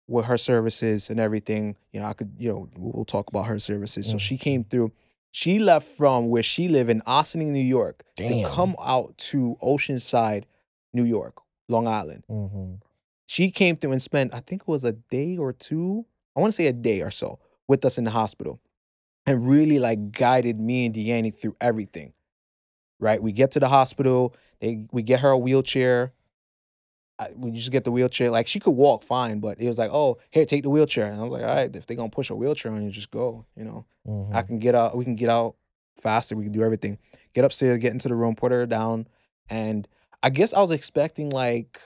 with 0.08 0.24
her 0.24 0.38
services 0.38 1.10
and 1.10 1.20
everything. 1.20 1.76
You 1.92 2.00
know, 2.00 2.06
I 2.06 2.14
could, 2.14 2.32
you 2.38 2.50
know, 2.50 2.68
we'll 2.76 3.04
talk 3.04 3.28
about 3.28 3.46
her 3.46 3.58
services. 3.58 4.08
So 4.08 4.16
Mhm. 4.16 4.20
she 4.20 4.38
came 4.38 4.64
through. 4.64 4.90
She 5.30 5.58
left 5.58 5.86
from 5.86 6.30
where 6.30 6.42
she 6.42 6.66
lived 6.68 6.88
in 6.90 7.02
Ossining, 7.06 7.52
New 7.52 7.60
York, 7.60 8.02
Damn. 8.16 8.42
to 8.42 8.48
come 8.48 8.74
out 8.82 9.16
to 9.18 9.56
Oceanside, 9.62 10.44
New 10.94 11.04
York, 11.04 11.34
Long 11.68 11.86
Island. 11.86 12.24
hmm 12.26 12.74
She 13.26 13.50
came 13.50 13.76
through 13.76 13.92
and 13.92 14.00
spent, 14.00 14.32
I 14.32 14.40
think 14.40 14.62
it 14.62 14.68
was 14.68 14.84
a 14.84 14.92
day 14.92 15.36
or 15.36 15.52
two, 15.52 16.06
I 16.34 16.40
want 16.40 16.50
to 16.50 16.56
say 16.56 16.66
a 16.66 16.72
day 16.72 17.02
or 17.02 17.10
so, 17.10 17.38
with 17.68 17.84
us 17.84 17.98
in 17.98 18.04
the 18.04 18.10
hospital 18.10 18.58
and 19.26 19.46
really 19.46 19.78
like 19.78 20.10
guided 20.12 20.58
me 20.58 20.86
and 20.86 20.94
Deanne 20.94 21.30
through 21.38 21.54
everything. 21.60 22.14
Right? 22.98 23.22
We 23.22 23.32
get 23.32 23.50
to 23.52 23.60
the 23.60 23.68
hospital, 23.68 24.34
they 24.60 24.86
we 24.90 25.02
get 25.02 25.20
her 25.20 25.28
a 25.28 25.38
wheelchair. 25.38 26.14
I, 27.18 27.30
we 27.34 27.50
just 27.50 27.72
get 27.72 27.84
the 27.84 27.90
wheelchair. 27.90 28.30
Like 28.30 28.46
she 28.46 28.60
could 28.60 28.72
walk 28.72 29.02
fine, 29.02 29.40
but 29.40 29.60
it 29.60 29.66
was 29.66 29.78
like, 29.78 29.90
oh, 29.92 30.18
here, 30.30 30.46
take 30.46 30.62
the 30.62 30.70
wheelchair. 30.70 31.10
And 31.10 31.20
I 31.20 31.24
was 31.24 31.32
like, 31.32 31.42
all 31.42 31.48
right, 31.48 31.74
if 31.74 31.86
they're 31.86 31.96
gonna 31.96 32.10
push 32.10 32.30
a 32.30 32.34
wheelchair 32.36 32.72
on 32.72 32.84
you, 32.84 32.90
just 32.90 33.10
go. 33.10 33.44
You 33.56 33.64
know, 33.64 33.84
hmm 34.06 34.36
I 34.36 34.42
can 34.42 34.58
get 34.58 34.74
out. 34.74 34.96
We 34.96 35.04
can 35.04 35.16
get 35.16 35.28
out 35.28 35.56
faster. 36.00 36.36
We 36.36 36.44
can 36.44 36.52
do 36.52 36.62
everything. 36.62 36.98
Get 37.34 37.44
upstairs, 37.44 37.78
get 37.78 37.92
into 37.92 38.08
the 38.08 38.14
room, 38.14 38.34
put 38.36 38.52
her 38.52 38.66
down, 38.66 39.06
and 39.48 39.88
I 40.22 40.30
guess 40.30 40.52
I 40.52 40.60
was 40.60 40.70
expecting 40.70 41.30
like 41.30 41.80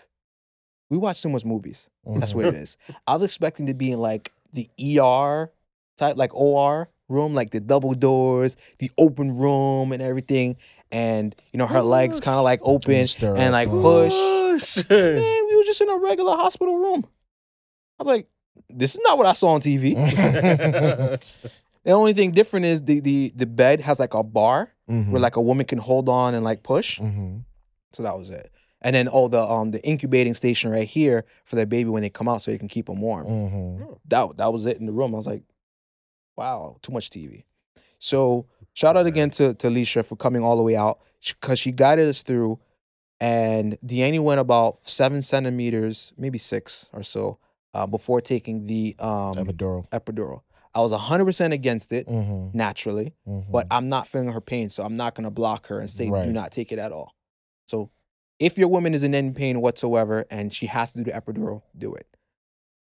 we 0.91 0.99
watch 0.99 1.23
too 1.23 1.29
much 1.31 1.45
movies. 1.45 1.89
That's 2.21 2.35
what 2.35 2.45
it 2.45 2.55
is. 2.55 2.77
I 3.07 3.15
was 3.15 3.23
expecting 3.23 3.67
to 3.67 3.75
be 3.75 3.93
in 3.93 4.01
like 4.01 4.33
the 4.53 4.69
ER 5.01 5.51
type, 5.97 6.17
like 6.17 6.35
OR 6.35 6.89
room, 7.09 7.35
like 7.35 7.51
the 7.51 7.61
double 7.61 7.95
doors, 7.95 8.57
the 8.79 8.91
open 8.99 9.37
room, 9.37 9.93
and 9.93 10.03
everything. 10.03 10.57
And 10.93 11.35
you 11.53 11.59
know 11.59 11.67
her 11.67 11.83
legs 11.83 12.21
kind 12.21 12.37
of 12.39 12.45
like 12.45 12.61
open 12.63 13.07
Stir 13.07 13.35
and 13.37 13.53
like 13.53 13.69
push. 13.69 14.13
Push. 14.13 14.91
Man, 14.91 15.47
we 15.49 15.57
were 15.57 15.65
just 15.65 15.81
in 15.81 15.89
a 15.89 15.97
regular 15.97 16.37
hospital 16.37 16.77
room. 16.77 17.07
I 17.99 18.03
was 18.05 18.07
like, 18.09 18.29
this 18.69 18.95
is 18.95 19.01
not 19.03 19.17
what 19.17 19.27
I 19.27 19.33
saw 19.33 19.49
on 19.55 19.61
TV. 19.63 19.97
The 21.85 21.91
only 21.91 22.13
thing 22.13 22.31
different 22.31 22.67
is 22.67 22.85
the 22.85 23.01
the 23.01 23.33
the 23.35 23.47
bed 23.47 23.81
has 23.81 23.99
like 23.99 24.15
a 24.15 24.23
bar 24.23 24.71
Mhm. 24.89 25.11
where 25.11 25.21
like 25.21 25.35
a 25.35 25.41
woman 25.41 25.67
can 25.67 25.79
hold 25.79 26.09
on 26.09 26.33
and 26.35 26.45
like 26.45 26.63
push. 26.63 27.01
Mhm. 27.01 27.43
So 27.93 28.05
that 28.05 28.17
was 28.17 28.31
it. 28.31 28.53
And 28.83 28.95
then 28.95 29.09
oh 29.11 29.27
the 29.27 29.43
um 29.43 29.73
the 29.73 29.85
incubating 29.85 30.35
station 30.35 30.71
right 30.71 30.87
here 30.87 31.25
for 31.45 31.57
their 31.57 31.67
baby 31.67 31.91
when 31.91 32.03
they 32.03 32.09
come 32.11 32.29
out 32.29 32.41
so 32.43 32.53
they 32.53 32.59
can 32.59 32.69
keep 32.69 32.87
them 32.87 33.01
warm. 33.01 33.27
Mhm. 33.27 33.99
That 34.07 34.37
that 34.37 34.53
was 34.53 34.65
it 34.67 34.79
in 34.79 34.87
the 34.87 34.93
room. 34.93 35.13
I 35.13 35.17
was 35.17 35.27
like, 35.27 35.43
wow, 36.37 36.77
too 36.83 36.93
much 36.93 37.11
TV. 37.11 37.45
So 37.99 38.47
shout 38.75 38.97
out 38.97 39.07
again 39.07 39.31
to 39.31 39.55
to 39.55 39.69
Alicia 39.69 40.03
for 40.03 40.17
coming 40.17 40.43
all 40.43 40.57
the 40.57 40.63
way 40.63 40.77
out 40.77 41.01
because 41.41 41.59
she 41.59 41.73
guided 41.73 42.09
us 42.09 42.23
through. 42.23 42.59
And 43.21 43.79
Deanne 43.87 44.19
went 44.21 44.41
about 44.41 44.81
seven 44.83 45.23
centimeters, 45.23 46.13
maybe 46.19 46.39
six 46.39 46.89
or 46.93 47.05
so, 47.05 47.39
uh, 47.73 47.87
before 47.87 48.21
taking 48.21 48.67
the 48.67 48.97
um, 48.99 49.35
Epidural. 49.35 49.89
epidural. 49.91 50.41
I 50.75 50.81
was 50.81 50.91
100% 50.91 51.53
against 51.53 51.93
it 51.93 52.09
hmm 52.09 52.49
naturally, 52.55 53.15
hmm 53.25 53.41
but 53.51 53.67
I'm 53.71 53.89
not 53.89 54.09
feeling 54.09 54.33
her 54.33 54.41
pain, 54.41 54.71
so 54.71 54.83
I'm 54.83 54.97
not 54.97 55.15
going 55.15 55.25
to 55.25 55.31
block 55.31 55.69
her 55.69 55.79
and 55.79 55.89
say 55.89 56.11
Right. 56.11 56.25
do 56.25 56.33
not 56.33 56.51
take 56.51 56.73
it 56.73 56.79
at 56.79 56.91
all. 56.93 57.15
So 57.69 57.91
if 58.41 58.59
your 58.59 58.69
woman 58.69 58.93
is 58.95 59.03
in 59.05 59.15
any 59.15 59.31
pain 59.31 59.61
whatsoever 59.61 60.25
and 60.31 60.53
she 60.53 60.67
has 60.67 60.93
to 60.93 60.99
do 60.99 61.05
the 61.05 61.13
epidural, 61.13 61.63
do 61.79 61.95
it. 61.95 62.07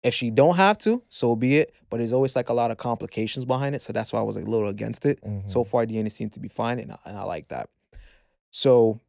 If 0.07 0.15
she 0.15 0.31
don't 0.31 0.57
have 0.57 0.79
to, 0.79 1.03
so 1.09 1.35
be 1.35 1.57
it. 1.59 1.75
But 1.91 1.99
there's 1.99 2.13
always 2.13 2.37
like 2.37 2.49
a 2.49 2.53
lot 2.53 2.71
of 2.71 2.77
complications 2.79 3.45
behind 3.45 3.75
it, 3.75 3.83
so 3.83 3.93
that's 3.93 4.13
why 4.13 4.21
I 4.21 4.23
was 4.23 4.37
like, 4.37 4.45
a 4.47 4.49
little 4.49 4.69
against 4.69 5.05
it. 5.05 5.21
Mm-hmm. 5.23 5.49
So 5.49 5.65
far, 5.65 5.85
Deanna 5.85 6.11
seems 6.13 6.33
to 6.35 6.41
be 6.41 6.49
fine, 6.49 6.79
and 6.79 6.93
I, 6.93 6.99
and 7.07 7.19
I 7.19 7.25
like 7.25 7.49
that. 7.49 7.69
So, 8.51 9.01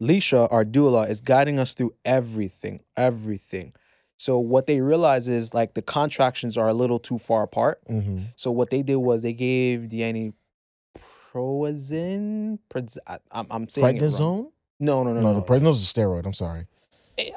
Leisha, 0.00 0.48
our 0.50 0.64
doula, 0.64 1.08
is 1.08 1.20
guiding 1.20 1.58
us 1.58 1.74
through 1.74 1.94
everything, 2.04 2.80
everything. 2.96 3.72
So 4.16 4.38
what 4.38 4.66
they 4.66 4.80
realize 4.80 5.28
is 5.28 5.52
like 5.52 5.74
the 5.74 5.82
contractions 5.82 6.56
are 6.56 6.68
a 6.68 6.74
little 6.74 6.98
too 6.98 7.18
far 7.18 7.42
apart. 7.42 7.80
hmm 7.86 8.22
So 8.36 8.50
what 8.50 8.70
they 8.70 8.82
did 8.82 8.96
was 8.96 9.22
they 9.22 9.32
gave 9.32 9.80
Deanne 9.82 10.32
Prozin. 11.32 12.58
Proz- 12.68 12.98
I, 13.06 13.18
I'm, 13.30 13.46
I'm 13.50 13.68
saying 13.68 13.96
it 13.96 14.00
wrong. 14.20 14.50
No, 14.80 15.02
no, 15.04 15.12
no, 15.12 15.20
No, 15.20 15.32
no. 15.32 15.40
the 15.40 15.42
prednisone's 15.42 15.90
a 15.90 15.94
steroid. 15.94 16.26
I'm 16.26 16.32
sorry. 16.34 16.66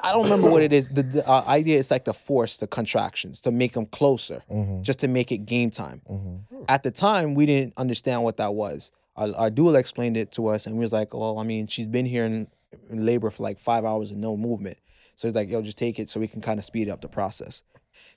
I- 0.02 0.12
don't 0.12 0.24
remember 0.24 0.50
what 0.50 0.62
it 0.62 0.72
is. 0.72 0.88
The, 0.88 1.02
the 1.02 1.28
uh, 1.28 1.44
idea 1.46 1.78
is 1.78 1.90
like 1.90 2.04
to 2.06 2.12
force 2.12 2.56
the 2.56 2.66
contractions 2.66 3.40
to 3.42 3.50
make 3.50 3.72
them 3.74 3.86
closer, 3.86 4.42
hmm 4.48 4.82
just 4.82 4.98
to 5.00 5.08
make 5.08 5.32
it 5.32 5.38
game 5.46 5.70
time. 5.70 6.00
hmm 6.06 6.36
At 6.68 6.82
the 6.82 6.90
time, 6.90 7.34
we 7.34 7.44
didn't 7.46 7.74
understand 7.76 8.22
what 8.22 8.36
that 8.38 8.54
was. 8.54 8.92
Our, 9.16 9.28
our 9.36 9.50
doula 9.50 9.78
explained 9.78 10.16
it 10.16 10.32
to 10.32 10.48
us, 10.48 10.66
and 10.66 10.76
we 10.76 10.80
was 10.80 10.92
like, 10.92 11.14
"Well, 11.14 11.38
I 11.38 11.44
mean, 11.44 11.66
she's 11.66 11.86
been 11.86 12.06
here 12.06 12.24
in, 12.26 12.46
in 12.90 13.06
labor 13.06 13.30
for 13.30 13.42
like 13.42 13.58
five 13.58 13.84
hours 13.84 14.10
and 14.10 14.20
no 14.20 14.36
movement." 14.36 14.78
So 15.16 15.28
it's 15.28 15.34
like, 15.34 15.48
"Yo, 15.48 15.62
just 15.62 15.78
take 15.78 15.98
it 15.98 16.10
so 16.10 16.20
we 16.20 16.28
can 16.28 16.40
kind 16.42 16.58
of 16.58 16.64
speed 16.64 16.88
up 16.88 17.00
the 17.00 17.08
process." 17.08 17.62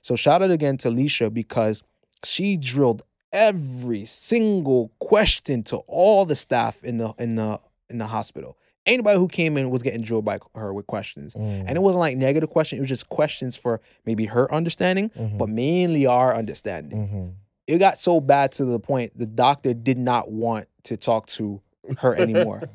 So 0.02 0.16
shout 0.16 0.42
out 0.42 0.50
again 0.50 0.76
to 0.78 0.88
Leisha 0.88 1.32
because 1.32 1.82
she 2.24 2.56
drilled 2.56 3.02
every 3.32 4.04
single 4.04 4.90
question 4.98 5.62
to 5.64 5.76
all 5.86 6.24
the 6.24 6.36
staff 6.36 6.82
in 6.84 6.98
the 6.98 7.14
in 7.18 7.34
the 7.36 7.60
in 7.88 7.98
the 7.98 8.06
hospital. 8.06 8.56
Anybody 8.86 9.18
who 9.18 9.28
came 9.28 9.56
in 9.58 9.70
was 9.70 9.82
getting 9.82 10.00
drilled 10.02 10.24
by 10.24 10.38
her 10.54 10.72
with 10.72 10.86
questions. 10.86 11.34
Mm-hmm. 11.34 11.66
And 11.68 11.76
it 11.76 11.82
wasn't 11.82 12.00
like 12.00 12.16
negative 12.16 12.50
questions, 12.50 12.78
it 12.78 12.80
was 12.82 12.88
just 12.88 13.08
questions 13.10 13.56
for 13.56 13.80
maybe 14.06 14.24
her 14.26 14.52
understanding, 14.52 15.10
Mm-hmm. 15.10 15.38
but 15.38 15.48
mainly 15.48 16.06
our 16.06 16.34
understanding 16.34 17.06
hmm 17.08 17.28
it 17.66 17.78
got 17.78 18.00
so 18.00 18.20
bad 18.20 18.50
to 18.50 18.64
the 18.64 18.80
point 18.80 19.16
the 19.16 19.26
doctor 19.26 19.72
did 19.72 19.96
not 19.96 20.28
want 20.28 20.66
to 20.82 20.96
talk 20.96 21.26
to 21.28 21.60
her 21.98 22.16
anymore 22.16 22.62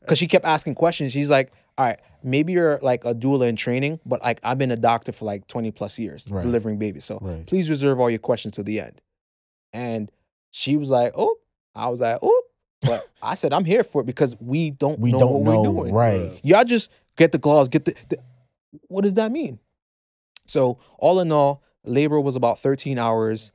because 0.00 0.18
she 0.18 0.26
kept 0.26 0.44
asking 0.44 0.74
questions. 0.74 1.12
She's 1.12 1.30
like, 1.30 1.52
all 1.78 1.84
right, 1.86 2.00
maybe 2.24 2.52
you're 2.52 2.80
like 2.82 3.04
a 3.04 3.14
doula 3.14 3.46
in 3.48 3.54
training, 3.54 4.00
but 4.04 4.20
like 4.20 4.40
I've 4.42 4.58
been 4.58 4.72
a 4.72 4.76
doctor 4.76 5.12
for 5.12 5.26
like 5.26 5.46
20 5.46 5.70
plus 5.70 5.96
years 5.96 6.26
Right. 6.28 6.42
delivering 6.42 6.78
babies. 6.78 7.04
So 7.04 7.18
Right. 7.20 7.46
please 7.46 7.70
reserve 7.70 8.00
all 8.00 8.10
your 8.10 8.18
questions 8.18 8.54
to 8.54 8.64
the 8.64 8.80
end. 8.80 9.00
And 9.72 10.10
she 10.50 10.76
was 10.76 10.90
like, 10.90 11.12
oh, 11.16 11.36
I 11.76 11.88
was 11.88 12.00
like, 12.00 12.18
oh, 12.20 12.42
but 12.82 13.00
I 13.22 13.34
said, 13.34 13.52
I'm 13.52 13.64
here 13.64 13.84
for 13.84 14.02
it 14.02 14.04
because 14.06 14.36
we 14.40 14.70
don't 14.70 14.98
We 15.00 15.12
know 15.12 15.20
don't 15.20 15.32
what 15.32 15.42
know. 15.42 15.62
we're 15.62 15.82
doing. 15.84 15.94
Right. 15.94 16.40
Y'all 16.42 16.64
just 16.64 16.90
get 17.16 17.32
the 17.32 17.38
gloves, 17.38 17.68
get 17.68 17.84
the, 17.84 17.94
the. 18.08 18.18
What 18.88 19.02
does 19.02 19.14
that 19.14 19.32
mean? 19.32 19.58
So, 20.46 20.78
all 20.98 21.20
in 21.20 21.30
all, 21.32 21.62
labor 21.84 22.20
was 22.20 22.36
about 22.36 22.58
13 22.58 22.98
hours. 22.98 23.52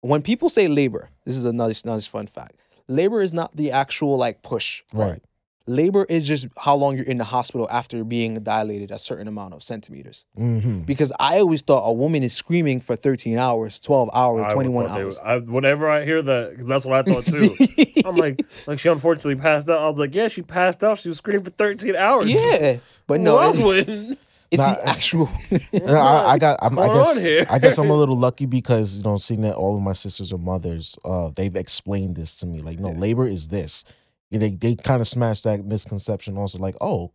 When 0.00 0.22
people 0.22 0.48
say 0.48 0.68
labor, 0.68 1.10
this 1.24 1.36
is 1.36 1.44
another, 1.44 1.74
another 1.84 2.00
fun 2.02 2.26
fact. 2.26 2.56
Labor 2.88 3.20
is 3.22 3.32
not 3.32 3.54
the 3.56 3.72
actual 3.72 4.16
like 4.16 4.42
push. 4.42 4.82
part. 4.92 5.10
Right. 5.10 5.22
Labor 5.68 6.06
is 6.08 6.26
just 6.26 6.46
how 6.56 6.76
long 6.76 6.96
you're 6.96 7.04
in 7.06 7.18
the 7.18 7.24
hospital 7.24 7.66
after 7.70 8.04
being 8.04 8.34
dilated 8.42 8.90
a 8.92 8.98
certain 8.98 9.26
amount 9.26 9.52
of 9.54 9.62
centimeters. 9.64 10.24
Mm-hmm. 10.38 10.80
Because 10.82 11.12
I 11.18 11.38
always 11.40 11.60
thought 11.62 11.82
a 11.88 11.92
woman 11.92 12.22
is 12.22 12.32
screaming 12.34 12.80
for 12.80 12.94
13 12.94 13.36
hours, 13.36 13.80
12 13.80 14.10
hours, 14.12 14.46
I 14.46 14.50
21 14.54 14.86
hours. 14.86 15.16
would- 15.16 15.24
I, 15.24 15.38
whenever 15.38 15.90
I 15.90 16.04
hear 16.04 16.22
that, 16.22 16.50
because 16.50 16.66
that's 16.66 16.86
what 16.86 17.08
I 17.08 17.12
thought 17.12 17.26
too. 17.26 17.54
I'm 18.04 18.14
like, 18.16 18.42
like 18.68 18.78
she 18.78 18.88
unfortunately 18.88 19.34
passed 19.36 19.68
out. 19.68 19.80
I 19.80 19.88
was 19.88 19.98
like, 19.98 20.14
yeah, 20.14 20.28
she 20.28 20.42
passed 20.42 20.84
out. 20.84 20.98
She 20.98 21.08
was 21.08 21.18
screaming 21.18 21.42
for 21.44 21.50
13 21.50 21.96
hours. 21.96 22.26
yeah, 22.26 22.76
but 23.08 23.18
Who 23.18 23.24
no, 23.24 23.38
else 23.38 23.56
it's, 23.56 23.64
wouldn't? 23.64 24.18
it's 24.52 24.58
Nah, 24.60 24.74
the 24.76 24.86
actual. 24.88 25.28
No, 25.72 25.94
I, 25.96 26.34
I 26.34 26.38
got. 26.38 26.58
I'm, 26.62 26.78
I 26.78 26.86
guess. 26.86 27.26
I 27.50 27.58
guess 27.58 27.78
I'm 27.78 27.90
a 27.90 27.94
little 27.96 28.16
lucky 28.16 28.46
because 28.46 28.98
you 28.98 29.02
know, 29.02 29.16
seeing 29.18 29.40
that 29.40 29.56
all 29.56 29.76
of 29.76 29.82
my 29.82 29.92
sisters 29.94 30.32
are 30.32 30.38
mothers, 30.38 30.96
uh, 31.04 31.30
they've 31.34 31.56
explained 31.56 32.14
this 32.14 32.36
to 32.36 32.46
me. 32.46 32.60
Like, 32.60 32.78
no, 32.78 32.92
Yeah. 32.92 32.98
labor 32.98 33.26
is 33.26 33.48
this. 33.48 33.84
And 34.32 34.42
They 34.42 34.50
they 34.50 34.74
kind 34.74 35.00
of 35.00 35.06
smashed 35.08 35.44
that 35.44 35.64
misconception. 35.64 36.36
Also, 36.36 36.58
like, 36.58 36.74
oh, 36.80 37.12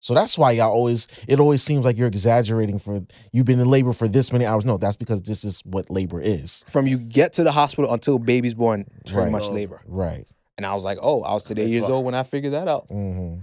so 0.00 0.12
that's 0.14 0.36
why 0.38 0.52
y'all 0.52 0.70
always. 0.72 1.08
It 1.28 1.40
always 1.40 1.62
seems 1.62 1.84
like 1.84 1.96
you're 1.98 2.08
exaggerating 2.08 2.78
for 2.78 3.02
you've 3.32 3.46
been 3.46 3.60
in 3.60 3.68
labor 3.68 3.92
for 3.92 4.06
this 4.08 4.32
many 4.32 4.44
hours. 4.46 4.64
No, 4.64 4.76
that's 4.76 4.96
because 4.96 5.22
this 5.22 5.44
is 5.44 5.60
what 5.64 5.90
labor 5.90 6.20
is. 6.20 6.64
From 6.70 6.86
you 6.86 6.98
get 6.98 7.32
to 7.34 7.44
the 7.44 7.52
hospital 7.52 7.92
until 7.92 8.18
baby's 8.18 8.54
born, 8.54 8.84
pretty 9.06 9.20
Right. 9.22 9.32
much 9.32 9.50
labor. 9.50 9.80
Right. 9.86 10.26
And 10.56 10.64
I 10.66 10.74
was 10.74 10.84
like, 10.84 10.98
oh, 11.02 11.22
I 11.22 11.32
was 11.32 11.42
today 11.42 11.66
years 11.66 11.84
why. 11.84 11.90
old 11.94 12.04
when 12.04 12.14
I 12.14 12.22
figured 12.22 12.52
that 12.52 12.68
out. 12.68 12.86
hmm 12.88 13.36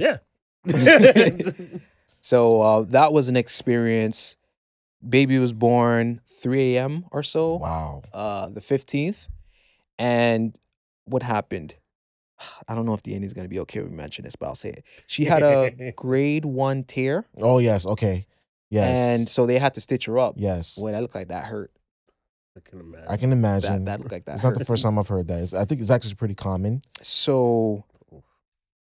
So 2.22 2.62
uh, 2.62 2.82
that 2.90 3.14
was 3.14 3.28
an 3.30 3.36
experience. 3.36 4.38
Baby 5.08 5.40
was 5.40 5.54
born 5.54 6.22
3 6.42 6.76
a.m. 6.78 7.06
or 7.12 7.24
so, 7.24 7.56
Wow. 7.56 8.04
uh, 8.14 8.50
the 8.50 8.60
15th. 8.62 9.28
And 9.98 10.56
what 11.06 11.24
happened? 11.24 11.74
I 12.68 12.76
don't 12.76 12.86
know 12.86 12.94
if 12.94 13.04
the 13.04 13.14
Deanna's 13.14 13.34
going 13.34 13.46
to 13.46 13.50
be 13.50 13.60
okay 13.60 13.82
with 13.82 13.92
me 13.92 13.98
mentioning 13.98 14.26
this, 14.26 14.36
but 14.36 14.48
I'll 14.48 14.56
say 14.56 14.70
it. 14.70 14.84
She 15.08 15.26
had 15.26 15.44
a 15.44 15.92
grade 15.96 16.46
one 16.46 16.84
tear. 16.84 17.26
Oh 17.42 17.60
yes. 17.60 17.86
Okay. 17.86 18.26
Yes. 18.70 18.98
And 18.98 19.30
so 19.30 19.46
they 19.46 19.60
had 19.60 19.74
to 19.74 19.82
stitch 19.82 20.06
her 20.06 20.18
up. 20.18 20.36
yes. 20.38 20.78
Boy, 20.78 20.92
that 20.92 21.02
looked 21.02 21.16
like 21.16 21.28
that 21.28 21.44
hurt. 21.46 21.72
I 22.56 22.60
can 22.62 22.80
imagine. 22.80 23.08
I 23.08 23.18
can 23.18 23.32
imagine. 23.32 23.86
That, 23.86 23.92
that 23.92 24.00
looked 24.00 24.12
like 24.12 24.26
that 24.26 24.34
it's 24.34 24.44
hurt. 24.44 24.52
not 24.52 24.60
the 24.60 24.66
first 24.66 24.84
time 24.84 24.98
I've 24.98 25.08
heard 25.08 25.28
that. 25.28 25.42
It's, 25.42 25.54
I 25.54 25.66
think 25.66 25.82
it's 25.82 25.90
actually 25.90 26.16
pretty 26.16 26.36
common. 26.36 26.82
So, 27.02 27.86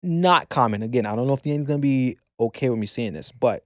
not 0.02 0.48
common. 0.48 0.82
Again, 0.82 1.06
I 1.06 1.14
don't 1.14 1.26
know 1.26 1.34
if 1.34 1.42
the 1.42 1.50
Deanna's 1.50 1.66
going 1.66 1.80
to 1.80 1.82
be 1.82 2.18
okay 2.38 2.70
with 2.70 2.78
me 2.78 2.86
saying 2.86 3.12
this, 3.12 3.32
but 3.32 3.64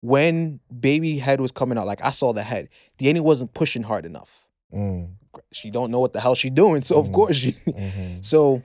when 0.00 0.58
baby 0.78 1.18
head 1.18 1.40
was 1.40 1.52
coming 1.52 1.78
out, 1.78 1.86
like 1.86 2.02
I 2.02 2.10
saw 2.10 2.32
the 2.32 2.42
head, 2.42 2.68
the 2.98 3.06
Deanna 3.06 3.20
wasn't 3.20 3.54
pushing 3.54 3.82
hard 3.82 4.04
enough. 4.04 4.46
Mm, 4.74 5.10
She 5.52 5.70
don't 5.70 5.90
know 5.90 6.00
what 6.00 6.12
the 6.12 6.20
hell 6.20 6.34
she's 6.34 6.50
doing, 6.50 6.82
so 6.82 6.96
of 6.98 7.08
Mhm. 7.08 7.12
course 7.12 7.36
she. 7.36 7.52
mhm. 7.66 8.24
So, 8.24 8.62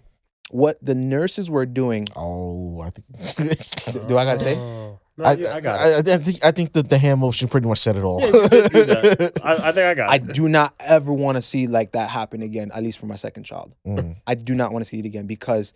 what 0.51 0.77
the 0.81 0.95
nurses 0.95 1.49
were 1.49 1.65
doing? 1.65 2.07
Oh, 2.15 2.81
I 2.81 2.89
think. 2.91 4.07
Do 4.07 4.17
I 4.17 4.25
gotta 4.25 4.39
say? 4.39 4.55
Oh. 4.55 4.99
No, 5.19 5.25
I, 5.25 5.33
yeah, 5.33 5.55
I 5.55 5.59
got 5.61 5.79
I. 5.79 5.93
I, 5.95 5.97
I 5.97 6.17
think 6.19 6.45
I 6.45 6.51
think 6.51 6.73
that 6.73 6.89
the 6.91 6.97
hand 6.99 7.19
motion 7.21 7.47
pretty 7.47 7.67
much 7.67 7.79
said 7.79 7.97
it 7.97 8.03
all. 8.03 8.19
Yeah, 8.21 8.27
you 8.27 8.49
did 8.49 8.71
do 8.71 8.83
that. 8.83 9.31
I, 9.43 9.53
I 9.53 9.71
think 9.71 9.77
I 9.85 9.93
got 9.95 10.11
I 10.11 10.15
it. 10.17 10.33
do 10.33 10.47
not 10.47 10.75
ever 10.79 11.11
want 11.11 11.37
to 11.37 11.41
see 11.41 11.65
like 11.65 11.93
that 11.93 12.09
happen 12.11 12.43
again. 12.43 12.71
At 12.71 12.83
least 12.83 12.99
for 12.99 13.07
my 13.07 13.15
second 13.15 13.43
child, 13.43 13.73
Mm, 13.85 14.17
I 14.27 14.35
do 14.35 14.53
not 14.53 14.71
want 14.71 14.85
to 14.85 14.89
see 14.89 14.99
it 14.99 15.05
again 15.05 15.25
because 15.25 15.73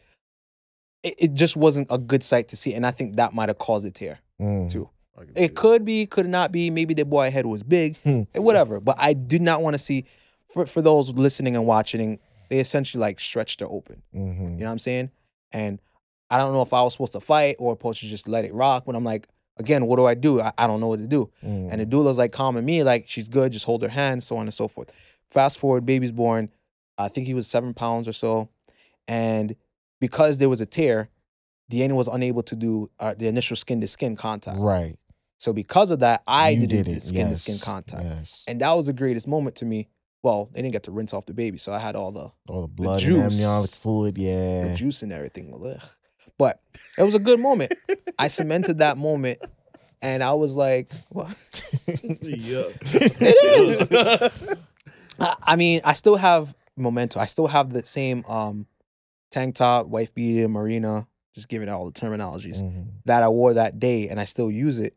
it, 1.04 1.16
it 1.18 1.34
just 1.34 1.58
wasn't 1.58 1.88
a 1.90 1.98
good 1.98 2.24
sight 2.24 2.50
to 2.50 2.56
see, 2.56 2.74
and 2.76 2.86
I 2.86 2.92
think 2.92 3.16
that 3.16 3.34
might 3.34 3.50
have 3.50 3.58
caused 3.58 3.86
a 3.86 3.92
tear. 3.92 4.20
mm. 4.40 4.70
Too. 4.72 4.88
I 5.18 5.26
can 5.26 5.36
see 5.36 5.44
It 5.44 5.56
could 5.56 5.86
be, 5.86 6.06
could 6.06 6.28
not 6.30 6.52
be. 6.52 6.70
Maybe 6.70 6.94
the 6.94 7.06
boy 7.06 7.32
head 7.32 7.48
was 7.48 7.64
big, 7.64 7.98
Hmm. 8.04 8.22
eh, 8.36 8.40
whatever. 8.40 8.80
But 8.80 8.98
I 9.00 9.14
did 9.14 9.42
not 9.42 9.64
want 9.64 9.74
to 9.74 9.80
see. 9.80 10.06
For 10.54 10.66
for 10.66 10.82
those 10.82 11.12
listening 11.14 11.56
and 11.56 11.66
watching, 11.66 12.20
they 12.50 12.60
essentially 12.60 13.00
like 13.02 13.20
stretched 13.20 13.60
her 13.62 13.68
open. 13.68 14.02
Mhm. 14.16 14.40
You 14.54 14.58
know 14.60 14.66
what 14.66 14.72
I'm 14.72 14.80
saying? 14.80 15.10
And 15.52 15.80
I 16.30 16.38
don't 16.38 16.54
know 16.54 16.62
if 16.62 16.74
I 16.74 16.82
was 16.82 16.94
supposed 16.94 17.14
to 17.14 17.20
fight 17.20 17.56
or 17.60 17.74
supposed 17.74 18.00
to 18.02 18.08
just 18.08 18.28
let 18.28 18.46
it 18.46 18.54
rock. 18.54 18.84
But 18.86 18.96
I'm 18.96 19.04
like, 19.04 19.28
again, 19.58 19.86
what 19.86 19.98
do 19.98 20.06
I 20.06 20.14
do? 20.14 20.42
I, 20.42 20.52
I 20.58 20.68
don't 20.68 20.80
know 20.80 20.88
what 20.88 21.00
to 21.00 21.08
do. 21.08 21.30
Mm. 21.44 21.70
And 21.72 21.82
the 21.82 21.86
doula's 21.86 22.18
like 22.18 22.32
calming 22.32 22.66
me, 22.66 22.84
like 22.84 23.08
she's 23.08 23.28
good, 23.28 23.52
just 23.52 23.66
hold 23.66 23.82
her 23.84 23.90
hand, 23.90 24.24
so 24.24 24.38
on 24.38 24.44
and 24.44 24.54
so 24.54 24.68
forth. 24.68 24.92
Fast 25.30 25.60
forward, 25.60 25.86
baby's 25.86 26.12
born. 26.12 26.50
I 26.98 27.08
think 27.08 27.28
he 27.28 27.34
was 27.34 27.48
seven 27.48 27.74
pounds 27.74 28.08
or 28.08 28.14
so, 28.14 28.50
and 29.08 29.56
because 30.00 30.38
there 30.38 30.50
was 30.50 30.62
a 30.62 30.66
tear, 30.66 31.10
Deanna 31.72 31.94
was 31.94 32.08
unable 32.08 32.44
to 32.44 32.56
do 32.56 32.90
uh, 33.00 33.14
the 33.18 33.28
initial 33.28 33.56
skin 33.56 33.80
to 33.82 33.88
skin 33.88 34.16
contact. 34.16 34.60
right. 34.60 34.98
So 35.38 35.54
because 35.54 35.90
of 35.90 36.00
that, 36.02 36.22
I 36.28 36.50
you 36.50 36.68
did, 36.68 36.88
it. 36.88 37.04
skin 37.04 37.30
to 37.30 37.36
skin 37.38 37.56
contact, 37.64 38.04
Yes. 38.04 38.46
and 38.48 38.62
that 38.62 38.74
was 38.76 38.86
the 38.86 38.94
greatest 38.94 39.28
moment 39.28 39.56
to 39.58 39.66
me. 39.66 39.88
Well, 40.24 40.50
they 40.54 40.62
didn't 40.62 40.74
get 40.74 40.84
to 40.84 40.92
rinse 40.92 41.14
off 41.14 41.26
the 41.26 41.34
baby, 41.34 41.58
so 41.58 41.72
I 41.72 41.80
had 41.80 41.96
all 41.96 42.12
the, 42.12 42.32
all 42.48 42.62
the 42.62 42.68
blood 42.68 43.00
juice. 43.02 43.16
and 43.16 43.34
amniotic 43.34 43.72
fluid. 43.72 44.18
Yeah, 44.18 44.68
the 44.68 44.76
juice 44.76 45.02
and 45.02 45.12
everything. 45.12 45.54
Ugh. 45.54 45.82
But 46.38 46.62
it 46.98 47.04
was 47.04 47.16
a 47.16 47.20
good 47.20 47.40
moment. 47.40 47.74
I 48.20 48.28
cemented 48.28 48.78
that 48.80 48.98
moment, 48.98 49.40
and 50.02 50.24
I 50.24 50.34
was 50.34 50.56
like, 50.56 50.92
"What?" 51.10 51.36
It 51.88 53.38
is. 53.44 53.88
I, 55.20 55.36
I 55.44 55.56
mean, 55.56 55.82
I 55.84 55.94
still 55.94 56.16
have 56.18 56.56
memento. 56.78 57.20
I 57.20 57.26
still 57.26 57.48
have 57.48 57.72
the 57.74 57.86
same 57.86 58.24
um 58.26 58.66
tank 59.32 59.56
top, 59.56 59.88
wife 59.88 60.14
beater, 60.14 60.48
marina, 60.48 61.08
just 61.34 61.48
giving 61.50 61.68
it 61.68 61.72
all 61.72 61.86
the 61.86 61.92
terminologies 62.00 62.62
Mhm. 62.62 62.86
that 63.06 63.24
I 63.24 63.30
wore 63.30 63.54
that 63.56 63.80
day, 63.80 64.10
and 64.10 64.20
I 64.20 64.26
still 64.26 64.52
use 64.52 64.78
it. 64.80 64.96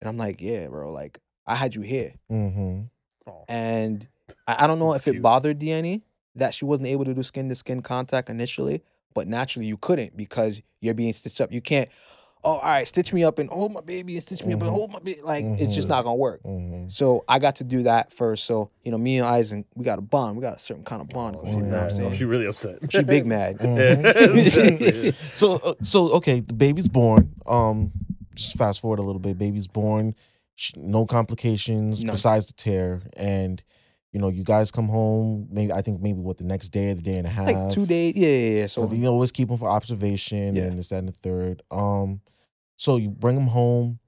And 0.00 0.08
I'm 0.08 0.16
like, 0.16 0.40
yeah, 0.40 0.66
bro, 0.66 0.92
like 0.92 1.18
I 1.46 1.54
had 1.54 1.74
you 1.74 1.82
here, 1.82 2.14
Mhm. 2.30 2.90
Oh, 3.28 3.44
and 3.48 4.06
I, 4.46 4.64
I 4.64 4.66
don't 4.66 4.78
know 4.78 4.92
That's 4.92 5.06
if 5.06 5.14
it 5.16 5.22
bothered 5.22 5.58
Deanne 5.58 6.02
that 6.34 6.54
she 6.54 6.64
wasn't 6.64 6.88
able 6.88 7.04
to 7.04 7.14
do 7.14 7.22
skin 7.22 7.48
to 7.48 7.54
skin 7.54 7.80
contact 7.82 8.28
initially, 8.30 8.82
but 9.14 9.26
naturally 9.28 9.66
you 9.66 9.76
couldn't 9.76 10.16
because 10.16 10.60
you're 10.80 10.94
being 10.94 11.12
stitched 11.12 11.40
up. 11.40 11.52
You 11.52 11.60
can't. 11.60 11.88
Oh, 12.44 12.52
all 12.58 12.62
right, 12.62 12.86
stitch 12.86 13.12
me 13.12 13.24
up 13.24 13.40
and 13.40 13.50
hold 13.50 13.72
my 13.72 13.80
baby 13.80 14.14
and 14.14 14.22
stitch 14.22 14.44
me 14.44 14.52
up 14.52 14.60
and 14.60 14.70
Mhm. 14.70 14.74
hold 14.74 14.92
my 14.92 15.00
baby. 15.00 15.20
Like 15.22 15.44
it's 15.44 15.74
just 15.74 15.88
Mhm. 15.88 15.90
not 15.90 16.04
gonna 16.04 16.14
work. 16.16 16.42
Mhm. 16.44 16.92
So 16.92 17.24
I 17.26 17.38
got 17.40 17.56
to 17.56 17.64
do 17.64 17.82
that 17.84 18.12
first. 18.12 18.44
So 18.44 18.70
you 18.84 18.92
know, 18.92 18.98
me 18.98 19.18
and 19.18 19.26
Aizen, 19.26 19.64
we 19.74 19.84
got 19.84 19.98
a 19.98 20.02
bond. 20.02 20.36
We 20.36 20.42
got 20.42 20.56
a 20.56 20.58
certain 20.58 20.84
kind 20.84 21.02
of 21.02 21.08
bond. 21.08 21.36
oh, 21.40 21.44
she 21.44 21.52
you 21.52 21.56
know 21.62 21.80
what 21.82 21.90
I'm 21.92 21.96
mad. 21.98 22.06
Oh, 22.06 22.12
she 22.12 22.24
really 22.24 22.46
upset. 22.46 22.78
She 22.92 23.02
big 23.02 23.26
mad. 23.34 23.58
Mhm. 23.58 25.14
So 25.36 25.54
uh, 25.54 25.74
so 25.82 26.12
okay, 26.14 26.40
the 26.40 26.54
baby's 26.54 26.88
born. 26.88 27.32
Um, 27.46 27.90
just 28.34 28.56
fast 28.56 28.80
forward 28.80 28.98
a 28.98 29.02
little 29.02 29.20
bit. 29.20 29.38
Baby's 29.38 29.66
born. 29.66 30.14
sh- 30.54 30.72
No 30.76 31.04
complications 31.06 32.04
None. 32.04 32.12
besides 32.14 32.46
the 32.46 32.52
tear, 32.52 33.02
and 33.16 33.62
you 34.16 34.22
know 34.22 34.28
you 34.28 34.44
guys 34.44 34.70
come 34.70 34.88
home. 34.88 35.46
Maybe 35.50 35.72
I 35.72 35.82
think 35.82 36.00
maybe 36.00 36.20
what 36.20 36.38
the 36.38 36.44
next 36.44 36.70
day 36.70 36.90
or 36.90 36.94
the 36.94 37.02
day 37.02 37.16
and 37.16 37.26
a 37.26 37.28
half. 37.28 37.48
Like 37.48 37.68
two 37.70 37.84
days. 37.84 38.14
Yeah, 38.16 38.28
yeah, 38.28 38.60
yeah. 38.60 38.66
So 38.66 38.86
So 38.86 38.94
you 38.94 39.06
always 39.08 39.30
keep 39.30 39.48
them 39.48 39.58
for 39.58 39.68
observation 39.68 40.56
Yeah. 40.56 40.62
and 40.62 40.78
this, 40.78 40.88
that, 40.88 41.00
and 41.00 41.08
the 41.08 41.12
third. 41.12 41.62
Um, 41.70 42.22
so 42.76 42.96
you 42.96 43.10
bring 43.10 43.34
them 43.34 43.48
home 43.48 43.98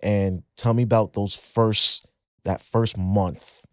and 0.00 0.42
tell 0.56 0.72
me 0.72 0.84
about 0.84 1.12
those 1.12 1.36
first 1.36 2.08
that 2.44 2.62
first 2.62 2.96
month 2.96 3.66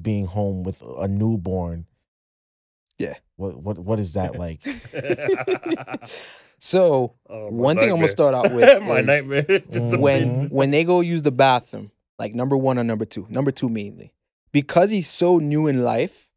being 0.00 0.24
home 0.24 0.62
with 0.62 0.82
a 0.98 1.06
newborn. 1.06 1.84
Yeah. 2.96 3.12
What 3.36 3.62
what 3.62 3.78
what 3.78 3.98
is 4.00 4.14
that 4.14 4.38
like? 4.38 4.62
so 6.58 7.12
Oh, 7.28 7.50
my 7.50 7.56
one 7.56 7.76
thing 7.76 7.90
I'm 7.90 7.96
gonna 7.96 8.08
start 8.08 8.34
out 8.34 8.50
with 8.54 8.82
my 8.82 9.00
is 9.00 9.06
nightmare. 9.06 9.42
Just 9.70 9.94
when 9.98 10.48
when 10.48 10.70
they 10.70 10.84
go 10.84 11.00
use 11.02 11.20
the 11.20 11.32
bathroom, 11.32 11.90
like 12.18 12.34
number 12.34 12.56
one 12.56 12.78
or 12.78 12.84
number 12.84 13.04
two, 13.04 13.26
number 13.28 13.50
two 13.50 13.68
mainly, 13.68 14.10
because 14.52 14.90
he's 14.90 15.08
so 15.08 15.38
new 15.38 15.66
in 15.66 15.82
life, 15.82 16.28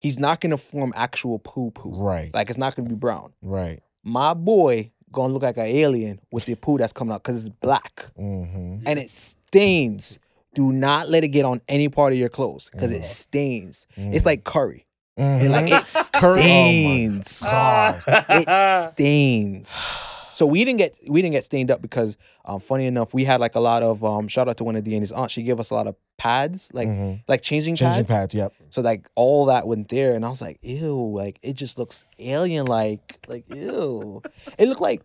he's 0.00 0.18
not 0.18 0.40
gonna 0.40 0.56
form 0.58 0.92
actual 0.96 1.38
poo 1.38 1.70
poo. 1.70 1.94
right. 1.94 2.32
Like 2.34 2.48
it's 2.50 2.58
not 2.58 2.76
gonna 2.76 2.88
be 2.88 2.94
brown. 2.94 3.32
right. 3.42 3.80
My 4.02 4.32
boy 4.34 4.90
gonna 5.12 5.32
look 5.32 5.42
like 5.42 5.56
an 5.58 5.66
alien 5.66 6.20
with 6.32 6.46
the 6.46 6.54
poo 6.54 6.78
that's 6.78 6.92
coming 6.92 7.12
out 7.12 7.22
because 7.22 7.44
it's 7.44 7.54
black 7.60 8.06
Mm-hmm. 8.18 8.84
and 8.86 8.98
it 8.98 9.10
stains. 9.10 10.18
Do 10.54 10.72
not 10.72 11.08
let 11.08 11.22
it 11.22 11.28
get 11.28 11.44
on 11.44 11.60
any 11.68 11.88
part 11.88 12.12
of 12.12 12.18
your 12.18 12.28
clothes 12.28 12.70
because 12.72 12.92
it 12.92 13.02
Mhm. 13.02 13.04
stains. 13.04 13.86
It's 13.96 14.24
like 14.26 14.44
curry. 14.44 14.86
It 15.16 15.50
like 15.50 15.70
it 15.70 16.10
Curry- 16.14 16.40
oh 16.40 16.44
my 16.44 16.50
stains. 16.50 17.40
God. 17.42 18.02
it 18.06 18.92
stains. 18.94 19.68
So 20.40 20.46
we 20.46 20.64
didn't 20.64 20.78
get 20.78 20.96
we 21.06 21.20
didn't 21.20 21.34
get 21.34 21.44
stained 21.44 21.70
up 21.70 21.82
because 21.82 22.16
um, 22.46 22.60
funny 22.60 22.86
enough 22.86 23.12
we 23.12 23.24
had 23.24 23.40
like 23.40 23.56
a 23.56 23.60
lot 23.60 23.82
of 23.82 24.02
um, 24.02 24.26
shout 24.26 24.48
out 24.48 24.56
to 24.56 24.64
one 24.64 24.74
of 24.74 24.82
Deanna's 24.84 25.12
aunt. 25.12 25.30
She 25.30 25.42
gave 25.42 25.60
us 25.60 25.68
a 25.70 25.74
lot 25.74 25.86
of 25.86 25.96
pads 26.16 26.70
like 26.72 26.88
Mhm. 26.88 27.22
like 27.28 27.42
changing, 27.42 27.74
changing 27.76 28.06
pads. 28.06 28.32
pads. 28.32 28.34
Yep. 28.34 28.52
So 28.70 28.80
like 28.80 29.02
all 29.16 29.44
that 29.52 29.66
went 29.66 29.90
there, 29.90 30.14
and 30.14 30.24
I 30.24 30.30
was 30.30 30.40
like, 30.40 30.58
ew, 30.62 30.96
like 31.14 31.38
it 31.42 31.54
just 31.62 31.76
looks 31.76 32.06
alien 32.18 32.64
like 32.64 33.18
like 33.28 33.44
ew. 33.54 34.22
It 34.58 34.66
looked 34.66 34.80
like 34.80 35.02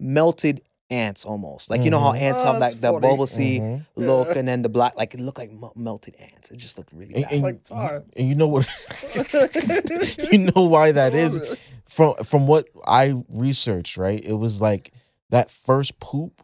melted 0.00 0.60
ants 0.90 1.24
almost. 1.24 1.70
Like 1.70 1.82
you 1.82 1.90
know 1.90 1.98
how 2.00 2.12
Mhm. 2.12 2.20
ants 2.20 2.40
Oh, 2.42 2.46
have 2.52 2.60
that's 2.60 2.74
like 2.74 2.80
that 2.82 2.92
funny. 2.92 3.00
bubble 3.08 3.26
sea 3.26 3.58
Mhm. 3.60 3.86
look, 3.96 4.28
Yeah. 4.28 4.38
and 4.38 4.48
then 4.48 4.62
the 4.62 4.68
black 4.68 4.96
like 4.96 5.14
it 5.14 5.20
looked 5.20 5.38
like 5.38 5.50
mel- 5.52 5.72
melted 5.74 6.14
ants. 6.18 6.50
It 6.50 6.56
just 6.56 6.76
looked 6.78 6.92
really 6.92 7.14
And, 7.14 7.24
bad. 7.24 7.32
and- 7.32 7.42
Like 7.42 7.64
tar. 7.64 8.04
and 8.16 8.28
you 8.28 8.34
know 8.34 8.46
what? 8.48 8.68
you 10.32 10.38
know 10.54 10.62
why 10.64 10.92
that 10.92 11.14
is 11.24 11.40
from 11.86 12.14
from 12.24 12.46
what 12.46 12.68
I 12.86 13.14
researched. 13.30 13.96
Right, 13.96 14.22
it 14.24 14.34
was 14.34 14.60
like 14.60 14.92
that 15.30 15.50
first 15.50 15.98
poop 16.00 16.42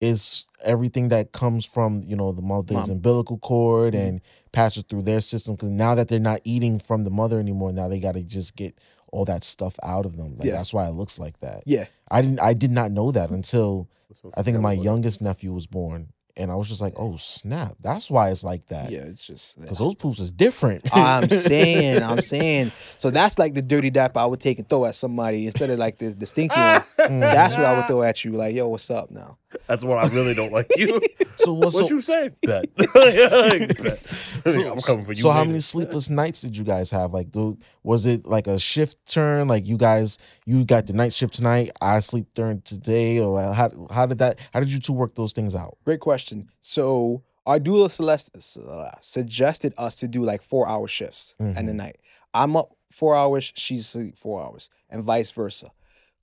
is 0.00 0.48
everything 0.64 1.08
that 1.08 1.30
comes 1.32 1.64
from 1.64 2.02
you 2.04 2.16
know 2.16 2.32
the 2.32 2.42
mother's 2.42 2.74
Mom. 2.74 2.90
umbilical 2.90 3.38
cord 3.38 3.94
Mhm. 3.94 4.08
and 4.08 4.20
passes 4.52 4.84
through 4.88 5.02
their 5.02 5.20
system. 5.20 5.54
Because 5.54 5.70
now 5.70 5.94
that 5.94 6.08
they're 6.08 6.18
not 6.18 6.40
eating 6.44 6.78
from 6.78 7.04
the 7.04 7.10
mother 7.10 7.38
anymore, 7.38 7.72
now 7.72 7.88
they 7.88 8.00
got 8.00 8.14
to 8.14 8.22
just 8.22 8.56
get 8.56 8.74
all 9.12 9.24
that 9.26 9.44
stuff 9.44 9.78
out 9.84 10.04
of 10.06 10.16
them. 10.16 10.34
Like, 10.36 10.46
Yeah. 10.48 10.54
that's 10.56 10.74
why 10.74 10.86
it 10.88 10.92
looks 10.94 11.18
like 11.18 11.38
that. 11.40 11.62
yeah, 11.66 11.84
I 12.10 12.22
didn't. 12.22 12.40
I 12.40 12.52
did 12.54 12.72
not 12.72 12.90
know 12.90 13.12
that 13.12 13.30
until 13.30 13.88
I 14.36 14.42
think 14.42 14.58
my 14.60 14.72
young. 14.72 14.84
youngest 14.84 15.22
nephew 15.22 15.52
was 15.52 15.66
born, 15.66 16.08
and 16.36 16.50
I 16.50 16.54
was 16.54 16.68
just 16.68 16.80
like, 16.80 16.94
"Oh 16.96 17.16
snap! 17.16 17.76
That's 17.80 18.10
why 18.10 18.30
it's 18.30 18.42
like 18.44 18.66
that." 18.68 18.90
yeah, 18.90 19.00
it's 19.00 19.24
just 19.24 19.60
Because 19.60 19.78
those 19.78 19.94
poops 19.94 20.18
is 20.18 20.32
different. 20.32 20.94
I'm 20.94 21.28
saying, 21.52 22.02
I'm 22.02 22.20
saying. 22.20 22.72
So 22.98 23.10
that's 23.10 23.38
like 23.38 23.54
the 23.54 23.62
dirty 23.62 23.90
dap 23.90 24.16
I 24.16 24.26
would 24.26 24.40
take 24.40 24.58
and 24.58 24.68
throw 24.68 24.84
at 24.86 24.94
somebody 24.94 25.46
instead 25.46 25.70
of 25.70 25.78
like 25.78 25.98
the, 25.98 26.08
the 26.08 26.26
stinky 26.26 26.58
one. 26.58 26.82
Mm. 27.02 27.20
That's 27.20 27.56
what 27.56 27.66
I 27.66 27.76
would 27.76 27.88
throw 27.88 28.02
at 28.04 28.24
you. 28.24 28.32
Like, 28.32 28.54
yo, 28.54 28.68
what's 28.68 28.88
up 28.90 29.10
now? 29.10 29.36
That's 29.66 29.84
what 29.84 29.98
I 29.98 30.08
really 30.08 30.34
don't 30.34 30.52
like 30.52 30.70
you. 30.76 31.00
So 31.36 31.54
what's 31.54 31.74
what 31.74 31.86
so, 31.86 31.94
you 31.94 32.00
say? 32.00 32.30
Bet. 32.44 32.72
Bet. 32.76 33.98
so, 34.46 34.72
I'm 34.72 34.78
coming 34.78 35.04
for 35.04 35.12
you. 35.12 35.22
so 35.22 35.30
how 35.30 35.42
many 35.44 35.58
sleepless 35.58 36.08
nights 36.08 36.40
did 36.40 36.56
you 36.56 36.62
guys 36.62 36.88
have? 36.90 37.12
Like, 37.12 37.32
do, 37.32 37.58
was 37.82 38.06
it 38.06 38.26
like 38.26 38.46
a 38.46 38.60
shift 38.60 39.04
turn? 39.12 39.48
Like 39.48 39.66
you 39.66 39.76
guys, 39.76 40.18
you 40.46 40.64
got 40.64 40.86
the 40.86 40.92
night 40.92 41.12
shift 41.12 41.34
tonight. 41.34 41.70
I 41.80 41.98
sleep 41.98 42.26
during 42.34 42.60
today, 42.60 43.18
or 43.18 43.52
how 43.52 43.88
how 43.90 44.06
did 44.06 44.18
that? 44.18 44.38
How 44.54 44.60
did 44.60 44.70
you 44.70 44.78
two 44.78 44.92
work 44.92 45.16
those 45.16 45.32
things 45.32 45.56
out? 45.56 45.78
Great 45.84 45.98
question. 46.00 46.48
So 46.60 47.24
our 47.44 47.58
doula 47.58 47.90
Celeste 47.90 48.30
uh, 48.58 48.90
suggested 49.00 49.74
us 49.78 49.96
to 49.96 50.06
do 50.06 50.22
like 50.22 50.42
four 50.42 50.68
hour 50.68 50.86
shifts 50.86 51.34
in 51.40 51.54
the 51.54 51.72
Mhm. 51.72 51.74
night. 51.76 51.96
I'm 52.34 52.56
up 52.56 52.76
four 52.92 53.16
hours, 53.16 53.52
she's 53.56 53.80
asleep 53.80 54.16
four 54.16 54.44
hours, 54.44 54.70
and 54.90 55.02
vice 55.02 55.32
versa. 55.32 55.72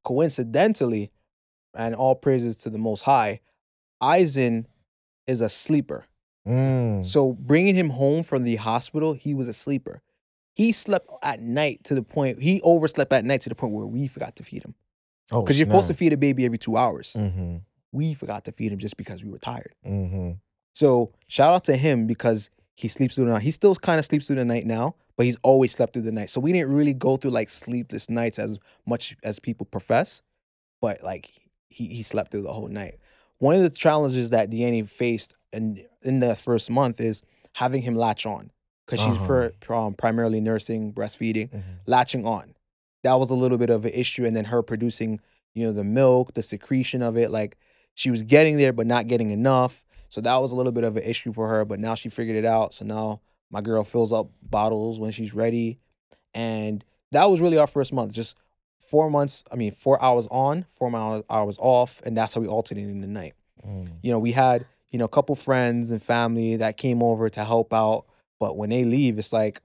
Coincidentally, 0.06 1.12
and 1.76 1.96
all 1.96 2.16
praises 2.16 2.58
to 2.58 2.70
the 2.70 2.78
Most 2.78 3.02
High, 3.02 3.42
Aizen 4.02 4.66
is 5.28 5.42
a 5.42 5.50
sleeper. 5.50 6.06
Mm. 6.48 7.06
So 7.06 7.34
bringing 7.34 7.76
him 7.76 7.90
home 7.90 8.24
from 8.24 8.44
the 8.44 8.56
hospital, 8.56 9.14
he 9.14 9.34
was 9.34 9.48
a 9.48 9.54
sleeper. 9.54 10.02
He 10.56 10.72
slept 10.72 11.10
at 11.24 11.42
night 11.42 11.84
to 11.86 11.96
the 11.96 12.02
point 12.02 12.42
he 12.42 12.62
overslept 12.64 13.14
at 13.14 13.24
night 13.24 13.42
to 13.42 13.50
the 13.50 13.56
point 13.56 13.74
where 13.74 13.86
we 13.86 14.08
forgot 14.08 14.36
to 14.38 14.44
feed 14.44 14.64
him 14.64 14.76
Oh, 15.32 15.42
because 15.42 15.60
you're 15.60 15.68
supposed 15.68 15.88
to 15.88 15.94
feed 15.94 16.14
a 16.14 16.18
baby 16.18 16.46
every 16.46 16.58
two 16.58 16.76
hours. 16.76 17.14
Mm-hmm. 17.18 17.58
We 17.92 18.14
forgot 18.14 18.46
to 18.46 18.52
feed 18.52 18.72
him 18.72 18.80
just 18.80 18.98
because 18.98 19.24
we 19.24 19.30
were 19.30 19.38
tired. 19.38 19.74
Mm-hmm. 19.86 20.32
So 20.74 21.12
shout 21.28 21.54
out 21.54 21.64
to 21.66 21.76
him 21.76 22.08
because 22.08 22.50
he 22.76 22.88
sleeps 22.88 23.16
through 23.16 23.26
the 23.26 23.32
night. 23.32 23.42
He 23.42 23.52
still 23.52 23.76
kind 23.76 24.00
of 24.00 24.06
sleeps 24.06 24.28
through 24.28 24.38
the 24.38 24.46
night 24.46 24.66
now, 24.66 24.96
but 25.18 25.26
he's 25.26 25.38
always 25.44 25.72
slept 25.72 25.94
through 25.94 26.04
the 26.04 26.12
night. 26.12 26.30
So 26.30 26.40
we 26.40 26.52
didn't 26.52 26.74
really 26.74 26.94
go 26.94 27.18
through 27.18 27.32
like 27.32 27.50
sleepless 27.50 28.10
nights 28.10 28.40
as 28.40 28.60
much 28.86 29.16
as 29.24 29.40
people 29.40 29.66
profess, 29.66 30.22
but 30.82 31.04
like 31.04 31.32
he, 31.70 31.88
he 31.88 32.04
slept 32.04 32.32
through 32.32 32.42
the 32.42 32.54
whole 32.54 32.68
night. 32.68 32.96
One 33.38 33.56
of 33.56 33.62
the 33.62 33.70
challenges 33.70 34.32
that 34.32 34.50
Deanne 34.50 34.88
faced 34.90 35.34
in 35.54 35.86
in 36.02 36.20
the 36.20 36.36
first 36.36 36.70
month 36.70 37.00
is 37.00 37.22
having 37.54 37.82
him 37.82 37.96
latch 37.96 38.26
on 38.26 38.52
because 38.86 39.00
she's 39.00 39.18
Uh-huh. 39.18 39.50
per, 39.60 39.74
um, 39.76 39.94
primarily 39.94 40.40
nursing, 40.42 40.94
breastfeeding, 40.94 41.50
Mhm. 41.50 41.62
latching 41.88 42.26
on. 42.26 42.56
That 43.04 43.16
was 43.16 43.30
a 43.30 43.36
little 43.36 43.58
bit 43.58 43.70
of 43.70 43.86
an 43.86 43.92
issue, 43.94 44.26
and 44.26 44.36
then 44.36 44.46
her 44.46 44.62
producing, 44.62 45.20
you 45.54 45.66
know, 45.66 45.72
the 45.74 45.84
milk, 45.84 46.34
the 46.34 46.44
secretion 46.44 47.02
of 47.02 47.18
it. 47.18 47.32
Like 47.32 47.58
she 47.96 48.12
was 48.12 48.24
getting 48.24 48.58
there, 48.58 48.74
but 48.74 48.88
not 48.88 49.08
getting 49.08 49.30
enough. 49.32 49.84
So 50.10 50.22
that 50.22 50.38
was 50.38 50.52
a 50.52 50.56
little 50.56 50.72
bit 50.72 50.84
of 50.84 50.98
an 50.98 51.04
issue 51.04 51.32
for 51.34 51.48
her. 51.50 51.66
But 51.66 51.80
now 51.80 51.96
she 51.96 52.10
figured 52.10 52.36
it 52.38 52.46
out. 52.46 52.74
So 52.74 52.84
now 52.86 53.22
my 53.52 53.62
girl 53.62 53.84
fills 53.84 54.12
up 54.12 54.30
bottles 54.42 55.00
when 55.00 55.12
she's 55.12 55.34
ready, 55.34 55.80
and 56.34 56.84
that 57.12 57.30
was 57.30 57.42
really 57.42 57.58
our 57.58 57.68
first 57.68 57.94
month. 57.94 58.12
Just 58.14 58.36
four 58.90 59.10
months. 59.10 59.44
I 59.52 59.56
mean, 59.56 59.72
four 59.72 60.02
hours 60.04 60.28
on, 60.32 60.66
four 60.76 60.94
hours 60.96 61.24
hours 61.30 61.58
off, 61.60 62.02
and 62.06 62.16
that's 62.18 62.34
how 62.34 62.42
we 62.42 62.48
alternated 62.48 62.90
in 62.92 63.02
the 63.02 63.08
night. 63.08 63.34
Mm. 63.66 63.90
You 64.02 64.12
know, 64.12 64.20
we 64.20 64.32
had 64.32 64.66
you 64.92 65.00
know 65.00 65.06
a 65.06 65.10
couple 65.10 65.36
friends 65.36 65.92
and 65.92 66.02
family 66.02 66.56
that 66.58 66.78
came 66.78 67.02
over 67.04 67.30
to 67.30 67.44
help 67.44 67.74
out, 67.74 68.06
but 68.40 68.58
when 68.58 68.70
they 68.70 68.84
leave, 68.84 69.18
it's 69.20 69.34
like 69.34 69.62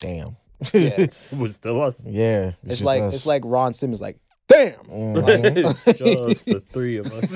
Damn. 0.00 0.36
Yeah. 0.72 0.90
It 0.98 1.22
was 1.38 1.54
still 1.54 1.82
us. 1.82 2.06
yeah. 2.06 2.52
it's, 2.62 2.74
just 2.76 2.84
like 2.84 3.02
us. 3.02 3.14
it's 3.14 3.26
like 3.26 3.42
Ron 3.44 3.74
Simmons, 3.74 4.00
like 4.00 4.18
damn. 4.48 4.74
Mhm. 4.84 5.96
Just 6.32 6.46
the 6.46 6.60
three 6.72 6.96
of 6.98 7.06
us. 7.12 7.30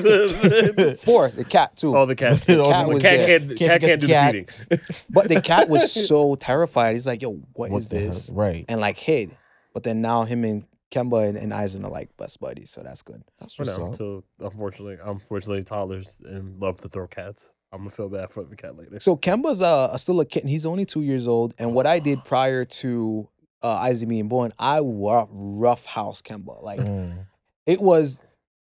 Four, 1.03 1.29
the 1.31 1.45
cat 1.45 1.77
too. 1.77 1.97
oh, 1.97 2.07
the 2.07 2.15
cat. 2.15 2.41
The 2.43 2.57
cat, 2.57 2.73
cat 2.73 2.89
was 2.89 3.03
cat 3.03 3.19
there. 3.27 3.39
can't, 3.41 3.59
Can't 3.59 3.71
cat 3.71 3.81
can't 3.81 4.01
the 4.01 4.07
do 4.07 4.13
cat. 4.13 4.33
the 4.69 4.77
feeding. 4.77 5.05
But 5.11 5.29
the 5.29 5.41
cat 5.41 5.69
was 5.69 5.91
so 6.09 6.35
terrified. 6.37 6.95
He's 6.95 7.07
like, 7.07 7.23
"Yo, 7.23 7.33
what 7.55 7.73
is 7.73 7.89
the 7.89 7.99
hell? 7.99 8.09
this?" 8.09 8.31
Right. 8.31 8.65
And 8.69 8.81
like 8.81 8.99
hid. 8.99 9.35
But 9.75 9.83
then 9.85 10.01
now 10.01 10.25
him 10.25 10.45
and 10.45 10.65
Kemba 10.91 11.29
and, 11.29 11.37
and 11.37 11.53
Aizen 11.53 11.85
are 11.85 11.91
like 11.91 12.17
best 12.17 12.41
buddies, 12.41 12.71
so 12.71 12.83
that's 12.83 13.03
good. 13.03 13.23
That's 13.39 13.55
For 13.55 13.65
what's 13.65 13.77
now, 13.79 13.85
up. 13.85 13.93
until 13.93 14.25
unfortunately, 14.41 14.97
unfortunately, 15.05 15.63
toddlers 15.65 16.21
and 16.25 16.59
love 16.61 16.81
to 16.83 16.89
throw 16.89 17.07
cats. 17.07 17.53
I'm 17.73 17.81
gonna 17.81 17.91
feel 17.91 18.09
bad 18.09 18.31
for 18.31 18.45
the 18.45 18.57
cat 18.57 18.77
later. 18.79 18.99
So 19.01 19.17
Kemba's 19.17 19.61
uh, 19.61 19.95
still 19.99 20.19
a 20.21 20.25
kitten. 20.25 20.49
He's 20.49 20.65
only 20.65 20.87
two 20.87 21.03
years 21.03 21.27
old. 21.27 21.53
And 21.59 21.75
what 21.75 21.87
I 21.87 21.99
did 21.99 22.19
prior 22.25 22.65
to 22.65 23.29
uh, 23.63 23.69
Isaac 23.69 24.09
being 24.09 24.29
born, 24.29 24.53
I 24.59 24.81
rough, 24.81 25.29
rough 25.31 25.85
house 25.85 26.23
Kemba. 26.23 26.63
Like 26.63 26.81
Mm. 26.81 27.27
it 27.67 27.81
was 27.83 28.19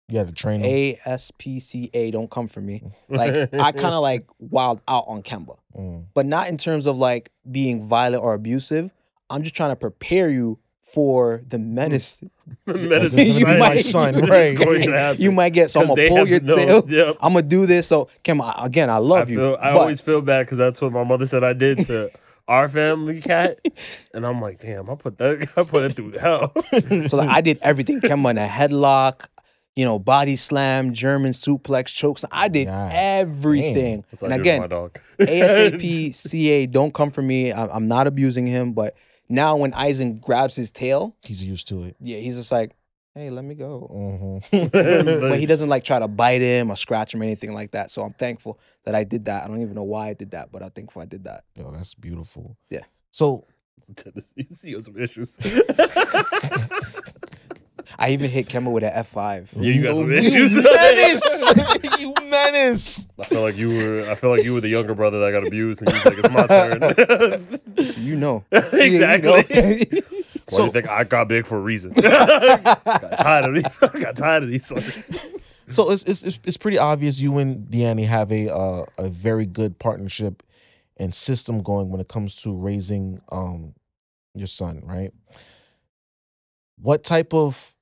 You 0.09 0.17
had 0.17 0.27
to 0.27 0.33
train. 0.33 0.61
ASPCA. 0.61 2.11
Don't 2.11 2.29
come 2.29 2.47
for 2.47 2.61
me. 2.61 2.83
Like 3.07 3.53
I 3.53 3.71
kind 3.71 3.93
of 3.93 4.01
like 4.01 4.25
wild 4.39 4.81
out 4.87 5.05
on 5.07 5.23
Kemba, 5.23 5.57
Mm. 5.77 6.05
but 6.13 6.25
not 6.25 6.49
in 6.49 6.57
terms 6.57 6.85
of 6.85 6.97
like 6.97 7.31
being 7.49 7.87
violent 7.87 8.23
or 8.23 8.33
abusive. 8.33 8.91
I'm 9.29 9.43
just 9.43 9.55
trying 9.55 9.71
to 9.71 9.75
prepare 9.75 10.29
you 10.29 10.57
for 10.93 11.43
the 11.47 11.57
mm. 11.57 11.65
menace 11.71 12.23
Menace 12.65 13.11
This 13.11 13.25
You 13.27 13.43
gonna 13.45 13.55
be 13.55 13.59
my 13.59 13.69
might- 13.69 13.79
son, 13.79 14.15
It's 14.15 14.29
right? 14.29 14.55
going 14.57 14.83
to 14.83 15.15
you 15.19 15.31
might 15.31 15.51
get. 15.53 15.69
So 15.69 15.81
I'm 15.81 15.87
gonna 15.87 16.07
pull 16.07 16.27
your 16.27 16.39
no- 16.39 16.55
tail. 16.55 16.83
Yep. 16.89 17.17
I'm 17.19 17.33
gonna 17.33 17.45
do 17.45 17.65
this. 17.65 17.87
So 17.87 18.07
Kim, 18.23 18.41
I- 18.41 18.55
again, 18.59 18.89
I 18.89 18.97
love 18.97 19.27
I 19.27 19.31
you. 19.31 19.37
feel 19.37 19.57
I 19.59 19.73
but 19.73 19.81
always 19.81 19.99
feel 20.01 20.21
bad 20.21 20.45
because 20.45 20.57
that's 20.57 20.81
what 20.81 20.91
my 20.93 21.03
mother 21.03 21.25
said 21.25 21.43
I 21.43 21.53
did 21.53 21.85
to 21.87 22.09
our 22.47 22.69
family 22.69 23.19
cat, 23.19 23.59
and 24.13 24.25
I'm 24.25 24.41
like, 24.41 24.61
damn, 24.61 24.89
I 24.89 24.95
put 24.95 25.17
that 25.17 25.45
I 25.57 25.63
put 25.63 25.83
it 25.83 25.93
through 25.93 26.13
hell. 26.13 26.53
so 27.09 27.17
like, 27.17 27.27
I 27.29 27.41
did 27.41 27.59
everything. 27.61 27.99
Kemba 27.99 28.29
in 28.31 28.37
a 28.37 28.47
headlock, 28.47 29.25
you 29.75 29.83
know, 29.83 29.99
body 29.99 30.37
slam, 30.37 30.93
German 30.93 31.33
suplex, 31.33 31.87
chokes. 31.87 32.23
I 32.31 32.47
did 32.47 32.67
Yes. 32.67 32.91
everything. 32.95 34.05
And 34.23 34.33
I 34.33 34.37
do 34.37 34.43
to 34.43 34.59
my 34.59 34.63
again, 34.63 34.69
dog. 34.69 34.99
ASPCA, 35.19 36.71
don't 36.71 36.93
come 36.93 37.11
for 37.11 37.21
me. 37.21 37.51
I'm 37.51 37.89
not 37.89 38.07
abusing 38.07 38.47
him, 38.47 38.71
but 38.71 38.95
now 39.29 39.57
when 39.57 39.71
Aizen 39.73 40.19
grabs 40.21 40.55
his 40.55 40.71
tail, 40.71 41.15
He's 41.23 41.43
used 41.43 41.67
to 41.69 41.83
it. 41.83 41.95
yeah, 41.99 42.17
he's 42.17 42.35
just 42.37 42.51
like, 42.51 42.71
hey, 43.15 43.29
let 43.29 43.43
me 43.43 43.55
go. 43.55 44.41
hmm 44.51 44.57
But 44.71 45.39
he 45.39 45.45
doesn't 45.45 45.69
like 45.69 45.83
try 45.83 45.99
to 45.99 46.07
bite 46.07 46.41
him 46.41 46.69
or 46.71 46.75
scratch 46.75 47.13
him 47.13 47.21
or 47.21 47.23
anything 47.23 47.53
like 47.53 47.71
that. 47.71 47.89
So 47.91 48.03
I'm 48.03 48.13
thankful 48.13 48.59
that 48.85 48.93
I 48.95 49.03
did 49.03 49.25
that. 49.25 49.43
I 49.43 49.47
don't 49.47 49.61
even 49.61 49.73
know 49.75 49.83
why 49.83 50.09
I 50.09 50.13
did 50.13 50.31
that, 50.31 50.51
but 50.51 50.61
I'm 50.63 50.69
thankful 50.71 51.01
I 51.01 51.05
did 51.05 51.23
that. 51.25 51.43
Yo, 51.55 51.71
that's 51.71 51.93
beautiful. 51.95 52.55
Yeah. 52.69 52.83
So 53.11 53.45
Tennessee, 53.95 54.45
he 54.63 54.73
has 54.73 54.85
some 54.85 54.97
issues. 54.97 55.37
I 57.99 58.09
even 58.11 58.29
hit 58.29 58.47
Kemba 58.49 58.71
with 58.71 58.83
an 58.83 58.91
F5. 59.03 59.47
Yeah, 59.55 59.71
you 59.71 59.81
got 59.81 59.95
some 59.95 60.11
issues. 60.11 60.57
menace! 62.13 62.25
you 62.27 62.29
menace! 62.31 63.09
I 63.19 63.23
feel 63.25 63.41
like 63.41 63.57
you 63.57 63.69
were. 63.69 64.09
I 64.11 64.15
feel 64.15 64.29
like 64.29 64.43
you 64.43 64.53
were 64.53 64.61
the 64.61 64.69
younger 64.69 64.93
brother 64.95 65.19
that 65.19 65.31
got 65.31 65.45
abused, 65.47 65.81
and 65.81 65.89
you 65.91 65.95
was 65.95 66.05
like, 66.05 66.17
"It's 66.19 66.33
my 66.33 66.47
turn." 66.47 67.59
So 67.93 68.01
you 68.01 68.15
know. 68.15 68.43
exactly. 68.51 69.45
Yeah, 69.49 69.69
you 69.69 69.85
know. 69.91 70.01
Why 70.49 70.51
do 70.51 70.55
So- 70.55 70.65
you 70.65 70.71
think 70.71 70.87
I 70.89 71.03
got 71.03 71.27
big 71.27 71.45
for 71.45 71.57
a 71.57 71.61
reason? 71.61 71.91
got 71.93 72.83
tired 73.17 73.45
of 73.45 73.55
these. 73.55 73.79
I 73.81 73.99
got 73.99 74.15
tired 74.15 74.43
of 74.43 74.49
these. 74.49 74.65
So 75.69 75.91
it's 75.91 76.03
it's 76.03 76.23
it's- 76.23 76.39
it's 76.45 76.57
pretty 76.57 76.77
obvious 76.79 77.19
you 77.21 77.37
and 77.37 77.67
Deanne 77.67 78.05
have 78.05 78.31
a 78.31 78.53
uh, 78.53 78.85
a 78.97 79.09
very 79.09 79.45
good 79.45 79.77
partnership 79.79 80.41
and 80.97 81.13
system 81.13 81.61
going 81.61 81.89
when 81.89 81.99
it 82.01 82.07
comes 82.07 82.35
to 82.43 82.55
raising 82.55 83.19
um 83.29 83.73
your 84.33 84.47
son, 84.47 84.81
right? 84.85 85.11
What 86.79 87.03
type 87.03 87.33
of 87.33 87.75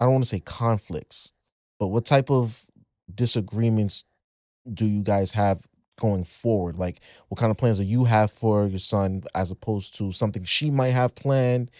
I 0.00 0.04
don't 0.04 0.12
want 0.14 0.24
to 0.24 0.30
say 0.30 0.40
conflicts, 0.40 1.32
but 1.78 1.88
what 1.88 2.04
type 2.04 2.30
of 2.30 2.66
disagreements 3.14 4.04
do 4.72 4.86
you 4.86 5.02
guys 5.02 5.32
have 5.32 5.66
going 5.98 6.24
forward? 6.24 6.76
Like 6.76 7.00
what 7.28 7.38
kind 7.38 7.50
of 7.50 7.56
plans 7.56 7.78
do 7.78 7.84
you 7.84 8.04
have 8.04 8.30
for 8.30 8.66
your 8.66 8.78
son 8.78 9.22
as 9.34 9.50
opposed 9.50 9.96
to 9.98 10.12
something 10.12 10.44
she 10.44 10.70
might 10.70 10.88
have 10.88 11.14
planned? 11.14 11.70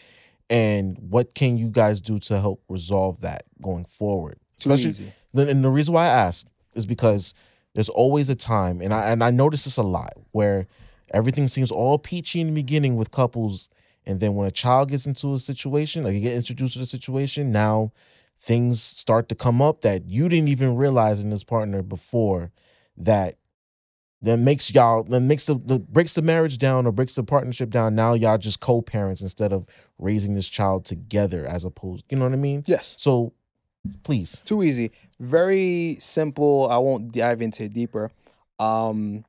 And 0.50 0.96
what 0.98 1.34
can 1.34 1.58
you 1.58 1.70
guys 1.70 2.00
do 2.00 2.18
to 2.20 2.40
help 2.40 2.62
resolve 2.68 3.20
that 3.20 3.44
going 3.60 3.84
forward? 3.84 4.38
Too 4.58 4.70
Especially 4.70 4.90
easy. 4.90 5.12
and 5.34 5.64
the 5.64 5.70
reason 5.70 5.94
why 5.94 6.04
I 6.04 6.08
asked 6.08 6.50
is 6.74 6.86
because 6.86 7.34
there's 7.74 7.88
always 7.90 8.28
a 8.28 8.34
time, 8.34 8.80
and 8.80 8.92
I 8.92 9.10
and 9.10 9.22
I 9.22 9.30
notice 9.30 9.64
this 9.64 9.76
a 9.76 9.82
lot, 9.82 10.14
where 10.32 10.66
everything 11.12 11.48
seems 11.48 11.70
all 11.70 11.98
peachy 11.98 12.40
in 12.40 12.48
the 12.48 12.52
beginning 12.52 12.96
with 12.96 13.10
couples, 13.10 13.68
and 14.06 14.20
then 14.20 14.34
when 14.34 14.48
a 14.48 14.50
child 14.50 14.88
gets 14.88 15.06
into 15.06 15.34
a 15.34 15.38
situation, 15.38 16.02
like 16.02 16.14
you 16.14 16.20
get 16.20 16.34
introduced 16.34 16.72
to 16.72 16.78
the 16.78 16.86
situation, 16.86 17.52
now 17.52 17.92
things 18.40 18.82
start 18.82 19.28
to 19.28 19.34
come 19.34 19.60
up 19.60 19.80
that 19.82 20.08
you 20.10 20.28
didn't 20.28 20.48
even 20.48 20.76
realize 20.76 21.20
in 21.22 21.30
this 21.30 21.44
partner 21.44 21.82
before 21.82 22.50
that 22.96 23.36
that 24.22 24.38
makes 24.38 24.74
y'all 24.74 25.02
that 25.04 25.20
makes 25.20 25.46
the, 25.46 25.54
the 25.54 25.78
breaks 25.78 26.14
the 26.14 26.22
marriage 26.22 26.58
down 26.58 26.86
or 26.86 26.92
breaks 26.92 27.14
the 27.14 27.22
partnership 27.22 27.70
down 27.70 27.94
now 27.94 28.14
y'all 28.14 28.38
just 28.38 28.60
co-parents 28.60 29.20
instead 29.20 29.52
of 29.52 29.66
raising 29.98 30.34
this 30.34 30.48
child 30.48 30.84
together 30.84 31.46
as 31.46 31.64
opposed 31.64 32.04
you 32.10 32.16
know 32.16 32.24
what 32.24 32.32
i 32.32 32.36
mean 32.36 32.62
Yes. 32.66 32.96
so 32.98 33.32
please 34.02 34.42
Too 34.44 34.62
easy. 34.62 34.90
Very 35.20 35.96
simple. 36.00 36.68
I 36.70 36.78
won't 36.78 37.12
dive 37.12 37.42
into 37.42 37.64
it 37.64 37.72
deeper. 37.72 38.10
Um, 38.58 39.24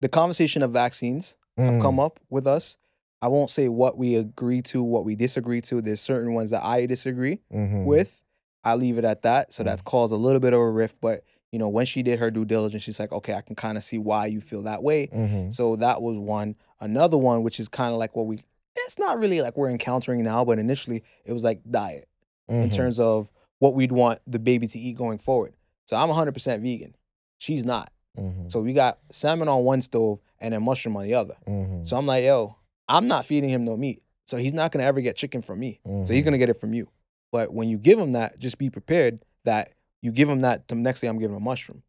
the 0.00 0.08
conversation 0.08 0.62
of 0.62 0.70
vaccines 0.72 1.36
have 1.56 1.74
Mm, 1.74 1.82
come 1.82 1.98
up 1.98 2.20
with 2.30 2.46
us. 2.46 2.76
I 3.20 3.28
won't 3.28 3.50
say 3.50 3.68
what 3.68 3.98
we 3.98 4.14
agree 4.16 4.62
to, 4.62 4.82
what 4.82 5.04
we 5.04 5.16
disagree 5.16 5.60
to. 5.62 5.80
There's 5.80 6.00
certain 6.00 6.34
ones 6.34 6.50
that 6.50 6.64
I 6.64 6.86
disagree 6.86 7.40
mhm, 7.52 7.84
with. 7.84 8.22
I'll 8.64 8.76
leave 8.76 8.98
it 8.98 9.04
at 9.04 9.22
that. 9.22 9.52
So 9.52 9.62
Mm. 9.62 9.66
that's 9.66 9.82
caused 9.82 10.12
a 10.12 10.16
little 10.16 10.40
bit 10.40 10.52
of 10.52 10.60
a 10.60 10.70
rift. 10.70 10.96
But 11.00 11.24
you 11.50 11.58
know, 11.58 11.68
when 11.68 11.86
she 11.86 12.02
did 12.02 12.18
her 12.18 12.30
due 12.30 12.44
diligence, 12.44 12.82
she's 12.82 13.00
like, 13.00 13.10
okay, 13.10 13.32
I 13.34 13.40
can 13.40 13.56
kind 13.56 13.78
of 13.78 13.82
see 13.84 13.98
why 13.98 14.26
you 14.26 14.40
feel 14.40 14.62
that 14.62 14.82
way. 14.82 15.08
mhm, 15.08 15.52
So 15.52 15.76
that 15.76 16.02
was 16.02 16.18
one. 16.18 16.54
Another 16.80 17.16
one, 17.16 17.42
which 17.42 17.58
is 17.58 17.68
kind 17.68 17.92
of 17.92 17.98
like 17.98 18.14
what 18.14 18.26
we 18.26 18.40
it's 18.76 18.98
not 18.98 19.18
really 19.18 19.42
like 19.42 19.56
we're 19.56 19.70
encountering 19.70 20.22
now, 20.22 20.44
but 20.44 20.58
initially 20.58 21.02
it 21.24 21.32
was 21.32 21.42
like 21.44 21.60
diet 21.68 22.08
in 22.48 22.68
mhm, 22.68 22.72
terms 22.72 23.00
of 23.00 23.28
what 23.58 23.74
we'd 23.74 23.90
want 23.92 24.20
the 24.26 24.38
baby 24.38 24.66
to 24.68 24.78
eat 24.78 24.96
going 24.96 25.18
forward. 25.18 25.52
So 25.86 25.96
I'm 25.96 26.08
100% 26.08 26.62
vegan. 26.62 26.94
She's 27.38 27.64
not. 27.64 27.90
mhm, 28.16 28.50
So 28.50 28.60
we 28.60 28.72
got 28.74 28.98
salmon 29.10 29.48
on 29.48 29.64
one 29.64 29.80
stove 29.82 30.20
and 30.38 30.54
then 30.54 30.62
mushroom 30.62 30.96
on 30.96 31.02
the 31.04 31.14
other. 31.14 31.34
mhm, 31.46 31.86
So 31.86 31.96
I'm 31.96 32.06
like, 32.06 32.22
yo, 32.24 32.56
I'm 32.88 33.06
not 33.08 33.26
feeding 33.26 33.50
him 33.50 33.64
no 33.64 33.76
meat. 33.76 34.02
So 34.26 34.36
he's 34.36 34.52
not 34.52 34.72
gonna 34.72 34.84
ever 34.84 35.00
get 35.00 35.16
chicken 35.16 35.42
from 35.42 35.58
me. 35.60 35.80
So 35.84 36.12
he's 36.12 36.22
mhm, 36.22 36.24
gonna 36.24 36.38
get 36.38 36.48
it 36.50 36.60
from 36.60 36.74
you. 36.74 36.88
But 37.32 37.52
when 37.52 37.68
you 37.68 37.78
give 37.78 37.98
him 37.98 38.12
that, 38.12 38.38
just 38.38 38.58
be 38.58 38.70
prepared 38.70 39.24
that 39.44 39.72
you 40.02 40.12
give 40.12 40.28
him 40.28 40.40
that 40.42 40.68
the 40.68 40.74
next 40.74 41.00
day 41.00 41.08
I'm 41.08 41.18
giving 41.18 41.36
him 41.36 41.42
a 41.42 41.44
mushroom. 41.44 41.82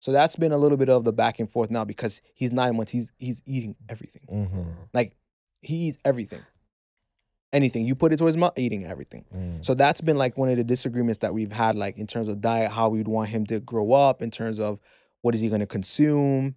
So 0.00 0.12
that's 0.12 0.36
been 0.36 0.52
a 0.52 0.58
little 0.58 0.76
bit 0.78 0.88
of 0.88 1.04
the 1.04 1.12
back 1.12 1.40
and 1.40 1.50
forth 1.50 1.70
now 1.70 1.84
because 1.84 2.20
he's 2.34 2.52
nine 2.52 2.76
months. 2.76 2.92
He's 2.92 3.10
he's 3.18 3.42
eating 3.46 3.74
everything. 3.88 4.22
mhm, 4.30 4.66
Like 4.92 5.16
he 5.62 5.88
eats 5.88 5.98
everything. 6.04 6.40
Anything 7.52 7.86
you 7.86 7.94
put 7.94 8.12
it 8.12 8.18
towards 8.18 8.34
his 8.34 8.40
mouth, 8.40 8.58
eating 8.58 8.84
everything. 8.84 9.24
mhm. 9.34 9.64
So 9.64 9.74
that's 9.74 10.00
been 10.00 10.16
like 10.18 10.36
one 10.36 10.48
of 10.48 10.56
the 10.56 10.64
disagreements 10.64 11.18
that 11.20 11.32
we've 11.32 11.52
had, 11.52 11.76
like 11.76 11.96
in 11.96 12.06
terms 12.06 12.28
of 12.28 12.40
diet, 12.40 12.70
how 12.70 12.88
we'd 12.90 13.08
want 13.08 13.28
him 13.30 13.46
to 13.46 13.60
grow 13.60 13.92
up, 13.92 14.20
in 14.20 14.30
terms 14.30 14.60
of 14.60 14.78
what 15.22 15.34
is 15.34 15.40
he 15.40 15.48
going 15.48 15.60
to 15.60 15.66
consume. 15.66 16.54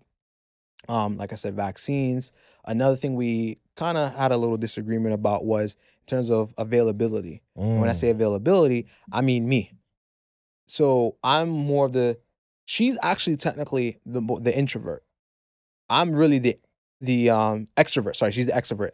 Um, 0.87 1.17
like 1.17 1.31
I 1.31 1.35
said, 1.35 1.55
vaccines. 1.55 2.31
Another 2.65 2.95
thing 2.95 3.15
we 3.15 3.57
kind 3.75 3.97
of 3.97 4.13
had 4.13 4.31
a 4.31 4.37
little 4.37 4.57
disagreement 4.57 5.13
about 5.15 5.45
was 5.45 5.75
in 6.01 6.05
terms 6.07 6.29
of 6.29 6.53
availability. 6.57 7.41
And 7.71 7.79
when 7.79 7.89
I 7.89 7.93
Mm, 7.93 7.95
say 7.95 8.09
availability, 8.09 8.87
I 9.11 9.21
mean 9.21 9.47
me. 9.47 9.73
So 10.67 11.17
I'm 11.23 11.49
more 11.49 11.85
of 11.85 11.93
the. 11.93 12.17
She's 12.65 12.97
actually 13.01 13.37
technically 13.37 13.99
the 14.05 14.21
the 14.41 14.55
introvert. 14.55 15.03
I'm 15.89 16.13
really 16.15 16.39
the 16.39 16.59
the 17.01 17.29
um 17.31 17.65
extrovert. 17.77 18.15
Sorry, 18.15 18.31
she's 18.31 18.45
the 18.45 18.51
extrovert. 18.53 18.91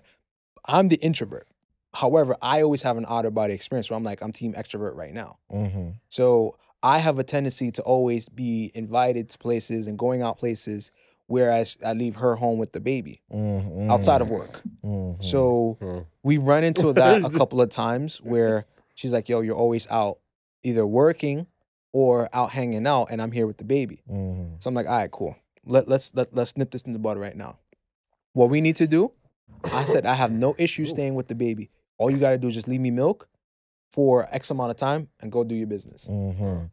I'm 0.65 0.87
the 0.87 0.97
introvert. 0.97 1.47
However, 1.93 2.35
I 2.41 2.61
always 2.61 2.81
have 2.81 2.97
an 2.97 3.05
outer 3.07 3.31
body 3.31 3.53
experience 3.53 3.89
where 3.89 3.97
I'm 3.97 4.03
like 4.03 4.21
I'm 4.21 4.31
team 4.31 4.53
extrovert 4.53 4.95
right 4.95 5.13
now. 5.13 5.37
mhm, 5.51 5.95
So 6.09 6.57
I 6.83 6.99
have 6.99 7.19
a 7.19 7.23
tendency 7.23 7.71
to 7.71 7.81
always 7.81 8.29
be 8.29 8.71
invited 8.75 9.29
to 9.31 9.37
places 9.37 9.87
and 9.87 9.97
going 9.97 10.21
out 10.21 10.37
places, 10.37 10.91
whereas 11.27 11.77
I 11.85 11.93
leave 11.93 12.15
her 12.17 12.35
home 12.35 12.57
with 12.57 12.71
the 12.71 12.79
baby 12.79 13.21
mhm, 13.31 13.89
outside 13.91 14.21
of 14.21 14.29
work. 14.29 14.61
mhm, 14.83 15.23
So 15.23 15.77
Mhm. 15.81 16.05
we 16.23 16.37
run 16.37 16.63
into 16.63 16.93
that 16.93 17.23
a 17.23 17.29
couple 17.39 17.61
of 17.61 17.69
times 17.69 18.21
where 18.21 18.65
she's 18.95 19.13
like, 19.13 19.29
"Yo, 19.29 19.41
you're 19.41 19.55
always 19.55 19.87
out, 19.89 20.19
either 20.63 20.85
working 20.85 21.47
or 21.93 22.29
out 22.33 22.51
hanging 22.51 22.85
out, 22.87 23.09
and 23.11 23.21
I'm 23.21 23.31
here 23.31 23.47
with 23.47 23.57
the 23.57 23.63
baby." 23.65 24.03
mhm, 24.09 24.61
So 24.61 24.67
I'm 24.69 24.73
like, 24.75 24.87
"All 24.87 24.97
right, 24.97 25.11
cool. 25.11 25.35
Let 25.65 25.87
let's 25.87 26.11
let, 26.13 26.33
let's 26.35 26.55
nip 26.57 26.71
this 26.71 26.83
in 26.83 26.93
the 26.93 26.99
bud 26.99 27.17
right 27.17 27.35
now. 27.35 27.57
What 28.33 28.49
we 28.49 28.61
need 28.61 28.75
to 28.77 28.87
do?" 28.87 29.11
I 29.71 29.85
said, 29.85 30.05
"I 30.05 30.13
have 30.13 30.31
no 30.31 30.55
issue 30.57 30.85
staying 30.85 31.15
with 31.15 31.27
the 31.27 31.35
baby. 31.35 31.69
All 31.97 32.11
you 32.11 32.19
got 32.19 32.31
to 32.31 32.37
do 32.37 32.47
is 32.49 32.53
just 32.53 32.67
leave 32.67 32.81
me 32.81 32.91
milk 32.91 33.27
for 33.91 34.27
X 34.31 34.51
amount 34.51 34.71
of 34.71 34.77
time 34.77 35.09
and 35.21 35.31
go 35.31 35.43
do 35.43 35.55
your 35.55 35.67
business." 35.67 36.07
mhm, 36.09 36.69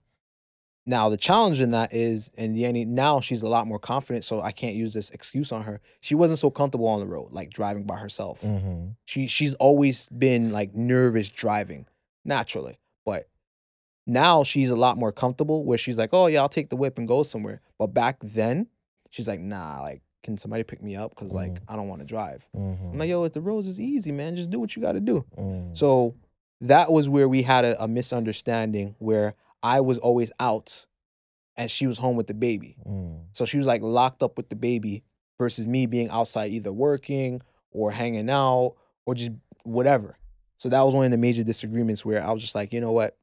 Now 0.84 1.08
the 1.08 1.16
challenge 1.16 1.60
in 1.60 1.70
that 1.70 1.92
is, 1.94 2.30
and 2.36 2.58
Yanni 2.58 2.84
now 2.84 3.20
she's 3.20 3.42
a 3.42 3.48
lot 3.48 3.66
more 3.68 3.78
confident, 3.78 4.24
so 4.24 4.40
I 4.40 4.50
can't 4.50 4.74
use 4.74 4.92
this 4.92 5.10
excuse 5.10 5.52
on 5.52 5.62
her. 5.62 5.80
She 6.00 6.14
wasn't 6.14 6.38
so 6.40 6.50
comfortable 6.50 6.88
on 6.88 7.00
the 7.00 7.06
road, 7.06 7.28
like 7.32 7.50
driving 7.50 7.84
by 7.84 7.96
herself. 7.98 8.40
Mhm, 8.42 8.96
she 9.04 9.26
she's 9.28 9.54
always 9.54 10.08
been 10.08 10.50
like 10.52 10.74
nervous 10.74 11.28
driving 11.28 11.86
naturally 12.24 12.78
but 13.04 13.28
now 14.06 14.42
she's 14.44 14.70
a 14.70 14.76
lot 14.76 14.96
more 14.96 15.10
comfortable 15.10 15.64
where 15.64 15.76
she's 15.78 15.98
like 15.98 16.10
oh 16.12 16.26
yeah 16.26 16.40
i'll 16.40 16.48
take 16.48 16.68
the 16.70 16.76
whip 16.76 16.98
and 16.98 17.06
go 17.08 17.22
somewhere. 17.22 17.60
But 17.78 17.88
back 17.88 18.18
then 18.22 18.66
she's 19.10 19.28
like 19.28 19.40
nah 19.40 19.82
like 19.82 20.02
can 20.22 20.36
somebody 20.36 20.62
pick 20.62 20.80
me 20.82 20.94
up? 20.96 21.10
Because 21.10 21.32
like 21.32 21.58
i 21.68 21.74
don't 21.76 21.88
want 21.88 22.00
to 22.00 22.06
drive. 22.06 22.48
I'm 22.54 22.60
mhm, 22.60 22.98
like 22.98 23.08
yo 23.08 23.24
if 23.24 23.32
the 23.32 23.40
roads 23.40 23.66
is 23.66 23.80
easy 23.80 24.12
man 24.12 24.36
just 24.36 24.50
do 24.50 24.58
what 24.60 24.74
you 24.76 24.82
got 24.82 24.92
to 24.92 25.00
do. 25.00 25.24
Mhm. 25.38 25.76
so 25.76 26.14
that 26.60 26.92
was 26.92 27.08
where 27.08 27.28
we 27.28 27.42
had 27.42 27.64
a, 27.64 27.82
a 27.82 27.88
misunderstanding 27.88 28.94
where 29.00 29.34
i 29.62 29.80
was 29.80 29.98
always 29.98 30.32
out 30.40 30.86
and 31.56 31.70
she 31.70 31.86
was 31.86 31.98
home 31.98 32.16
with 32.16 32.26
the 32.26 32.34
baby 32.34 32.76
Mm, 32.86 33.24
so 33.32 33.44
she 33.44 33.58
was 33.58 33.66
like 33.66 33.82
locked 33.82 34.22
up 34.22 34.36
with 34.36 34.48
the 34.48 34.56
baby 34.56 35.04
versus 35.38 35.66
me 35.66 35.86
being 35.86 36.08
outside 36.10 36.50
either 36.52 36.72
working 36.72 37.42
or 37.72 37.90
hanging 37.90 38.30
out 38.30 38.74
or 39.06 39.14
just 39.14 39.32
whatever. 39.64 40.16
So 40.58 40.68
that 40.68 40.82
was 40.82 40.94
one 40.94 41.04
of 41.06 41.10
the 41.10 41.18
major 41.18 41.42
disagreements 41.42 42.04
where 42.04 42.22
I 42.24 42.30
was 42.30 42.42
just 42.42 42.54
like, 42.54 42.72
you 42.72 42.80
know 42.80 42.92
what? 42.92 43.16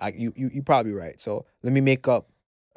I 0.00 0.10
you 0.16 0.32
you 0.36 0.50
you 0.52 0.62
probably 0.62 0.92
right. 0.92 1.20
So 1.20 1.44
let 1.62 1.72
me 1.72 1.80
make 1.80 2.08
up 2.08 2.30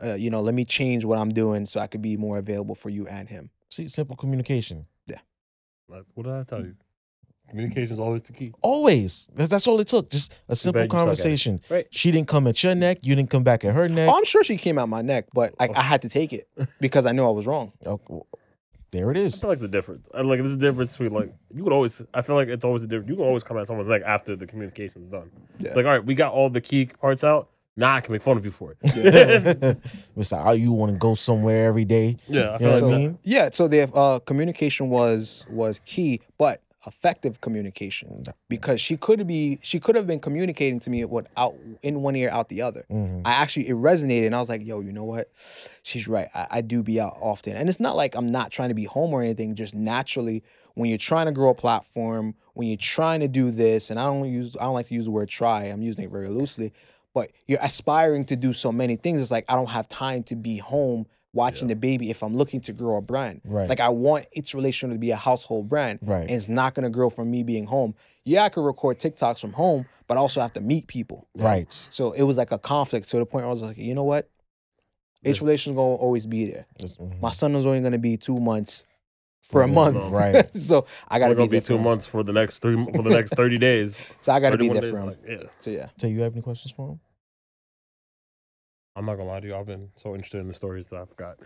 uh, 0.03 0.15
you 0.15 0.29
know, 0.29 0.41
let 0.41 0.53
me 0.53 0.65
change 0.65 1.05
what 1.05 1.17
I'm 1.17 1.29
doing 1.29 1.65
so 1.65 1.79
I 1.79 1.87
could 1.87 2.01
be 2.01 2.17
more 2.17 2.37
available 2.37 2.75
for 2.75 2.89
you 2.89 3.07
and 3.07 3.29
him. 3.29 3.49
See, 3.69 3.87
simple 3.87 4.17
communication. 4.17 4.87
Yeah. 5.07 5.19
Like, 5.87 6.03
what 6.15 6.23
did 6.23 6.33
I 6.33 6.43
tell 6.43 6.59
you? 6.59 6.75
Communication 7.49 7.93
is 7.93 7.99
always 7.99 8.21
the 8.23 8.33
key. 8.33 8.51
Always. 8.61 9.29
That's, 9.35 9.49
that's 9.49 9.67
all 9.67 9.79
it 9.79 9.87
took. 9.87 10.09
Just 10.09 10.39
a 10.49 10.55
simple 10.55 10.81
bad 10.81 10.85
you 10.85 10.89
suck 10.89 10.95
at 10.97 11.01
it. 11.01 11.05
conversation. 11.05 11.61
Right. 11.69 11.87
She 11.91 12.11
didn't 12.11 12.27
come 12.27 12.47
at 12.47 12.61
your 12.63 12.75
neck. 12.75 12.99
You 13.03 13.15
didn't 13.15 13.29
come 13.29 13.43
back 13.43 13.63
at 13.63 13.73
her 13.73 13.87
neck. 13.87 14.09
Oh, 14.11 14.17
I'm 14.17 14.25
sure 14.25 14.43
she 14.43 14.57
came 14.57 14.77
out 14.77 14.89
my 14.89 15.01
neck, 15.01 15.27
but 15.33 15.53
I, 15.59 15.69
I 15.75 15.81
had 15.81 16.01
to 16.03 16.09
take 16.09 16.33
it 16.33 16.47
because 16.81 17.05
I 17.05 17.11
knew 17.11 17.25
I 17.25 17.29
was 17.31 17.45
wrong. 17.47 17.71
Well, 17.85 18.27
there 18.91 19.11
it 19.11 19.17
I 19.17 19.21
is. 19.21 19.41
feel 19.41 19.49
like 19.49 19.59
the 19.59 19.67
difference. 19.67 20.07
I 20.13 20.21
like 20.21 20.39
there's 20.39 20.53
a 20.53 20.57
difference 20.57 20.95
between 20.95 21.11
like 21.13 21.33
you 21.53 21.63
could 21.63 21.73
always. 21.73 22.01
I 22.13 22.21
feel 22.21 22.35
like 22.35 22.47
it's 22.47 22.63
always 22.63 22.83
a 22.83 22.87
difference. 22.87 23.09
You 23.09 23.15
can 23.17 23.25
always 23.25 23.43
come 23.43 23.57
at 23.57 23.67
someone's 23.67 23.89
neck 23.89 24.03
after 24.05 24.37
the 24.37 24.47
communication's 24.47 25.11
done. 25.11 25.29
Yeah. 25.59 25.67
It's 25.67 25.75
like, 25.75 25.85
all 25.85 25.91
right, 25.91 26.05
we 26.05 26.15
got 26.15 26.31
all 26.31 26.49
the 26.49 26.61
key 26.61 26.85
parts 27.01 27.23
out. 27.25 27.49
Nah, 27.75 27.95
I 27.95 27.99
can 28.01 28.13
make 28.13 28.21
fun 28.21 28.37
of 28.37 28.45
you 28.45 28.51
for 28.51 28.71
it. 28.71 28.77
it's 30.15 30.31
like, 30.31 30.45
oh, 30.45 30.51
you 30.51 30.71
want 30.71 30.93
to 30.93 30.97
go 30.97 31.13
somewhere 31.13 31.67
every 31.67 31.83
day. 31.83 32.15
yeah, 32.27 32.41
I 32.49 32.53
You 32.53 32.59
feel 32.59 32.67
know 32.67 32.73
like 32.75 32.83
what 32.83 32.93
I 32.93 32.97
mean? 32.97 33.19
Yeah, 33.23 33.49
so 33.51 33.67
the 33.67 33.81
uh, 33.93 34.19
communication 34.19 34.89
was 34.89 35.45
was 35.49 35.79
key, 35.85 36.21
but 36.37 36.61
effective 36.87 37.41
communication 37.41 38.23
because 38.49 38.79
she 38.79 38.97
could 38.97 39.25
be 39.25 39.59
she 39.61 39.79
could 39.79 39.95
have 39.95 40.05
been 40.07 40.19
communicating 40.19 40.79
to 40.81 40.89
me 40.89 41.03
what 41.05 41.27
out 41.37 41.55
in 41.81 42.01
one 42.01 42.15
ear 42.15 42.29
out 42.29 42.49
the 42.49 42.61
other. 42.61 42.85
Mhm. 42.91 43.21
I 43.25 43.31
actually 43.33 43.67
it 43.69 43.75
resonated, 43.75 44.25
and 44.27 44.35
I 44.35 44.39
was 44.39 44.49
like, 44.49 44.65
"Yo, 44.65 44.79
you 44.81 44.91
know 44.91 45.03
what? 45.03 45.29
She's 45.83 46.07
right. 46.07 46.27
I, 46.33 46.47
I 46.51 46.61
do 46.61 46.83
be 46.83 46.99
out 46.99 47.17
often, 47.21 47.55
and 47.55 47.69
it's 47.69 47.79
not 47.79 47.95
like 47.95 48.15
I'm 48.15 48.31
not 48.31 48.51
trying 48.51 48.69
to 48.69 48.75
be 48.75 48.85
home 48.85 49.13
or 49.13 49.21
anything. 49.21 49.55
Just 49.55 49.73
naturally, 49.75 50.43
when 50.75 50.89
you're 50.89 50.97
trying 50.97 51.25
to 51.25 51.31
grow 51.31 51.49
a 51.49 51.55
platform, 51.55 52.35
when 52.53 52.67
you're 52.67 52.77
trying 52.77 53.19
to 53.21 53.27
do 53.27 53.51
this, 53.51 53.89
and 53.89 53.99
I 53.99 54.05
don't 54.05 54.29
use 54.29 54.55
I 54.59 54.63
don't 54.63 54.73
like 54.73 54.87
to 54.87 54.93
use 54.93 55.05
the 55.05 55.11
word 55.11 55.29
try. 55.29 55.63
I'm 55.65 55.81
using 55.81 56.03
it 56.05 56.11
very 56.11 56.29
loosely, 56.29 56.73
but 57.13 57.31
you're 57.47 57.59
aspiring 57.61 58.25
to 58.25 58.35
do 58.35 58.53
so 58.53 58.71
many 58.71 58.95
things. 58.95 59.21
It's 59.21 59.31
like 59.31 59.45
I 59.49 59.55
don't 59.55 59.69
have 59.69 59.87
time 59.87 60.23
to 60.23 60.35
be 60.35 60.57
home 60.57 61.05
watching 61.35 61.67
the 61.67 61.75
baby 61.75 62.09
if 62.09 62.23
I'm 62.23 62.35
looking 62.35 62.61
to 62.61 62.73
grow 62.73 62.95
a 62.95 63.01
brand. 63.01 63.41
Right. 63.43 63.69
Like 63.69 63.79
I 63.79 63.89
want 63.89 64.25
It's 64.31 64.55
Relational 64.55 64.95
to 64.95 64.99
be 64.99 65.11
a 65.11 65.15
household 65.15 65.69
brand, 65.69 65.99
Right. 66.01 66.21
and 66.21 66.31
it's 66.31 66.49
not 66.49 66.73
gonna 66.73 66.89
grow 66.89 67.09
from 67.11 67.29
me 67.29 67.43
being 67.43 67.65
home. 67.65 67.93
Yeah, 68.23 68.43
I 68.43 68.49
could 68.49 68.65
record 68.65 68.97
TikToks 68.99 69.39
from 69.39 69.53
home, 69.53 69.85
but 70.07 70.17
I 70.17 70.19
also 70.21 70.41
have 70.41 70.53
to 70.53 70.61
meet 70.61 70.87
people. 70.87 71.27
right. 71.35 71.71
So 71.91 72.13
it 72.13 72.23
was 72.23 72.37
like 72.37 72.51
a 72.51 72.57
conflict 72.57 73.09
to 73.09 73.17
the 73.19 73.25
point 73.25 73.43
where 73.43 73.49
I 73.49 73.53
was 73.53 73.61
like, 73.61 73.77
you 73.77 73.93
know 73.93 74.03
what? 74.03 74.29
Its 75.23 75.37
Yes. 75.37 75.41
relation's 75.41 75.75
gonna 75.75 75.95
always 75.95 76.25
be 76.25 76.45
there. 76.49 76.65
Mhm. 76.81 77.19
My 77.21 77.31
son 77.31 77.53
was 77.53 77.65
only 77.65 77.81
gonna 77.81 77.97
be 77.99 78.15
two 78.17 78.37
months 78.37 78.83
for 79.41 79.61
a 79.61 79.67
month. 79.67 79.97
Right. 80.11 80.49
so 80.59 80.85
I 81.07 81.19
gotta 81.19 81.35
be, 81.35 81.47
be 81.47 81.59
two 81.61 81.77
months 81.77 82.05
for 82.07 82.23
the 82.23 82.33
next 82.33 82.59
three 82.59 82.75
for 82.95 83.01
the 83.03 83.09
next 83.09 83.33
thirty 83.35 83.57
days. 83.57 83.99
So 84.21 84.31
I 84.31 84.39
gotta 84.39 84.57
be 84.57 84.69
31 84.69 84.81
there 84.81 84.91
days, 84.91 84.91
for 84.91 85.03
him. 85.03 85.07
like, 85.37 85.41
yeah. 85.43 85.49
So 85.59 85.69
yeah, 85.69 85.89
So 85.97 86.07
you 86.07 86.21
have 86.21 86.33
any 86.33 86.41
questions 86.41 86.71
for 86.71 86.89
him? 86.91 86.99
I'm 88.95 89.05
not 89.05 89.15
gonna 89.17 89.29
lie 89.29 89.39
to 89.41 89.47
you. 89.47 89.55
I've 89.55 89.65
been 89.65 89.89
so 89.95 90.13
interested 90.15 90.39
in 90.39 90.47
the 90.47 90.53
stories 90.53 90.87
that 90.87 91.01
I 91.01 91.05
forgot. 91.05 91.37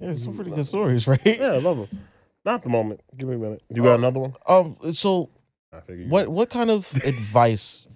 Yeah, 0.00 0.14
some 0.14 0.34
pretty 0.36 0.50
good 0.54 0.66
stories, 0.66 1.08
right? 1.08 1.20
yeah, 1.24 1.52
I 1.52 1.58
love 1.58 1.78
them. 1.78 2.00
Not 2.44 2.56
at 2.56 2.62
the 2.62 2.68
moment. 2.68 3.00
Give 3.16 3.28
me 3.28 3.36
a 3.36 3.38
minute. 3.38 3.62
You 3.70 3.82
got 3.82 3.92
Oh. 3.92 3.94
another 3.94 4.20
one? 4.20 4.34
Um. 4.46 4.76
So, 4.92 5.30
I 5.72 5.80
figure. 5.80 6.06
what 6.08 6.28
what 6.28 6.50
kind 6.50 6.70
of 6.70 6.90
advice? 7.04 7.88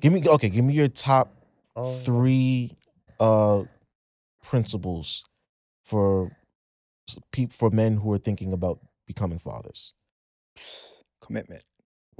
Give 0.00 0.12
me 0.12 0.22
okay. 0.26 0.48
Give 0.48 0.64
me 0.64 0.74
your 0.74 0.88
top 0.88 1.34
three 2.04 2.72
uh 3.20 3.64
principles 4.42 5.24
for 5.84 6.30
people 7.32 7.54
for 7.54 7.70
men 7.70 7.96
who 7.96 8.12
are 8.12 8.18
thinking 8.18 8.52
about 8.52 8.78
becoming 9.06 9.38
fathers. 9.38 9.94
commitment. 11.20 11.62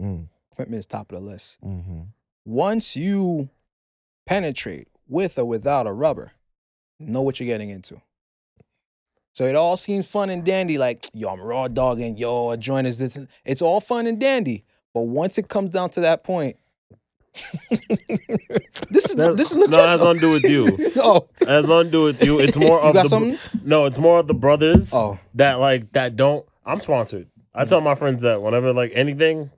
Mm. 0.00 0.28
commitment 0.54 0.78
is 0.80 0.86
top 0.86 1.12
of 1.12 1.20
the 1.20 1.24
list. 1.26 1.58
Mm-hmm. 1.64 2.02
Once 2.44 2.96
you 2.96 3.48
penetrate 4.28 4.88
with 5.08 5.38
or 5.38 5.44
without 5.46 5.86
a 5.86 5.92
rubber, 5.92 6.32
know 7.00 7.22
what 7.22 7.40
you're 7.40 7.46
getting 7.46 7.70
into. 7.70 8.00
So 9.34 9.44
it 9.46 9.54
all 9.54 9.76
seems 9.78 10.06
fun 10.10 10.28
and 10.30 10.44
dandy, 10.44 10.76
like 10.78 11.06
yo, 11.14 11.28
I'm 11.30 11.40
raw 11.40 11.68
dogging, 11.68 12.18
yo, 12.18 12.50
a 12.50 12.56
joint 12.58 12.86
is 12.86 12.98
this. 12.98 13.18
It's 13.46 13.62
all 13.62 13.80
fun 13.80 14.06
and 14.06 14.20
dandy, 14.20 14.64
but 14.92 15.02
once 15.02 15.38
it 15.38 15.48
comes 15.48 15.70
down 15.70 15.90
to 15.90 16.00
that 16.00 16.24
point, 16.24 16.56
this 18.90 19.06
is 19.06 19.14
That- 19.14 19.34
this 19.36 19.50
is 19.52 19.56
no, 19.56 19.62
legit. 19.64 19.78
it 19.78 19.88
has 19.88 20.00
nothing 20.00 20.14
to 20.14 20.20
do 20.20 20.32
with 20.32 20.44
you. 20.44 20.76
oh, 21.02 21.28
It 21.40 21.48
has 21.48 21.66
nothing 21.66 21.86
to 21.86 21.90
do 21.90 22.02
with 22.04 22.24
you. 22.24 22.38
It's 22.40 22.56
more 22.56 22.80
of 22.86 22.94
the 22.94 23.06
something? 23.06 23.38
no. 23.64 23.84
It's 23.86 23.98
more 23.98 24.18
of 24.18 24.26
the 24.26 24.34
brothers 24.34 24.92
Oh, 24.92 25.18
that 25.36 25.54
like 25.60 25.92
that 25.92 26.16
don't. 26.16 26.44
I'm 26.66 26.80
sponsored. 26.80 27.28
I 27.54 27.64
Mm. 27.64 27.68
tell 27.68 27.80
my 27.80 27.94
friends 27.94 28.22
that 28.22 28.42
whenever 28.42 28.72
like 28.72 28.92
anything, 28.94 29.50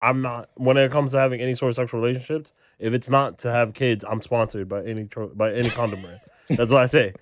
I'm 0.00 0.22
not. 0.22 0.48
When 0.54 0.76
it 0.76 0.90
comes 0.90 1.12
to 1.12 1.18
having 1.18 1.40
any 1.40 1.54
sort 1.54 1.70
of 1.70 1.76
sexual 1.76 2.00
relationships, 2.00 2.52
if 2.78 2.94
it's 2.94 3.10
not 3.10 3.38
to 3.38 3.50
have 3.50 3.74
kids, 3.74 4.04
I'm 4.08 4.22
sponsored 4.22 4.68
by 4.68 4.84
any 4.84 5.04
tro- 5.06 5.32
by 5.34 5.52
any 5.52 5.68
condom 5.68 6.00
brand. 6.00 6.18
That's 6.50 6.70
what 6.70 6.82
I 6.82 6.86
say. 6.86 7.14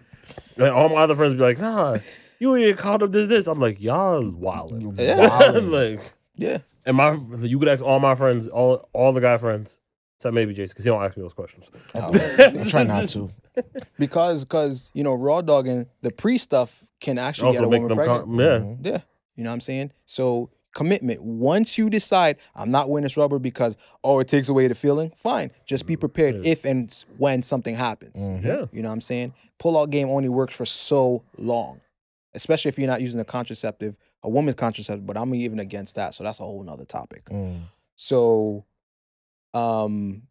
And 0.57 0.67
all 0.69 0.89
my 0.89 0.97
other 0.97 1.15
friends 1.15 1.35
be 1.35 1.41
like, 1.41 1.59
Nah, 1.59 1.99
you 2.39 2.57
need 2.59 2.71
a 2.71 2.77
condom. 2.77 3.11
This 3.13 3.29
this. 3.29 3.47
I'm 3.47 3.59
like, 3.61 3.83
y'all 3.83 4.29
wild. 4.31 4.99
Yeah. 4.99 5.49
like, 5.63 6.01
yeah. 6.35 6.59
and 6.85 6.97
my 6.97 7.19
you 7.39 7.59
could 7.59 7.69
ask 7.69 7.83
all 7.83 7.99
my 8.01 8.15
friends, 8.15 8.47
all 8.49 8.89
all 8.93 9.13
the 9.13 9.21
guy 9.21 9.37
friends, 9.39 9.79
except 10.19 10.35
maybe 10.35 10.53
Jason, 10.53 10.75
because 10.75 10.85
he 10.85 10.91
don't 10.91 11.03
ask 11.03 11.17
me 11.17 11.23
those 11.23 11.33
questions. 11.33 11.71
Oh. 11.95 12.13
Try 12.71 12.83
not 12.85 13.09
to. 13.11 13.31
Because 13.99 14.45
because 14.45 14.91
you 14.93 15.03
know 15.03 15.15
raw 15.15 15.41
dogging 15.41 15.87
the 16.03 16.11
pre 16.11 16.37
stuff 16.37 16.85
can 17.01 17.17
actually 17.17 17.53
get 17.53 17.63
Also 17.63 17.69
a 17.69 17.71
make 17.71 17.81
woman 17.81 17.97
them, 17.97 18.07
pregnant. 18.07 18.39
yeah. 18.39 18.59
Mhm. 18.59 18.87
Yeah. 18.87 19.01
You 19.35 19.45
know 19.45 19.51
what 19.51 19.55
I'm 19.55 19.61
saying? 19.63 19.93
So 20.05 20.51
commitment. 20.77 21.23
Once 21.23 21.77
you 21.79 21.89
decide 21.91 22.37
I'm 22.55 22.71
not 22.71 22.89
wearing 22.91 23.03
this 23.03 23.17
rubber 23.17 23.39
because 23.41 23.77
oh 24.05 24.21
it 24.21 24.29
takes 24.29 24.49
away 24.51 24.69
the 24.69 24.75
feeling, 24.75 25.11
fine. 25.17 25.51
Just 25.65 25.87
be 25.87 25.97
prepared 25.97 26.35
Yeah. 26.37 26.53
if 26.53 26.65
and 26.67 26.93
when 27.19 27.43
something 27.43 27.75
happens. 27.75 28.17
Mhm. 28.17 28.45
Yeah. 28.45 28.67
You 28.73 28.83
know 28.83 28.89
what 28.91 28.93
I'm 28.95 29.01
saying? 29.01 29.33
Pull 29.59 29.79
out 29.81 29.91
game 29.91 30.09
only 30.11 30.29
works 30.29 30.55
for 30.55 30.67
so 30.67 31.23
long. 31.39 31.81
Especially 32.35 32.69
if 32.69 32.79
you're 32.79 32.87
not 32.87 33.01
using 33.01 33.19
a 33.21 33.25
contraceptive, 33.25 33.97
a 34.23 34.29
woman's 34.29 34.57
contraceptive, 34.57 35.07
but 35.07 35.17
I'm 35.17 35.35
even 35.35 35.59
against 35.61 35.95
that. 35.95 36.15
So 36.15 36.23
that's 36.23 36.41
a 36.41 36.45
whole 36.45 36.63
nother 36.63 36.85
topic. 36.85 37.25
Mm. 37.27 37.63
So 37.97 38.65
um 39.55 40.23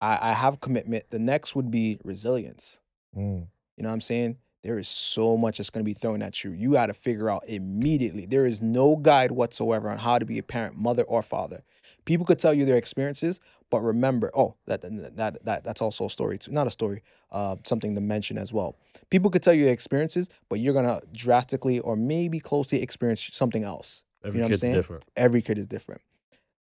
I, 0.00 0.30
I 0.30 0.32
have 0.34 0.60
commitment. 0.60 1.04
The 1.08 1.18
next 1.18 1.56
would 1.56 1.70
be 1.70 1.98
resilience. 2.04 2.78
Mm. 3.16 3.46
You 3.76 3.82
know 3.82 3.88
what 3.88 3.94
I'm 3.94 4.00
saying? 4.02 4.36
There 4.64 4.78
is 4.78 4.88
so 4.88 5.36
much 5.36 5.58
that's 5.58 5.68
going 5.68 5.84
to 5.84 5.88
be 5.88 5.92
thrown 5.92 6.22
at 6.22 6.42
you. 6.42 6.52
You 6.52 6.72
got 6.72 6.86
to 6.86 6.94
figure 6.94 7.28
out 7.28 7.44
immediately. 7.46 8.24
There 8.24 8.46
is 8.46 8.62
no 8.62 8.96
guide 8.96 9.30
whatsoever 9.30 9.90
on 9.90 9.98
how 9.98 10.18
to 10.18 10.24
be 10.24 10.38
a 10.38 10.42
parent, 10.42 10.74
mother 10.74 11.02
or 11.02 11.22
father. 11.22 11.62
People 12.06 12.24
could 12.24 12.38
tell 12.38 12.54
you 12.54 12.64
their 12.64 12.78
experiences, 12.78 13.40
but 13.68 13.82
remember, 13.82 14.30
oh, 14.34 14.54
that 14.66 14.80
that 15.16 15.44
that 15.44 15.64
that's 15.64 15.82
also 15.82 16.06
a 16.06 16.10
story 16.10 16.38
too. 16.38 16.50
Not 16.50 16.66
a 16.66 16.70
story, 16.70 17.02
uh, 17.30 17.56
something 17.64 17.94
to 17.94 18.00
mention 18.00 18.38
as 18.38 18.54
well. 18.54 18.76
People 19.10 19.30
could 19.30 19.42
tell 19.42 19.52
you 19.52 19.64
their 19.64 19.74
experiences, 19.74 20.30
but 20.48 20.60
you're 20.60 20.74
gonna 20.74 21.02
drastically 21.12 21.78
or 21.80 21.94
maybe 21.94 22.40
closely 22.40 22.80
experience 22.80 23.28
something 23.32 23.64
else. 23.64 24.02
Every 24.24 24.38
You 24.38 24.42
know 24.44 24.48
kid's 24.48 24.62
different. 24.62 25.04
Every 25.14 25.42
kid 25.42 25.58
is 25.58 25.66
different. 25.66 26.00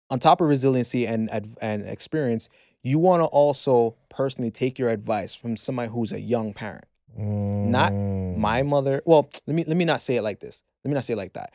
On 0.10 0.20
top 0.20 0.42
of 0.42 0.50
resiliency 0.50 1.08
and 1.08 1.56
and 1.62 1.88
experience, 1.88 2.50
you 2.84 3.00
want 3.00 3.22
to 3.22 3.28
also 3.28 3.96
personally 4.10 4.52
take 4.52 4.78
your 4.78 4.90
advice 4.90 5.36
from 5.36 5.56
somebody 5.56 5.90
who's 5.90 6.12
a 6.12 6.20
young 6.20 6.54
parent 6.54 6.86
Not 7.16 7.92
Mm. 7.92 8.38
my 8.38 8.62
mother 8.64 9.02
well 9.06 9.30
let 9.48 9.56
me 9.56 9.64
let 9.66 9.78
me 9.78 9.86
not 9.86 10.02
say 10.02 10.16
it 10.18 10.22
like 10.22 10.40
this. 10.40 10.64
Let 10.84 10.90
me 10.90 10.96
not 10.96 11.06
say 11.06 11.14
it 11.14 11.18
like 11.18 11.34
that. 11.34 11.52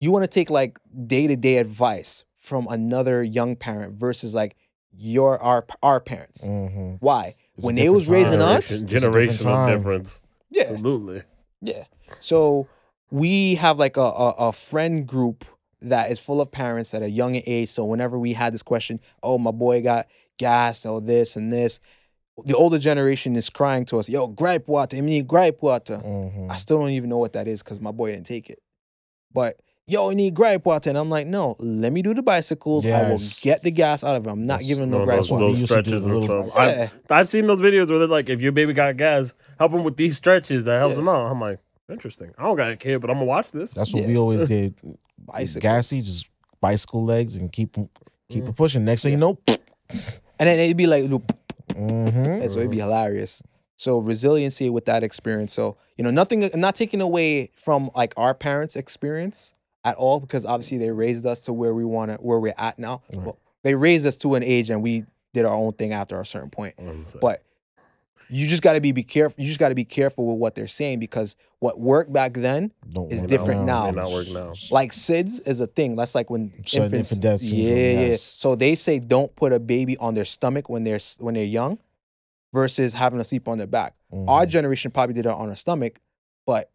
You 0.00 0.10
want 0.12 0.22
to 0.24 0.28
take 0.28 0.48
like 0.50 0.78
day-to-day 1.06 1.56
advice 1.58 2.24
from 2.36 2.66
another 2.70 3.22
young 3.22 3.56
parent 3.56 3.94
versus 3.94 4.34
like 4.34 4.56
your 4.92 5.38
our 5.42 5.66
our 5.82 6.00
parents. 6.00 6.44
Mhm. 6.44 6.98
why? 7.00 7.34
It's 7.56 7.64
when 7.64 7.74
they 7.74 7.82
different 7.82 7.96
was 7.96 8.08
raising 8.08 8.40
us 8.40 8.68
Generation, 8.68 8.86
different 8.86 9.30
generational 9.40 9.72
difference. 9.76 10.22
yeah. 10.50 10.62
Absolutely. 10.62 11.22
yeah. 11.62 11.84
So 12.20 12.68
we 13.10 13.56
have 13.56 13.78
like 13.78 13.96
a, 13.96 14.00
a 14.02 14.30
a 14.48 14.52
friend 14.52 15.06
group 15.06 15.44
that 15.82 16.10
is 16.10 16.18
full 16.18 16.40
of 16.40 16.50
parents 16.50 16.90
that 16.90 17.02
are 17.02 17.08
young 17.08 17.34
in 17.34 17.42
age. 17.46 17.70
So 17.70 17.84
whenever 17.84 18.18
we 18.18 18.32
had 18.34 18.52
this 18.54 18.62
question 18.62 19.00
oh 19.22 19.38
my 19.38 19.50
boy 19.50 19.82
got 19.82 20.06
gas 20.38 20.86
or 20.86 21.00
this 21.00 21.36
and 21.36 21.52
this 21.52 21.80
the 22.46 22.56
older 22.56 22.78
generation 22.78 23.36
is 23.36 23.48
crying 23.50 23.84
to 23.86 23.98
us 23.98 24.08
yo 24.08 24.26
gripe 24.26 24.66
water 24.68 24.96
i 24.96 25.00
mean 25.00 25.24
gripe 25.24 25.62
water 25.62 25.96
Mhm. 26.04 26.50
I 26.50 26.56
still 26.56 26.78
don't 26.78 26.90
even 26.90 27.08
know 27.10 27.18
what 27.18 27.32
that 27.34 27.46
is 27.48 27.62
because 27.62 27.80
my 27.80 27.92
boy 27.92 28.12
didn't 28.12 28.26
take 28.26 28.50
it. 28.50 28.58
But 29.32 29.60
yo, 29.86 30.10
I 30.10 30.14
need 30.14 30.34
gripe 30.34 30.64
water. 30.66 30.90
And 30.90 30.98
I'm 30.98 31.08
like, 31.10 31.26
no, 31.26 31.54
let 31.60 31.92
me 31.92 32.02
do 32.02 32.12
the 32.14 32.22
bicycles. 32.22 32.84
I 32.86 33.08
will 33.10 33.18
get 33.42 33.62
the 33.62 33.70
gas 33.70 34.02
out 34.04 34.16
of 34.16 34.26
it. 34.26 34.30
I'm 34.30 34.46
not 34.46 34.54
That's- 34.60 34.68
giving 34.68 34.90
no 34.90 34.98
No, 34.98 35.04
gripe 35.04 35.18
those, 35.18 35.30
water. 35.32 35.44
those 35.46 35.60
used 35.60 35.72
to 35.72 35.82
do 35.82 35.90
stretches 35.90 36.04
the 36.04 36.10
and 36.10 36.20
little- 36.20 36.44
stuff. 36.50 36.56
I've, 36.58 36.76
Yeah. 36.76 36.88
I've 37.10 37.28
seen 37.28 37.46
those 37.46 37.60
videos 37.60 37.88
where 37.90 37.98
they're 38.00 38.08
like, 38.08 38.28
if 38.28 38.40
your 38.40 38.52
baby 38.52 38.72
got 38.72 38.96
gas, 38.96 39.34
help 39.58 39.72
him 39.72 39.84
with 39.84 39.96
these 39.96 40.16
stretches 40.16 40.64
that 40.64 40.78
helps 40.80 40.94
Yeah. 40.94 41.00
him 41.02 41.08
out. 41.08 41.30
I'm 41.30 41.40
like, 41.40 41.58
interesting. 41.90 42.30
I 42.38 42.42
don't 42.44 42.56
got 42.56 42.70
a 42.72 42.76
kid, 42.76 43.00
but 43.00 43.10
I'm 43.10 43.16
gonna 43.16 43.26
watch 43.26 43.50
this. 43.52 43.74
That's 43.74 43.92
what 43.92 44.02
Yeah. 44.02 44.08
we 44.08 44.16
always 44.16 44.48
did. 44.48 44.74
bicycle. 45.18 45.60
Gassy, 45.62 46.02
just 46.02 46.26
bicycle 46.60 47.04
legs 47.04 47.36
and 47.36 47.52
keep 47.52 47.76
'em- 47.78 47.88
keep 48.28 48.44
Mm. 48.44 48.48
it 48.50 48.56
pushing. 48.56 48.84
Next 48.84 49.02
thing 49.02 49.12
you 49.12 49.18
know, 49.18 49.38
And 50.38 50.48
then 50.48 50.58
it'd 50.58 50.76
be 50.76 50.86
like, 50.86 51.02
little 51.02 51.22
mm-hmm. 51.74 52.18
and 52.18 52.50
so 52.50 52.58
it'd 52.58 52.70
be 52.70 52.78
hilarious. 52.78 53.42
So 53.76 53.98
resiliency 53.98 54.68
with 54.68 54.84
that 54.84 55.02
experience. 55.02 55.52
So, 55.54 55.76
you 55.96 56.04
know, 56.04 56.10
nothing 56.10 56.50
not 56.54 56.76
taking 56.76 57.00
away 57.00 57.50
from 57.54 57.90
like 57.94 58.12
our 58.16 58.34
parents' 58.34 58.76
experience 58.76 59.54
at 59.84 59.96
all, 59.96 60.20
because 60.20 60.44
obviously 60.44 60.76
they 60.78 60.90
raised 60.90 61.24
us 61.24 61.44
to 61.44 61.52
where 61.52 61.72
we 61.74 61.84
want 61.84 62.10
to 62.10 62.16
where 62.18 62.38
we're 62.38 62.54
at 62.58 62.78
now. 62.78 63.02
Right. 63.14 63.24
Well, 63.24 63.38
they 63.62 63.74
raised 63.74 64.06
us 64.06 64.16
to 64.18 64.34
an 64.34 64.42
age 64.42 64.70
and 64.70 64.82
we 64.82 65.06
did 65.32 65.44
our 65.44 65.54
own 65.54 65.72
thing 65.72 65.92
after 65.92 66.20
a 66.20 66.26
certain 66.26 66.50
point. 66.50 66.74
Like, 66.78 67.20
But 67.20 67.42
you 68.30 68.46
just 68.46 68.62
got 68.62 68.74
to 68.74 68.80
be 68.80 68.92
be 68.92 69.02
careful. 69.02 69.40
You 69.40 69.46
just 69.48 69.58
got 69.58 69.70
to 69.70 69.74
be 69.74 69.84
careful 69.84 70.26
with 70.26 70.36
what 70.38 70.54
they're 70.54 70.66
saying 70.66 71.00
because 71.00 71.36
what 71.58 71.78
worked 71.80 72.12
back 72.12 72.34
then, 72.34 72.72
Don't 72.88 73.08
work 73.10 73.26
different 73.26 73.62
now. 73.62 73.86
May 73.86 73.92
not 73.92 74.10
work 74.10 74.28
now. 74.28 74.54
like 74.70 74.92
SIDS, 74.92 75.46
is 75.46 75.60
a 75.60 75.66
thing. 75.66 75.96
That's 75.96 76.14
like 76.14 76.30
when 76.30 76.52
Sudden 76.64 76.84
infants. 76.86 77.12
infant 77.12 77.22
death 77.22 77.40
syndrome, 77.40 77.68
yeah, 77.68 77.74
yeah. 77.76 78.00
yes. 78.08 78.22
So 78.22 78.54
they 78.54 78.74
say 78.76 78.98
don't 78.98 79.34
put 79.36 79.52
a 79.52 79.58
baby 79.58 79.96
on 79.98 80.14
their 80.14 80.24
stomach 80.24 80.68
when 80.68 80.84
they're 80.84 81.00
when 81.18 81.34
they're 81.34 81.44
young, 81.44 81.78
versus 82.52 82.92
having 82.92 83.18
to 83.18 83.24
sleep 83.24 83.48
on 83.48 83.58
their 83.58 83.66
back. 83.66 83.94
Our 84.12 84.44
Mhm. 84.46 84.48
generation 84.48 84.90
probably 84.90 85.14
did 85.14 85.26
it 85.26 85.32
on 85.32 85.48
our 85.48 85.56
stomach, 85.56 86.00
but 86.46 86.70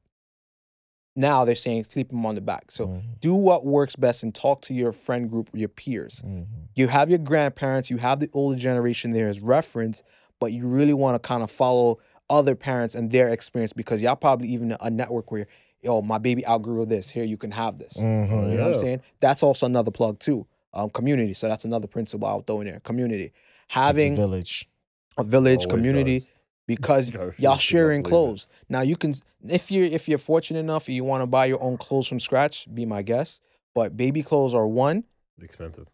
now 1.15 1.45
they're 1.45 1.55
saying 1.55 1.85
sleep 1.89 2.09
them 2.09 2.25
on 2.25 2.35
the 2.35 2.41
back. 2.41 2.71
So 2.71 2.87
Mhm. 2.87 3.19
do 3.21 3.33
what 3.33 3.65
works 3.65 3.95
best 3.95 4.23
and 4.23 4.35
talk 4.35 4.61
to 4.63 4.73
your 4.73 4.91
friend 4.91 5.29
group, 5.29 5.49
your 5.53 5.69
peers 5.69 6.21
Mhm. 6.25 6.45
you 6.75 6.87
have 6.89 7.09
your 7.09 7.19
grandparents, 7.19 7.89
you 7.89 7.97
have 7.97 8.19
the 8.19 8.29
older 8.33 8.57
generation 8.57 9.11
there 9.11 9.27
as 9.27 9.39
reference, 9.39 10.03
but 10.45 10.53
you 10.53 10.67
really 10.67 10.93
want 10.93 11.15
to 11.21 11.27
kind 11.27 11.41
of 11.41 11.49
follow 11.49 11.97
other 12.29 12.53
parents 12.53 12.93
and 12.93 13.09
their 13.11 13.29
experience 13.29 13.73
because 13.73 13.99
y'all 13.99 14.15
probably 14.15 14.47
even 14.49 14.77
a 14.79 14.91
network 14.91 15.31
where, 15.31 15.47
yo, 15.81 16.03
my 16.03 16.19
baby 16.19 16.45
outgrew 16.45 16.85
this. 16.85 17.09
Here, 17.09 17.23
you 17.23 17.35
can 17.35 17.49
have 17.49 17.77
this. 17.79 17.93
Mhm. 17.97 18.51
You 18.51 18.57
know 18.59 18.67
what 18.67 18.75
I'm 18.75 18.79
saying? 18.79 19.01
That's 19.21 19.41
also 19.41 19.65
another 19.65 19.89
plug 19.89 20.19
too. 20.19 20.45
Um, 20.71 20.91
community. 20.91 21.33
So 21.33 21.47
that's 21.47 21.65
another 21.65 21.87
principle 21.87 22.27
I'll 22.27 22.41
throw 22.41 22.61
in 22.61 22.67
there. 22.67 22.79
Community. 22.81 23.23
Takes 23.29 23.33
a 23.75 23.79
Having 23.79 24.15
village. 24.17 24.69
a 25.17 25.23
village 25.23 25.65
Always 25.65 25.71
community 25.83 26.19
does. 26.19 26.29
because 26.67 27.11
y'all 27.39 27.55
sharing 27.57 28.03
believe 28.03 28.05
it. 28.05 28.09
clothes. 28.09 28.47
Now 28.69 28.81
you 28.81 28.95
can 28.97 29.15
if 29.47 29.71
you're 29.71 29.85
if 29.85 30.07
you're 30.07 30.19
fortunate 30.19 30.59
enough 30.59 30.87
you 30.87 31.03
want 31.03 31.23
to 31.23 31.27
buy 31.27 31.45
your 31.47 31.61
own 31.63 31.77
clothes 31.77 32.05
from 32.07 32.19
scratch, 32.19 32.67
be 32.71 32.85
my 32.85 33.01
guest. 33.01 33.41
But 33.73 33.97
baby 33.97 34.21
clothes 34.21 34.53
are 34.53 34.67
one. 34.67 35.05
Expensive. 35.41 35.87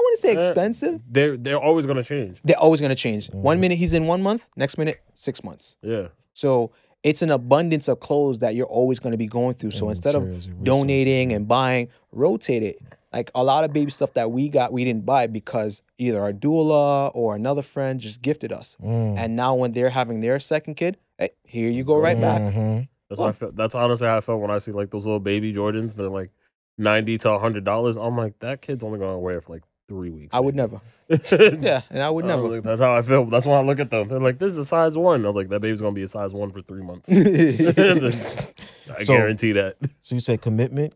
I 0.00 0.02
wouldn't 0.04 0.18
say 0.20 0.34
Eh, 0.36 0.46
expensive. 0.48 1.00
They're 1.10 1.36
they're 1.36 1.58
always 1.60 1.86
gonna 1.86 2.02
change. 2.02 2.40
They're 2.44 2.58
always 2.58 2.80
gonna 2.80 2.94
change. 2.94 3.30
One 3.32 3.58
Mhm. 3.58 3.60
minute 3.60 3.78
he's 3.78 3.92
in 3.92 4.06
one 4.06 4.22
month, 4.22 4.48
next 4.56 4.78
minute 4.78 4.98
six 5.14 5.44
months. 5.44 5.76
Yeah. 5.82 6.08
So 6.32 6.70
it's 7.02 7.22
an 7.22 7.30
abundance 7.30 7.88
of 7.88 8.00
clothes 8.00 8.38
that 8.40 8.54
you're 8.54 8.66
always 8.66 8.98
gonna 8.98 9.16
be 9.16 9.26
going 9.26 9.54
through. 9.54 9.72
So 9.72 9.86
and 9.86 9.96
instead 9.96 10.14
of 10.14 10.64
donating 10.64 11.32
and 11.32 11.46
buying, 11.46 11.88
rotate 12.12 12.62
it. 12.62 12.78
Like 13.12 13.30
a 13.34 13.42
lot 13.42 13.64
of 13.64 13.72
baby 13.72 13.90
stuff 13.90 14.12
that 14.14 14.30
we 14.30 14.48
got, 14.48 14.72
we 14.72 14.84
didn't 14.84 15.04
buy 15.04 15.26
because 15.26 15.82
either 15.98 16.20
our 16.22 16.32
doula 16.32 17.10
or 17.14 17.34
another 17.34 17.62
friend 17.62 17.98
just 17.98 18.22
gifted 18.22 18.52
us. 18.52 18.76
Mm. 18.82 19.18
And 19.18 19.34
now 19.36 19.54
when 19.56 19.72
they're 19.72 19.90
having 19.90 20.20
their 20.20 20.38
second 20.38 20.74
kid, 20.76 20.96
hey, 21.18 21.30
here 21.44 21.68
you 21.70 21.82
go 21.84 21.98
right 21.98 22.20
back. 22.20 22.40
Mhm. 22.40 22.88
That's 23.08 23.20
how 23.20 23.26
I 23.26 23.32
felt. 23.32 23.56
That's 23.56 23.74
honestly 23.74 24.06
how 24.06 24.16
I 24.18 24.20
felt 24.20 24.40
when 24.40 24.52
I 24.52 24.58
see 24.58 24.70
like 24.72 24.90
those 24.90 25.06
little 25.06 25.18
baby 25.20 25.52
Jordans. 25.52 25.96
They're 25.96 26.08
like 26.08 26.30
ninety 26.78 27.18
to 27.18 27.38
hundred 27.38 27.64
dollars. 27.64 27.96
I'm 27.96 28.16
like, 28.16 28.38
that 28.38 28.62
kid's 28.62 28.84
only 28.84 29.00
gonna 29.00 29.18
wear 29.18 29.38
it 29.38 29.44
for 29.44 29.54
like 29.54 29.62
three 29.90 30.10
weeks. 30.10 30.34
I 30.34 30.40
would 30.40 30.54
never. 30.54 30.80
Yeah, 31.10 31.82
and 31.90 32.02
I 32.02 32.08
would 32.08 32.24
never. 32.24 32.42
was 32.48 32.62
that's 32.62 32.80
how 32.80 32.94
I 32.96 33.02
feel. 33.02 33.24
That's 33.26 33.44
when 33.44 33.58
I 33.58 33.62
look 33.62 33.80
at 33.80 33.90
them. 33.90 34.06
They're 34.08 34.20
like, 34.20 34.38
this 34.38 34.52
is 34.52 34.58
a 34.58 34.64
size 34.64 34.96
one. 34.96 35.24
I 35.24 35.28
was 35.28 35.34
like, 35.36 35.48
that 35.48 35.58
baby's 35.60 35.80
gonna 35.80 35.92
be 35.92 36.02
a 36.04 36.06
size 36.06 36.32
one 36.32 36.52
for 36.52 36.62
three 36.62 36.82
months. 36.82 37.08
I 37.12 39.02
So- 39.02 39.14
guarantee 39.16 39.52
that. 39.52 39.76
So 40.00 40.14
you 40.14 40.20
say 40.20 40.36
commitment, 40.36 40.94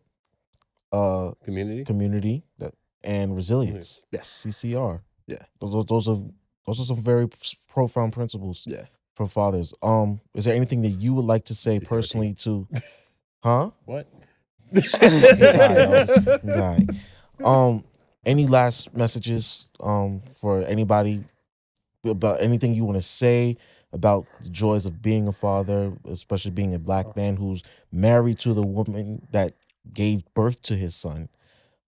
uh, 0.93 1.31
Community. 1.43 1.83
community, 1.83 2.43
that, 2.59 2.73
and 3.03 3.35
resilience. 3.35 4.05
yes. 4.11 4.45
CCR. 4.47 5.01
Yeah. 5.27 5.37
Those, 5.59 5.73
those 5.73 5.85
those 5.85 6.07
are 6.09 6.17
those 6.65 6.79
are 6.81 6.85
some 6.85 7.01
very 7.01 7.27
profound 7.73 8.13
principles. 8.13 8.63
Yeah. 8.65 8.85
For 9.15 9.27
fathers. 9.27 9.73
Um, 9.81 10.19
is 10.33 10.43
there 10.45 10.55
anything 10.55 10.81
that 10.83 10.89
you 11.03 11.13
would 11.13 11.25
like 11.25 11.45
to 11.45 11.55
say 11.55 11.79
CCRT. 11.79 11.89
personally 11.89 12.33
to, 12.45 12.67
huh? 13.43 13.71
What? 13.85 14.07
guy, 14.73 14.81
I 14.81 15.87
was 15.87 16.27
guy. 16.45 16.85
Um, 17.43 17.83
any 18.25 18.47
last 18.47 18.95
messages 18.95 19.69
um 19.81 20.21
for 20.33 20.61
anybody 20.63 21.23
about 22.03 22.41
anything 22.41 22.73
you 22.73 22.85
want 22.85 22.97
to 22.97 23.01
say 23.01 23.57
about 23.93 24.27
the 24.41 24.49
joys 24.49 24.85
of 24.85 25.01
being 25.01 25.27
a 25.27 25.31
father, 25.31 25.93
especially 26.09 26.51
being 26.51 26.75
a 26.75 26.79
black 26.79 27.15
man 27.15 27.37
who's 27.37 27.63
married 27.91 28.37
to 28.39 28.53
the 28.53 28.61
woman 28.61 29.25
that 29.31 29.53
gave 29.93 30.23
birth 30.33 30.61
to 30.63 30.75
his 30.75 30.93
son. 30.95 31.29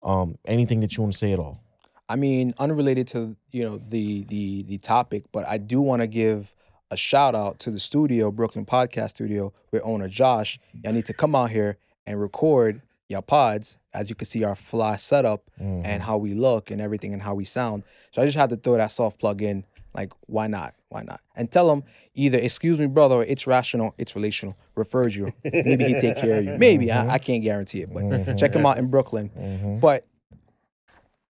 Um, 0.03 0.37
anything 0.45 0.79
that 0.79 0.95
you 0.95 1.03
want 1.03 1.13
to 1.13 1.19
say 1.19 1.33
at 1.33 1.39
all? 1.39 1.61
I 2.09 2.15
mean, 2.15 2.53
unrelated 2.57 3.07
to 3.09 3.35
you 3.51 3.63
know 3.63 3.77
the 3.77 4.23
the 4.23 4.63
the 4.63 4.77
topic, 4.77 5.25
but 5.31 5.47
I 5.47 5.57
do 5.57 5.81
want 5.81 6.01
to 6.01 6.07
give 6.07 6.53
a 6.89 6.95
shout 6.95 7.35
out 7.35 7.59
to 7.59 7.71
the 7.71 7.79
studio, 7.79 8.31
Brooklyn 8.31 8.65
Podcast 8.65 9.09
Studio, 9.09 9.51
with 9.71 9.81
owner 9.83 10.07
Josh. 10.07 10.59
Y'all 10.83 10.93
need 10.93 11.05
to 11.07 11.13
come 11.13 11.35
out 11.35 11.49
here 11.49 11.77
and 12.05 12.19
record 12.21 12.81
your 13.09 13.21
pods. 13.21 13.77
As 13.93 14.09
you 14.09 14.15
can 14.15 14.27
see, 14.27 14.43
our 14.43 14.55
fly 14.55 14.95
setup 14.97 15.49
and 15.57 15.85
Mhm. 15.85 15.99
how 16.01 16.17
we 16.17 16.33
look 16.33 16.71
and 16.71 16.81
everything 16.81 17.13
and 17.13 17.21
how 17.21 17.33
we 17.35 17.43
sound. 17.45 17.83
So 18.11 18.21
I 18.21 18.25
just 18.25 18.37
had 18.37 18.49
to 18.49 18.57
throw 18.57 18.75
that 18.77 18.91
soft 18.91 19.19
plug 19.19 19.41
in. 19.41 19.65
Like, 19.93 20.11
why 20.27 20.47
not? 20.47 20.75
Why 20.89 21.01
not? 21.03 21.21
And 21.35 21.49
tell 21.51 21.67
them 21.67 21.83
either, 22.13 22.37
excuse 22.37 22.79
me, 22.79 22.85
brother, 22.87 23.15
or 23.15 23.23
it's 23.23 23.47
rational, 23.47 23.95
it's 23.97 24.15
relational, 24.15 24.55
refers 24.75 25.15
you. 25.15 25.33
Maybe 25.43 25.85
he 25.85 25.99
take 25.99 26.17
care 26.17 26.37
of 26.37 26.45
you. 26.45 26.55
Maybe. 26.57 26.91
I, 26.91 27.13
I 27.13 27.17
can't 27.17 27.41
guarantee 27.41 27.81
it, 27.81 27.91
but 27.93 28.03
Mhm. 28.03 28.37
check 28.37 28.53
him 28.53 28.65
out 28.65 28.77
in 28.77 28.87
Brooklyn. 28.87 29.29
Mhm. 29.35 29.81
But 29.81 30.05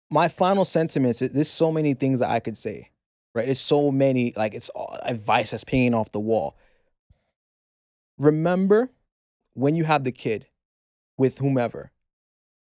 my 0.09 0.27
final 0.27 0.63
sentiments, 0.63 1.21
is- 1.21 1.31
there's 1.31 1.49
so 1.49 1.71
many 1.71 1.93
things 1.93 2.19
that 2.19 2.29
I 2.29 2.39
could 2.39 2.57
say, 2.57 2.89
right? 3.35 3.49
It's 3.49 3.59
so 3.59 3.91
many, 3.91 4.31
like 4.37 4.53
it's 4.53 4.69
all 4.69 4.97
advice 5.01 5.51
that's 5.51 5.63
paying 5.65 5.93
off 5.93 6.11
the 6.11 6.19
wall. 6.19 6.55
Remember 8.17 8.91
when 9.55 9.75
you 9.75 9.83
have 9.83 10.03
the 10.03 10.11
kid 10.11 10.45
with 11.17 11.37
whomever, 11.37 11.91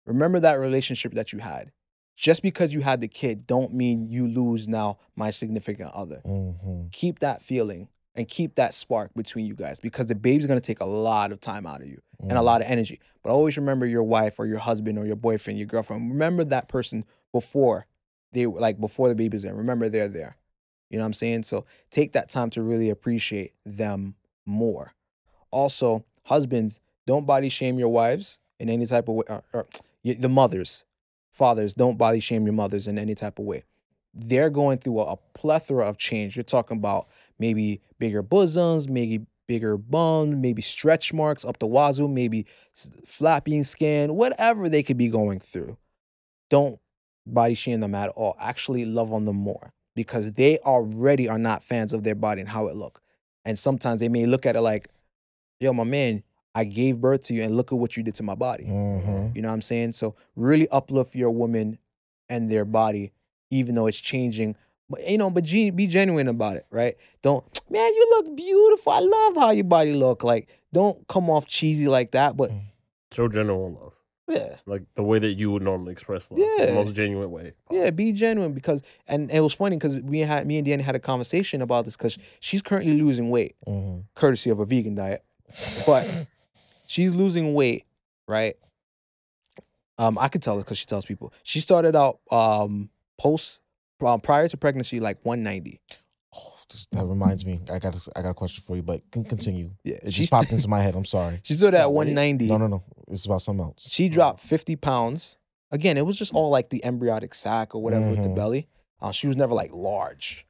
remember 0.04 0.40
that 0.40 0.54
relationship 0.54 1.14
that 1.14 1.32
you 1.32 1.38
had. 1.38 1.72
Just 2.16 2.42
because 2.42 2.72
you 2.72 2.80
had 2.80 3.00
the 3.02 3.08
kid 3.08 3.46
don't 3.46 3.74
mean 3.74 4.06
you 4.06 4.26
lose 4.26 4.66
now 4.66 4.96
my 5.16 5.30
significant 5.30 5.92
other. 5.92 6.22
Mhm. 6.24 6.90
Keep 6.92 7.18
that 7.18 7.42
feeling 7.42 7.88
and 8.14 8.26
keep 8.26 8.54
that 8.54 8.72
spark 8.72 9.12
between 9.14 9.44
you 9.44 9.54
guys 9.54 9.78
because 9.78 10.06
the 10.06 10.14
baby's 10.14 10.46
gonna 10.46 10.60
take 10.60 10.80
a 10.80 10.86
lot 10.86 11.30
of 11.30 11.40
time 11.40 11.66
out 11.66 11.82
of 11.82 11.88
you 11.88 12.00
and 12.22 12.32
a 12.32 12.40
Mhm. 12.40 12.44
lot 12.44 12.62
of 12.62 12.68
energy. 12.68 13.00
But 13.22 13.32
always 13.32 13.58
remember 13.58 13.84
your 13.84 14.02
wife 14.02 14.38
or 14.38 14.46
your 14.46 14.58
husband 14.58 14.98
or 14.98 15.04
your 15.04 15.16
boyfriend, 15.16 15.58
your 15.58 15.66
girlfriend. 15.66 16.10
Remember 16.10 16.42
that 16.44 16.68
person 16.68 17.04
before 17.32 17.86
they 18.32 18.46
like 18.46 18.80
before 18.80 19.08
the 19.08 19.14
baby's 19.14 19.42
there. 19.42 19.54
Remember 19.54 19.88
they're 19.88 20.08
there. 20.08 20.36
You 20.88 20.98
know 20.98 21.04
what 21.04 21.08
I'm 21.08 21.12
saying? 21.14 21.42
So 21.42 21.66
take 21.90 22.12
that 22.12 22.30
time 22.30 22.48
to 22.50 22.62
really 22.62 22.88
appreciate 22.88 23.52
them 23.64 24.14
more. 24.46 24.92
Also, 25.50 26.04
husbands, 26.24 26.80
don't 27.06 27.26
body 27.26 27.48
shame 27.48 27.78
your 27.78 27.88
wives 27.88 28.38
in 28.58 28.68
any 28.68 28.86
type 28.86 29.08
of 29.08 29.14
way. 29.14 29.24
Or, 29.28 29.44
or 29.52 29.66
the 30.04 30.28
mothers, 30.28 30.84
fathers, 31.32 31.74
don't 31.74 31.98
body 31.98 32.20
shame 32.20 32.44
your 32.44 32.52
mothers 32.52 32.88
in 32.88 32.98
any 32.98 33.14
type 33.14 33.38
of 33.38 33.44
way. 33.44 33.64
They're 34.14 34.50
going 34.50 34.78
through 34.78 35.00
a, 35.00 35.12
a 35.12 35.16
plethora 35.34 35.86
of 35.86 35.98
change. 35.98 36.36
You're 36.36 36.42
talking 36.42 36.78
about 36.78 37.08
maybe 37.38 37.80
bigger 37.98 38.22
bosoms, 38.22 38.88
maybe 38.88 39.26
bigger 39.46 39.76
bum, 39.76 40.40
maybe 40.40 40.62
stretch 40.62 41.12
marks 41.12 41.44
up 41.44 41.58
the 41.58 41.66
wazoo, 41.66 42.08
maybe 42.08 42.46
flapping 43.04 43.64
skin, 43.64 44.14
whatever 44.14 44.68
they 44.68 44.82
could 44.82 44.96
be 44.96 45.08
going 45.08 45.40
through. 45.40 45.76
Don't 46.50 46.78
body 47.26 47.54
shame 47.54 47.80
them 47.80 47.94
at 47.94 48.10
all. 48.10 48.36
Actually 48.40 48.84
love 48.84 49.12
on 49.12 49.24
them 49.24 49.36
more 49.36 49.72
because 49.94 50.32
they 50.32 50.58
already 50.58 51.28
are 51.28 51.38
not 51.38 51.62
fans 51.62 51.92
of 51.92 52.04
their 52.04 52.14
body 52.14 52.40
and 52.40 52.48
how 52.48 52.66
it 52.68 52.76
look. 52.76 53.00
And 53.44 53.58
sometimes 53.58 54.00
they 54.00 54.08
may 54.08 54.26
look 54.26 54.46
at 54.46 54.56
it 54.56 54.60
like, 54.60 54.88
yo, 55.60 55.72
my 55.72 55.84
man, 55.84 56.22
I 56.56 56.64
gave 56.64 57.00
birth 57.02 57.22
to 57.24 57.34
you 57.34 57.42
and 57.42 57.54
look 57.54 57.70
at 57.70 57.78
what 57.78 57.96
you 57.98 58.02
did 58.02 58.14
to 58.14 58.22
my 58.22 58.34
body. 58.34 58.64
Mhm. 58.64 59.36
You 59.36 59.42
know 59.42 59.48
what 59.48 59.54
I'm 59.54 59.60
saying? 59.62 59.92
So 59.92 60.14
really 60.36 60.66
uplift 60.70 61.14
your 61.14 61.30
woman 61.30 61.78
and 62.30 62.50
their 62.50 62.64
body, 62.64 63.12
even 63.50 63.74
though 63.74 63.86
it's 63.86 63.98
changing. 63.98 64.56
But 64.88 65.06
you 65.08 65.18
know, 65.18 65.28
but 65.28 65.44
ge- 65.44 65.74
be 65.74 65.86
genuine 65.86 66.28
about 66.28 66.56
it, 66.56 66.66
right? 66.70 66.94
Don't, 67.20 67.44
man, 67.70 67.92
you 67.94 68.06
look 68.16 68.36
beautiful. 68.36 68.92
I 68.92 69.00
love 69.00 69.36
how 69.36 69.50
your 69.50 69.64
body 69.64 69.92
look. 69.92 70.24
Like, 70.24 70.48
don't 70.72 71.06
come 71.08 71.28
off 71.28 71.46
cheesy 71.46 71.88
like 71.88 72.12
that. 72.12 72.36
But 72.38 72.50
Show 73.12 73.28
genuine 73.28 73.74
love, 73.74 73.92
yeah, 74.28 74.56
like 74.66 74.82
the 74.94 75.02
way 75.02 75.18
that 75.18 75.34
you 75.34 75.50
would 75.52 75.62
normally 75.62 75.92
express 75.92 76.30
love, 76.32 76.40
Yeah. 76.40 76.66
the 76.66 76.72
most 76.72 76.94
genuine 76.94 77.30
way. 77.30 77.52
yeah, 77.70 77.90
be 77.90 78.12
genuine 78.12 78.52
because. 78.52 78.82
And 79.06 79.30
it 79.30 79.40
was 79.40 79.52
funny 79.52 79.76
because 79.76 79.96
we 79.96 80.20
had 80.20 80.46
me 80.46 80.56
and 80.58 80.66
Danny 80.66 80.82
had 80.82 80.94
a 80.94 81.00
conversation 81.00 81.60
about 81.62 81.84
this 81.84 81.96
because 81.96 82.16
she's 82.40 82.62
currently 82.62 82.98
losing 83.00 83.28
weight, 83.28 83.56
Mhm. 83.68 84.04
courtesy 84.14 84.48
of 84.50 84.58
a 84.60 84.64
vegan 84.64 84.94
diet. 84.94 85.22
But 85.86 86.06
she's 86.86 87.14
losing 87.14 87.54
weight, 87.54 87.84
right? 88.28 88.56
Um, 89.98 90.18
I 90.18 90.28
could 90.28 90.42
tell 90.42 90.58
it 90.58 90.64
because 90.64 90.78
she 90.78 90.86
tells 90.86 91.04
people. 91.06 91.32
She 91.42 91.60
started 91.60 91.96
out 91.96 92.20
um 92.30 92.90
post 93.18 93.60
um, 94.04 94.20
prior 94.20 94.46
to 94.48 94.56
pregnancy 94.56 95.00
like 95.00 95.18
190. 95.24 95.80
Oh, 96.34 96.52
this- 96.70 96.86
that 96.92 97.06
reminds 97.06 97.46
me. 97.46 97.60
I 97.72 97.78
got 97.78 97.94
a, 97.96 98.10
I 98.14 98.22
got 98.22 98.30
a 98.30 98.34
question 98.34 98.62
for 98.66 98.76
you, 98.76 98.82
but 98.82 99.00
can 99.10 99.24
continue. 99.24 99.70
Yeah, 99.84 99.96
It 100.02 100.12
she 100.12 100.22
just 100.22 100.30
popped 100.32 100.52
into 100.52 100.68
my 100.76 100.80
head. 100.82 100.94
I'm 100.94 101.06
sorry. 101.06 101.40
she 101.42 101.54
started 101.54 101.78
at 101.78 101.86
Oh, 101.86 101.90
190. 101.90 102.46
No, 102.46 102.58
no, 102.58 102.66
no. 102.66 102.82
It's 103.08 103.24
about 103.24 103.40
something 103.40 103.64
else. 103.64 103.88
She 103.90 104.10
dropped 104.10 104.40
50 104.40 104.76
pounds. 104.76 105.38
Again, 105.70 105.96
it 105.96 106.04
was 106.04 106.16
just 106.16 106.34
all 106.34 106.50
like 106.50 106.68
the 106.68 106.84
embryonic 106.84 107.34
sac 107.34 107.74
or 107.74 107.82
whatever 107.82 108.10
with 108.10 108.22
the 108.22 108.28
Mhm. 108.28 108.34
belly. 108.36 108.68
Uh, 109.00 109.12
she 109.12 109.26
was 109.26 109.36
never 109.36 109.54
like 109.54 109.70
large, 109.72 110.46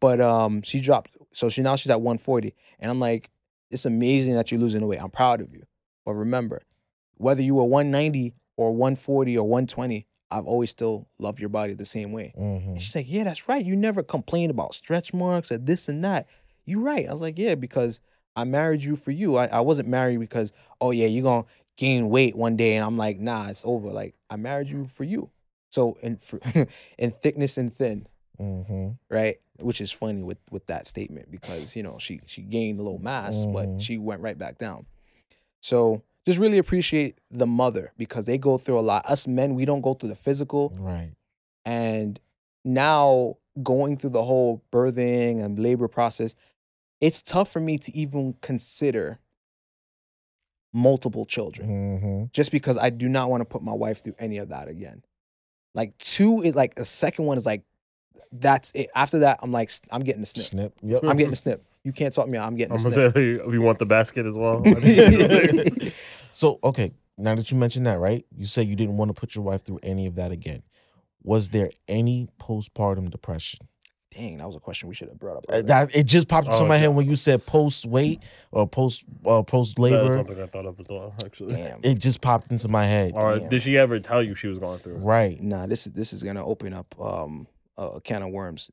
but 0.00 0.20
um, 0.20 0.62
she 0.62 0.80
dropped. 0.80 1.16
So 1.32 1.48
she 1.48 1.62
now 1.62 1.76
she's 1.76 1.90
at 1.90 2.00
140, 2.00 2.54
and 2.80 2.90
I'm 2.90 2.98
like, 3.00 3.30
it's 3.70 3.86
amazing 3.86 4.34
that 4.34 4.50
you're 4.50 4.60
losing 4.60 4.80
the 4.80 4.86
weight. 4.86 5.00
I'm 5.02 5.10
proud 5.10 5.40
of 5.40 5.52
you. 5.54 5.64
But 6.08 6.14
remember, 6.14 6.62
whether 7.18 7.42
you 7.42 7.56
were 7.56 7.64
190 7.64 8.32
or 8.56 8.74
140 8.74 9.36
or 9.36 9.46
120, 9.46 10.06
I've 10.30 10.46
always 10.46 10.70
still 10.70 11.06
loved 11.18 11.38
your 11.38 11.50
body 11.50 11.74
the 11.74 11.84
same 11.84 12.12
way. 12.12 12.32
Mhm. 12.34 12.66
And 12.72 12.80
she's 12.82 12.94
like, 12.96 13.04
yeah, 13.10 13.24
that's 13.24 13.46
right. 13.46 13.62
You 13.62 13.76
never 13.76 14.02
complained 14.02 14.50
about 14.50 14.72
stretch 14.72 15.12
marks 15.12 15.52
or 15.52 15.58
this 15.58 15.86
and 15.86 16.02
that. 16.06 16.26
You're 16.64 16.80
right. 16.80 17.06
I 17.06 17.12
was 17.12 17.20
like, 17.20 17.38
yeah, 17.38 17.56
because 17.56 18.00
I 18.36 18.44
married 18.44 18.82
you 18.82 18.96
for 18.96 19.10
you. 19.10 19.36
I, 19.36 19.48
I 19.48 19.60
wasn't 19.60 19.90
married 19.90 20.18
because, 20.18 20.54
oh 20.80 20.92
yeah, 20.92 21.08
you're 21.08 21.24
gonna 21.24 21.44
gain 21.76 22.08
weight 22.08 22.34
one 22.34 22.56
day. 22.56 22.74
And 22.76 22.86
I'm 22.86 22.96
like, 22.96 23.20
nah, 23.20 23.48
it's 23.48 23.62
over. 23.66 23.90
Like, 23.90 24.14
I 24.30 24.36
married 24.36 24.70
you 24.70 24.86
for 24.86 25.04
you. 25.04 25.28
So 25.68 25.98
in 26.02 26.16
for, 26.16 26.40
in 26.98 27.10
thickness 27.10 27.58
and 27.58 27.70
thin, 27.70 28.06
Mhm. 28.40 28.96
right? 29.10 29.36
Which 29.60 29.82
is 29.82 29.92
funny 29.92 30.22
with 30.22 30.38
with 30.50 30.64
that 30.68 30.86
statement 30.86 31.30
because 31.30 31.76
you 31.76 31.82
know 31.82 31.98
she 31.98 32.22
she 32.24 32.40
gained 32.40 32.80
a 32.80 32.82
little 32.82 32.98
mass, 32.98 33.44
but 33.44 33.68
Mhm. 33.68 33.80
she 33.82 33.98
went 33.98 34.22
right 34.22 34.38
back 34.38 34.56
down. 34.56 34.86
So 35.60 36.02
just 36.26 36.38
really 36.38 36.58
appreciate 36.58 37.18
the 37.30 37.46
mother 37.46 37.92
because 37.96 38.26
they 38.26 38.38
go 38.38 38.58
through 38.58 38.78
a 38.78 38.80
lot. 38.80 39.06
Us 39.06 39.26
men, 39.26 39.54
we 39.54 39.64
don't 39.64 39.80
go 39.80 39.94
through 39.94 40.10
the 40.10 40.14
physical 40.16 40.72
Right. 40.78 41.12
and 41.64 42.20
now 42.64 43.36
going 43.62 43.96
through 43.96 44.10
the 44.10 44.22
whole 44.24 44.62
birthing 44.72 45.42
and 45.42 45.58
labor 45.58 45.88
process 45.88 46.34
it's 47.00 47.22
tough 47.22 47.50
for 47.50 47.60
me 47.60 47.78
to 47.78 47.96
even 47.96 48.34
consider 48.40 49.18
multiple 50.72 51.24
children 51.26 51.68
Mhm. 52.00 52.32
just 52.32 52.50
because 52.52 52.76
i 52.76 52.90
do 52.90 53.08
not 53.08 53.30
want 53.30 53.40
to 53.40 53.44
put 53.44 53.62
my 53.62 53.72
wife 53.72 54.02
through 54.02 54.14
any 54.18 54.36
of 54.38 54.50
that 54.50 54.68
again 54.68 55.02
like 55.74 55.96
two 55.98 56.42
is 56.42 56.54
like 56.54 56.78
a 56.78 56.84
second 56.84 57.24
one 57.24 57.38
is 57.38 57.46
like 57.46 57.64
that's 58.32 58.70
it 58.74 58.88
after 58.94 59.20
that 59.20 59.38
i'm 59.42 59.52
like 59.52 59.70
i'm 59.90 60.02
getting 60.02 60.20
the 60.20 60.26
snip 60.26 60.44
Snip. 60.46 60.72
Yep. 60.82 61.00
i'm 61.04 61.16
getting 61.16 61.30
the 61.30 61.36
snip 61.44 61.64
you 61.84 61.92
can't 61.92 62.12
talk 62.14 62.28
me 62.28 62.36
out 62.38 62.46
i'm 62.46 62.54
getting 62.56 62.72
I'm 62.76 62.82
the 62.82 62.90
snip 62.90 63.14
say 63.14 63.36
we 63.46 63.58
want 63.58 63.78
the 63.78 63.86
basket 63.86 64.26
as 64.26 64.36
well. 64.36 64.62
so 66.32 66.58
okay, 66.62 66.92
now 67.16 67.34
that 67.34 67.50
you 67.50 67.56
mentioned 67.56 67.86
that, 67.86 67.98
right? 67.98 68.24
You 68.36 68.46
say 68.46 68.62
you 68.62 68.76
didn't 68.76 68.96
want 68.96 69.08
to 69.08 69.18
put 69.18 69.34
your 69.34 69.44
wife 69.44 69.64
through 69.64 69.80
any 69.82 70.06
of 70.06 70.16
that 70.16 70.30
again. 70.32 70.62
Was 71.22 71.48
there 71.50 71.70
any 71.88 72.28
postpartum 72.40 73.10
depression? 73.10 73.60
dang 74.14 74.38
that 74.38 74.46
was 74.46 74.56
a 74.56 74.60
question 74.60 74.88
we 74.88 74.94
should 74.94 75.08
have 75.08 75.18
brought 75.18 75.36
up 75.36 75.44
Uh. 75.50 75.60
That 75.62 75.94
it 75.94 76.04
just 76.04 76.28
popped 76.28 76.48
into 76.48 76.64
Oh, 76.64 76.66
my 76.66 76.76
head 76.78 76.88
when 76.88 77.06
you 77.06 77.14
said 77.14 77.44
post 77.46 77.84
weight 77.86 78.22
or 78.50 78.66
post 78.66 79.04
uh, 79.26 79.42
post 79.42 79.78
labor. 79.78 80.08
something 80.08 80.40
I 80.42 80.46
thought 80.46 80.64
of 80.66 80.80
as 80.80 80.86
well. 80.88 81.14
Actually, 81.24 81.54
damn 81.54 81.76
It 81.84 81.98
just 81.98 82.20
popped 82.20 82.50
into 82.50 82.68
my 82.68 82.84
head. 82.84 83.12
or 83.14 83.38
Damn. 83.38 83.48
did 83.50 83.60
she 83.62 83.76
ever 83.76 83.98
tell 83.98 84.22
you 84.22 84.34
she 84.34 84.48
was 84.48 84.58
going 84.58 84.78
through? 84.80 84.96
it? 84.96 85.00
Right. 85.00 85.40
nah 85.40 85.66
this 85.66 85.86
is 85.86 85.92
this 85.92 86.12
is 86.12 86.22
gonna 86.22 86.44
open 86.44 86.72
up 86.72 86.94
um 87.00 87.46
a, 87.78 87.82
a 87.88 88.00
can 88.02 88.22
of 88.22 88.30
worms 88.30 88.70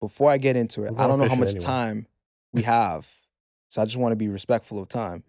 before 0.00 0.30
i 0.30 0.38
get 0.38 0.56
into 0.56 0.84
it 0.84 0.92
i 0.96 1.06
don't 1.06 1.18
know 1.18 1.28
how 1.28 1.34
much 1.34 1.50
anyway. 1.50 1.64
time 1.64 2.06
we 2.52 2.62
have 2.78 3.06
so 3.68 3.82
i 3.82 3.84
just 3.84 3.96
want 3.98 4.12
to 4.12 4.16
be 4.16 4.28
respectful 4.28 4.78
of 4.80 4.88
time 4.88 5.22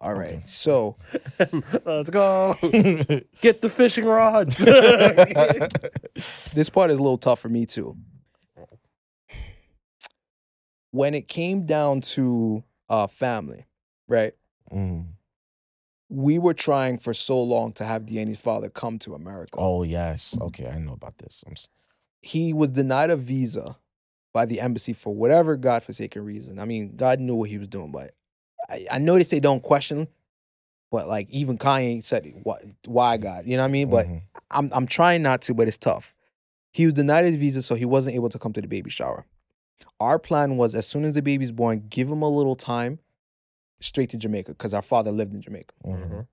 all 0.00 0.14
right 0.14 0.34
Okay. 0.34 0.42
so 0.44 0.96
Let's 1.84 2.10
go. 2.10 2.56
Get 3.40 3.62
the 3.62 3.68
fishing 3.68 4.04
rods. 4.04 4.58
this 6.54 6.68
part 6.70 6.90
is 6.90 6.98
a 6.98 7.02
little 7.02 7.18
tough 7.18 7.40
for 7.40 7.48
me 7.48 7.64
too 7.66 7.96
when 10.90 11.14
it 11.14 11.28
came 11.28 11.66
down 11.66 12.00
to 12.00 12.62
uh 12.88 13.06
family 13.06 13.66
right 14.08 14.34
Mm. 14.72 15.06
we 16.08 16.38
were 16.38 16.54
trying 16.54 16.98
for 16.98 17.14
so 17.14 17.40
long 17.40 17.72
to 17.74 17.84
have 17.84 18.02
Deanne's 18.02 18.40
father 18.40 18.68
come 18.68 18.98
to 19.00 19.14
America. 19.14 19.54
Oh 19.58 19.84
yes. 19.84 20.36
Okay, 20.40 20.66
I 20.68 20.78
know 20.78 20.92
about 20.94 21.18
this. 21.18 21.44
I'm 21.46 21.54
He 22.26 22.52
was 22.52 22.70
denied 22.70 23.10
a 23.10 23.16
visa 23.16 23.76
by 24.34 24.46
the 24.46 24.60
embassy 24.60 24.92
for 24.92 25.14
whatever 25.14 25.56
godforsaken 25.56 26.24
reason. 26.24 26.58
I 26.58 26.64
mean, 26.64 26.96
God 26.96 27.20
knew 27.20 27.36
what 27.36 27.48
he 27.48 27.58
was 27.58 27.68
doing, 27.68 27.92
but 27.92 28.12
I, 28.68 28.86
I 28.90 28.98
know 28.98 29.14
they 29.16 29.24
say 29.24 29.38
don't 29.40 29.62
question, 29.62 30.08
but 30.90 31.06
like 31.08 31.30
even 31.30 31.56
Kanye 31.56 32.04
said, 32.04 32.26
"Why, 32.42 32.58
why 32.86 33.16
God?" 33.16 33.46
You 33.46 33.56
know 33.56 33.62
what 33.62 33.68
I 33.68 33.72
mean? 33.72 33.90
But 33.90 34.06
mhm. 34.06 34.22
I'm 34.50 34.70
I'm 34.72 34.86
trying 34.86 35.22
not 35.22 35.42
to, 35.42 35.54
but 35.54 35.68
it's 35.68 35.78
tough. 35.78 36.14
He 36.72 36.84
was 36.84 36.94
denied 36.94 37.24
his 37.24 37.36
visa, 37.36 37.62
so 37.62 37.74
he 37.74 37.84
wasn't 37.84 38.16
able 38.16 38.28
to 38.28 38.38
come 38.38 38.52
to 38.54 38.60
the 38.60 38.68
baby 38.68 38.90
shower. 38.90 39.24
Our 40.00 40.18
plan 40.18 40.56
was 40.56 40.74
as 40.74 40.86
soon 40.86 41.04
as 41.04 41.14
the 41.14 41.22
baby's 41.22 41.52
born, 41.52 41.86
give 41.88 42.10
him 42.10 42.22
a 42.22 42.28
little 42.28 42.56
time, 42.56 42.98
straight 43.80 44.10
to 44.10 44.16
Jamaica, 44.18 44.52
because 44.52 44.74
our 44.74 44.82
father 44.82 45.12
lived 45.12 45.32
in 45.32 45.40
Jamaica. 45.40 45.72
Mhm. 45.86 46.26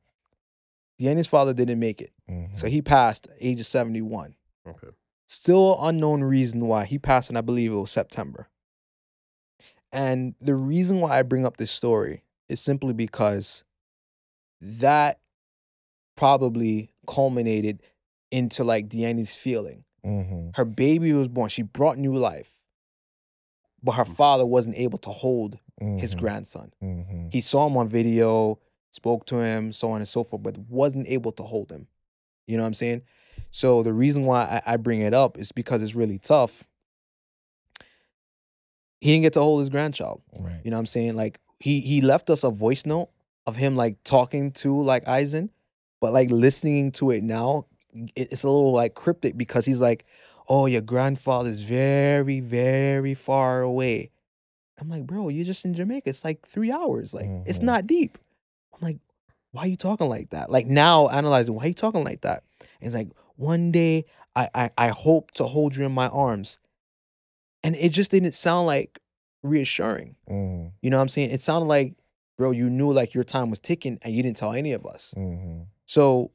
Deanna's 1.00 1.28
father 1.28 1.54
didn't 1.54 1.80
make 1.80 2.02
it, 2.02 2.12
Mhm. 2.30 2.56
so 2.58 2.68
he 2.68 2.82
passed 2.82 3.28
age 3.40 3.60
of 3.60 3.66
71. 3.66 4.36
Okay. 4.68 4.90
Still 5.38 5.80
unknown 5.82 6.24
reason 6.24 6.68
why 6.68 6.86
he 6.86 7.00
passed, 7.00 7.30
and 7.30 7.40
I 7.40 7.42
believe 7.42 7.72
it 7.72 7.76
was 7.76 7.90
September. 7.90 8.50
And 9.92 10.36
the 10.40 10.54
reason 10.54 11.00
why 11.00 11.18
I 11.18 11.24
bring 11.24 11.44
up 11.44 11.58
this 11.58 11.72
story 11.72 12.24
is 12.50 12.62
simply 12.62 12.94
because 12.94 13.64
that 14.62 15.20
probably 16.16 16.92
culminated 17.08 17.82
into 18.30 18.64
like 18.64 18.88
Deanna's 18.90 19.36
feeling. 19.36 19.84
Mhm. 20.06 20.56
Her 20.56 20.66
baby 20.66 21.14
was 21.14 21.30
born, 21.30 21.50
she 21.50 21.64
brought 21.64 21.98
new 21.98 22.16
life, 22.16 22.62
but 23.82 23.94
her 23.94 24.06
father 24.06 24.46
wasn't 24.46 24.78
able 24.78 25.00
to 25.00 25.10
hold 25.10 25.58
his 25.98 26.14
Mhm. 26.14 26.20
grandson. 26.20 26.74
Mhm. 26.80 27.34
He 27.34 27.42
saw 27.42 27.66
him 27.66 27.76
on 27.76 27.90
video, 27.90 28.60
spoke 28.92 29.26
to 29.26 29.38
him, 29.38 29.74
so 29.74 29.90
on 29.90 30.00
and 30.00 30.08
so 30.08 30.24
forth, 30.24 30.44
but 30.44 30.60
wasn't 30.60 31.08
able 31.08 31.32
to 31.32 31.44
hold 31.44 31.72
him. 31.72 31.88
You 32.46 32.56
know 32.56 32.64
what 32.64 32.68
I'm 32.68 32.74
saying? 32.76 33.02
So 33.56 33.84
the 33.84 33.94
reason 33.94 34.26
why 34.26 34.62
I, 34.66 34.74
I 34.74 34.78
bring 34.78 35.02
it 35.02 35.14
up 35.14 35.38
is 35.38 35.52
because 35.52 35.84
it's 35.84 35.94
really 35.94 36.18
tough. 36.18 36.64
He 39.00 39.12
didn't 39.12 39.22
get 39.24 39.34
to 39.34 39.42
hold 39.42 39.60
his 39.60 39.70
grandchild. 39.70 40.22
Right. 40.40 40.60
You 40.64 40.72
know 40.72 40.78
what 40.78 40.82
I'm 40.82 40.86
saying? 40.88 41.16
Like 41.16 41.40
he 41.60 41.80
he 41.82 42.02
left 42.02 42.30
us 42.32 42.44
a 42.44 42.50
voice 42.50 42.86
note 42.86 43.10
of 43.46 43.56
him 43.56 43.76
like 43.76 43.98
talking 44.04 44.52
to 44.54 44.82
like 44.82 45.06
Aizen, 45.06 45.50
but 46.02 46.14
like 46.14 46.32
listening 46.32 46.92
to 46.94 47.12
it 47.12 47.24
now, 47.24 47.68
it- 47.94 48.32
it's 48.32 48.44
a 48.44 48.48
little 48.48 48.72
like 48.74 48.96
cryptic 48.96 49.38
because 49.38 49.66
he's 49.66 49.80
like, 49.82 50.06
"Oh, 50.50 50.66
your 50.66 50.82
grandfather's 50.82 51.60
very 51.62 52.40
very 52.40 53.14
far 53.14 53.62
away." 53.62 54.10
I'm 54.80 54.90
like, 54.90 55.06
"Bro, 55.06 55.30
you're 55.30 55.46
just 55.46 55.64
in 55.66 55.76
Jamaica. 55.76 56.10
It's 56.10 56.26
like 56.26 56.48
3 56.48 56.72
hours. 56.72 57.14
Like 57.14 57.30
it's 57.46 57.60
Mhm. 57.60 57.64
not 57.66 57.86
deep." 57.88 58.18
I'm 58.74 58.80
like, 58.82 58.98
"Why 59.52 59.64
are 59.66 59.68
you 59.68 59.76
talking 59.76 60.10
like 60.10 60.32
that?" 60.32 60.50
Like 60.50 60.66
now 60.66 61.08
analyzing, 61.10 61.54
"Why 61.56 61.66
are 61.66 61.68
you 61.68 61.74
talking 61.76 62.04
like 62.04 62.22
that?" 62.22 62.44
And 62.82 62.88
it's 62.88 62.96
like, 62.96 63.10
"One 63.36 63.72
day 63.72 64.06
I 64.36 64.50
I 64.54 64.72
I 64.78 64.88
hope 64.90 65.32
to 65.32 65.46
hold 65.46 65.76
you 65.76 65.86
in 65.86 65.92
my 65.92 66.08
arms." 66.08 66.60
And 67.64 67.76
it 67.76 67.90
just 67.90 68.12
didn't 68.12 68.34
sound 68.34 68.68
like 68.68 69.00
reassuring. 69.42 70.16
Mhm. 70.30 70.72
You 70.82 70.90
know 70.90 70.98
what 70.98 71.02
I'm 71.02 71.08
saying? 71.10 71.32
It 71.32 71.42
sounded 71.42 71.68
like, 71.68 71.96
bro, 72.38 72.52
you 72.52 72.70
knew 72.70 72.92
like 72.92 73.14
your 73.14 73.24
time 73.24 73.50
was 73.50 73.60
ticking 73.60 74.00
and 74.02 74.14
you 74.14 74.22
didn't 74.24 74.38
tell 74.38 74.54
any 74.54 74.74
of 74.74 74.86
us. 74.86 75.14
Mhm. 75.18 75.68
So, 75.86 76.32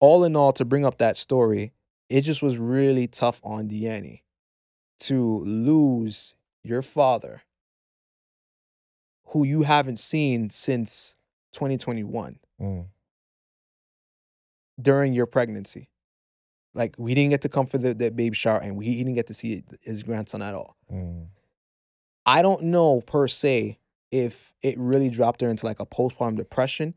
all 0.00 0.24
in 0.24 0.36
all, 0.36 0.52
to 0.54 0.64
bring 0.64 0.84
up 0.84 0.98
that 0.98 1.16
story, 1.16 1.72
it 2.08 2.22
just 2.22 2.42
was 2.42 2.58
really 2.58 3.06
tough 3.06 3.40
on 3.42 3.68
Deanne 3.68 4.22
to 5.00 5.44
lose 5.44 6.34
your 6.62 6.82
father, 6.82 7.42
who 9.28 9.44
you 9.44 9.62
haven't 9.62 9.98
seen 9.98 10.50
since 10.50 11.14
2021 11.52 12.38
Mm. 12.60 12.86
During 14.80 15.12
your 15.12 15.26
pregnancy. 15.26 15.90
Like, 16.74 16.94
we 16.98 17.14
didn't 17.14 17.30
get 17.30 17.42
to 17.42 17.48
come 17.48 17.66
for 17.66 17.78
the, 17.78 17.94
the 17.94 18.10
baby 18.10 18.36
shower 18.36 18.58
and 18.58 18.76
we, 18.76 18.86
he 18.86 18.96
didn't 18.98 19.14
get 19.14 19.26
to 19.28 19.34
see 19.34 19.64
his 19.82 20.02
grandson 20.02 20.42
at 20.42 20.54
all. 20.54 20.76
Mm. 20.92 21.26
I 22.26 22.42
don't 22.42 22.64
know 22.64 23.00
per 23.00 23.26
se 23.26 23.78
if 24.10 24.54
it 24.62 24.78
really 24.78 25.08
dropped 25.08 25.40
her 25.40 25.48
into 25.48 25.66
like 25.66 25.80
a 25.80 25.86
postpartum 25.86 26.36
depression, 26.36 26.94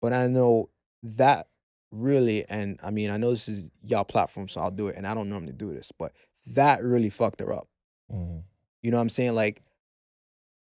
but 0.00 0.12
I 0.12 0.26
know 0.26 0.70
that 1.02 1.48
really, 1.90 2.44
and 2.48 2.80
I 2.82 2.90
mean, 2.90 3.10
I 3.10 3.16
know 3.16 3.30
this 3.30 3.48
is 3.48 3.70
y'all 3.82 4.04
platform, 4.04 4.48
so 4.48 4.60
I'll 4.60 4.70
do 4.70 4.88
it. 4.88 4.96
And 4.96 5.06
I 5.06 5.14
don't 5.14 5.28
normally 5.28 5.52
do 5.52 5.72
this, 5.72 5.92
but 5.96 6.12
that 6.54 6.82
really 6.82 7.10
fucked 7.10 7.40
her 7.40 7.52
up. 7.52 7.68
Mhm. 8.12 8.42
You 8.82 8.90
know 8.90 8.96
what 8.96 9.02
I'm 9.02 9.08
saying? 9.10 9.34
Like 9.34 9.62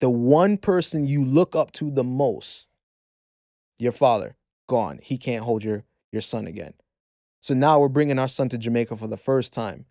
the 0.01 0.11
one 0.11 0.57
person 0.57 1.07
you 1.07 1.25
look 1.25 1.55
up 1.55 1.73
to 1.73 1.91
the 1.91 2.05
most, 2.05 2.69
your 3.79 3.93
father, 3.93 4.37
gone. 4.69 5.01
He 5.03 5.19
can't 5.19 5.45
hold 5.45 5.65
your 5.65 5.85
your 6.13 6.23
son 6.23 6.47
again. 6.47 6.75
So 7.41 7.55
now 7.55 7.79
we're 7.81 7.89
bringing 7.89 8.19
our 8.19 8.29
son 8.29 8.49
to 8.51 8.59
Jamaica 8.59 8.97
for 8.97 9.07
the 9.07 9.17
first 9.17 9.53
time 9.53 9.87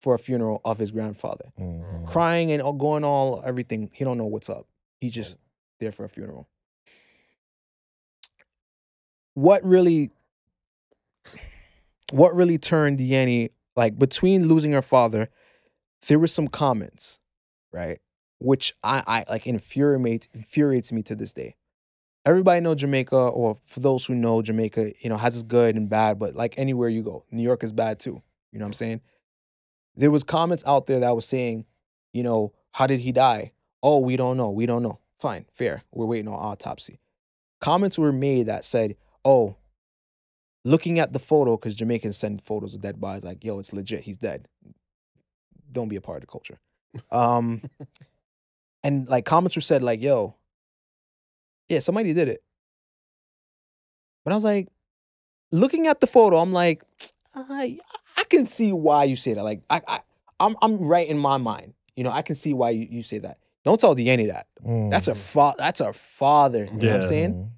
for 0.00 0.14
a 0.14 0.18
funeral 0.18 0.60
of 0.64 0.78
his 0.78 0.90
grandfather 0.90 1.52
Mhm. 1.58 2.06
crying 2.06 2.52
and 2.52 2.62
going 2.78 3.04
all 3.04 3.42
everything. 3.44 3.90
He 3.92 4.04
don't 4.04 4.18
know 4.18 4.26
what's 4.26 4.48
up. 4.48 4.66
He's 5.00 5.12
just 5.12 5.36
there 5.78 5.92
for 5.92 6.04
a 6.04 6.08
funeral. 6.08 6.48
What 9.34 9.64
really, 9.64 10.10
what 12.10 12.34
really 12.34 12.58
turned 12.58 12.98
Deanne 12.98 13.50
like 13.76 13.98
between 13.98 14.48
losing 14.48 14.72
her 14.72 14.82
father, 14.82 15.28
there 16.08 16.18
were 16.18 16.26
some 16.26 16.48
comments, 16.48 17.18
right, 17.72 18.00
which 18.38 18.74
I 18.82 19.02
I 19.06 19.32
like 19.32 19.46
infuriate 19.46 20.28
infuriates 20.34 20.92
me 20.92 21.02
to 21.04 21.14
this 21.14 21.32
day. 21.32 21.56
Everybody 22.26 22.60
know 22.60 22.74
Jamaica, 22.74 23.16
or 23.16 23.58
for 23.64 23.80
those 23.80 24.04
who 24.04 24.14
know 24.14 24.42
Jamaica, 24.42 24.92
you 25.00 25.08
know 25.08 25.16
has 25.16 25.34
its 25.34 25.42
good 25.42 25.76
and 25.76 25.88
bad, 25.88 26.18
but 26.18 26.34
like 26.34 26.58
anywhere 26.58 26.88
you 26.88 27.02
go, 27.02 27.24
New 27.30 27.42
York 27.42 27.64
is 27.64 27.72
bad 27.72 27.98
too. 27.98 28.22
You 28.52 28.58
know 28.58 28.64
what 28.64 28.68
I'm 28.68 28.72
saying? 28.74 29.00
There 29.96 30.10
was 30.10 30.24
comments 30.24 30.62
out 30.66 30.86
there 30.86 31.00
that 31.00 31.14
was 31.14 31.26
saying, 31.26 31.64
you 32.12 32.22
know, 32.22 32.52
how 32.72 32.86
did 32.86 33.00
he 33.00 33.12
die? 33.12 33.52
Oh, 33.82 34.00
we 34.00 34.16
don't 34.16 34.36
know. 34.36 34.50
We 34.50 34.66
don't 34.66 34.82
know. 34.82 34.98
Fine, 35.18 35.46
fair. 35.52 35.82
We're 35.92 36.06
waiting 36.06 36.28
on 36.28 36.34
autopsy. 36.34 36.98
Comments 37.60 37.98
were 37.98 38.12
made 38.12 38.46
that 38.46 38.64
said, 38.64 38.96
oh, 39.24 39.56
looking 40.64 40.98
at 40.98 41.12
the 41.12 41.18
photo, 41.18 41.56
because 41.56 41.74
Jamaicans 41.74 42.16
send 42.16 42.42
photos 42.42 42.74
of 42.74 42.80
dead 42.80 43.00
bodies, 43.00 43.24
like, 43.24 43.44
yo, 43.44 43.58
it's 43.58 43.72
legit. 43.72 44.00
He's 44.00 44.16
dead. 44.16 44.48
Don't 45.72 45.88
be 45.88 45.96
a 45.96 46.00
part 46.00 46.18
of 46.18 46.20
the 46.22 46.26
culture. 46.26 46.58
Um, 47.10 47.62
and 48.82 49.08
like 49.08 49.24
comments 49.24 49.56
were 49.56 49.62
said, 49.62 49.82
like, 49.82 50.02
yo, 50.02 50.36
yeah, 51.70 51.78
somebody 51.78 52.12
did 52.12 52.28
it. 52.28 52.42
But 54.24 54.32
I 54.32 54.34
was 54.34 54.44
like, 54.44 54.68
looking 55.52 55.86
at 55.86 56.00
the 56.00 56.06
photo, 56.06 56.38
I'm 56.38 56.52
like, 56.52 56.82
I, 57.34 57.78
I 58.18 58.24
can 58.24 58.44
see 58.44 58.72
why 58.72 59.04
you 59.04 59.16
say 59.16 59.32
that. 59.34 59.42
Like, 59.44 59.62
I, 59.70 59.80
I, 59.88 60.00
I'm, 60.38 60.56
I'm 60.60 60.78
right 60.78 61.08
in 61.08 61.16
my 61.18 61.36
mind. 61.38 61.72
You 61.96 62.04
know, 62.04 62.10
I 62.10 62.22
can 62.22 62.34
see 62.36 62.52
why 62.52 62.70
you, 62.70 62.86
you 62.90 63.02
say 63.02 63.18
that. 63.20 63.38
Don't 63.64 63.78
tell 63.80 63.94
Deanne 63.94 64.28
that. 64.28 64.46
That's 64.90 65.08
a 65.08 65.12
Mhm. 65.12 65.16
fa- 65.16 65.54
That's 65.58 65.80
a 65.80 65.92
father. 65.92 66.64
You 66.64 66.70
know 66.78 66.92
what 66.92 67.02
I'm 67.02 67.08
saying? 67.08 67.50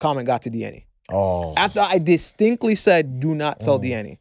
Comment 0.00 0.26
got 0.26 0.42
to 0.42 0.50
Deanne 0.50 0.84
Oh. 1.10 1.54
after 1.56 1.80
I 1.80 1.98
distinctly 1.98 2.74
said, 2.74 3.20
"Do 3.20 3.34
not 3.34 3.60
tell 3.60 3.78
Mm. 3.78 3.84
Deanne." 3.84 4.18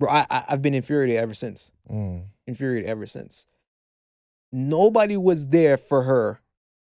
Bro, 0.00 0.10
I, 0.10 0.26
I 0.30 0.44
I've 0.48 0.62
been 0.62 0.74
infuriated 0.74 1.16
ever 1.16 1.34
since. 1.34 1.70
Mm. 1.90 2.24
Infuriated 2.46 2.88
ever 2.88 3.06
since. 3.06 3.46
Nobody 4.54 5.16
was 5.16 5.48
there 5.48 5.76
for 5.76 6.02
her, 6.04 6.40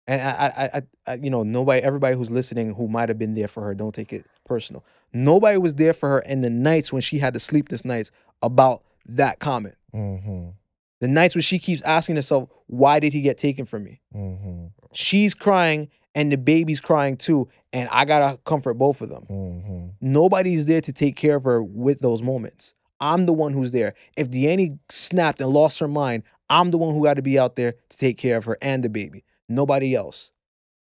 and 0.05 0.21
I, 0.21 0.29
I, 0.31 0.77
I, 0.77 0.81
I 1.07 1.13
you 1.15 1.31
know, 1.31 1.41
nobody, 1.41 1.81
everybody 1.81 2.15
who's 2.15 2.29
listening 2.29 2.75
who 2.75 2.87
might 2.87 3.09
have 3.09 3.17
been 3.17 3.33
there 3.33 3.47
for 3.47 3.63
her, 3.63 3.73
don't 3.73 3.93
take 3.95 4.13
it 4.13 4.23
personal. 4.45 4.85
Nobody 5.13 5.57
was 5.57 5.73
there 5.73 5.93
for 5.93 6.07
her 6.09 6.19
in 6.19 6.41
the 6.41 6.49
nights 6.51 6.93
when 6.93 7.01
she 7.01 7.17
had 7.17 7.33
the 7.33 7.39
sleepless 7.39 7.83
nights 7.83 8.11
about 8.43 8.83
that 9.07 9.39
comment. 9.39 9.73
Mhm. 9.95 10.53
The 11.01 11.07
nights 11.07 11.33
when 11.33 11.41
she 11.41 11.57
keeps 11.57 11.81
asking 11.81 12.17
herself, 12.17 12.49
"Why 12.67 12.99
did 12.99 13.13
he 13.13 13.21
get 13.21 13.39
taken 13.39 13.65
from 13.65 13.83
me?" 13.83 13.99
Mhm. 14.15 14.69
She's 14.93 15.33
crying, 15.33 15.89
and 16.13 16.31
the 16.31 16.37
baby's 16.37 16.79
crying 16.79 17.17
too, 17.17 17.47
and 17.73 17.89
I 17.91 18.05
gotta 18.05 18.37
comfort 18.43 18.75
both 18.75 19.01
of 19.01 19.09
them. 19.09 19.25
Mhm. 19.27 19.89
Nobody's 20.01 20.67
there 20.67 20.81
to 20.81 20.93
take 20.93 21.15
care 21.15 21.37
of 21.37 21.45
her 21.45 21.63
with 21.63 21.99
those 21.99 22.21
moments. 22.21 22.75
I'm 23.01 23.25
the 23.25 23.33
one 23.33 23.51
who's 23.53 23.71
there. 23.71 23.93
If 24.15 24.29
Deanne 24.29 24.79
snapped 24.89 25.41
and 25.41 25.49
lost 25.49 25.79
her 25.79 25.87
mind, 25.87 26.23
I'm 26.49 26.71
the 26.71 26.77
one 26.77 26.93
who 26.93 27.03
got 27.03 27.15
to 27.15 27.21
be 27.21 27.39
out 27.39 27.55
there 27.55 27.73
to 27.89 27.97
take 27.97 28.17
care 28.17 28.37
of 28.37 28.45
her 28.45 28.57
and 28.61 28.83
the 28.83 28.89
baby. 28.89 29.23
Nobody 29.49 29.95
else. 29.95 30.31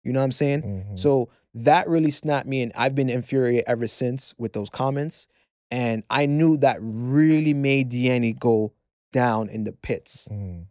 You 0.03 0.13
know 0.13 0.19
what 0.19 0.25
I'm 0.25 0.31
saying? 0.31 0.61
Mhm. 0.61 0.99
So 0.99 1.29
that 1.53 1.88
really 1.89 2.11
snapped 2.11 2.47
me, 2.47 2.61
and 2.61 2.71
I've 2.75 2.95
been 2.95 3.09
infuriated 3.09 3.63
ever 3.67 3.88
since 3.88 4.34
with 4.38 4.53
those 4.53 4.69
comments. 4.69 5.27
And 5.71 6.03
I 6.09 6.25
knew 6.27 6.57
that 6.57 6.77
really 6.81 7.53
made 7.53 7.91
Deanne 7.91 8.38
go 8.39 8.73
down 9.11 9.49
in 9.49 9.63
the 9.63 9.71
pits. 9.73 10.27
Mm. 10.31 10.65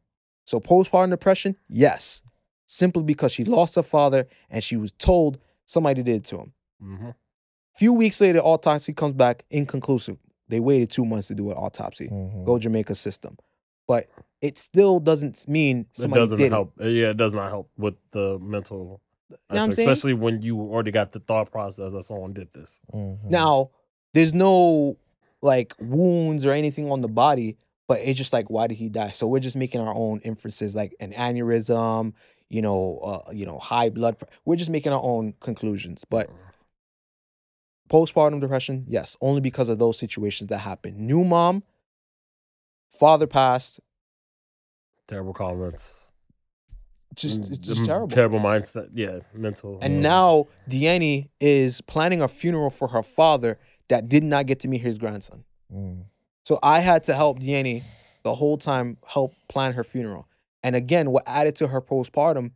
So 0.47 0.61
postpartum 0.61 1.11
depression, 1.11 1.57
yes, 1.69 2.23
simply 2.67 3.03
because 3.03 3.33
she 3.33 3.45
lost 3.45 3.75
her 3.75 3.83
father 3.83 4.27
and 4.49 4.63
she 4.63 4.77
was 4.77 4.93
told 4.93 5.39
somebody 5.65 6.03
did 6.03 6.17
it 6.17 6.25
to 6.27 6.39
him. 6.39 6.53
Mm-hmm. 6.83 7.11
Few 7.77 7.93
weeks 7.93 8.21
later, 8.21 8.39
autopsy 8.41 8.93
comes 8.93 9.15
back 9.15 9.45
inconclusive. 9.51 10.17
They 10.49 10.61
waited 10.61 10.91
two 10.91 11.05
months 11.05 11.29
to 11.29 11.35
do 11.35 11.51
an 11.51 11.57
autopsy. 11.57 12.09
Mhm. 12.09 12.45
Go 12.47 12.59
Jamaica 12.59 12.95
system, 12.95 13.37
but 13.87 14.07
it 14.41 14.59
still 14.59 15.01
doesn't 15.01 15.47
mean 15.49 15.87
somebody 15.93 16.21
It 16.21 16.25
doesn't 16.25 16.39
did 16.39 16.53
help. 16.53 16.73
Uh, 16.81 16.87
Yeah, 16.87 17.11
it 17.11 17.17
does 17.17 17.35
not 17.35 17.49
help 17.51 17.71
with 17.77 17.95
the 18.13 18.39
mental. 18.39 19.01
You 19.31 19.35
know 19.35 19.39
I'm 19.51 19.57
aspect, 19.59 19.77
saying? 19.77 19.89
especially 19.89 20.15
when 20.15 20.43
you 20.43 20.61
already 20.61 20.91
got 20.93 21.13
the 21.13 21.21
thought 21.21 21.51
process 21.51 21.93
that 21.93 22.03
someone 22.03 22.33
did 22.33 22.53
this. 22.53 22.81
Mhm. 22.93 23.31
Now, 23.31 23.71
there's 24.15 24.33
no 24.35 24.97
like 25.43 25.75
wounds 25.81 26.47
or 26.47 26.53
anything 26.53 26.91
on 26.91 27.01
the 27.01 27.09
body, 27.09 27.57
but 27.89 28.01
it's 28.01 28.17
just 28.19 28.33
like 28.33 28.51
why 28.51 28.67
did 28.67 28.77
he 28.77 28.89
die? 28.89 29.11
So 29.11 29.27
we're 29.27 29.41
just 29.41 29.57
making 29.57 29.81
our 29.81 29.95
own 29.95 30.21
inferences, 30.21 30.75
like 30.77 30.95
an 31.01 31.13
aneurysm, 31.13 32.13
you 32.49 32.63
know, 32.63 32.99
uh, 32.99 33.31
you 33.33 33.47
know, 33.47 33.59
high 33.59 33.91
blood. 33.91 34.19
Pre- 34.19 34.29
we're 34.45 34.57
just 34.57 34.71
making 34.71 34.93
our 34.93 35.03
own 35.03 35.35
conclusions, 35.41 36.05
but 36.09 36.31
postpartum 37.91 38.41
depression, 38.41 38.85
yes, 38.89 39.17
only 39.21 39.41
because 39.41 39.69
of 39.69 39.79
those 39.79 39.99
situations 39.99 40.49
that 40.49 40.59
happen. 40.59 41.07
New 41.07 41.25
mom, 41.25 41.63
father 42.99 43.27
passed, 43.27 43.81
Terrible 45.07 45.33
comments. 45.33 46.13
just 47.15 47.43
Mm, 47.43 47.49
it's 47.51 47.59
just 47.59 47.83
mm, 47.83 47.87
terrible. 47.87 48.09
Terrible 48.09 48.41
mindset. 48.41 48.89
Yeah, 48.93 49.21
mental. 49.33 49.79
And 49.81 50.03
now 50.03 50.47
Deanne 50.69 51.29
is 51.41 51.81
planning 51.83 52.21
a 52.23 52.29
funeral 52.29 52.71
for 52.71 52.89
her 52.89 53.03
father 53.03 53.59
that 53.89 54.09
did 54.09 54.25
not 54.25 54.47
get 54.47 54.61
to 54.61 54.69
meet 54.69 54.81
his 54.81 54.99
grandson. 54.99 55.45
Mm. 55.73 56.05
So 56.45 56.59
I 56.63 56.81
had 56.81 57.05
to 57.05 57.15
help 57.15 57.39
Deanne 57.41 57.83
the 58.25 58.35
whole 58.35 58.59
time 58.59 58.97
help 59.07 59.35
plan 59.49 59.73
her 59.75 59.85
funeral. 59.85 60.27
And 60.65 60.75
again, 60.75 61.11
what 61.13 61.23
added 61.27 61.55
to 61.57 61.69
her 61.69 61.81
postpartum, 61.81 62.51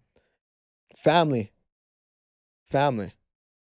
family, 0.97 1.53
family 2.67 3.13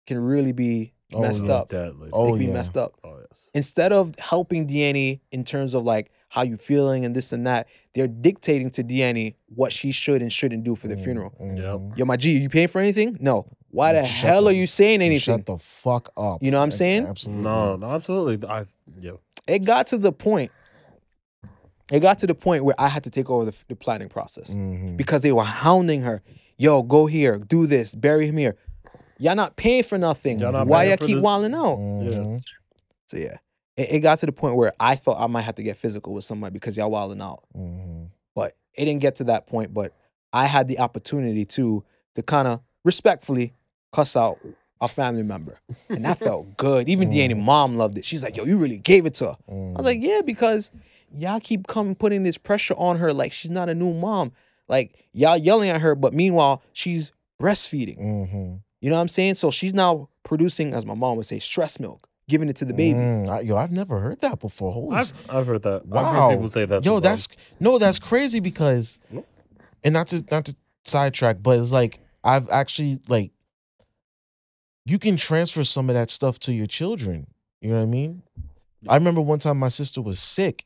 can 0.06 0.18
really 0.18 0.52
be 0.52 0.92
Oh, 1.12 1.20
messed 1.20 1.44
up. 1.48 1.68
Deadly. 1.68 2.06
They 2.06 2.12
Oh, 2.12 2.30
can 2.30 2.38
be 2.38 2.46
yeah. 2.46 2.52
messed 2.52 2.76
up. 2.76 2.94
Oh, 3.04 3.18
yes. 3.20 3.50
Instead 3.54 3.92
of 3.92 4.16
helping 4.18 4.66
Deanne 4.66 5.20
in 5.30 5.44
terms 5.44 5.72
of 5.74 5.84
like 5.84 6.10
how 6.28 6.42
you 6.42 6.56
feeling 6.56 7.04
and 7.04 7.14
this 7.14 7.32
and 7.32 7.46
that, 7.46 7.68
they're 7.94 8.08
dictating 8.08 8.70
to 8.70 8.82
Deanne 8.84 9.34
what 9.54 9.72
she 9.72 9.92
should 9.92 10.20
and 10.22 10.32
shouldn't 10.32 10.64
do 10.64 10.74
for 10.74 10.88
the 10.88 10.96
Mm, 10.96 11.04
funeral. 11.04 11.32
mhm. 11.40 11.96
Yo, 11.96 12.04
my 12.04 12.16
G, 12.16 12.36
you 12.38 12.48
paying 12.48 12.68
for 12.68 12.80
anything? 12.80 13.16
No. 13.20 13.46
Why 13.70 13.92
the 13.92 14.04
Shut 14.04 14.30
hell 14.30 14.42
the 14.44 14.50
are 14.50 14.52
you 14.52 14.66
saying 14.66 15.02
anything? 15.02 15.18
Shut 15.20 15.46
the 15.46 15.58
fuck 15.58 16.08
up. 16.16 16.42
You 16.42 16.50
know 16.50 16.58
what 16.58 16.64
I'm 16.64 16.68
Like, 16.70 16.76
saying? 16.78 17.06
Absolutely. 17.06 17.42
No, 17.44 17.76
no, 17.76 17.86
absolutely. 17.90 18.48
I 18.48 18.64
yeah. 18.98 19.12
it 19.46 19.64
got 19.64 19.86
to 19.88 19.98
the 19.98 20.12
point. 20.12 20.50
It 21.92 22.00
got 22.00 22.18
to 22.20 22.26
the 22.26 22.34
point 22.34 22.64
where 22.64 22.74
I 22.78 22.88
had 22.88 23.04
to 23.04 23.10
take 23.10 23.30
over 23.30 23.44
the, 23.44 23.54
the 23.68 23.76
planning 23.76 24.08
process 24.08 24.50
Mhm. 24.50 24.96
because 24.96 25.22
they 25.22 25.30
were 25.32 25.44
hounding 25.44 26.00
her. 26.02 26.22
Yo, 26.58 26.82
go 26.82 27.06
here, 27.06 27.38
do 27.38 27.66
this, 27.66 27.94
bury 27.94 28.26
him 28.26 28.36
here. 28.38 28.56
Y'all 29.18 29.36
not 29.36 29.56
paying 29.56 29.82
for 29.84 29.96
nothing. 29.98 30.38
Y'all 30.40 30.52
not 30.52 30.66
Why 30.66 30.80
paying 30.80 30.90
y'all 30.90 30.96
for 30.98 31.06
keep 31.06 31.16
this- 31.16 31.22
wilding 31.22 31.54
out? 31.54 31.78
Mhm. 31.78 32.42
So 33.08 33.16
yeah, 33.18 33.36
it, 33.76 33.92
it 33.92 34.00
got 34.00 34.18
to 34.20 34.26
the 34.26 34.32
point 34.32 34.56
where 34.56 34.72
I 34.80 34.96
thought 34.96 35.20
I 35.20 35.26
might 35.26 35.42
have 35.42 35.54
to 35.56 35.62
get 35.62 35.76
physical 35.76 36.14
with 36.14 36.24
somebody 36.24 36.52
because 36.52 36.76
y'all 36.76 36.90
wilding 36.90 37.20
out. 37.20 37.44
Mhm. 37.56 38.08
But 38.34 38.56
it 38.74 38.84
didn't 38.84 39.00
get 39.00 39.16
to 39.16 39.24
that 39.24 39.46
point. 39.46 39.72
But 39.74 39.92
I 40.32 40.46
had 40.46 40.68
the 40.68 40.78
opportunity 40.80 41.44
to 41.46 41.82
to 42.14 42.22
kind 42.22 42.48
of 42.48 42.60
respectfully 42.84 43.52
cuss 43.92 44.16
out 44.16 44.38
a 44.80 44.88
family 44.88 45.22
member, 45.22 45.58
and 45.88 46.04
that 46.04 46.18
felt 46.18 46.46
good. 46.58 46.88
Even 46.88 47.08
Mm. 47.10 47.42
Mom 47.42 47.76
loved 47.76 47.96
it. 47.98 48.04
She's 48.04 48.22
like, 48.22 48.36
"Yo, 48.36 48.44
you 48.44 48.58
really 48.58 48.78
gave 48.78 49.06
it 49.06 49.14
to 49.14 49.26
her." 49.26 49.36
I 49.48 49.52
Mhm. 49.52 49.76
was 49.76 49.86
like, 49.86 50.02
yeah, 50.02 50.20
because 50.24 50.70
y'all 51.14 51.40
keep 51.40 51.66
coming 51.66 51.94
putting 51.94 52.22
this 52.24 52.36
pressure 52.36 52.74
on 52.76 52.98
her 52.98 53.12
like 53.12 53.32
she's 53.32 53.50
not 53.50 53.68
a 53.70 53.74
new 53.74 53.94
mom. 53.94 54.32
Like 54.68 55.06
y'all 55.12 55.36
yelling 55.38 55.70
at 55.70 55.80
her, 55.80 55.94
but 55.94 56.12
meanwhile 56.12 56.62
she's 56.72 57.12
breastfeeding. 57.40 57.98
Mhm. 57.98 58.60
You 58.80 58.90
know 58.90 58.96
what 58.96 59.02
I'm 59.02 59.08
saying? 59.08 59.36
So 59.36 59.50
she's 59.50 59.72
now 59.74 60.08
producing, 60.22 60.74
as 60.74 60.84
my 60.84 60.94
mom 60.94 61.16
would 61.16 61.26
say, 61.26 61.38
stress 61.38 61.78
milk, 61.80 62.05
giving 62.28 62.48
it 62.48 62.56
to 62.56 62.64
the 62.64 62.74
baby. 62.74 62.98
Mm, 62.98 63.28
I- 63.28 63.40
yo, 63.40 63.56
I've 63.56 63.70
never 63.72 64.00
heard 64.00 64.20
that 64.20 64.40
before. 64.40 64.72
Holy 64.72 64.96
I've 64.96 65.12
I've 65.30 65.46
heard 65.46 65.62
that. 65.62 65.82
I've 65.82 65.88
Wow. 65.88 66.28
heard 66.28 66.34
people 66.36 66.48
say 66.48 66.64
that. 66.64 66.84
Yo, 66.84 66.94
sometimes. 66.96 67.26
that's 67.28 67.28
no, 67.60 67.78
that's 67.78 67.98
crazy 67.98 68.40
because, 68.40 68.98
and 69.84 69.92
not 69.92 70.08
to 70.08 70.24
not 70.30 70.44
to 70.46 70.56
sidetrack, 70.84 71.42
but 71.42 71.58
it's 71.58 71.72
like 71.72 72.00
I've 72.24 72.48
actually 72.50 72.98
like, 73.08 73.32
you 74.84 74.98
can 74.98 75.16
transfer 75.16 75.64
some 75.64 75.88
of 75.88 75.94
that 75.94 76.10
stuff 76.10 76.38
to 76.40 76.52
your 76.52 76.66
children. 76.66 77.26
You 77.60 77.70
know 77.70 77.76
what 77.76 77.82
I 77.82 77.86
mean? 77.86 78.22
I 78.88 78.94
remember 78.96 79.20
one 79.20 79.38
time 79.38 79.58
my 79.58 79.68
sister 79.68 80.02
was 80.02 80.18
sick, 80.18 80.64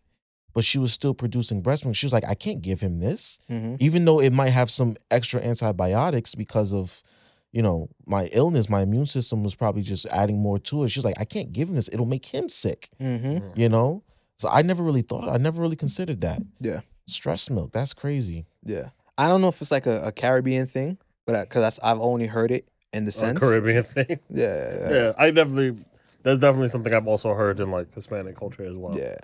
but 0.54 0.64
she 0.64 0.78
was 0.78 0.92
still 0.92 1.14
producing 1.14 1.60
breast 1.62 1.84
milk. 1.84 1.96
She 1.96 2.06
was 2.06 2.12
like, 2.12 2.24
I 2.26 2.34
can't 2.34 2.60
give 2.60 2.80
him 2.80 2.98
this, 2.98 3.38
Mhm. 3.50 3.76
even 3.80 4.04
though 4.04 4.20
it 4.20 4.32
might 4.32 4.50
have 4.50 4.70
some 4.70 4.96
extra 5.10 5.40
antibiotics 5.42 6.34
because 6.34 6.72
of, 6.74 7.02
you 7.52 7.62
know, 7.62 7.88
my 8.06 8.26
illness. 8.32 8.68
My 8.68 8.82
immune 8.82 9.06
system 9.06 9.42
was 9.42 9.54
probably 9.54 9.82
just 9.82 10.06
adding 10.06 10.38
more 10.38 10.58
to 10.60 10.84
it. 10.84 10.88
She's 10.90 11.04
like, 11.04 11.18
I 11.20 11.24
can't 11.24 11.52
give 11.52 11.68
him 11.68 11.74
this; 11.76 11.88
it'll 11.92 12.06
make 12.06 12.26
him 12.26 12.48
sick 12.48 12.90
Mhm. 13.00 13.56
you 13.56 13.68
know 13.68 14.02
so 14.38 14.48
i 14.48 14.62
never 14.62 14.82
really 14.82 15.02
thought 15.02 15.28
i 15.28 15.36
never 15.36 15.60
really 15.60 15.76
considered 15.76 16.20
that 16.22 16.40
Yeah. 16.60 16.80
stress 17.06 17.50
milk 17.50 17.72
that's 17.72 17.92
crazy 17.92 18.46
Yeah. 18.64 18.88
I 19.18 19.28
don't 19.28 19.42
know 19.42 19.48
if 19.48 19.60
it's 19.60 19.70
like 19.70 19.86
a, 19.86 20.00
a 20.06 20.12
Caribbean 20.12 20.66
thing, 20.66 20.96
but 21.26 21.46
because 21.46 21.78
I've 21.82 22.00
only 22.00 22.26
heard 22.26 22.50
it 22.50 22.66
in 22.94 23.04
the 23.04 23.10
a 23.10 23.12
sense. 23.12 23.38
Caribbean 23.38 23.82
thing. 23.94 24.18
Yeah. 24.30 24.78
Yeah. 24.80 24.92
Yeah, 24.92 25.12
I 25.18 25.30
definitely. 25.30 25.84
That's 26.22 26.38
definitely 26.38 26.68
something 26.68 26.92
I've 26.94 27.06
also 27.06 27.34
heard 27.34 27.60
in 27.60 27.70
like 27.70 27.92
Hispanic 27.92 28.34
culture 28.36 28.64
as 28.64 28.76
well. 28.78 28.96
Yeah. 28.96 29.16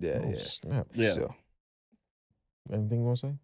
Yeah. 0.00 0.20
oh 0.22 0.30
yeah. 0.30 0.42
snap 0.42 0.86
Yeah. 0.94 1.12
So, 1.12 1.34
anything 2.72 3.00
you 3.00 3.04
want 3.04 3.18
to 3.18 3.26
say 3.28 3.34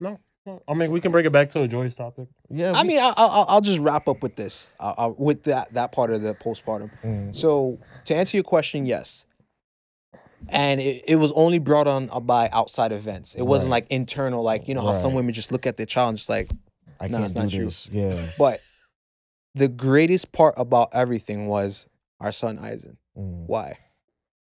Well, 0.00 0.20
I 0.68 0.74
mean, 0.74 0.90
we 0.90 1.00
can 1.00 1.12
bring 1.12 1.24
it 1.26 1.32
back 1.32 1.48
to 1.50 1.62
a 1.62 1.68
Joy's 1.68 1.94
topic. 1.94 2.28
yeah 2.50 2.72
I 2.74 2.82
mean, 2.84 2.98
I, 2.98 3.12
I'll, 3.16 3.46
I'll 3.48 3.60
just 3.60 3.78
wrap 3.78 4.08
up 4.08 4.22
with 4.22 4.36
this, 4.36 4.68
uh, 4.80 4.94
uh, 4.96 5.12
with 5.16 5.44
that 5.44 5.72
that 5.74 5.92
part 5.92 6.10
of 6.10 6.22
the 6.22 6.34
postpartum. 6.34 6.90
Mm, 7.04 7.34
So 7.34 7.78
to 8.04 8.14
answer 8.14 8.36
your 8.36 8.44
question, 8.44 8.86
yes. 8.86 9.26
And 10.50 10.80
it, 10.80 11.04
it 11.06 11.16
was 11.16 11.32
only 11.32 11.58
brought 11.58 11.86
on 11.86 12.08
uh, 12.10 12.20
by 12.20 12.48
outside 12.52 12.92
events. 12.92 13.34
It 13.34 13.42
wasn't 13.42 13.70
Right. 13.70 13.82
like 13.82 13.90
internal, 13.90 14.42
like 14.42 14.66
you 14.68 14.74
know 14.74 14.80
how 14.82 14.92
some 14.94 15.12
women 15.14 15.32
just 15.34 15.52
look 15.52 15.66
at 15.66 15.76
their 15.76 15.86
child 15.86 16.10
and 16.10 16.18
just 16.18 16.28
like. 16.28 16.50
i 17.00 17.06
nah, 17.08 17.18
can't 17.18 17.24
it's 17.24 17.34
do 17.34 17.40
not 17.40 17.52
you. 17.52 17.64
this 17.64 17.90
yeah 17.92 18.26
But 18.38 18.60
the 19.54 19.68
greatest 19.68 20.32
part 20.32 20.54
about 20.56 20.88
everything 20.92 21.48
was 21.48 21.86
our 22.20 22.32
son 22.32 22.58
Aizen. 22.58 22.96
Mm, 23.16 23.46
Why? 23.46 23.78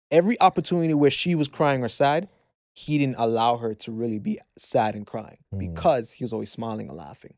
Every 0.09 0.39
opportunity 0.41 0.93
where 0.93 1.11
she 1.11 1.35
was 1.35 1.47
crying 1.47 1.83
or 1.83 1.89
sad, 1.89 2.27
he 2.73 2.97
didn't 2.97 3.15
allow 3.17 3.57
her 3.57 3.73
to 3.75 3.91
really 3.91 4.19
be 4.19 4.39
sad 4.57 4.95
and 4.95 5.05
crying 5.05 5.37
Mm. 5.53 5.59
because 5.59 6.11
he 6.11 6.23
was 6.23 6.31
always 6.33 6.49
smiling 6.51 6.87
and 6.89 6.97
laughing. 6.97 7.33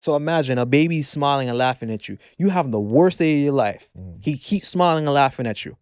So 0.00 0.16
imagine 0.16 0.58
a 0.58 0.66
baby 0.66 1.00
smiling 1.02 1.48
and 1.48 1.56
laughing 1.56 1.90
at 1.90 2.08
you. 2.08 2.18
You 2.36 2.50
have 2.50 2.70
the 2.72 2.80
worst 2.80 3.18
day 3.20 3.34
of 3.38 3.44
your 3.44 3.52
life. 3.54 3.88
mm, 3.96 4.18
He 4.22 4.36
keeps 4.36 4.68
smiling 4.68 5.04
and 5.06 5.14
laughing 5.14 5.46
at 5.46 5.64
you. 5.64 5.76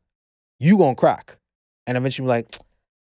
You 0.58 0.76
gonna 0.78 0.94
crack, 0.94 1.38
and 1.86 1.96
eventually 1.96 2.26
be 2.26 2.28
like, 2.28 2.54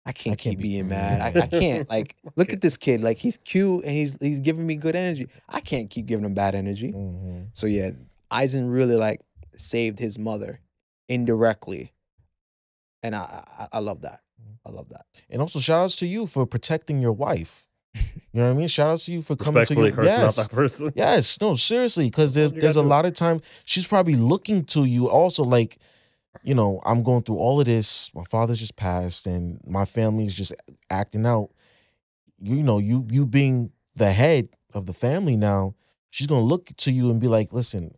I 0.06 0.12
can't, 0.12 0.38
can't 0.38 0.38
keep 0.38 0.58
be- 0.58 0.62
being 0.74 0.88
mad. 0.96 1.20
I, 1.36 1.42
I 1.42 1.46
can't. 1.48 1.88
Like, 1.90 2.16
look 2.36 2.52
at 2.52 2.60
this 2.60 2.76
kid. 2.76 3.02
Like 3.02 3.18
he's 3.18 3.36
cute 3.38 3.84
and 3.84 3.94
he's 3.96 4.16
he's 4.20 4.40
giving 4.40 4.66
me 4.66 4.76
good 4.76 4.94
energy. 4.96 5.28
I 5.48 5.60
can't 5.60 5.90
keep 5.90 6.06
giving 6.06 6.24
him 6.24 6.34
bad 6.34 6.54
energy. 6.54 6.92
mhm. 6.92 7.48
So 7.52 7.66
yeah, 7.66 7.90
Aizen 8.32 8.72
really 8.72 8.94
like 8.96 9.20
saved 9.56 9.98
his 9.98 10.18
mother 10.18 10.60
indirectly, 11.08 11.92
and 13.02 13.14
I 13.14 13.44
I, 13.58 13.68
I 13.72 13.78
love 13.80 14.02
that. 14.02 14.20
I 14.66 14.70
love 14.70 14.88
that. 14.90 15.06
and 15.30 15.40
also 15.40 15.58
shout 15.58 15.82
outs 15.84 15.96
to 15.96 16.06
you 16.06 16.26
for 16.26 16.46
protecting 16.46 17.00
your 17.02 17.12
wife 17.12 17.66
you 17.94 18.00
know 18.32 18.44
what 18.44 18.50
i 18.50 18.54
mean 18.54 18.68
shout 18.68 18.90
outs 18.90 19.04
to 19.06 19.12
you 19.12 19.20
for 19.20 19.36
coming 19.36 19.64
to 19.66 19.74
your 19.74 19.92
cursing 19.92 20.12
out 20.12 20.20
yes 20.22 20.36
that 20.36 20.50
person. 20.50 20.92
Yes, 20.96 21.38
no, 21.40 21.54
seriously, 21.54 22.06
because 22.06 22.34
there, 22.34 22.48
there's 22.48 22.76
a 22.76 22.82
lot 22.82 23.04
of 23.04 23.12
time 23.12 23.40
she's 23.64 23.86
probably 23.86 24.16
looking 24.16 24.64
to 24.66 24.84
you. 24.84 25.08
Also, 25.10 25.42
like, 25.44 25.76
you 26.42 26.54
know, 26.54 26.80
I'm 26.86 27.02
going 27.02 27.22
through 27.22 27.36
all 27.36 27.60
of 27.60 27.66
this. 27.66 28.10
My 28.14 28.24
father's 28.24 28.58
just 28.60 28.76
passed, 28.76 29.26
and 29.26 29.60
my 29.66 29.84
family 29.84 30.24
is 30.24 30.34
just 30.34 30.54
acting 30.88 31.26
out. 31.26 31.50
You 32.40 32.62
know, 32.62 32.78
you 32.78 33.06
you 33.10 33.26
being 33.26 33.72
the 33.96 34.10
head 34.12 34.48
of 34.72 34.86
the 34.86 34.92
family 34.94 35.36
now, 35.36 35.74
she's 36.10 36.26
gonna 36.26 36.40
look 36.40 36.68
to 36.78 36.90
you 36.90 37.10
and 37.10 37.20
be 37.20 37.28
like, 37.28 37.52
"Listen, 37.52 37.94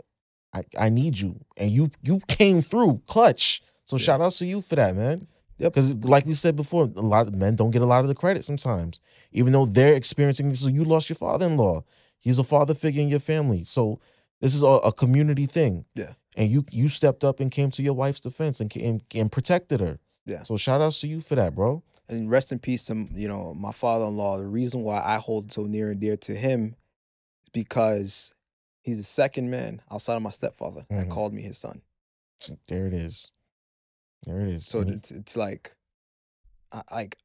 I 0.52 0.62
I 0.76 0.88
need 0.88 1.18
you," 1.20 1.38
and 1.56 1.70
you 1.70 1.90
you 2.02 2.20
came 2.26 2.60
through 2.62 3.02
clutch. 3.06 3.62
So 3.84 3.96
shout 3.98 4.20
outs 4.20 4.38
to 4.38 4.46
you 4.46 4.60
for 4.60 4.74
that, 4.74 4.96
man. 4.96 5.28
Yep. 5.58 5.72
Because 5.72 5.92
like 6.04 6.26
we 6.26 6.34
said 6.34 6.56
before, 6.56 6.90
a 6.96 7.00
lot 7.02 7.26
of 7.28 7.34
men 7.34 7.54
don't 7.56 7.70
get 7.70 7.82
a 7.82 7.86
lot 7.86 8.00
of 8.00 8.08
the 8.08 8.14
credit 8.14 8.44
sometimes, 8.44 9.00
even 9.32 9.52
though 9.52 9.66
they're 9.66 9.94
experiencing 9.94 10.48
this. 10.48 10.60
So 10.60 10.68
you 10.68 10.84
lost 10.84 11.08
your 11.08 11.16
father-in-law. 11.16 11.84
He's 12.18 12.38
a 12.38 12.44
father 12.44 12.74
figure 12.74 13.02
in 13.02 13.08
your 13.08 13.20
family. 13.20 13.64
So 13.64 14.00
this 14.40 14.54
is 14.54 14.62
a, 14.62 14.66
a 14.66 14.92
community 14.92 15.46
thing. 15.46 15.84
Yeah. 15.94 16.14
And 16.36 16.50
you 16.50 16.64
you 16.70 16.88
stepped 16.88 17.22
up 17.22 17.38
and 17.38 17.50
came 17.50 17.70
to 17.72 17.82
your 17.82 17.94
wife's 17.94 18.20
defense 18.20 18.58
and 18.60 18.74
and, 18.76 19.02
and 19.14 19.30
protected 19.30 19.80
her. 19.80 20.00
Yeah. 20.26 20.42
So 20.42 20.56
shout 20.56 20.80
outs 20.80 21.00
to 21.02 21.08
you 21.08 21.20
for 21.20 21.34
that, 21.36 21.54
bro. 21.54 21.82
And 22.08 22.28
rest 22.30 22.50
in 22.50 22.58
peace 22.58 22.84
to 22.86 23.06
you 23.14 23.28
know 23.28 23.54
my 23.54 23.70
father-in-law. 23.72 24.38
The 24.38 24.46
reason 24.46 24.82
why 24.82 25.00
I 25.04 25.16
hold 25.18 25.52
so 25.52 25.62
near 25.62 25.90
and 25.90 26.00
dear 26.00 26.16
to 26.16 26.34
him 26.34 26.74
is 27.44 27.50
because 27.52 28.34
he's 28.82 28.98
the 28.98 29.04
second 29.04 29.50
man 29.50 29.80
outside 29.90 30.16
of 30.16 30.22
my 30.22 30.30
stepfather 30.30 30.82
that 30.90 31.06
Mhm. 31.06 31.10
called 31.10 31.32
me 31.32 31.42
his 31.42 31.56
son. 31.58 31.80
There 32.68 32.86
it 32.86 32.92
is. 32.94 33.30
There 34.26 34.40
it 34.40 34.48
is. 34.48 34.66
So 34.66 34.80
it's 34.80 35.10
it's 35.10 35.36
like, 35.36 35.74
I, 36.72 36.82
like, 36.92 37.16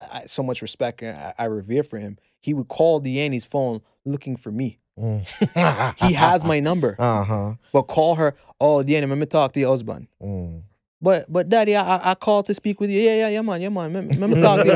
I, 0.00 0.26
so 0.26 0.42
much 0.42 0.62
respect 0.62 1.02
and 1.02 1.16
I, 1.16 1.34
I 1.38 1.44
revere 1.44 1.82
for 1.82 1.98
him. 1.98 2.18
He 2.40 2.54
would 2.54 2.68
call 2.68 3.00
Deanne's 3.00 3.44
phone 3.44 3.80
looking 4.04 4.36
for 4.36 4.50
me. 4.50 4.78
Mm. 4.98 5.98
He 5.98 6.12
has 6.12 6.44
my 6.44 6.60
number, 6.60 6.96
Uh 6.98 7.24
huh. 7.24 7.54
but 7.72 7.82
call 7.82 8.16
her. 8.16 8.34
Oh, 8.60 8.82
Deanne, 8.84 9.08
let 9.08 9.18
me 9.18 9.26
talk 9.26 9.52
to 9.54 9.60
your 9.60 9.70
husband. 9.70 10.08
Mm. 10.22 10.62
But 11.02 11.30
but 11.32 11.48
daddy, 11.48 11.74
I 11.74 11.96
I- 11.96 12.10
I 12.12 12.14
called 12.14 12.46
to 12.46 12.54
speak 12.54 12.80
with 12.80 12.88
you. 12.88 13.00
Yeah 13.00 13.16
yeah 13.16 13.28
yeah 13.28 13.42
man 13.42 13.60
yeah 13.60 13.68
man. 13.70 13.92
Let 13.92 14.04
me- 14.04 14.16
let 14.16 14.30
me 14.30 14.40
talk 14.40 14.62
to 14.62 14.66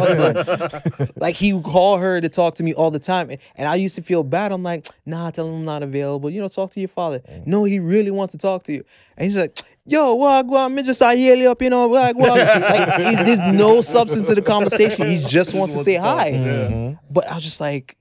your. 0.98 1.08
Like 1.24 1.36
he 1.36 1.52
would 1.52 1.64
call 1.64 1.98
her 1.98 2.20
to 2.20 2.28
talk 2.28 2.56
to 2.56 2.62
me 2.64 2.74
all 2.74 2.90
the 2.90 2.98
time, 2.98 3.30
and, 3.30 3.38
and 3.54 3.68
I 3.68 3.76
used 3.76 3.94
to 3.96 4.02
feel 4.02 4.22
bad. 4.24 4.50
I'm 4.52 4.62
like, 4.64 4.86
nah, 5.06 5.30
tell 5.30 5.46
him 5.48 5.54
I'm 5.54 5.64
not 5.64 5.82
available. 5.84 6.28
You 6.28 6.40
know, 6.42 6.48
talk 6.48 6.72
to 6.72 6.80
your 6.80 6.88
father. 6.88 7.20
Mm. 7.20 7.46
No, 7.46 7.64
he 7.64 7.78
really 7.78 8.10
wants 8.10 8.32
to 8.32 8.38
talk 8.38 8.64
to 8.64 8.72
you. 8.72 8.84
And 9.16 9.24
he's 9.26 9.36
like, 9.36 9.56
yo, 9.86 10.14
what 10.14 10.42
go 10.48 10.56
on? 10.56 10.74
Me 10.74 10.82
just 10.82 11.00
I 11.00 11.12
yell 11.14 11.36
you 11.36 11.50
up, 11.50 11.62
you 11.62 11.70
know, 11.70 11.86
what 11.88 12.16
what? 12.16 12.38
Like 12.38 12.94
he, 13.00 13.14
there's 13.24 13.54
no 13.56 13.80
substance 13.80 14.26
to 14.28 14.34
the 14.34 14.42
conversation. 14.42 15.06
He 15.08 15.24
just 15.24 15.54
wants 15.54 15.74
to 15.76 15.84
say 15.84 15.96
talk. 15.96 16.18
hi. 16.18 16.28
Yeah. 16.30 16.68
Mhm. 16.68 16.98
But 17.08 17.28
I 17.30 17.34
was 17.36 17.44
just 17.44 17.60
like, 17.60 17.96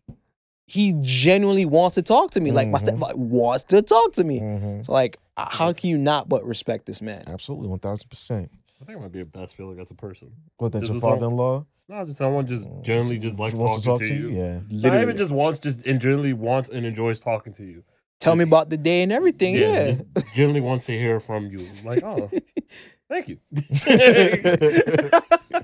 he 0.65 0.95
genuinely 1.01 1.65
wants 1.65 1.93
to 1.95 2.01
talk 2.01 2.31
to 2.31 2.41
me. 2.41 2.49
Like 2.51 2.69
my 2.69 2.79
Mhm. 2.79 2.87
stepfather 2.87 3.15
wants 3.17 3.65
to 3.65 3.81
talk 3.83 4.13
to 4.13 4.23
me. 4.23 4.39
Mhm. 4.39 4.85
So 4.85 4.91
like 4.93 5.17
how 5.37 5.73
can 5.73 5.89
you 5.89 5.97
not 5.97 6.29
but 6.29 6.45
respect 6.45 6.85
this 6.85 7.01
man? 7.01 7.23
Absolutely, 7.27 7.67
one 7.67 7.79
thousand 7.79 8.09
percent. 8.09 8.51
I 8.81 8.85
think 8.85 8.99
it 8.99 9.01
might 9.01 9.11
be 9.11 9.21
a 9.21 9.25
best 9.25 9.55
feeling 9.55 9.79
as 9.79 9.91
a 9.91 9.95
person. 9.95 10.31
What 10.57 10.71
that 10.73 10.79
This 10.79 10.89
your 10.89 10.97
is 10.97 11.03
all- 11.03 11.11
father-in-law 11.15 11.65
No, 11.89 12.05
just 12.05 12.17
someone 12.17 12.45
just 12.45 12.65
mm, 12.65 12.83
generally 12.83 13.17
just 13.17 13.39
likes 13.39 13.55
wants 13.55 13.85
talking 13.85 14.07
to, 14.07 14.13
you. 14.15 14.29
Yeah. 14.31 14.53
Not 14.55 14.63
Literally. 14.69 15.01
even 15.03 15.17
just 15.17 15.31
wants, 15.31 15.59
just 15.59 15.85
and 15.85 15.99
generally 16.01 16.33
wants 16.33 16.69
and 16.69 16.85
enjoys 16.85 17.19
talking 17.19 17.53
to 17.53 17.63
you. 17.63 17.83
Tell 18.19 18.33
me 18.35 18.39
just- 18.39 18.47
about 18.49 18.69
the 18.69 18.77
day 18.77 19.03
and 19.03 19.11
everything. 19.11 19.55
Yeah. 19.55 19.87
just 19.91 20.03
generally 20.35 20.61
wants 20.61 20.85
to 20.85 20.97
hear 20.97 21.19
from 21.19 21.47
you. 21.47 21.67
Like, 21.83 22.03
oh, 22.03 22.29
thank 23.09 23.27
you. 23.29 23.37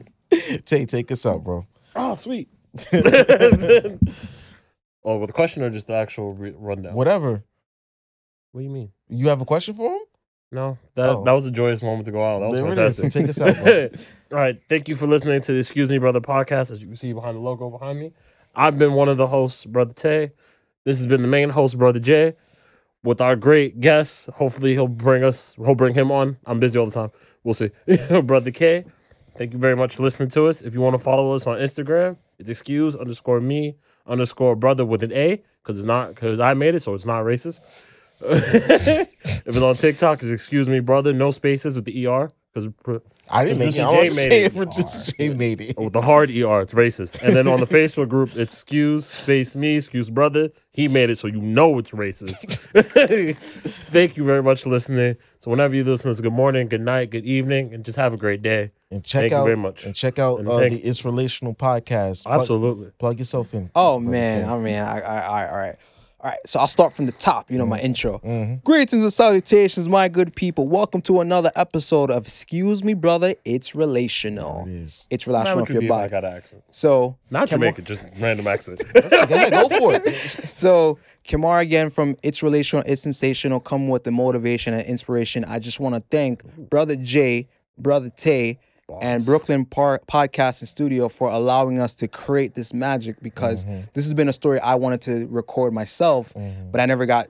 take 0.66 0.88
take 0.88 1.12
us 1.12 1.26
out, 1.26 1.44
bro. 1.44 1.66
oh, 1.96 2.16
sweet. 2.16 2.50
oh, 5.04 5.18
with 5.18 5.28
the 5.28 5.34
question 5.34 5.64
or 5.64 5.70
just 5.70 5.88
the 5.88 5.94
actual 5.94 6.34
re- 6.34 6.54
rundown? 6.58 6.94
Whatever. 6.94 7.44
What 8.52 8.62
do 8.62 8.66
you 8.66 8.70
mean? 8.72 8.92
You 9.10 9.30
have 9.30 9.42
a 9.42 9.46
question 9.46 9.74
for 9.74 9.94
him? 9.94 10.02
No, 10.54 10.78
that 10.96 11.10
Oh. 11.10 11.24
that 11.24 11.32
was 11.32 11.46
a 11.46 11.52
joyous 11.52 11.82
moment 11.82 12.06
to 12.06 12.12
go 12.12 12.24
out. 12.24 12.40
That 12.40 12.50
was 12.50 12.60
There 12.60 12.76
fantastic. 12.76 13.12
Take 13.14 13.30
us 13.30 13.40
out. 13.40 13.58
All 14.34 14.38
right, 14.40 14.60
thank 14.68 14.90
you 14.90 14.96
for 14.96 15.08
listening 15.08 15.40
to 15.42 15.54
the 15.54 15.60
Excuse 15.60 15.90
Me 15.90 15.98
Brother 15.98 16.20
podcast. 16.20 16.72
As 16.72 16.82
you 16.82 16.88
can 16.88 16.96
see 16.98 17.14
behind 17.14 17.38
the 17.38 17.42
logo 17.42 17.70
behind 17.70 18.00
me, 18.00 18.12
I've 18.54 18.78
been 18.78 18.94
one 18.94 19.08
of 19.08 19.16
the 19.16 19.28
hosts, 19.28 19.66
Brother 19.66 19.94
Tay. 19.94 20.32
This 20.84 20.98
has 20.98 21.08
been 21.08 21.22
the 21.22 21.28
main 21.30 21.50
host, 21.50 21.78
Brother 21.78 22.00
Jay, 22.00 22.34
with 23.02 23.22
our 23.22 23.38
great 23.38 23.80
guest. 23.80 24.30
Hopefully, 24.32 24.74
he'll 24.74 24.88
bring 24.90 25.24
us. 25.24 25.56
He'll 25.56 25.76
bring 25.76 25.94
him 25.94 26.12
on. 26.12 26.38
I'm 26.46 26.60
busy 26.60 26.78
all 26.78 26.86
the 26.86 26.92
time. 26.92 27.12
We'll 27.46 27.54
see, 27.54 27.72
Brother 28.24 28.52
Kay. 28.52 28.84
Thank 29.38 29.54
you 29.54 29.60
very 29.60 29.78
much 29.78 29.96
for 29.96 30.04
listening 30.04 30.28
to 30.30 30.48
us. 30.48 30.62
If 30.62 30.74
you 30.74 30.82
want 30.82 30.98
to 30.98 31.02
follow 31.02 31.32
us 31.34 31.48
on 31.48 31.58
Instagram, 31.60 32.18
it's 32.40 32.50
excuse 32.50 32.98
underscore 32.98 33.40
me 33.40 33.78
underscore 34.06 34.58
brother 34.58 34.84
with 34.84 35.04
an 35.04 35.14
A 35.14 35.42
because 35.64 35.78
it's 35.78 35.86
not 35.86 36.10
because 36.10 36.42
I 36.42 36.54
made 36.56 36.76
it, 36.76 36.82
so 36.82 36.94
it's 36.94 37.06
not 37.06 37.24
racist. 37.24 37.62
if 38.24 39.48
it's 39.48 39.58
on 39.58 39.76
TikTok, 39.76 40.22
it's 40.22 40.32
excuse 40.32 40.70
me 40.70 40.80
brother, 40.80 41.14
no 41.14 41.32
spaces 41.32 41.76
with 41.76 41.86
the 41.86 42.08
ER 42.08 42.32
because 42.54 42.70
I 43.30 43.46
didn't 43.46 43.60
make 43.60 43.76
it. 43.76 43.80
I 43.80 43.90
want 43.90 44.02
to 44.10 44.16
J 44.16 44.30
say 44.30 44.44
it. 44.44 44.48
it 44.48 44.54
for 44.58 44.66
just 44.66 45.18
Jay 45.18 45.30
made 45.34 45.62
it. 45.62 45.78
with 45.78 45.94
the 45.94 46.02
hard 46.02 46.30
ER, 46.30 46.62
it's 46.62 46.74
racist. 46.74 47.22
And 47.24 47.34
then 47.34 47.48
on 47.48 47.62
the 47.62 47.66
Facebook 47.66 48.10
group, 48.10 48.30
it's 48.30 48.54
excuse 48.62 49.06
space 49.06 49.56
me, 49.56 49.78
excuse 49.78 50.10
brother. 50.10 50.50
He 50.74 50.88
made 50.90 51.10
it 51.10 51.18
so 51.18 51.28
you 51.28 51.42
know 51.42 51.78
it's 51.78 51.92
racist. 51.92 52.58
Thank 53.36 54.18
you 54.18 54.24
very 54.26 54.44
much 54.44 54.64
for 54.64 54.70
listening. 54.70 55.16
So 55.40 55.50
whenever 55.50 55.76
you 55.76 55.84
listen, 55.84 56.12
it's 56.12 56.20
good 56.22 56.34
morning, 56.34 56.68
good 56.68 56.82
night, 56.82 57.10
good 57.10 57.26
evening, 57.26 57.74
and 57.74 57.86
just 57.86 57.98
have 57.98 58.14
a 58.14 58.18
great 58.18 58.42
day. 58.42 58.72
And 58.90 59.04
check 59.04 59.22
Thank 59.22 59.32
you 59.32 59.38
out 59.38 59.46
very 59.46 59.58
much. 59.58 59.86
and 59.86 59.96
check 59.96 60.20
out 60.20 60.40
And 60.40 60.50
uh, 60.50 60.60
the 60.60 60.76
It's 60.78 61.06
Relational 61.06 61.56
podcast. 61.56 62.24
Plug, 62.24 62.42
Absolutely. 62.42 62.92
plug 63.00 63.18
yourself 63.20 63.54
in. 63.54 63.72
Oh 63.76 64.00
man, 64.00 64.44
Kay. 64.44 64.50
I 64.50 64.58
mean, 64.60 64.76
I, 64.80 65.00
I, 65.00 65.18
I, 65.20 65.50
all 65.50 65.58
right, 65.58 65.76
all 66.24 66.30
right. 66.30 66.40
So 66.46 66.60
I'll 66.60 66.68
start 66.68 66.94
from 66.94 67.08
the 67.08 67.12
top. 67.14 67.50
You 67.50 67.58
know, 67.58 67.66
my 67.66 67.80
intro. 67.80 68.20
Mhm. 68.20 68.64
Greetings 68.64 69.02
and 69.04 69.12
salutations, 69.12 69.90
my 69.90 70.08
good 70.08 70.36
people. 70.36 70.68
Welcome 70.68 71.02
to 71.04 71.20
another 71.22 71.52
episode 71.56 72.12
of 72.12 72.28
Excuse 72.28 72.84
Me, 72.84 72.94
Brother. 72.94 73.34
It's 73.44 73.74
relational. 73.74 74.66
It 74.68 74.72
is. 74.74 75.08
It's 75.10 75.26
relational 75.26 75.60
what 75.60 75.68
for 75.68 75.74
you 75.74 75.82
your 75.82 75.90
be 75.90 75.96
if 75.96 76.00
I 76.00 76.08
got 76.10 76.24
an 76.24 76.34
accent. 76.34 76.64
So 76.70 77.18
Not 77.32 77.50
Come 77.50 77.62
Jamaican, 77.62 77.86
just 77.86 78.08
random 78.20 78.46
accent. 78.48 78.84
Go 78.94 79.00
ahead, 79.00 79.52
go 79.54 79.70
for 79.70 79.94
it. 79.96 80.02
So, 80.56 81.00
Kemar 81.28 81.60
again 81.62 81.90
from 81.90 82.16
It's 82.22 82.44
Relational, 82.44 82.84
It's 82.88 83.02
Sensational, 83.02 83.60
come 83.60 83.88
with 83.88 84.04
the 84.04 84.12
motivation 84.12 84.74
and 84.76 84.86
inspiration. 84.86 85.44
I 85.46 85.58
just 85.60 85.80
want 85.80 85.96
to 85.96 86.04
thank 86.12 86.44
Brother 86.70 86.96
Jay, 86.96 87.48
Brother 87.80 88.12
Tay, 88.16 88.60
and 89.02 89.24
Brooklyn 89.26 89.66
Par- 89.66 90.02
Podcast 90.08 90.62
and 90.62 90.68
Studio 90.70 91.08
for 91.10 91.30
allowing 91.30 91.80
us 91.80 91.96
to 91.96 92.08
create 92.08 92.56
this 92.56 92.74
magic 92.74 93.22
because 93.22 93.66
this 93.94 94.06
has 94.06 94.14
been 94.14 94.28
a 94.30 94.34
story 94.34 94.60
I 94.60 94.76
wanted 94.76 95.02
to 95.02 95.28
record 95.28 95.74
myself, 95.74 96.34
Mhm, 96.34 96.72
but 96.72 96.82
I 96.82 96.86
never 96.86 97.06
got 97.06 97.28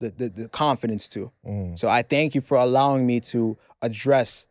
the, 0.00 0.10
the, 0.10 0.28
the 0.28 0.48
confidence 0.48 1.08
to. 1.10 1.30
mhm. 1.46 1.78
So, 1.78 1.88
I 1.88 2.02
thank 2.02 2.34
you 2.34 2.40
for 2.40 2.56
allowing 2.56 3.06
me 3.06 3.20
to 3.20 3.56
address 3.82 4.46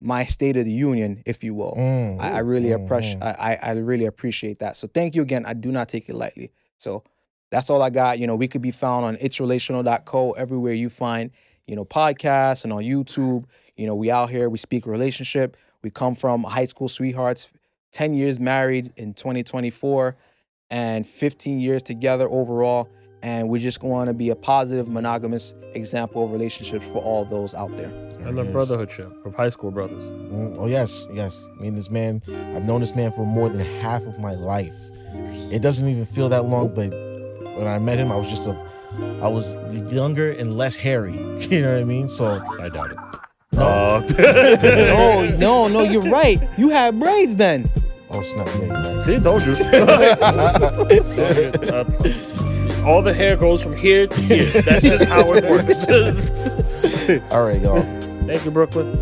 my 0.00 0.24
state 0.24 0.56
of 0.56 0.64
the 0.64 0.72
union, 0.72 1.22
if 1.26 1.42
you 1.42 1.54
will. 1.54 1.74
Mm. 1.76 2.20
I, 2.20 2.30
I 2.34 2.38
really 2.38 2.70
appreciate 2.72 3.18
Mhm. 3.20 3.36
I, 3.38 3.54
I 3.54 3.58
I 3.62 3.70
really 3.72 4.04
appreciate 4.06 4.60
that. 4.60 4.76
So 4.76 4.86
thank 4.86 5.14
you 5.16 5.22
again. 5.22 5.44
I 5.44 5.54
do 5.54 5.72
not 5.72 5.88
take 5.88 6.08
it 6.08 6.14
lightly. 6.14 6.52
So 6.78 7.02
that's 7.50 7.68
all 7.68 7.82
I 7.82 7.90
got. 7.90 8.18
You 8.20 8.26
know, 8.28 8.36
we 8.36 8.46
could 8.46 8.62
be 8.62 8.70
found 8.70 9.04
on 9.04 9.16
itsrelational.co 9.16 10.32
everywhere 10.32 10.72
you 10.72 10.88
find, 10.88 11.30
you 11.66 11.74
know, 11.76 11.84
podcasts 11.84 12.62
and 12.64 12.72
on 12.72 12.82
YouTube. 12.82 13.44
You 13.76 13.86
know, 13.86 13.94
we 13.96 14.10
out 14.10 14.30
here, 14.30 14.48
we 14.48 14.58
speak 14.58 14.86
relationship. 14.86 15.56
We 15.82 15.90
come 15.90 16.14
from 16.14 16.42
high 16.44 16.66
school 16.66 16.88
sweethearts, 16.88 17.50
10 17.92 18.14
years 18.14 18.38
married 18.40 18.92
in 18.96 19.14
2024 19.14 20.16
and 20.70 21.06
15 21.06 21.60
years 21.60 21.82
together 21.82 22.28
overall. 22.28 22.88
And 23.22 23.48
we 23.48 23.58
just 23.58 23.82
want 23.82 24.08
to 24.08 24.14
be 24.14 24.30
a 24.30 24.36
positive, 24.36 24.88
monogamous 24.88 25.54
example 25.74 26.24
of 26.24 26.30
relationships 26.32 26.86
for 26.86 26.98
all 27.02 27.24
those 27.24 27.52
out 27.54 27.76
there. 27.76 27.88
and 28.24 28.36
the 28.38 28.44
brotherhood 28.44 28.90
ship 28.90 29.10
of 29.26 29.34
high 29.34 29.48
school 29.48 29.70
brothers. 29.70 30.12
Mm, 30.12 30.56
Oh 30.58 30.66
yes, 30.66 31.08
yes. 31.12 31.48
I 31.56 31.62
mean, 31.62 31.74
this 31.74 31.90
man. 31.90 32.22
I've 32.28 32.64
known 32.64 32.80
this 32.80 32.94
man 32.94 33.10
for 33.12 33.24
more 33.26 33.48
than 33.48 33.60
half 33.80 34.06
of 34.06 34.18
my 34.20 34.34
life. 34.34 34.76
It 35.50 35.62
doesn't 35.62 35.88
even 35.88 36.04
feel 36.04 36.28
that 36.28 36.44
long, 36.44 36.74
but 36.74 36.90
when 37.56 37.66
I 37.66 37.78
met 37.78 37.98
him, 37.98 38.12
I 38.12 38.16
was 38.16 38.28
just 38.28 38.46
a, 38.46 38.52
I 39.22 39.28
was 39.28 39.44
younger 39.92 40.30
and 40.32 40.56
less 40.56 40.76
hairy. 40.76 41.14
You 41.50 41.60
know 41.62 41.72
what 41.72 41.80
I 41.80 41.84
mean? 41.84 42.08
So 42.08 42.40
I 42.60 42.68
doubt 42.68 42.92
it. 42.92 42.98
No. 43.52 43.62
Uh, 43.62 44.02
No, 44.18 45.36
no, 45.38 45.68
no, 45.68 45.82
you're 45.82 46.02
right. 46.10 46.40
You 46.56 46.68
had 46.70 46.98
braids 47.00 47.36
then. 47.36 47.68
oh 48.10 48.22
snap! 48.22 48.46
Yeah, 48.46 48.54
you're 48.58 48.94
right. 48.94 49.02
See, 49.02 49.18
told 49.18 49.44
you. 49.44 49.52
Uh, 51.72 51.84
all 52.86 53.02
the 53.02 53.12
hair 53.14 53.36
goes 53.36 53.62
from 53.62 53.76
here 53.76 54.06
to 54.06 54.20
here. 54.20 54.44
That's 54.62 54.82
just 54.82 55.04
how 55.04 55.32
it 55.32 55.44
works. 55.44 55.86
All 57.32 57.42
right, 57.44 57.60
y'all. 57.60 57.82
Thank 58.26 58.44
you, 58.44 58.50
Brooklyn. 58.50 58.96